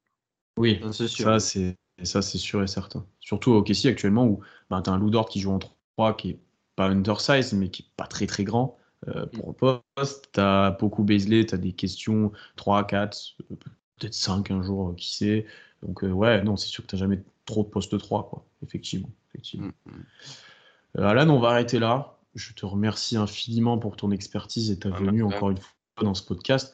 Oui, 0.57 0.79
c'est 0.93 1.07
sûr. 1.07 1.25
ça 1.25 1.39
c'est 1.39 1.75
ça 2.03 2.21
c'est 2.21 2.37
sûr 2.37 2.61
et 2.61 2.67
certain. 2.67 3.05
Surtout 3.19 3.51
au 3.51 3.63
KC 3.63 3.87
actuellement 3.87 4.25
où 4.25 4.41
ben, 4.69 4.81
tu 4.81 4.89
as 4.89 4.93
un 4.93 4.99
Lou 4.99 5.09
Dort 5.09 5.29
qui 5.29 5.39
joue 5.39 5.51
en 5.51 5.59
3 5.97 6.17
qui 6.17 6.31
est 6.31 6.39
pas 6.75 6.87
undersize 6.87 7.53
mais 7.53 7.69
qui 7.69 7.83
est 7.83 7.95
pas 7.95 8.07
très 8.07 8.27
très 8.27 8.43
grand 8.43 8.77
euh, 9.07 9.25
pour 9.27 9.47
le 9.49 9.81
poste. 9.95 10.29
Tu 10.33 10.39
as 10.39 10.71
beaucoup 10.71 11.03
Beasley, 11.03 11.45
tu 11.45 11.55
as 11.55 11.57
des 11.57 11.73
questions 11.73 12.31
3, 12.55 12.85
4, 12.87 13.35
euh, 13.51 13.55
peut-être 13.97 14.13
5 14.13 14.51
un 14.51 14.61
jour, 14.61 14.89
euh, 14.89 14.93
qui 14.95 15.15
sait. 15.15 15.45
Donc 15.83 16.03
euh, 16.03 16.11
ouais, 16.11 16.43
non, 16.43 16.57
c'est 16.57 16.67
sûr 16.67 16.83
que 16.83 16.89
tu 16.89 16.97
jamais 16.97 17.23
trop 17.45 17.63
de 17.63 17.69
poste 17.69 17.97
3 17.97 18.29
quoi, 18.29 18.45
effectivement, 18.63 19.09
effectivement. 19.29 19.71
Mm, 19.85 19.91
Euh, 20.97 21.03
Alan, 21.03 21.29
on 21.29 21.39
va 21.39 21.49
arrêter 21.49 21.77
là. 21.77 22.17
Je 22.35 22.53
te 22.53 22.65
remercie 22.65 23.17
infiniment 23.17 23.77
pour 23.77 23.97
ton 23.97 24.11
expertise 24.11 24.71
et 24.71 24.79
ta 24.79 24.89
Ah, 24.93 24.97
venue 24.97 25.23
encore 25.23 25.51
une 25.51 25.57
fois 25.57 25.73
dans 26.01 26.13
ce 26.13 26.23
podcast. 26.23 26.73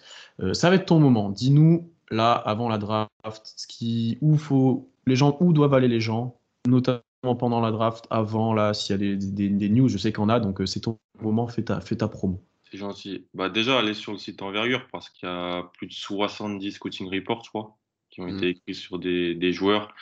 Ça 0.53 0.69
va 0.69 0.75
être 0.75 0.85
ton 0.85 0.99
moment. 0.99 1.29
Dis-nous 1.29 1.91
là, 2.11 2.33
avant 2.33 2.69
la 2.69 2.77
draft, 2.77 3.09
ce 3.55 3.65
qui, 3.67 4.17
où 4.21 4.37
faut, 4.37 4.90
les 5.07 5.15
gens, 5.15 5.37
où 5.39 5.53
doivent 5.53 5.73
aller 5.73 5.87
les 5.87 6.01
gens, 6.01 6.39
notamment 6.67 7.01
pendant 7.37 7.59
la 7.61 7.71
draft, 7.71 8.05
avant 8.09 8.53
là, 8.53 8.73
s'il 8.73 8.93
y 8.93 8.95
a 8.95 8.97
des, 8.97 9.15
des- 9.15 9.49
des 9.49 9.69
news, 9.69 9.87
je 9.89 9.97
sais 9.97 10.11
qu'on 10.11 10.29
a, 10.29 10.39
donc 10.39 10.61
euh, 10.61 10.65
c'est 10.65 10.79
ton 10.81 10.99
moment. 11.21 11.47
Fais 11.47 11.63
ta, 11.63 11.81
fais 11.81 11.95
ta 11.95 12.07
promo. 12.07 12.43
C'est 12.71 12.77
gentil. 12.77 13.27
Bah, 13.33 13.49
déjà, 13.49 13.79
allez 13.79 13.93
sur 13.93 14.11
le 14.13 14.17
site 14.17 14.41
Envergure 14.41 14.87
parce 14.91 15.09
qu'il 15.09 15.27
y 15.27 15.31
a 15.31 15.63
plus 15.77 15.87
de 15.87 15.93
70 15.93 16.71
scouting 16.71 17.09
reports, 17.13 17.43
je 17.43 17.49
crois, 17.49 17.77
qui 18.09 18.21
ont 18.21 18.27
été 18.27 18.49
écrits 18.49 18.75
sur 18.75 18.97
des, 18.99 19.35
des 19.35 19.51
joueurs 19.53 19.93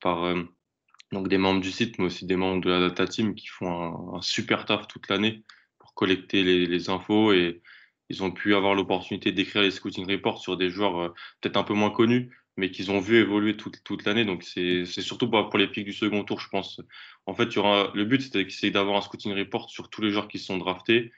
par 0.00 0.24
euh, 0.24 0.42
donc 1.10 1.28
des 1.28 1.38
membres 1.38 1.60
du 1.60 1.70
site, 1.70 1.98
mais 1.98 2.06
aussi 2.06 2.24
des 2.26 2.36
membres 2.36 2.62
de 2.62 2.70
la 2.70 2.80
data 2.80 3.06
team 3.06 3.34
qui 3.34 3.46
font 3.48 3.70
un, 4.14 4.18
un 4.18 4.22
super 4.22 4.64
taf 4.64 4.86
toute 4.86 5.08
l'année 5.08 5.42
pour 5.78 5.94
collecter 5.94 6.42
les, 6.44 6.66
les 6.66 6.90
infos 6.90 7.32
et 7.32 7.60
ils 8.08 8.22
ont 8.22 8.30
pu 8.30 8.54
avoir 8.54 8.74
l'opportunité 8.74 9.32
d'écrire 9.32 9.62
les 9.62 9.70
scouting 9.70 10.10
reports 10.10 10.38
sur 10.38 10.56
des 10.56 10.70
joueurs 10.70 10.98
euh, 11.00 11.08
peut-être 11.40 11.56
un 11.56 11.64
peu 11.64 11.74
moins 11.74 11.90
connus, 11.90 12.36
mais 12.56 12.70
qu'ils 12.70 12.90
ont 12.90 13.00
vu 13.00 13.16
évoluer 13.16 13.56
toute, 13.56 13.82
toute 13.84 14.04
l'année. 14.04 14.24
Donc, 14.24 14.42
c'est 14.42 14.84
surtout 14.84 15.28
pour, 15.30 15.58
les 15.58 15.68
pics 15.68 15.84
du 15.84 15.92
second 15.92 16.24
tour, 16.24 16.40
je 16.40 16.48
pense. 16.48 16.80
En 17.26 17.34
fait, 17.34 17.54
il 17.54 17.62
le 17.94 18.04
but, 18.04 18.50
c'est 18.50 18.70
d'avoir 18.70 18.96
un 18.96 19.00
scouting 19.00 19.32
report 19.34 19.70
sur 19.70 19.90
tous 19.90 20.02
les 20.02 20.10
joueurs 20.10 20.28
qui 20.28 20.38
sont 20.38 20.58
draftés 20.58 21.12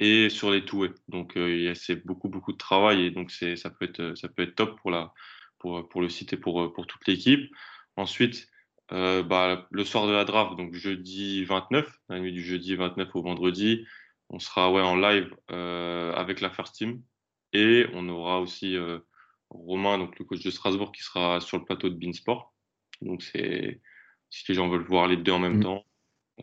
et 0.00 0.30
sur 0.30 0.50
les 0.50 0.64
two 0.64 0.88
Donc 1.08 1.36
euh, 1.36 1.74
c'est 1.74 2.06
beaucoup 2.06 2.28
beaucoup 2.30 2.52
de 2.52 2.56
travail 2.56 3.04
et 3.04 3.10
donc 3.10 3.30
ça 3.30 3.70
peut 3.70 3.84
être 3.84 4.16
ça 4.16 4.28
peut 4.28 4.42
être 4.42 4.54
top 4.54 4.80
pour 4.80 4.90
la 4.90 5.12
pour 5.58 5.86
pour 5.88 6.00
le 6.00 6.08
site 6.08 6.32
et 6.32 6.36
pour 6.38 6.72
pour 6.72 6.86
toute 6.86 7.06
l'équipe. 7.06 7.50
Ensuite 7.96 8.48
euh, 8.92 9.22
bah, 9.22 9.68
le 9.70 9.84
soir 9.84 10.08
de 10.08 10.12
la 10.12 10.24
draft 10.24 10.56
donc 10.56 10.74
jeudi 10.74 11.44
29 11.44 11.88
la 12.08 12.18
nuit 12.18 12.32
du 12.32 12.42
jeudi 12.42 12.74
29 12.74 13.14
au 13.14 13.22
vendredi 13.22 13.86
on 14.30 14.40
sera 14.40 14.72
ouais 14.72 14.82
en 14.82 14.96
live 14.96 15.32
euh, 15.52 16.12
avec 16.14 16.40
la 16.40 16.50
first 16.50 16.74
team 16.74 17.00
et 17.52 17.86
on 17.94 18.08
aura 18.08 18.40
aussi 18.40 18.76
euh, 18.76 18.98
Romain 19.50 19.98
donc 19.98 20.18
le 20.18 20.24
coach 20.24 20.42
de 20.42 20.50
Strasbourg 20.50 20.92
qui 20.92 21.02
sera 21.02 21.40
sur 21.40 21.58
le 21.58 21.64
plateau 21.64 21.88
de 21.88 21.94
Beansport. 21.94 22.52
Donc 23.02 23.22
c'est 23.22 23.80
si 24.30 24.44
les 24.48 24.54
gens 24.54 24.68
veulent 24.68 24.84
voir 24.86 25.06
les 25.08 25.16
deux 25.16 25.32
en 25.32 25.38
même 25.40 25.58
Mm. 25.58 25.62
temps. 25.62 25.84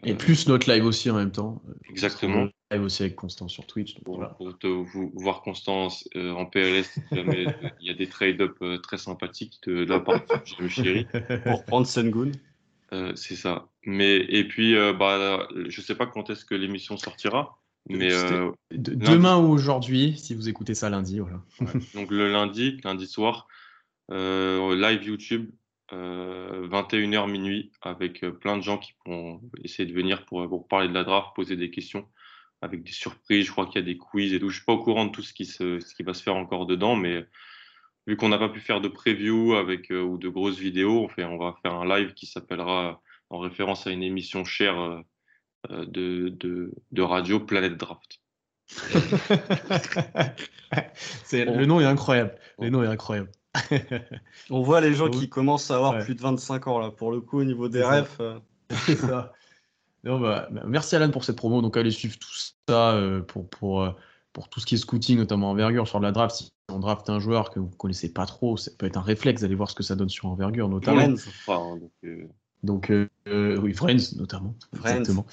Et 0.03 0.11
euh, 0.11 0.15
plus 0.15 0.47
notre 0.47 0.71
live 0.71 0.85
aussi 0.85 1.09
en 1.09 1.15
même 1.15 1.31
temps. 1.31 1.61
Exactement. 1.89 2.43
on 2.69 2.75
Live 2.75 2.83
aussi 2.83 3.01
avec 3.03 3.15
Constant 3.15 3.47
sur 3.47 3.65
Twitch. 3.65 3.95
donc 3.95 4.03
pour, 4.03 4.15
voilà. 4.17 4.33
pour 4.33 4.59
te 4.59 4.67
vous- 4.67 5.11
voir 5.15 5.41
Constance 5.41 6.07
euh, 6.15 6.31
en 6.33 6.45
PLS, 6.45 6.99
il 7.13 7.87
y 7.87 7.89
a 7.89 7.93
des 7.93 8.07
trade-up 8.07 8.57
euh, 8.61 8.77
très 8.77 8.97
sympathiques 8.97 9.57
de, 9.65 9.85
de 9.85 9.89
la 9.89 9.99
part 10.01 10.21
de 10.59 10.67
Chéri. 10.67 11.07
Pour 11.45 11.63
prendre 11.65 11.87
Sengun. 11.87 12.31
Euh, 12.93 13.13
c'est 13.15 13.35
ça. 13.35 13.69
Mais 13.85 14.17
et 14.17 14.45
puis 14.47 14.75
euh, 14.75 14.93
bah 14.93 15.47
je 15.67 15.81
sais 15.81 15.95
pas 15.95 16.05
quand 16.05 16.29
est-ce 16.29 16.45
que 16.45 16.55
l'émission 16.55 16.95
sortira, 16.97 17.57
mais 17.89 18.13
euh, 18.13 18.51
De- 18.71 18.93
demain 18.95 19.37
ou 19.37 19.49
aujourd'hui, 19.49 20.17
si 20.17 20.35
vous 20.35 20.49
écoutez 20.49 20.73
ça 20.75 20.89
lundi, 20.89 21.19
voilà. 21.19 21.41
donc 21.93 22.11
le 22.11 22.31
lundi, 22.31 22.79
lundi 22.83 23.07
soir, 23.07 23.47
euh, 24.11 24.75
live 24.75 25.03
YouTube, 25.03 25.51
euh, 25.93 26.67
21h 26.67 27.29
minuit, 27.29 27.71
avec 27.81 28.23
euh, 28.23 28.31
plein 28.31 28.57
de 28.57 28.61
gens 28.63 28.77
qui 28.77 28.93
vont 29.05 29.41
essayer 29.63 29.87
de 29.87 29.93
venir 29.93 30.25
pour, 30.25 30.47
pour 30.49 30.67
parler 30.67 30.89
de 30.89 30.93
la 30.93 31.03
draft, 31.03 31.29
poser 31.35 31.55
des 31.55 31.69
questions, 31.71 32.07
avec 32.61 32.83
des 32.83 32.91
surprises. 32.91 33.45
Je 33.45 33.51
crois 33.51 33.65
qu'il 33.67 33.75
y 33.75 33.83
a 33.83 33.85
des 33.85 33.97
quiz 33.97 34.33
et 34.33 34.39
tout. 34.39 34.49
Je 34.49 34.57
suis 34.57 34.65
pas 34.65 34.73
au 34.73 34.83
courant 34.83 35.05
de 35.05 35.11
tout 35.11 35.21
ce 35.23 35.33
qui, 35.33 35.45
se, 35.45 35.79
ce 35.79 35.95
qui 35.95 36.03
va 36.03 36.13
se 36.13 36.23
faire 36.23 36.35
encore 36.35 36.65
dedans, 36.65 36.95
mais 36.95 37.25
vu 38.05 38.17
qu'on 38.17 38.29
n'a 38.29 38.37
pas 38.37 38.49
pu 38.49 38.59
faire 38.59 38.81
de 38.81 38.87
preview 38.87 39.55
avec 39.55 39.91
euh, 39.91 40.01
ou 40.01 40.17
de 40.17 40.29
grosses 40.29 40.57
vidéos, 40.59 41.03
on, 41.03 41.07
fait, 41.07 41.23
on 41.23 41.37
va 41.37 41.55
faire 41.61 41.73
un 41.73 41.85
live 41.87 42.13
qui 42.13 42.25
s'appellera 42.25 43.01
en 43.29 43.39
référence 43.39 43.87
à 43.87 43.91
une 43.91 44.03
émission 44.03 44.43
chère 44.45 44.79
euh, 44.79 44.99
euh, 44.99 45.03
de, 45.69 46.29
de, 46.29 46.73
de 46.91 47.01
radio 47.01 47.39
Planète 47.39 47.77
Draft. 47.77 48.19
C'est- 51.23 51.45
le 51.45 51.65
nom 51.65 51.79
est 51.79 51.85
incroyable. 51.85 52.35
Le 52.59 52.69
nom 52.69 52.83
est 52.83 52.87
incroyable. 52.87 53.29
On 54.49 54.61
voit 54.61 54.81
les 54.81 54.93
gens 54.93 55.09
qui 55.09 55.29
commencent 55.29 55.71
à 55.71 55.75
avoir 55.77 55.93
Ouais. 55.93 56.03
plus 56.03 56.15
de 56.15 56.21
25 56.21 56.67
ans 56.67 56.79
là. 56.79 56.91
Pour 56.91 57.11
le 57.11 57.21
coup, 57.21 57.39
au 57.39 57.43
niveau 57.43 57.69
des 57.69 57.83
refs. 57.83 58.17
euh, 58.19 58.39
C'est 58.85 58.95
ça. 58.97 59.33
Non, 60.03 60.19
bah, 60.19 60.47
bah, 60.51 60.61
merci 60.67 60.95
Alan 60.95 61.09
pour 61.09 61.23
cette 61.23 61.37
promo. 61.37 61.61
Donc 61.61 61.75
allez 61.77 61.91
suivre 61.91 62.17
tout 62.19 62.29
ça 62.69 62.91
euh, 62.93 63.21
pour, 63.21 63.49
pour, 63.49 63.81
euh, 63.83 63.91
pour 64.33 64.49
tout 64.49 64.59
ce 64.59 64.65
qui 64.65 64.75
est 64.75 64.77
scouting, 64.77 65.17
notamment 65.17 65.49
envergure 65.51 65.87
sur 65.87 65.99
de 65.99 66.03
la 66.05 66.11
draft. 66.11 66.35
Si 66.35 66.51
on 66.69 66.79
draft 66.79 67.09
un 67.09 67.19
joueur 67.19 67.49
que 67.49 67.59
vous 67.59 67.69
connaissez 67.69 68.11
pas 68.13 68.25
trop, 68.25 68.57
ça 68.57 68.71
peut 68.77 68.85
être 68.85 68.97
un 68.97 69.01
réflexe 69.01 69.41
d'aller 69.41 69.55
voir 69.55 69.69
ce 69.69 69.75
que 69.75 69.83
ça 69.83 69.95
donne 69.95 70.09
sur 70.09 70.25
envergure, 70.27 70.69
notamment. 70.69 71.07
Men's. 71.07 71.27
Donc, 72.63 72.89
euh, 72.89 73.07
euh, 73.27 73.59
oui, 73.59 73.73
Friends 73.73 74.15
notamment. 74.17 74.55
Friends. 74.75 74.99
Exactement. 74.99 75.25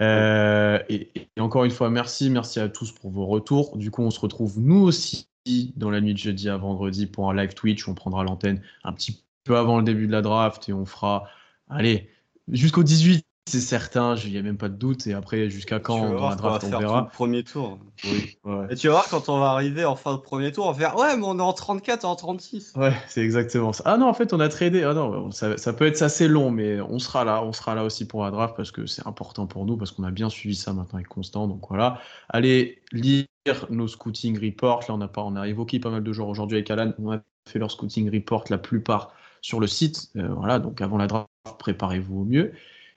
Euh, 0.00 0.78
et, 0.88 1.10
et 1.14 1.40
encore 1.40 1.64
une 1.64 1.70
fois, 1.70 1.90
merci, 1.90 2.30
merci 2.30 2.60
à 2.60 2.68
tous 2.68 2.92
pour 2.92 3.10
vos 3.10 3.26
retours. 3.26 3.76
Du 3.76 3.90
coup, 3.90 4.02
on 4.02 4.10
se 4.10 4.20
retrouve 4.20 4.60
nous 4.60 4.82
aussi 4.82 5.28
dans 5.76 5.90
la 5.90 6.00
nuit 6.00 6.12
de 6.12 6.18
jeudi 6.18 6.48
à 6.48 6.56
vendredi 6.56 7.06
pour 7.06 7.30
un 7.30 7.34
live 7.34 7.54
Twitch. 7.54 7.88
On 7.88 7.94
prendra 7.94 8.24
l'antenne 8.24 8.60
un 8.84 8.92
petit 8.92 9.22
peu 9.44 9.56
avant 9.56 9.78
le 9.78 9.84
début 9.84 10.06
de 10.06 10.12
la 10.12 10.22
draft 10.22 10.68
et 10.68 10.72
on 10.72 10.84
fera, 10.84 11.24
allez, 11.68 12.10
jusqu'au 12.48 12.82
18, 12.82 13.25
c'est 13.48 13.60
certain, 13.60 14.16
il 14.16 14.32
n'y 14.32 14.38
a 14.38 14.42
même 14.42 14.56
pas 14.56 14.68
de 14.68 14.74
doute. 14.74 15.06
Et 15.06 15.14
après, 15.14 15.48
jusqu'à 15.50 15.78
quand 15.78 16.00
dans 16.00 16.16
voir 16.16 16.30
la 16.30 16.36
qu'on 16.36 16.42
va 16.42 16.48
draft, 16.48 16.64
on 16.64 16.68
faire 16.68 16.78
tout 16.78 16.84
verra. 16.84 17.00
le 17.02 17.14
premier 17.14 17.44
tour. 17.44 17.78
Oui, 18.04 18.38
ouais. 18.44 18.66
Et 18.70 18.74
tu 18.74 18.88
vas 18.88 18.94
voir 18.94 19.08
quand 19.08 19.28
on 19.28 19.38
va 19.38 19.50
arriver 19.50 19.84
en 19.84 19.94
fin 19.94 20.14
de 20.14 20.18
premier 20.18 20.50
tour, 20.50 20.66
on 20.66 20.72
va 20.72 20.78
faire 20.78 20.96
ouais, 20.98 21.16
mais 21.16 21.24
on 21.24 21.38
est 21.38 21.42
en 21.42 21.52
34, 21.52 22.04
en 22.04 22.16
36. 22.16 22.72
Ouais, 22.74 22.92
c'est 23.08 23.20
exactement 23.22 23.72
ça. 23.72 23.84
Ah 23.86 23.98
non, 23.98 24.08
en 24.08 24.14
fait, 24.14 24.32
on 24.32 24.40
a 24.40 24.48
tradé. 24.48 24.82
Ah 24.82 24.94
non, 24.94 25.30
ça, 25.30 25.56
ça 25.56 25.72
peut 25.72 25.86
être 25.86 26.02
assez 26.02 26.26
long, 26.26 26.50
mais 26.50 26.80
on 26.80 26.98
sera 26.98 27.24
là. 27.24 27.44
On 27.44 27.52
sera 27.52 27.76
là 27.76 27.84
aussi 27.84 28.08
pour 28.08 28.24
la 28.24 28.32
draft 28.32 28.56
parce 28.56 28.72
que 28.72 28.84
c'est 28.86 29.06
important 29.06 29.46
pour 29.46 29.64
nous, 29.64 29.76
parce 29.76 29.92
qu'on 29.92 30.02
a 30.02 30.10
bien 30.10 30.28
suivi 30.28 30.56
ça 30.56 30.72
maintenant 30.72 30.96
avec 30.96 31.06
Constant. 31.06 31.46
Donc 31.46 31.68
voilà. 31.68 32.00
Allez 32.28 32.82
lire 32.90 33.26
nos 33.70 33.86
scouting 33.86 34.44
reports. 34.44 34.80
Là, 34.88 34.94
on 34.94 35.00
a, 35.00 35.08
pas, 35.08 35.22
on 35.22 35.36
a 35.36 35.46
évoqué 35.46 35.78
pas 35.78 35.90
mal 35.90 36.02
de 36.02 36.12
joueurs 36.12 36.28
aujourd'hui 36.28 36.56
avec 36.56 36.68
Alan. 36.72 36.92
On 36.98 37.12
a 37.12 37.20
fait 37.48 37.60
leur 37.60 37.70
scouting 37.70 38.12
report, 38.12 38.46
la 38.50 38.58
plupart 38.58 39.12
sur 39.40 39.60
le 39.60 39.68
site. 39.68 40.08
Euh, 40.16 40.26
voilà, 40.34 40.58
donc 40.58 40.80
avant 40.80 40.98
la 40.98 41.06
draft, 41.06 41.28
préparez-vous 41.60 42.22
au 42.22 42.24
mieux. 42.24 42.52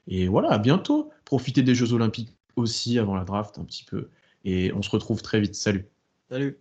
Et 0.10 0.28
voilà, 0.28 0.49
à 0.51 0.57
bientôt. 0.57 1.12
Profitez 1.24 1.64
des 1.64 1.76
Jeux 1.76 1.93
Olympiques 1.93 2.36
aussi 2.57 2.99
avant 2.99 3.16
la 3.16 3.24
draft 3.24 3.57
un 3.60 3.64
petit 3.64 3.86
peu. 3.86 4.10
Et 4.43 4.74
on 4.74 4.82
se 4.82 4.89
retrouve 4.89 5.22
très 5.22 5.39
vite. 5.39 5.55
Salut. 5.55 5.88
Salut. 6.30 6.57